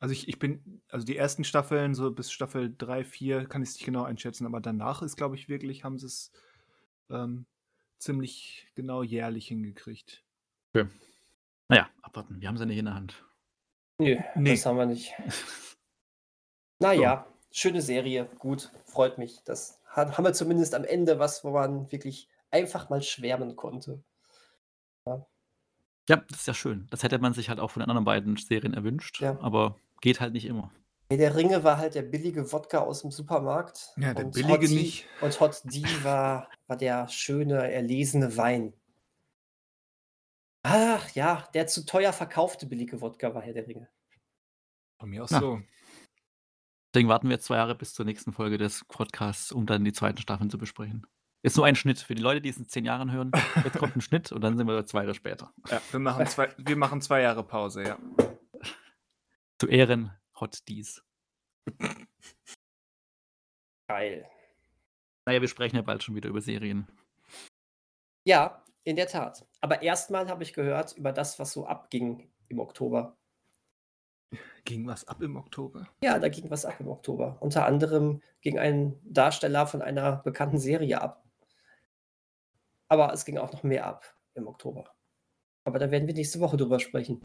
Also 0.00 0.12
ich, 0.12 0.28
ich 0.28 0.38
bin, 0.38 0.82
also 0.88 1.04
die 1.04 1.16
ersten 1.16 1.44
Staffeln, 1.44 1.94
so 1.94 2.10
bis 2.10 2.32
Staffel 2.32 2.74
3, 2.76 3.04
4, 3.04 3.46
kann 3.46 3.62
ich 3.62 3.68
es 3.68 3.74
nicht 3.76 3.84
genau 3.84 4.04
einschätzen, 4.04 4.46
aber 4.46 4.60
danach 4.60 5.02
ist, 5.02 5.16
glaube 5.16 5.36
ich, 5.36 5.48
wirklich, 5.48 5.84
haben 5.84 5.98
sie 5.98 6.06
es 6.06 6.32
ähm, 7.10 7.46
ziemlich 7.98 8.66
genau 8.74 9.02
jährlich 9.02 9.48
hingekriegt. 9.48 10.24
Naja, 11.68 11.88
abwarten. 12.02 12.40
Wir 12.40 12.48
haben 12.48 12.56
sie 12.56 12.64
nicht 12.66 12.78
in 12.78 12.86
der 12.86 12.94
Hand. 12.94 13.24
Nö, 13.98 14.16
Nee. 14.34 14.52
das 14.52 14.66
haben 14.66 14.78
wir 14.78 14.86
nicht. 14.86 15.12
Naja, 16.82 17.26
schöne 17.50 17.82
Serie, 17.82 18.24
gut, 18.38 18.72
freut 18.86 19.18
mich. 19.18 19.42
Das 19.44 19.82
hat, 19.84 20.16
haben 20.16 20.24
wir 20.24 20.32
zumindest 20.32 20.74
am 20.74 20.84
Ende 20.84 21.18
was, 21.18 21.44
wo 21.44 21.50
man 21.50 21.92
wirklich 21.92 22.26
einfach 22.50 22.88
mal 22.88 23.02
schwärmen 23.02 23.54
konnte. 23.54 24.02
Ja, 26.08 26.16
das 26.28 26.40
ist 26.40 26.46
ja 26.46 26.54
schön. 26.54 26.86
Das 26.90 27.02
hätte 27.02 27.18
man 27.18 27.34
sich 27.34 27.50
halt 27.50 27.60
auch 27.60 27.70
von 27.70 27.80
den 27.80 27.90
anderen 27.90 28.06
beiden 28.06 28.36
Serien 28.36 28.72
erwünscht, 28.72 29.20
Ja. 29.20 29.38
aber 29.42 29.76
geht 30.00 30.20
halt 30.20 30.32
nicht 30.32 30.46
immer. 30.46 30.72
Nee, 31.10 31.16
der 31.16 31.34
Ringe 31.34 31.64
war 31.64 31.78
halt 31.78 31.96
der 31.96 32.02
billige 32.02 32.52
Wodka 32.52 32.78
aus 32.78 33.02
dem 33.02 33.10
Supermarkt. 33.10 33.92
Ja, 33.96 34.14
der 34.14 34.26
und 34.26 34.34
billige 34.34 34.52
Hot 34.52 34.70
nicht. 34.70 35.06
Und 35.20 35.40
Hot 35.40 35.60
D 35.64 35.82
war, 36.04 36.48
war 36.68 36.76
der 36.76 37.08
schöne, 37.08 37.72
erlesene 37.72 38.36
Wein. 38.36 38.72
Ach 40.62 41.08
ja, 41.14 41.48
der 41.54 41.66
zu 41.66 41.84
teuer 41.86 42.12
verkaufte 42.12 42.66
billige 42.66 43.00
Wodka 43.00 43.34
war 43.34 43.42
Herr 43.42 43.54
der 43.54 43.66
Ringe. 43.66 43.88
Von 45.00 45.10
mir 45.10 45.24
aus 45.24 45.30
Ja. 45.30 45.40
so. 45.40 45.60
Deswegen 46.92 47.08
warten 47.08 47.28
wir 47.28 47.34
jetzt 47.36 47.46
zwei 47.46 47.56
Jahre 47.56 47.74
bis 47.76 47.94
zur 47.94 48.04
nächsten 48.04 48.32
Folge 48.32 48.58
des 48.58 48.84
Podcasts, 48.88 49.52
um 49.52 49.64
dann 49.64 49.84
die 49.84 49.92
zweiten 49.92 50.18
Staffeln 50.18 50.50
zu 50.50 50.58
besprechen. 50.58 51.06
Ist 51.42 51.56
nur 51.56 51.64
ein 51.64 51.76
Schnitt. 51.76 52.00
Für 52.00 52.14
die 52.14 52.22
Leute, 52.22 52.40
die 52.40 52.50
es 52.50 52.58
in 52.58 52.68
zehn 52.68 52.84
Jahren 52.84 53.10
hören, 53.12 53.30
jetzt 53.64 53.78
kommt 53.78 53.96
ein 53.96 54.00
Schnitt 54.02 54.32
und 54.32 54.42
dann 54.42 54.58
sind 54.58 54.66
wir 54.66 54.84
zwei 54.86 55.00
Jahre 55.02 55.14
später. 55.14 55.52
Ja, 55.70 55.80
wir 55.90 56.00
machen 56.00 56.26
zwei, 56.26 56.50
wir 56.58 56.76
machen 56.76 57.00
zwei 57.00 57.22
Jahre 57.22 57.42
Pause, 57.44 57.84
ja. 57.84 57.98
Zu 59.60 59.68
Ehren 59.68 60.10
Hot 60.40 60.66
Dies. 60.68 61.02
Geil. 63.88 64.26
Naja, 65.26 65.42
wir 65.42 65.48
sprechen 65.48 65.76
ja 65.76 65.82
bald 65.82 66.02
schon 66.02 66.14
wieder 66.14 66.30
über 66.30 66.40
Serien. 66.40 66.88
Ja, 68.24 68.64
in 68.84 68.96
der 68.96 69.06
Tat. 69.06 69.46
Aber 69.60 69.82
erstmal 69.82 70.30
habe 70.30 70.44
ich 70.44 70.54
gehört 70.54 70.96
über 70.96 71.12
das, 71.12 71.38
was 71.38 71.52
so 71.52 71.66
abging 71.66 72.32
im 72.48 72.58
Oktober. 72.58 73.18
Ging 74.64 74.86
was 74.86 75.06
ab 75.06 75.20
im 75.20 75.36
Oktober? 75.36 75.86
Ja, 76.02 76.18
da 76.18 76.30
ging 76.30 76.50
was 76.50 76.64
ab 76.64 76.80
im 76.80 76.88
Oktober. 76.88 77.36
Unter 77.40 77.66
anderem 77.66 78.22
ging 78.40 78.58
ein 78.58 78.98
Darsteller 79.04 79.66
von 79.66 79.82
einer 79.82 80.22
bekannten 80.22 80.58
Serie 80.58 81.02
ab. 81.02 81.22
Aber 82.88 83.12
es 83.12 83.26
ging 83.26 83.36
auch 83.36 83.52
noch 83.52 83.62
mehr 83.62 83.84
ab 83.84 84.16
im 84.32 84.46
Oktober. 84.46 84.90
Aber 85.64 85.78
da 85.78 85.90
werden 85.90 86.06
wir 86.06 86.14
nächste 86.14 86.40
Woche 86.40 86.56
drüber 86.56 86.80
sprechen. 86.80 87.22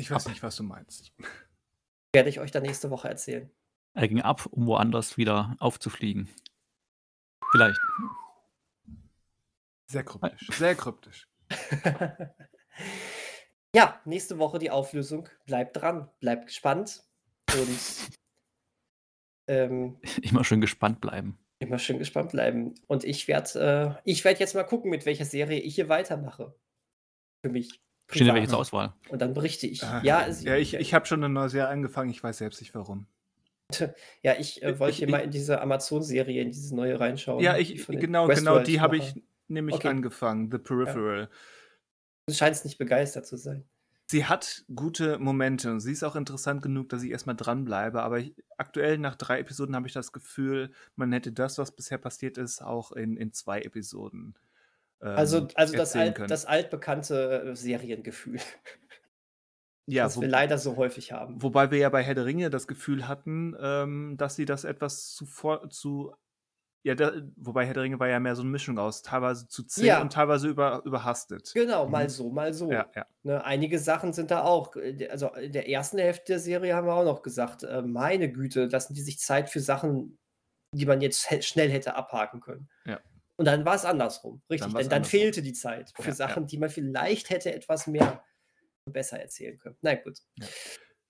Ich 0.00 0.10
weiß 0.10 0.28
nicht, 0.28 0.42
was 0.42 0.56
du 0.56 0.62
meinst. 0.62 1.12
Werde 2.14 2.30
ich 2.30 2.40
euch 2.40 2.50
dann 2.50 2.62
nächste 2.62 2.90
Woche 2.90 3.08
erzählen. 3.08 3.50
Er 3.92 4.08
ging 4.08 4.22
ab, 4.22 4.46
um 4.46 4.66
woanders 4.66 5.18
wieder 5.18 5.56
aufzufliegen. 5.58 6.28
Vielleicht. 7.52 7.78
Sehr 9.88 10.02
kryptisch. 10.04 10.48
Sehr 10.52 10.74
kryptisch. 10.74 11.28
ja, 13.74 14.00
nächste 14.06 14.38
Woche 14.38 14.58
die 14.58 14.70
Auflösung. 14.70 15.28
Bleibt 15.44 15.76
dran, 15.76 16.08
bleibt 16.20 16.46
gespannt 16.46 17.02
und 17.52 18.10
ähm, 19.48 20.00
Immer 20.22 20.44
schön 20.44 20.62
gespannt 20.62 21.00
bleiben. 21.02 21.38
immer 21.58 21.78
schön 21.78 21.98
gespannt 21.98 22.30
bleiben. 22.30 22.74
Und 22.86 23.04
ich 23.04 23.28
werde 23.28 23.98
äh, 23.98 24.10
ich 24.10 24.24
werd 24.24 24.40
jetzt 24.40 24.54
mal 24.54 24.64
gucken, 24.64 24.90
mit 24.90 25.04
welcher 25.04 25.26
Serie 25.26 25.60
ich 25.60 25.74
hier 25.74 25.90
weitermache. 25.90 26.54
Für 27.44 27.50
mich. 27.50 27.82
Stehen 28.10 28.26
ja 28.26 28.34
welche 28.34 28.48
zur 28.48 28.58
Auswahl. 28.58 28.92
Und 29.08 29.20
dann 29.22 29.34
berichte 29.34 29.66
ich. 29.66 29.82
Ah, 29.82 30.00
ja, 30.04 30.24
es, 30.26 30.42
ja, 30.42 30.56
ich, 30.56 30.74
ich 30.74 30.94
habe 30.94 31.06
schon 31.06 31.22
eine 31.22 31.32
neue 31.32 31.48
Serie 31.48 31.68
angefangen, 31.68 32.10
ich 32.10 32.22
weiß 32.22 32.38
selbst 32.38 32.60
nicht 32.60 32.74
warum. 32.74 33.06
ja, 34.22 34.34
ich 34.38 34.62
äh, 34.62 34.78
wollte 34.78 34.92
ich- 34.92 34.96
hier 34.98 35.08
mal 35.08 35.18
in 35.18 35.30
diese 35.30 35.60
Amazon-Serie, 35.60 36.42
in 36.42 36.50
diese 36.50 36.74
neue 36.74 36.98
reinschauen. 36.98 37.42
Ja, 37.42 37.56
ich, 37.56 37.86
den 37.86 38.00
genau, 38.00 38.26
genau, 38.26 38.58
die 38.58 38.80
habe 38.80 38.96
ich 38.96 39.14
nämlich 39.48 39.76
Okay. 39.76 39.88
angefangen, 39.88 40.50
The 40.50 40.58
Peripheral. 40.58 41.28
Du 42.26 42.34
scheinst 42.34 42.64
nicht 42.64 42.78
begeistert 42.78 43.26
zu 43.26 43.36
sein. 43.36 43.64
Sie 44.10 44.24
hat 44.24 44.64
gute 44.74 45.20
Momente 45.20 45.70
und 45.70 45.78
sie 45.78 45.92
ist 45.92 46.02
auch 46.02 46.16
interessant 46.16 46.62
genug, 46.62 46.88
dass 46.88 47.04
ich 47.04 47.12
erstmal 47.12 47.36
dranbleibe. 47.36 48.02
Aber 48.02 48.18
ich, 48.18 48.34
aktuell 48.56 48.98
nach 48.98 49.14
drei 49.14 49.38
Episoden 49.38 49.76
habe 49.76 49.86
ich 49.86 49.92
das 49.92 50.10
Gefühl, 50.10 50.72
man 50.96 51.12
hätte 51.12 51.30
das, 51.30 51.58
was 51.58 51.70
bisher 51.70 51.98
passiert 51.98 52.36
ist, 52.36 52.60
auch 52.60 52.90
in, 52.90 53.16
in 53.16 53.32
zwei 53.32 53.60
Episoden. 53.62 54.34
Ähm, 55.02 55.08
Also, 55.08 55.48
also 55.54 55.76
das, 55.76 55.94
alt, 55.96 56.14
können. 56.16 56.28
das 56.28 56.46
altbekannte 56.46 57.42
äh, 57.50 57.56
Seriengefühl, 57.56 58.38
ja, 59.86 60.04
das 60.04 60.16
wo, 60.16 60.20
wir 60.22 60.28
leider 60.28 60.58
so 60.58 60.76
häufig 60.76 61.12
haben. 61.12 61.42
wobei 61.42 61.70
wir 61.70 61.78
ja 61.78 61.88
bei 61.88 62.02
Herr 62.02 62.14
der 62.14 62.24
Ringe 62.26 62.50
das 62.50 62.66
Gefühl 62.66 63.08
hatten, 63.08 63.56
ähm, 63.60 64.16
dass 64.16 64.36
sie 64.36 64.44
das 64.44 64.64
etwas 64.64 65.12
zuvor 65.14 65.68
zu. 65.70 66.14
Ja, 66.82 66.94
da, 66.94 67.12
wobei 67.36 67.66
Herr 67.66 67.74
der 67.74 67.82
Ringe 67.82 68.00
war 68.00 68.08
ja 68.08 68.18
mehr 68.20 68.34
so 68.34 68.40
eine 68.40 68.50
Mischung 68.50 68.78
aus, 68.78 69.02
teilweise 69.02 69.46
zu 69.48 69.64
zäh 69.64 69.88
Ja. 69.88 70.00
und 70.00 70.14
teilweise 70.14 70.48
über, 70.48 70.80
überhastet. 70.86 71.50
Genau, 71.52 71.86
mal 71.86 72.04
Mhm. 72.04 72.08
so, 72.08 72.30
mal 72.30 72.54
so. 72.54 72.72
Ja, 72.72 72.86
ja. 72.96 73.04
Ne, 73.22 73.44
einige 73.44 73.78
Sachen 73.78 74.14
sind 74.14 74.30
da 74.30 74.44
auch. 74.44 74.74
äh, 74.76 75.06
Also 75.10 75.28
in 75.34 75.52
der 75.52 75.68
ersten 75.68 75.98
Hälfte 75.98 76.24
der 76.32 76.38
Serie 76.38 76.74
haben 76.74 76.86
wir 76.86 76.94
auch 76.94 77.04
noch 77.04 77.20
gesagt, 77.22 77.64
äh, 77.64 77.82
meine 77.82 78.32
Güte, 78.32 78.64
lassen 78.66 78.94
die 78.94 79.02
sich 79.02 79.18
Zeit 79.18 79.50
für 79.50 79.60
Sachen, 79.60 80.16
die 80.74 80.86
man 80.86 81.02
jetzt 81.02 81.26
schnell 81.44 81.68
hätte 81.68 81.96
abhaken 81.96 82.40
können. 82.40 82.70
Ja. 82.86 82.98
Und 83.40 83.46
dann 83.46 83.64
war 83.64 83.74
es 83.74 83.86
andersrum, 83.86 84.42
richtig. 84.50 84.74
war's 84.74 84.84
Denn 84.84 84.90
dann 84.90 85.04
fehlte 85.06 85.40
die 85.40 85.54
Zeit 85.54 85.94
für 85.98 86.10
Ja, 86.10 86.12
Sachen, 86.12 86.46
die 86.46 86.58
man 86.58 86.68
vielleicht 86.68 87.30
hätte 87.30 87.54
etwas 87.54 87.86
mehr 87.86 88.22
besser 88.84 89.18
erzählen 89.18 89.58
können. 89.58 89.78
Na 89.80 89.94
gut. 89.94 90.18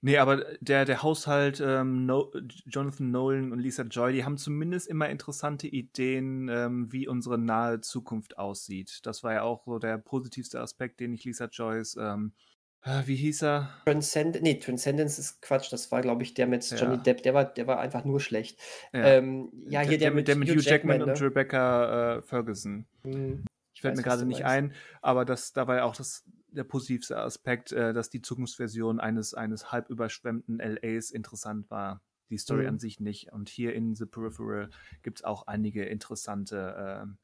Nee, 0.02 0.16
aber 0.16 0.44
der, 0.60 0.84
der 0.84 1.02
Haushalt, 1.02 1.60
ähm, 1.60 2.06
no, 2.06 2.32
Jonathan 2.66 3.10
Nolan 3.10 3.52
und 3.52 3.58
Lisa 3.58 3.82
Joy, 3.82 4.12
die 4.12 4.24
haben 4.24 4.38
zumindest 4.38 4.86
immer 4.88 5.10
interessante 5.10 5.66
Ideen, 5.66 6.48
ähm, 6.48 6.90
wie 6.92 7.08
unsere 7.08 7.36
nahe 7.36 7.80
Zukunft 7.80 8.38
aussieht. 8.38 9.00
Das 9.04 9.22
war 9.24 9.34
ja 9.34 9.42
auch 9.42 9.66
so 9.66 9.78
der 9.78 9.98
positivste 9.98 10.60
Aspekt, 10.60 11.00
den 11.00 11.12
ich 11.12 11.24
Lisa 11.24 11.46
Joyce, 11.46 11.96
ähm, 12.00 12.32
äh, 12.34 12.59
wie 13.06 13.16
hieß 13.16 13.42
er? 13.42 13.70
Transcend 13.86 14.40
nee, 14.42 14.54
Transcendence 14.58 15.18
ist 15.18 15.42
Quatsch, 15.42 15.72
das 15.72 15.90
war, 15.90 16.00
glaube 16.02 16.22
ich, 16.22 16.34
der 16.34 16.46
mit 16.46 16.68
Johnny 16.78 16.96
Ja. 16.96 17.02
Depp, 17.02 17.22
der 17.22 17.34
war, 17.34 17.44
der 17.44 17.66
war 17.66 17.80
einfach 17.80 18.04
nur 18.04 18.20
schlecht. 18.20 18.58
Ja, 18.92 19.04
Ähm, 19.06 19.50
ja, 19.68 19.80
hier 19.80 19.98
der, 19.98 20.10
mit, 20.12 20.28
der 20.28 20.36
mit 20.36 20.48
Hugh 20.48 20.60
Jackman, 20.60 21.02
und 21.02 21.08
ne? 21.08 21.20
Rebecca 21.20 22.16
äh, 22.18 22.22
Ferguson. 22.22 22.86
Hm, 23.04 23.44
Ich 23.74 23.80
fällt 23.80 23.96
mir 23.96 24.02
gerade 24.02 24.24
nicht 24.26 24.44
meinst. 24.44 24.54
ein, 24.54 24.74
aber 25.02 25.24
das, 25.24 25.52
da 25.52 25.66
war 25.66 25.76
ja 25.76 25.84
auch 25.84 25.96
das, 25.96 26.24
der 26.48 26.64
positivste 26.64 27.18
Aspekt, 27.18 27.72
äh, 27.72 27.92
dass 27.92 28.10
die 28.10 28.20
Zukunftsversion 28.22 29.00
eines, 29.00 29.34
eines 29.34 29.72
halb 29.72 29.88
überschwemmten 29.90 30.58
LAs 30.60 31.10
interessant 31.10 31.70
war. 31.70 32.02
Die 32.30 32.38
Story 32.38 32.62
Mhm. 32.62 32.68
an 32.68 32.78
sich 32.78 33.00
nicht. 33.00 33.32
Und 33.32 33.48
hier 33.48 33.74
in 33.74 33.94
The 33.94 34.06
Peripheral 34.06 34.70
gibt 35.02 35.18
es 35.20 35.24
auch 35.24 35.46
einige 35.48 35.84
interessante 35.84 37.00
ähm, 37.02 37.18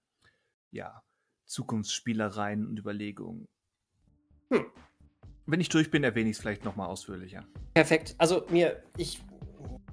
ja, 0.71 1.03
Zukunftsspielereien 1.47 2.67
und 2.67 2.79
Überlegungen. 2.79 3.49
Hm. 4.51 4.67
Wenn 5.47 5.61
ich 5.61 5.69
durch 5.69 5.91
bin, 5.91 6.03
erwähne 6.03 6.29
ich 6.31 6.37
es 6.37 6.41
vielleicht 6.41 6.65
nochmal 6.65 6.89
ausführlicher. 6.89 7.45
Perfekt. 7.75 8.15
Also 8.19 8.45
mir, 8.51 8.83
ich 8.97 9.21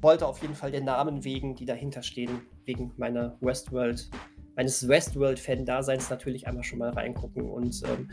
wollte 0.01 0.27
auf 0.27 0.41
jeden 0.41 0.55
Fall 0.55 0.71
den 0.71 0.85
Namen 0.85 1.23
wegen, 1.23 1.55
die 1.55 1.65
dahinter 1.65 2.01
stehen, 2.01 2.41
wegen 2.65 2.91
meiner 2.97 3.37
Westworld, 3.39 4.09
meines 4.55 4.87
Westworld-Fan-Daseins 4.87 6.09
natürlich 6.09 6.47
einmal 6.47 6.63
schon 6.63 6.79
mal 6.79 6.89
reingucken. 6.89 7.49
Und 7.49 7.81
ähm, 7.83 8.09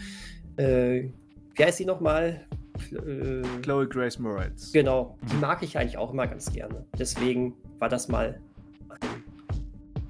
äh, 0.56 1.10
wie 1.56 1.64
heißt 1.64 1.78
sie 1.78 1.86
nochmal? 1.86 2.46
Äh, 2.92 3.42
Chloe 3.62 3.88
Grace 3.88 4.18
Moretz. 4.18 4.72
genau, 4.72 5.18
die 5.30 5.36
mag 5.36 5.62
ich 5.62 5.76
eigentlich 5.76 5.98
auch 5.98 6.12
immer 6.12 6.26
ganz 6.26 6.52
gerne. 6.52 6.86
Deswegen 6.98 7.54
war 7.78 7.88
das 7.88 8.08
mal 8.08 8.40
ein, 8.88 9.24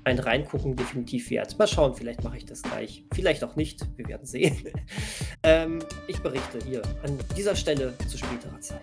ein 0.05 0.19
Reingucken 0.19 0.77
definitiv 0.77 1.31
wert. 1.31 1.59
Mal 1.59 1.66
schauen, 1.66 1.94
vielleicht 1.94 2.23
mache 2.23 2.36
ich 2.36 2.44
das 2.44 2.62
gleich. 2.62 3.05
Vielleicht 3.12 3.43
auch 3.43 3.57
nicht. 3.57 3.86
Wir 3.97 4.09
werden 4.09 4.27
sehen. 4.27 4.57
ähm, 5.43 5.81
ich 6.07 6.21
berichte 6.21 6.59
hier 6.65 6.83
an 7.03 7.19
dieser 7.37 7.57
Stelle 7.57 7.95
zu 8.09 8.19
späterer 8.19 8.61
Zeit. 8.61 8.81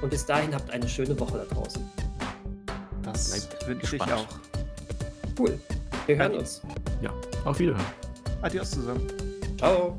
Und 0.00 0.10
bis 0.10 0.24
dahin 0.26 0.54
habt 0.54 0.70
eine 0.70 0.88
schöne 0.88 1.18
Woche 1.18 1.38
da 1.38 1.54
draußen. 1.54 1.82
Das 3.02 3.48
wünsche 3.66 3.96
ich 3.96 4.02
auch. 4.02 4.26
Cool. 5.38 5.58
Wir 6.06 6.16
hören 6.16 6.32
Adi. 6.32 6.38
uns. 6.38 6.62
Ja, 7.00 7.12
auf 7.44 7.58
Wiederhören. 7.58 7.84
Adios 8.42 8.70
zusammen. 8.70 9.06
Ciao. 9.58 9.98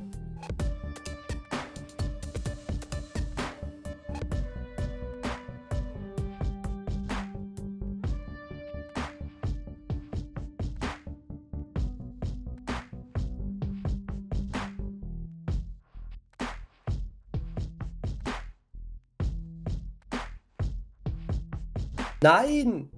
Nein! 22.28 22.92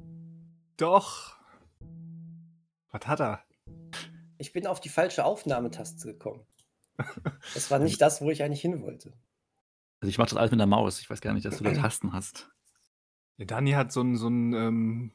Doch. 0.76 1.38
Was 2.90 3.06
hat 3.06 3.20
er? 3.20 3.44
Ich 4.40 4.54
bin 4.54 4.66
auf 4.66 4.82
die 4.82 4.90
falsche 4.90 5.24
Aufnahmetaste 5.24 6.08
gekommen. 6.14 6.48
Das 7.54 7.70
war 7.70 7.78
nicht 7.78 8.02
das, 8.02 8.22
wo 8.22 8.32
ich 8.32 8.42
eigentlich 8.42 8.62
hin 8.62 8.82
wollte. 8.82 9.14
Also 10.02 10.10
ich 10.10 10.18
mache 10.18 10.30
das 10.30 10.38
alles 10.38 10.50
mit 10.50 10.60
der 10.60 10.66
Maus. 10.66 11.00
Ich 11.00 11.10
weiß 11.12 11.22
gar 11.22 11.34
nicht, 11.34 11.46
dass 11.46 11.60
du 11.60 11.64
da 11.64 11.74
Tasten 11.74 12.12
hast. 12.12 12.50
Der 13.38 13.46
Dani 13.46 13.72
hat 13.72 13.92
so 13.92 14.02
ein, 14.02 14.18
so 14.18 14.28
ein 14.28 14.54
ähm, 14.54 15.12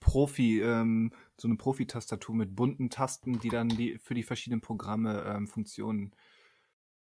Profi, 0.00 0.62
ähm, 0.62 1.12
so 1.36 1.46
eine 1.46 1.58
Profi-Tastatur 1.58 2.34
mit 2.34 2.56
bunten 2.56 2.88
Tasten, 2.88 3.40
die 3.40 3.50
dann 3.50 3.68
die, 3.68 3.98
für 3.98 4.14
die 4.14 4.22
verschiedenen 4.22 4.62
Programme 4.62 5.22
ähm, 5.26 5.46
Funktionen 5.46 6.16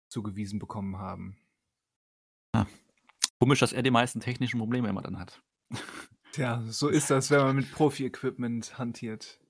zugewiesen 0.06 0.60
bekommen 0.60 0.98
haben. 0.98 1.36
Komisch, 3.40 3.58
dass 3.58 3.72
er 3.72 3.82
die 3.82 3.90
meisten 3.90 4.20
technischen 4.20 4.60
Probleme 4.60 4.88
immer 4.88 5.02
dann 5.02 5.18
hat. 5.18 5.42
Tja, 6.34 6.62
so 6.66 6.88
ist 6.88 7.10
das, 7.10 7.30
wenn 7.30 7.38
man 7.38 7.56
mit 7.56 7.70
Profi-Equipment 7.70 8.76
hantiert. 8.78 9.40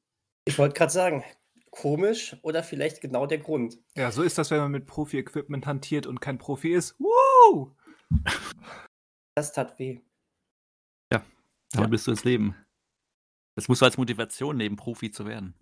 Ich 0.44 0.58
wollte 0.58 0.74
gerade 0.74 0.92
sagen, 0.92 1.24
komisch 1.70 2.36
oder 2.42 2.62
vielleicht 2.62 3.00
genau 3.00 3.26
der 3.26 3.38
Grund. 3.38 3.78
Ja, 3.96 4.12
so 4.12 4.22
ist 4.22 4.36
das, 4.36 4.50
wenn 4.50 4.58
man 4.58 4.70
mit 4.70 4.86
Profi-Equipment 4.86 5.66
hantiert 5.66 6.06
und 6.06 6.20
kein 6.20 6.38
Profi 6.38 6.74
ist. 6.74 6.94
Woo! 6.98 7.74
Das 9.36 9.52
tat 9.52 9.80
weh. 9.80 10.00
Damit 11.74 11.90
bist 11.90 12.06
du 12.06 12.12
das 12.12 12.24
Leben. 12.24 12.54
Das 13.56 13.68
musst 13.68 13.82
du 13.82 13.86
als 13.86 13.96
Motivation 13.96 14.56
nehmen, 14.56 14.76
Profi 14.76 15.10
zu 15.10 15.26
werden. 15.26 15.54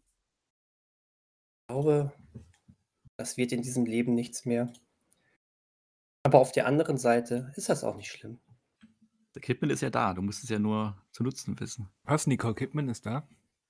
Ich 1.63 1.69
glaube, 1.69 2.13
das 3.17 3.37
wird 3.37 3.53
in 3.53 3.63
diesem 3.63 3.87
Leben 3.87 4.15
nichts 4.15 4.45
mehr. 4.45 4.73
Aber 6.23 6.39
auf 6.39 6.53
der 6.53 6.67
anderen 6.67 6.99
Seite 6.99 7.53
ist 7.57 7.69
das 7.69 7.83
auch 7.83 7.97
nicht 7.97 8.11
schlimm. 8.11 8.41
Das 9.33 9.43
Equipment 9.43 9.73
ist 9.73 9.81
ja 9.81 9.91
da. 9.91 10.13
Du 10.13 10.21
musst 10.21 10.45
es 10.45 10.51
ja 10.51 10.59
nur 10.59 10.97
zu 11.11 11.23
nutzen 11.23 11.59
wissen. 11.59 11.89
Was, 12.05 12.27
Nicole 12.27 12.55
Kidman 12.55 12.89
ist 12.89 13.07
da? 13.07 13.27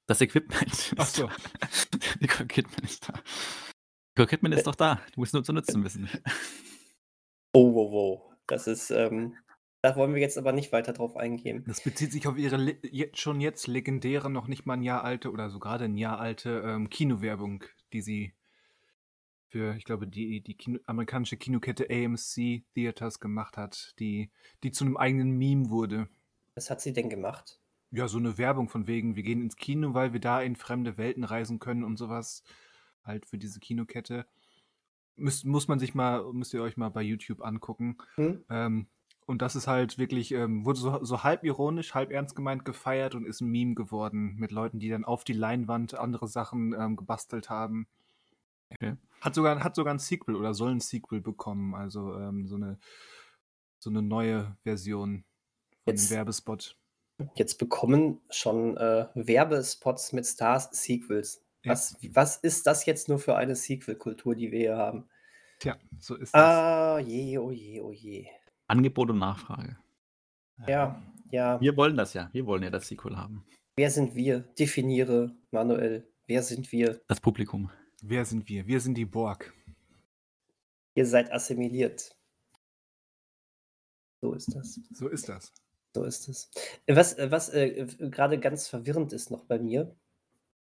Das 0.06 0.20
Equipment. 0.20 0.94
Ach 0.98 1.06
so. 1.06 1.28
Nicole 2.20 2.48
Kidman 2.48 2.84
ist 2.84 3.09
da. 3.09 3.14
Nicole 4.14 4.28
Kidman 4.28 4.52
ist 4.52 4.66
doch 4.66 4.74
da. 4.74 5.01
Du 5.14 5.20
musst 5.20 5.34
nur 5.34 5.44
zu 5.44 5.52
nutzen 5.52 5.84
wissen. 5.84 6.09
Oh, 7.52 7.74
wow, 7.74 7.93
wow. 7.93 8.32
Das 8.48 8.66
ist, 8.66 8.90
ähm, 8.90 9.36
da 9.82 9.94
wollen 9.94 10.14
wir 10.14 10.20
jetzt 10.20 10.36
aber 10.36 10.52
nicht 10.52 10.72
weiter 10.72 10.93
drauf 10.93 11.16
eingehen. 11.16 11.64
Das 11.66 11.82
bezieht 11.82 12.10
sich 12.10 12.26
auf 12.26 12.36
ihre 12.36 12.56
le 12.56 12.78
jetzt, 12.82 13.20
schon 13.20 13.40
jetzt 13.40 13.68
legendäre, 13.68 14.30
noch 14.30 14.48
nicht 14.48 14.66
mal 14.66 14.74
ein 14.74 14.82
Jahr 14.82 15.05
alte 15.05 15.30
oder 15.30 15.48
so 15.51 15.60
gerade 15.60 15.84
ein 15.84 15.97
Jahr 15.97 16.18
alte 16.18 16.62
ähm, 16.64 16.90
Kinowerbung, 16.90 17.64
die 17.93 18.01
sie 18.01 18.34
für, 19.52 19.76
ich 19.76 19.84
glaube, 19.84 20.08
die, 20.08 20.40
die 20.40 20.54
Kino 20.54 20.78
amerikanische 20.86 21.36
Kinokette 21.36 21.86
AMC 21.90 22.64
Theaters 22.74 23.20
gemacht 23.20 23.58
hat, 23.58 23.94
die, 23.98 24.30
die 24.62 24.72
zu 24.72 24.84
einem 24.84 24.96
eigenen 24.96 25.32
Meme 25.32 25.68
wurde. 25.68 26.08
Was 26.54 26.70
hat 26.70 26.80
sie 26.80 26.94
denn 26.94 27.10
gemacht? 27.10 27.60
Ja, 27.90 28.08
so 28.08 28.16
eine 28.16 28.38
Werbung 28.38 28.70
von 28.70 28.86
wegen, 28.86 29.14
wir 29.14 29.22
gehen 29.22 29.42
ins 29.42 29.56
Kino, 29.56 29.92
weil 29.92 30.14
wir 30.14 30.20
da 30.20 30.40
in 30.40 30.56
fremde 30.56 30.96
Welten 30.96 31.22
reisen 31.22 31.58
können 31.58 31.84
und 31.84 31.98
sowas. 31.98 32.42
Halt 33.04 33.26
für 33.26 33.36
diese 33.36 33.60
Kinokette. 33.60 34.26
Müsst, 35.16 35.44
muss 35.44 35.68
man 35.68 35.78
sich 35.78 35.94
mal, 35.94 36.32
müsst 36.32 36.54
ihr 36.54 36.62
euch 36.62 36.78
mal 36.78 36.88
bei 36.88 37.02
YouTube 37.02 37.42
angucken. 37.42 37.98
Hm? 38.14 38.44
Ähm, 38.48 38.86
und 39.26 39.42
das 39.42 39.54
ist 39.54 39.66
halt 39.66 39.98
wirklich, 39.98 40.32
ähm, 40.32 40.64
wurde 40.64 40.78
so, 40.78 41.04
so 41.04 41.22
halb 41.22 41.44
ironisch, 41.44 41.94
halb 41.94 42.10
ernst 42.10 42.34
gemeint 42.34 42.64
gefeiert 42.64 43.14
und 43.14 43.26
ist 43.26 43.42
ein 43.42 43.50
Meme 43.50 43.74
geworden 43.74 44.36
mit 44.36 44.50
Leuten, 44.50 44.78
die 44.78 44.88
dann 44.88 45.04
auf 45.04 45.24
die 45.24 45.34
Leinwand 45.34 45.94
andere 45.94 46.26
Sachen 46.26 46.72
ähm, 46.72 46.96
gebastelt 46.96 47.50
haben. 47.50 47.86
Okay. 48.74 48.97
Hat 49.20 49.35
sogar, 49.35 49.62
hat 49.62 49.74
sogar 49.77 49.94
ein 49.94 49.99
Sequel 49.99 50.36
oder 50.36 50.55
soll 50.55 50.73
ein 50.73 50.81
Sequel 50.81 51.20
bekommen, 51.20 51.74
also 51.74 52.15
ähm, 52.19 52.47
so 52.47 52.57
eine 52.57 52.78
so 53.78 53.90
eine 53.90 54.03
neue 54.03 54.57
Version 54.62 55.24
von 55.85 55.93
Jetzt- 55.93 56.11
dem 56.11 56.16
Werbespot. 56.16 56.77
Jetzt 57.35 57.59
bekommen 57.59 58.20
schon 58.31 58.77
äh, 58.77 59.07
Werbespots 59.15 60.12
mit 60.12 60.27
Stars 60.27 60.70
Sequels. 60.73 61.44
Ja. 61.65 61.73
Was, 61.73 61.97
was 62.12 62.36
ist 62.39 62.66
das 62.66 62.86
jetzt 62.86 63.09
nur 63.09 63.19
für 63.20 63.36
eine 63.36 63.55
Sequel-Kultur, 63.55 64.35
die 64.35 64.51
wir 64.51 64.59
hier 64.59 64.77
haben? 64.77 65.09
Tja, 65.61 65.77
so 66.01 66.16
ist 66.16 66.35
das. 66.35 66.43
Ah, 66.43 66.99
je, 66.99 67.39
oh 67.39 67.53
je, 67.53 67.81
oh 67.81 67.93
je. 67.93 68.27
Angebot 68.66 69.11
und 69.11 69.19
Nachfrage. 69.19 69.77
Ja, 70.66 71.01
ja. 71.31 71.61
Wir 71.61 71.77
wollen 71.77 71.97
das 71.97 72.15
ja. 72.15 72.28
Wir 72.32 72.47
wollen 72.47 72.65
ja 72.65 72.70
das 72.70 72.89
Sequel 72.89 73.16
haben. 73.16 73.44
Wer 73.77 73.90
sind 73.90 74.15
wir? 74.16 74.40
Definiere, 74.59 75.36
Manuel. 75.53 76.09
Wer 76.27 76.43
sind 76.43 76.73
wir? 76.73 77.01
Das 77.07 77.20
Publikum. 77.20 77.70
Wer 78.02 78.24
sind 78.24 78.48
wir? 78.48 78.66
Wir 78.66 78.80
sind 78.80 78.94
die 78.94 79.04
Borg. 79.04 79.54
Ihr 80.94 81.06
seid 81.06 81.32
assimiliert. 81.32 82.16
So 84.20 84.34
ist 84.34 84.54
das. 84.54 84.80
So 84.92 85.08
ist 85.08 85.28
das. 85.28 85.52
So 85.94 86.04
ist 86.04 86.28
es. 86.28 86.50
Was, 86.88 87.16
was 87.18 87.48
äh, 87.50 87.86
gerade 87.98 88.40
ganz 88.40 88.66
verwirrend 88.68 89.12
ist 89.12 89.30
noch 89.30 89.44
bei 89.44 89.58
mir, 89.58 89.94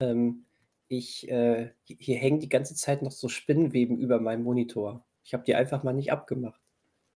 ähm, 0.01 0.45
ich, 0.89 1.29
äh, 1.29 1.73
hi- 1.89 1.97
hier 1.99 2.17
hängen 2.17 2.39
die 2.39 2.49
ganze 2.49 2.75
Zeit 2.75 3.03
noch 3.03 3.13
so 3.13 3.29
Spinnenweben 3.29 3.99
über 3.99 4.21
meinem 4.21 4.45
Monitor. 4.45 5.05
Ich 5.25 5.35
habe 5.35 5.43
die 5.45 5.55
einfach 5.55 5.83
mal 5.83 5.93
nicht 5.95 6.13
abgemacht. 6.13 6.61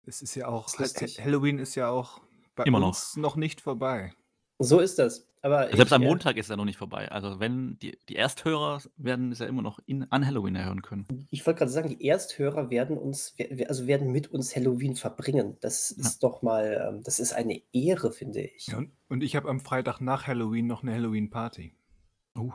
Es 0.05 0.21
ist 0.21 0.35
ja 0.35 0.47
auch, 0.47 0.67
ist 0.67 0.79
lustig. 0.79 1.19
Halloween 1.21 1.59
ist 1.59 1.75
ja 1.75 1.89
auch 1.89 2.21
bei 2.55 2.63
Immer 2.63 2.79
noch. 2.79 2.88
uns 2.89 3.17
noch 3.17 3.35
nicht 3.35 3.59
vorbei. 3.59 4.13
So 4.59 4.79
ist 4.79 4.97
das. 4.99 5.27
Aber 5.43 5.67
Selbst 5.67 5.85
ich, 5.88 5.93
am 5.93 6.01
äh, 6.01 6.05
Montag 6.05 6.35
ist 6.38 6.49
er 6.49 6.57
noch 6.57 6.65
nicht 6.65 6.77
vorbei. 6.77 7.09
Also 7.11 7.39
wenn 7.39 7.77
die, 7.79 7.97
die 8.09 8.15
Ersthörer 8.15 8.81
werden 8.97 9.31
es 9.31 9.39
ja 9.39 9.45
immer 9.45 9.61
noch 9.61 9.79
in, 9.85 10.11
an 10.11 10.25
Halloween 10.25 10.55
erhören 10.55 10.81
können. 10.81 11.27
Ich 11.29 11.45
wollte 11.45 11.59
gerade 11.59 11.71
sagen, 11.71 11.89
die 11.89 12.07
Ersthörer 12.07 12.69
werden 12.71 12.97
uns, 12.97 13.35
also 13.67 13.85
werden 13.85 14.11
mit 14.11 14.31
uns 14.31 14.55
Halloween 14.55 14.95
verbringen. 14.95 15.57
Das 15.61 15.93
Ja. 15.95 16.01
ist 16.07 16.23
doch 16.23 16.41
mal, 16.41 16.88
ähm, 16.89 17.03
das 17.03 17.19
ist 17.19 17.34
eine 17.34 17.61
Ehre, 17.71 18.11
finde 18.11 18.41
ich. 18.41 18.67
Ja, 18.67 18.77
und, 18.79 18.91
und 19.09 19.21
ich 19.23 19.35
habe 19.35 19.47
am 19.47 19.59
Freitag 19.59 20.01
nach 20.01 20.25
Halloween 20.25 20.65
noch 20.65 20.81
eine 20.81 20.93
Halloween-Party. 20.93 21.75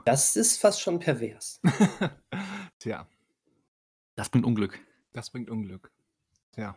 Das 0.05 0.37
ist 0.37 0.61
fast 0.61 0.81
schon 0.81 0.99
pervers. 0.99 1.61
Tja, 2.79 3.09
Das 4.17 4.29
bringt 4.29 4.45
Unglück. 4.45 4.79
das 5.13 5.31
bringt 5.31 5.51
Unglück. 5.51 5.93
Tja. 6.53 6.77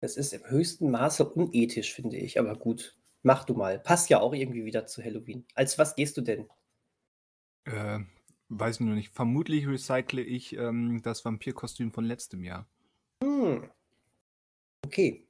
Das 0.00 0.16
ist 0.16 0.32
im 0.32 0.44
höchsten 0.48 0.90
Maße 0.90 1.28
unethisch, 1.28 1.92
finde 1.94 2.16
ich. 2.16 2.38
Aber 2.38 2.56
gut, 2.56 2.96
mach 3.28 3.44
du 3.44 3.52
mal. 3.52 3.78
Passt 3.78 4.08
ja 4.08 4.20
auch 4.20 4.32
irgendwie 4.32 4.64
wieder 4.64 4.86
zu 4.86 5.04
Halloween. 5.04 5.44
Als 5.54 5.78
was 5.78 5.94
gehst 5.94 6.16
du 6.16 6.22
denn? 6.22 6.48
Äh, 7.64 8.00
weiß 8.48 8.76
ich 8.76 8.80
nur 8.80 8.94
nicht. 8.94 9.10
Vermutlich 9.10 9.68
recycle 9.68 10.20
ich 10.20 10.56
ähm, 10.56 11.02
das 11.02 11.26
Vampirkostüm 11.26 11.92
von 11.92 12.06
letztem 12.06 12.42
Jahr. 12.42 12.66
Hm. 13.22 13.70
Okay. 14.86 15.28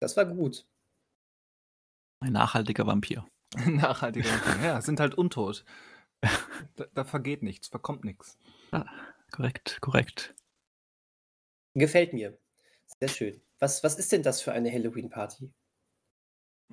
Das 0.00 0.18
war 0.18 0.26
gut. 0.26 0.66
Ein 2.20 2.32
nachhaltiger 2.32 2.86
Vampir. 2.86 3.26
Nachhaltiger 3.66 4.28
Vampir. 4.28 4.66
Ja, 4.66 4.82
sind 4.82 5.00
halt 5.00 5.16
untot. 5.16 5.64
Da, 6.76 6.86
da 6.92 7.04
vergeht 7.04 7.42
nichts, 7.42 7.68
verkommt 7.68 8.04
nichts. 8.04 8.38
Korrekt, 9.30 9.78
korrekt. 9.80 10.34
Gefällt 11.74 12.14
mir. 12.14 12.36
Sehr 12.98 13.08
schön. 13.08 13.42
Was, 13.60 13.84
was 13.84 13.96
ist 13.96 14.10
denn 14.10 14.24
das 14.24 14.40
für 14.40 14.52
eine 14.52 14.72
Halloween-Party? 14.72 15.52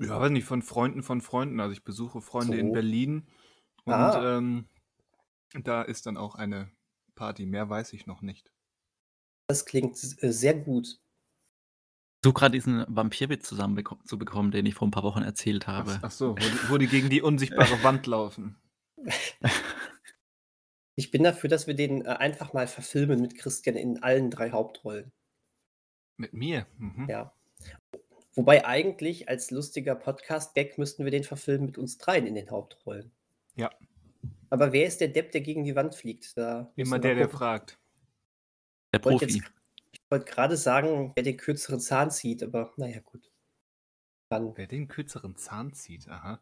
Ja, 0.01 0.19
weiß 0.19 0.31
nicht, 0.31 0.45
von 0.45 0.61
Freunden 0.61 1.03
von 1.03 1.21
Freunden. 1.21 1.59
Also 1.59 1.73
ich 1.73 1.83
besuche 1.83 2.21
Freunde 2.21 2.57
in 2.57 2.67
So. 2.67 2.73
Berlin 2.73 3.27
und 3.85 3.93
Ah. 3.93 4.37
ähm, 4.37 4.67
da 5.53 5.81
ist 5.81 6.05
dann 6.05 6.17
auch 6.17 6.35
eine 6.35 6.71
Party. 7.15 7.45
Mehr 7.45 7.69
weiß 7.69 7.93
ich 7.93 8.05
noch 8.07 8.21
nicht. 8.21 8.51
Das 9.47 9.65
klingt 9.65 9.97
äh, 10.23 10.31
sehr 10.31 10.53
gut. 10.55 10.99
So 12.23 12.33
gerade 12.33 12.53
diesen 12.53 12.85
Vampirwitz 12.87 13.47
zusammen 13.47 13.83
zu 14.05 14.17
bekommen, 14.19 14.51
den 14.51 14.65
ich 14.65 14.75
vor 14.75 14.87
ein 14.87 14.91
paar 14.91 15.03
Wochen 15.03 15.23
erzählt 15.23 15.67
habe. 15.67 15.93
Ach, 15.97 16.03
ach 16.03 16.11
so, 16.11 16.31
wo 16.31 16.35
die, 16.39 16.69
wo 16.69 16.77
die 16.77 16.87
gegen 16.87 17.09
die 17.09 17.21
unsichtbare 17.21 17.83
Wand 17.83 18.05
laufen. 18.07 18.57
Ich 20.95 21.09
bin 21.09 21.23
dafür, 21.23 21.49
dass 21.49 21.67
wir 21.67 21.73
den 21.73 22.05
äh, 22.05 22.09
einfach 22.09 22.53
mal 22.53 22.67
verfilmen 22.67 23.21
mit 23.21 23.35
Christian 23.37 23.75
in 23.75 24.03
allen 24.03 24.29
drei 24.29 24.51
Hauptrollen. 24.51 25.11
Mit 26.17 26.33
mir. 26.33 26.67
Mhm. 26.77 27.07
Ja. 27.09 27.33
Wobei 28.35 28.65
eigentlich 28.65 29.27
als 29.27 29.51
lustiger 29.51 29.95
Podcast-Gag 29.95 30.77
müssten 30.77 31.03
wir 31.03 31.11
den 31.11 31.23
verfilmen 31.23 31.65
mit 31.67 31.77
uns 31.77 31.97
dreien 31.97 32.25
in 32.27 32.35
den 32.35 32.49
Hauptrollen. 32.49 33.11
Ja. 33.55 33.69
Aber 34.49 34.71
wer 34.71 34.85
ist 34.87 35.01
der 35.01 35.09
Depp, 35.09 35.31
der 35.31 35.41
gegen 35.41 35.63
die 35.63 35.75
Wand 35.75 35.95
fliegt? 35.95 36.37
Da 36.37 36.71
Immer 36.75 36.99
der, 36.99 37.15
der 37.15 37.29
fragt. 37.29 37.77
Der 38.93 38.99
Ich 38.99 39.05
wollte 39.05 39.25
Profi. 39.25 39.37
jetzt- 39.39 39.51
Ich 39.93 40.01
wollte 40.09 40.25
gerade 40.25 40.57
sagen, 40.57 41.11
wer 41.15 41.23
den 41.23 41.37
kürzeren 41.37 41.79
Zahn 41.79 42.11
zieht, 42.11 42.43
aber 42.43 42.71
naja, 42.77 42.99
gut. 42.99 43.29
Dann, 44.29 44.55
Wer 44.55 44.67
den 44.67 44.87
kürzeren 44.87 45.35
Zahn 45.35 45.73
zieht, 45.73 46.07
aha. 46.07 46.39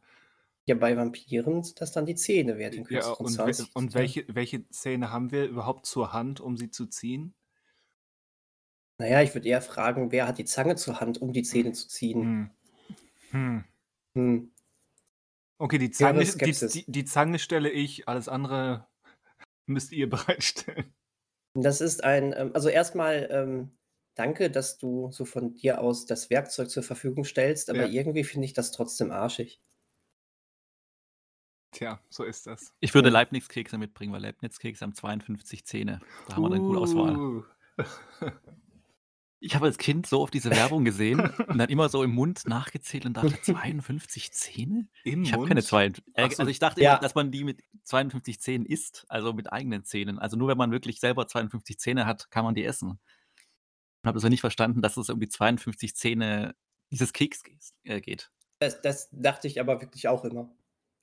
ja, 0.67 0.75
bei 0.75 0.95
Vampiren 0.95 1.63
sind 1.63 1.81
das 1.81 1.91
dann 1.91 2.05
die 2.05 2.13
Zähne, 2.15 2.57
wer 2.59 2.69
den 2.69 2.81
Ja, 2.83 2.87
kürzeren 2.87 3.25
und, 3.25 3.31
Zahn 3.31 3.53
zieht. 3.53 3.75
und 3.75 3.93
welche, 3.95 4.25
welche 4.27 4.67
Zähne 4.69 5.09
haben 5.11 5.31
wir 5.31 5.45
überhaupt 5.47 5.87
zur 5.87 6.13
Hand, 6.13 6.39
um 6.39 6.55
sie 6.57 6.69
zu 6.69 6.85
ziehen? 6.85 7.33
Naja, 8.99 9.21
ich 9.21 9.33
würde 9.33 9.47
eher 9.47 9.61
fragen, 9.61 10.11
wer 10.11 10.27
hat 10.27 10.37
die 10.37 10.45
Zange 10.45 10.75
zur 10.75 10.99
Hand, 10.99 11.21
um 11.21 11.31
die 11.31 11.43
Zähne 11.43 11.71
zu 11.71 11.87
ziehen? 11.87 12.21
Hm. 12.21 12.49
Hm. 13.31 13.63
Hm. 14.15 14.51
Okay, 15.57 15.77
die 15.77 15.89
Zange, 15.89 16.19
die, 16.19 16.25
Skepsis. 16.25 16.71
die, 16.73 16.85
die 16.85 17.05
Zange 17.05 17.39
stelle 17.39 17.69
ich, 17.69 18.09
alles 18.09 18.27
andere 18.27 18.87
müsst 19.67 19.93
ihr 19.93 20.09
bereitstellen. 20.09 20.93
Das 21.53 21.79
ist 21.79 22.03
ein, 22.03 22.33
ähm, 22.35 22.51
also 22.53 22.67
erstmal 22.67 23.29
ähm, 23.31 23.71
danke, 24.15 24.51
dass 24.51 24.77
du 24.77 25.11
so 25.11 25.23
von 25.23 25.53
dir 25.53 25.79
aus 25.79 26.05
das 26.05 26.29
Werkzeug 26.29 26.69
zur 26.69 26.83
Verfügung 26.83 27.23
stellst, 27.23 27.69
aber 27.69 27.85
Ja. 27.85 28.01
irgendwie 28.01 28.25
finde 28.25 28.45
ich 28.45 28.53
das 28.53 28.71
trotzdem 28.71 29.11
arschig. 29.11 29.61
Tja, 31.71 32.01
so 32.09 32.23
ist 32.23 32.47
das. 32.47 32.73
Ich 32.81 32.93
würde. 32.93 33.09
Leibniz-Kekse 33.09 33.77
mitbringen, 33.77 34.11
weil 34.11 34.23
Leibniz-Kekse 34.23 34.83
haben 34.83 34.95
52 34.95 35.65
Zähne. 35.65 36.01
Da 36.27 36.35
haben 36.35 36.43
wir 36.43 36.51
eine 36.51 36.59
gute 36.59 36.79
Auswahl. 36.79 37.45
Ich 39.41 39.55
habe 39.55 39.65
als 39.67 39.77
Kind 39.77 40.05
so 40.05 40.19
oft 40.21 40.33
diese 40.33 40.49
Werbung 40.51 40.83
gesehen 40.83 41.19
und 41.47 41.57
dann 41.57 41.69
immer 41.69 41.87
so 41.87 42.03
im 42.03 42.11
Mund 42.11 42.43
nachgezählt 42.45 43.05
und 43.05 43.13
dachte, 43.15 43.39
52 43.41 44.31
Zähne? 44.33 44.87
Im 45.03 45.23
Ich 45.23 45.31
habe 45.33 45.47
keine 45.47 45.63
zwei. 45.63 45.85
Äh, 45.85 45.91
Ach 46.15 46.31
so. 46.31 46.39
also 46.39 46.47
ich 46.47 46.59
dachte 46.59 46.81
Ja. 46.81 46.93
immer, 46.93 47.01
dass 47.01 47.15
man 47.15 47.31
die 47.31 47.43
mit 47.45 47.63
52 47.83 48.41
Zähnen 48.41 48.65
isst, 48.65 49.05
also 49.07 49.31
mit 49.33 49.51
eigenen 49.51 49.85
Zähnen. 49.85 50.19
Also 50.19 50.35
nur 50.35 50.49
wenn 50.49 50.57
man 50.57 50.71
wirklich 50.71 50.99
selber 50.99 51.27
52 51.27 51.79
Zähne 51.79 52.05
hat, 52.05 52.29
kann 52.31 52.43
man 52.43 52.53
die 52.53 52.65
essen. 52.65 52.89
Und 52.89 52.99
habe 54.07 54.15
das 54.15 54.23
aber 54.23 54.29
nicht 54.29 54.41
verstanden, 54.41 54.81
dass 54.81 54.97
es 54.97 55.09
um 55.09 55.19
die 55.19 55.29
52 55.29 55.95
Zähne 55.95 56.55
dieses 56.91 57.13
Keks 57.13 57.41
äh, 57.83 58.01
geht. 58.01 58.31
Das, 58.59 58.81
das 58.81 59.09
dachte 59.11 59.47
ich 59.47 59.61
aber 59.61 59.79
wirklich 59.81 60.07
auch 60.09 60.25
immer. 60.25 60.53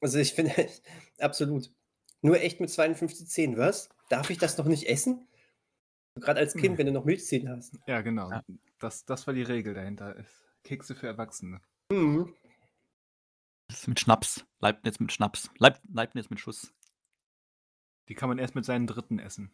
Also 0.00 0.18
ich 0.18 0.34
finde, 0.34 0.52
absolut. 1.18 1.70
Nur 2.20 2.40
echt 2.40 2.60
mit 2.60 2.70
52 2.70 3.28
Zähnen, 3.28 3.56
was? 3.56 3.88
Darf 4.10 4.28
ich 4.30 4.38
das 4.38 4.58
noch 4.58 4.66
nicht 4.66 4.84
essen? 4.88 5.26
Gerade 6.16 6.40
als 6.40 6.54
Kind, 6.54 6.72
Nee. 6.72 6.78
wenn 6.78 6.86
du 6.86 6.92
noch 6.92 7.04
Milchzähne 7.04 7.50
hast. 7.56 7.78
Ja, 7.86 8.00
genau. 8.00 8.30
Ja. 8.30 8.42
Das, 8.78 9.04
das 9.04 9.26
war 9.26 9.34
die 9.34 9.42
Regel 9.42 9.74
dahinter. 9.74 10.16
Kekse 10.64 10.94
für 10.94 11.06
Erwachsene. 11.06 11.60
Mhm. 11.92 12.34
Das 13.68 13.80
ist 13.80 13.88
mit 13.88 14.00
Schnaps. 14.00 14.46
Leibniz 14.60 14.98
mit 15.00 15.12
Schnaps. 15.12 15.50
Leib, 15.58 15.80
Leibniz 15.92 16.30
mit 16.30 16.40
Schuss. 16.40 16.72
Die 18.08 18.14
kann 18.14 18.28
man 18.28 18.38
erst 18.38 18.54
mit 18.54 18.64
seinen 18.64 18.86
Dritten 18.86 19.18
essen. 19.18 19.50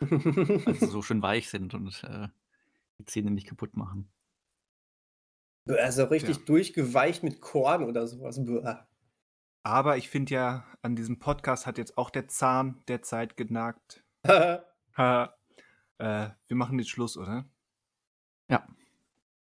Weil 0.00 0.74
sie 0.74 0.86
so 0.86 1.02
schön 1.02 1.22
weich 1.22 1.48
sind 1.48 1.74
und 1.74 2.02
äh, 2.04 2.28
die 2.98 3.04
Zähne 3.06 3.30
nicht 3.30 3.46
kaputt 3.48 3.76
machen. 3.76 4.10
also 5.68 6.04
richtig 6.04 6.36
Tja. 6.36 6.46
durchgeweicht 6.46 7.22
mit 7.22 7.40
Korn 7.40 7.82
oder 7.84 8.06
sowas. 8.06 8.44
Bäh. 8.44 8.76
Aber 9.64 9.96
ich 9.96 10.08
finde 10.08 10.34
ja, 10.34 10.66
an 10.82 10.96
diesem 10.96 11.18
Podcast 11.18 11.66
hat 11.66 11.78
jetzt 11.78 11.96
auch 11.98 12.10
der 12.10 12.28
Zahn 12.28 12.82
der 12.88 13.02
Zeit 13.02 13.36
genagt. 13.36 14.04
Ha. 14.96 15.32
Äh, 15.98 16.30
wir 16.46 16.56
machen 16.56 16.78
jetzt 16.78 16.90
Schluss, 16.90 17.16
oder? 17.16 17.48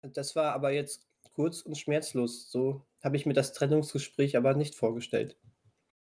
das 0.02 0.36
war 0.36 0.54
aber 0.54 0.72
jetzt 0.72 1.08
kurz 1.34 1.62
und 1.62 1.78
schmerzlos. 1.78 2.52
So 2.52 2.86
habe 3.04 3.18
ich 3.18 3.26
mir 3.26 3.34
das 3.34 3.54
Trennungsgespräch 3.54 4.38
aber 4.38 4.54
nicht 4.54 4.76
vorgestellt. 4.76 5.38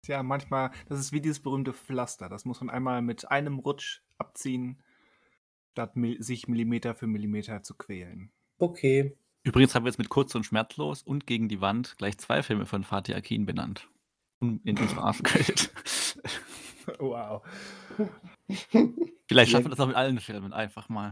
Tja, 0.03 0.23
manchmal, 0.23 0.71
das 0.89 1.01
ist 1.01 1.13
wie 1.13 1.21
dieses 1.21 1.41
berühmte 1.41 1.73
Pflaster. 1.73 2.29
Das 2.29 2.45
muss 2.45 2.61
man 2.61 2.71
einmal 2.71 3.03
mit 3.03 3.31
einem 3.31 3.59
Rutsch 3.59 4.03
abziehen, 4.19 4.83
statt 5.73 5.95
sich 6.19 6.49
Millimeter 6.49 6.95
für 6.95 7.07
Millimeter 7.07 7.63
zu 7.63 7.75
quälen. 7.75 8.31
Okay. 8.59 9.17
Übrigens 9.43 9.75
haben 9.75 9.85
wir 9.85 9.91
jetzt 9.91 9.99
mit 9.99 10.09
Kurz 10.09 10.35
und 10.35 10.45
Schmerzlos 10.45 11.03
und 11.03 11.27
Gegen 11.27 11.49
die 11.49 11.61
Wand 11.61 11.97
gleich 11.99 12.19
zwei 12.19 12.43
Filme 12.43 12.67
von 12.67 12.85
Fatih 12.85 13.15
Akin 13.15 13.47
benannt. 13.47 13.89
Und 14.41 14.65
in 14.67 14.79
unserer 14.79 15.05
Aftercredit. 15.05 15.73
Wow. 17.01 17.43
Vielleicht 19.29 19.51
schaffen 19.51 19.67
wir 19.67 19.71
das 19.71 19.81
auch 19.81 19.87
mit 19.89 19.97
allen 19.97 20.21
Filmen 20.21 20.53
einfach 20.53 20.89
mal. 20.89 21.11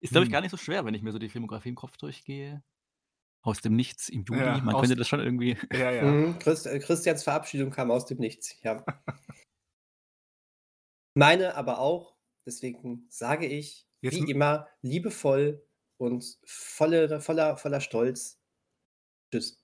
Ist, 0.00 0.10
glaube 0.10 0.24
ich, 0.24 0.28
Hm. 0.28 0.32
gar 0.32 0.40
nicht 0.40 0.50
so 0.50 0.56
schwer, 0.56 0.84
wenn 0.84 0.94
ich 0.94 1.02
mir 1.02 1.12
so 1.12 1.18
die 1.18 1.28
Filmografie 1.28 1.70
im 1.70 1.74
Kopf 1.74 1.96
durchgehe. 1.96 2.62
Aus 3.42 3.60
dem 3.60 3.76
Nichts 3.76 4.08
im 4.08 4.24
Juli. 4.24 4.40
Ja, 4.40 4.58
Man 4.58 4.76
könnte 4.76 4.96
das 4.96 5.08
schon 5.08 5.20
irgendwie. 5.20 5.56
Ja, 5.72 5.90
ja. 5.90 6.02
Mhm. 6.04 6.38
Christ, 6.38 6.66
äh, 6.66 6.78
Christians 6.80 7.22
Verabschiedung 7.22 7.70
kam 7.70 7.90
aus 7.90 8.06
dem 8.06 8.18
Nichts. 8.18 8.60
Ja. 8.62 8.84
Meine 11.14 11.54
aber 11.54 11.78
auch. 11.78 12.16
Deswegen 12.44 13.06
sage 13.08 13.46
ich, 13.46 13.88
Jetzt 14.00 14.20
wie 14.22 14.30
immer, 14.30 14.68
liebevoll 14.82 15.66
und 15.98 16.38
volle, 16.44 17.20
voller, 17.20 17.56
voller 17.56 17.80
Stolz. 17.80 18.38
Tschüss. 19.32 19.58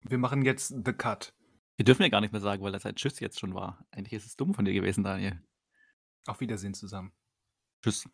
Wir 0.00 0.18
machen 0.18 0.42
jetzt 0.42 0.68
The 0.84 0.92
Cut. 0.92 1.32
Wir 1.76 1.84
dürfen 1.84 2.02
ja 2.02 2.08
gar 2.08 2.20
nicht 2.20 2.32
mehr 2.32 2.40
sagen, 2.40 2.62
weil 2.62 2.72
das 2.72 2.86
ein 2.86 2.96
Tschüss 2.96 3.20
jetzt 3.20 3.38
schon 3.38 3.54
war. 3.54 3.86
Eigentlich 3.92 4.14
ist 4.14 4.26
es 4.26 4.36
dumm 4.36 4.54
von 4.54 4.64
dir 4.64 4.72
gewesen, 4.74 5.04
Daniel. 5.04 5.40
Auf 6.26 6.40
Wiedersehen 6.40 6.74
zusammen. 6.74 7.12
Tschüss. 7.82 8.08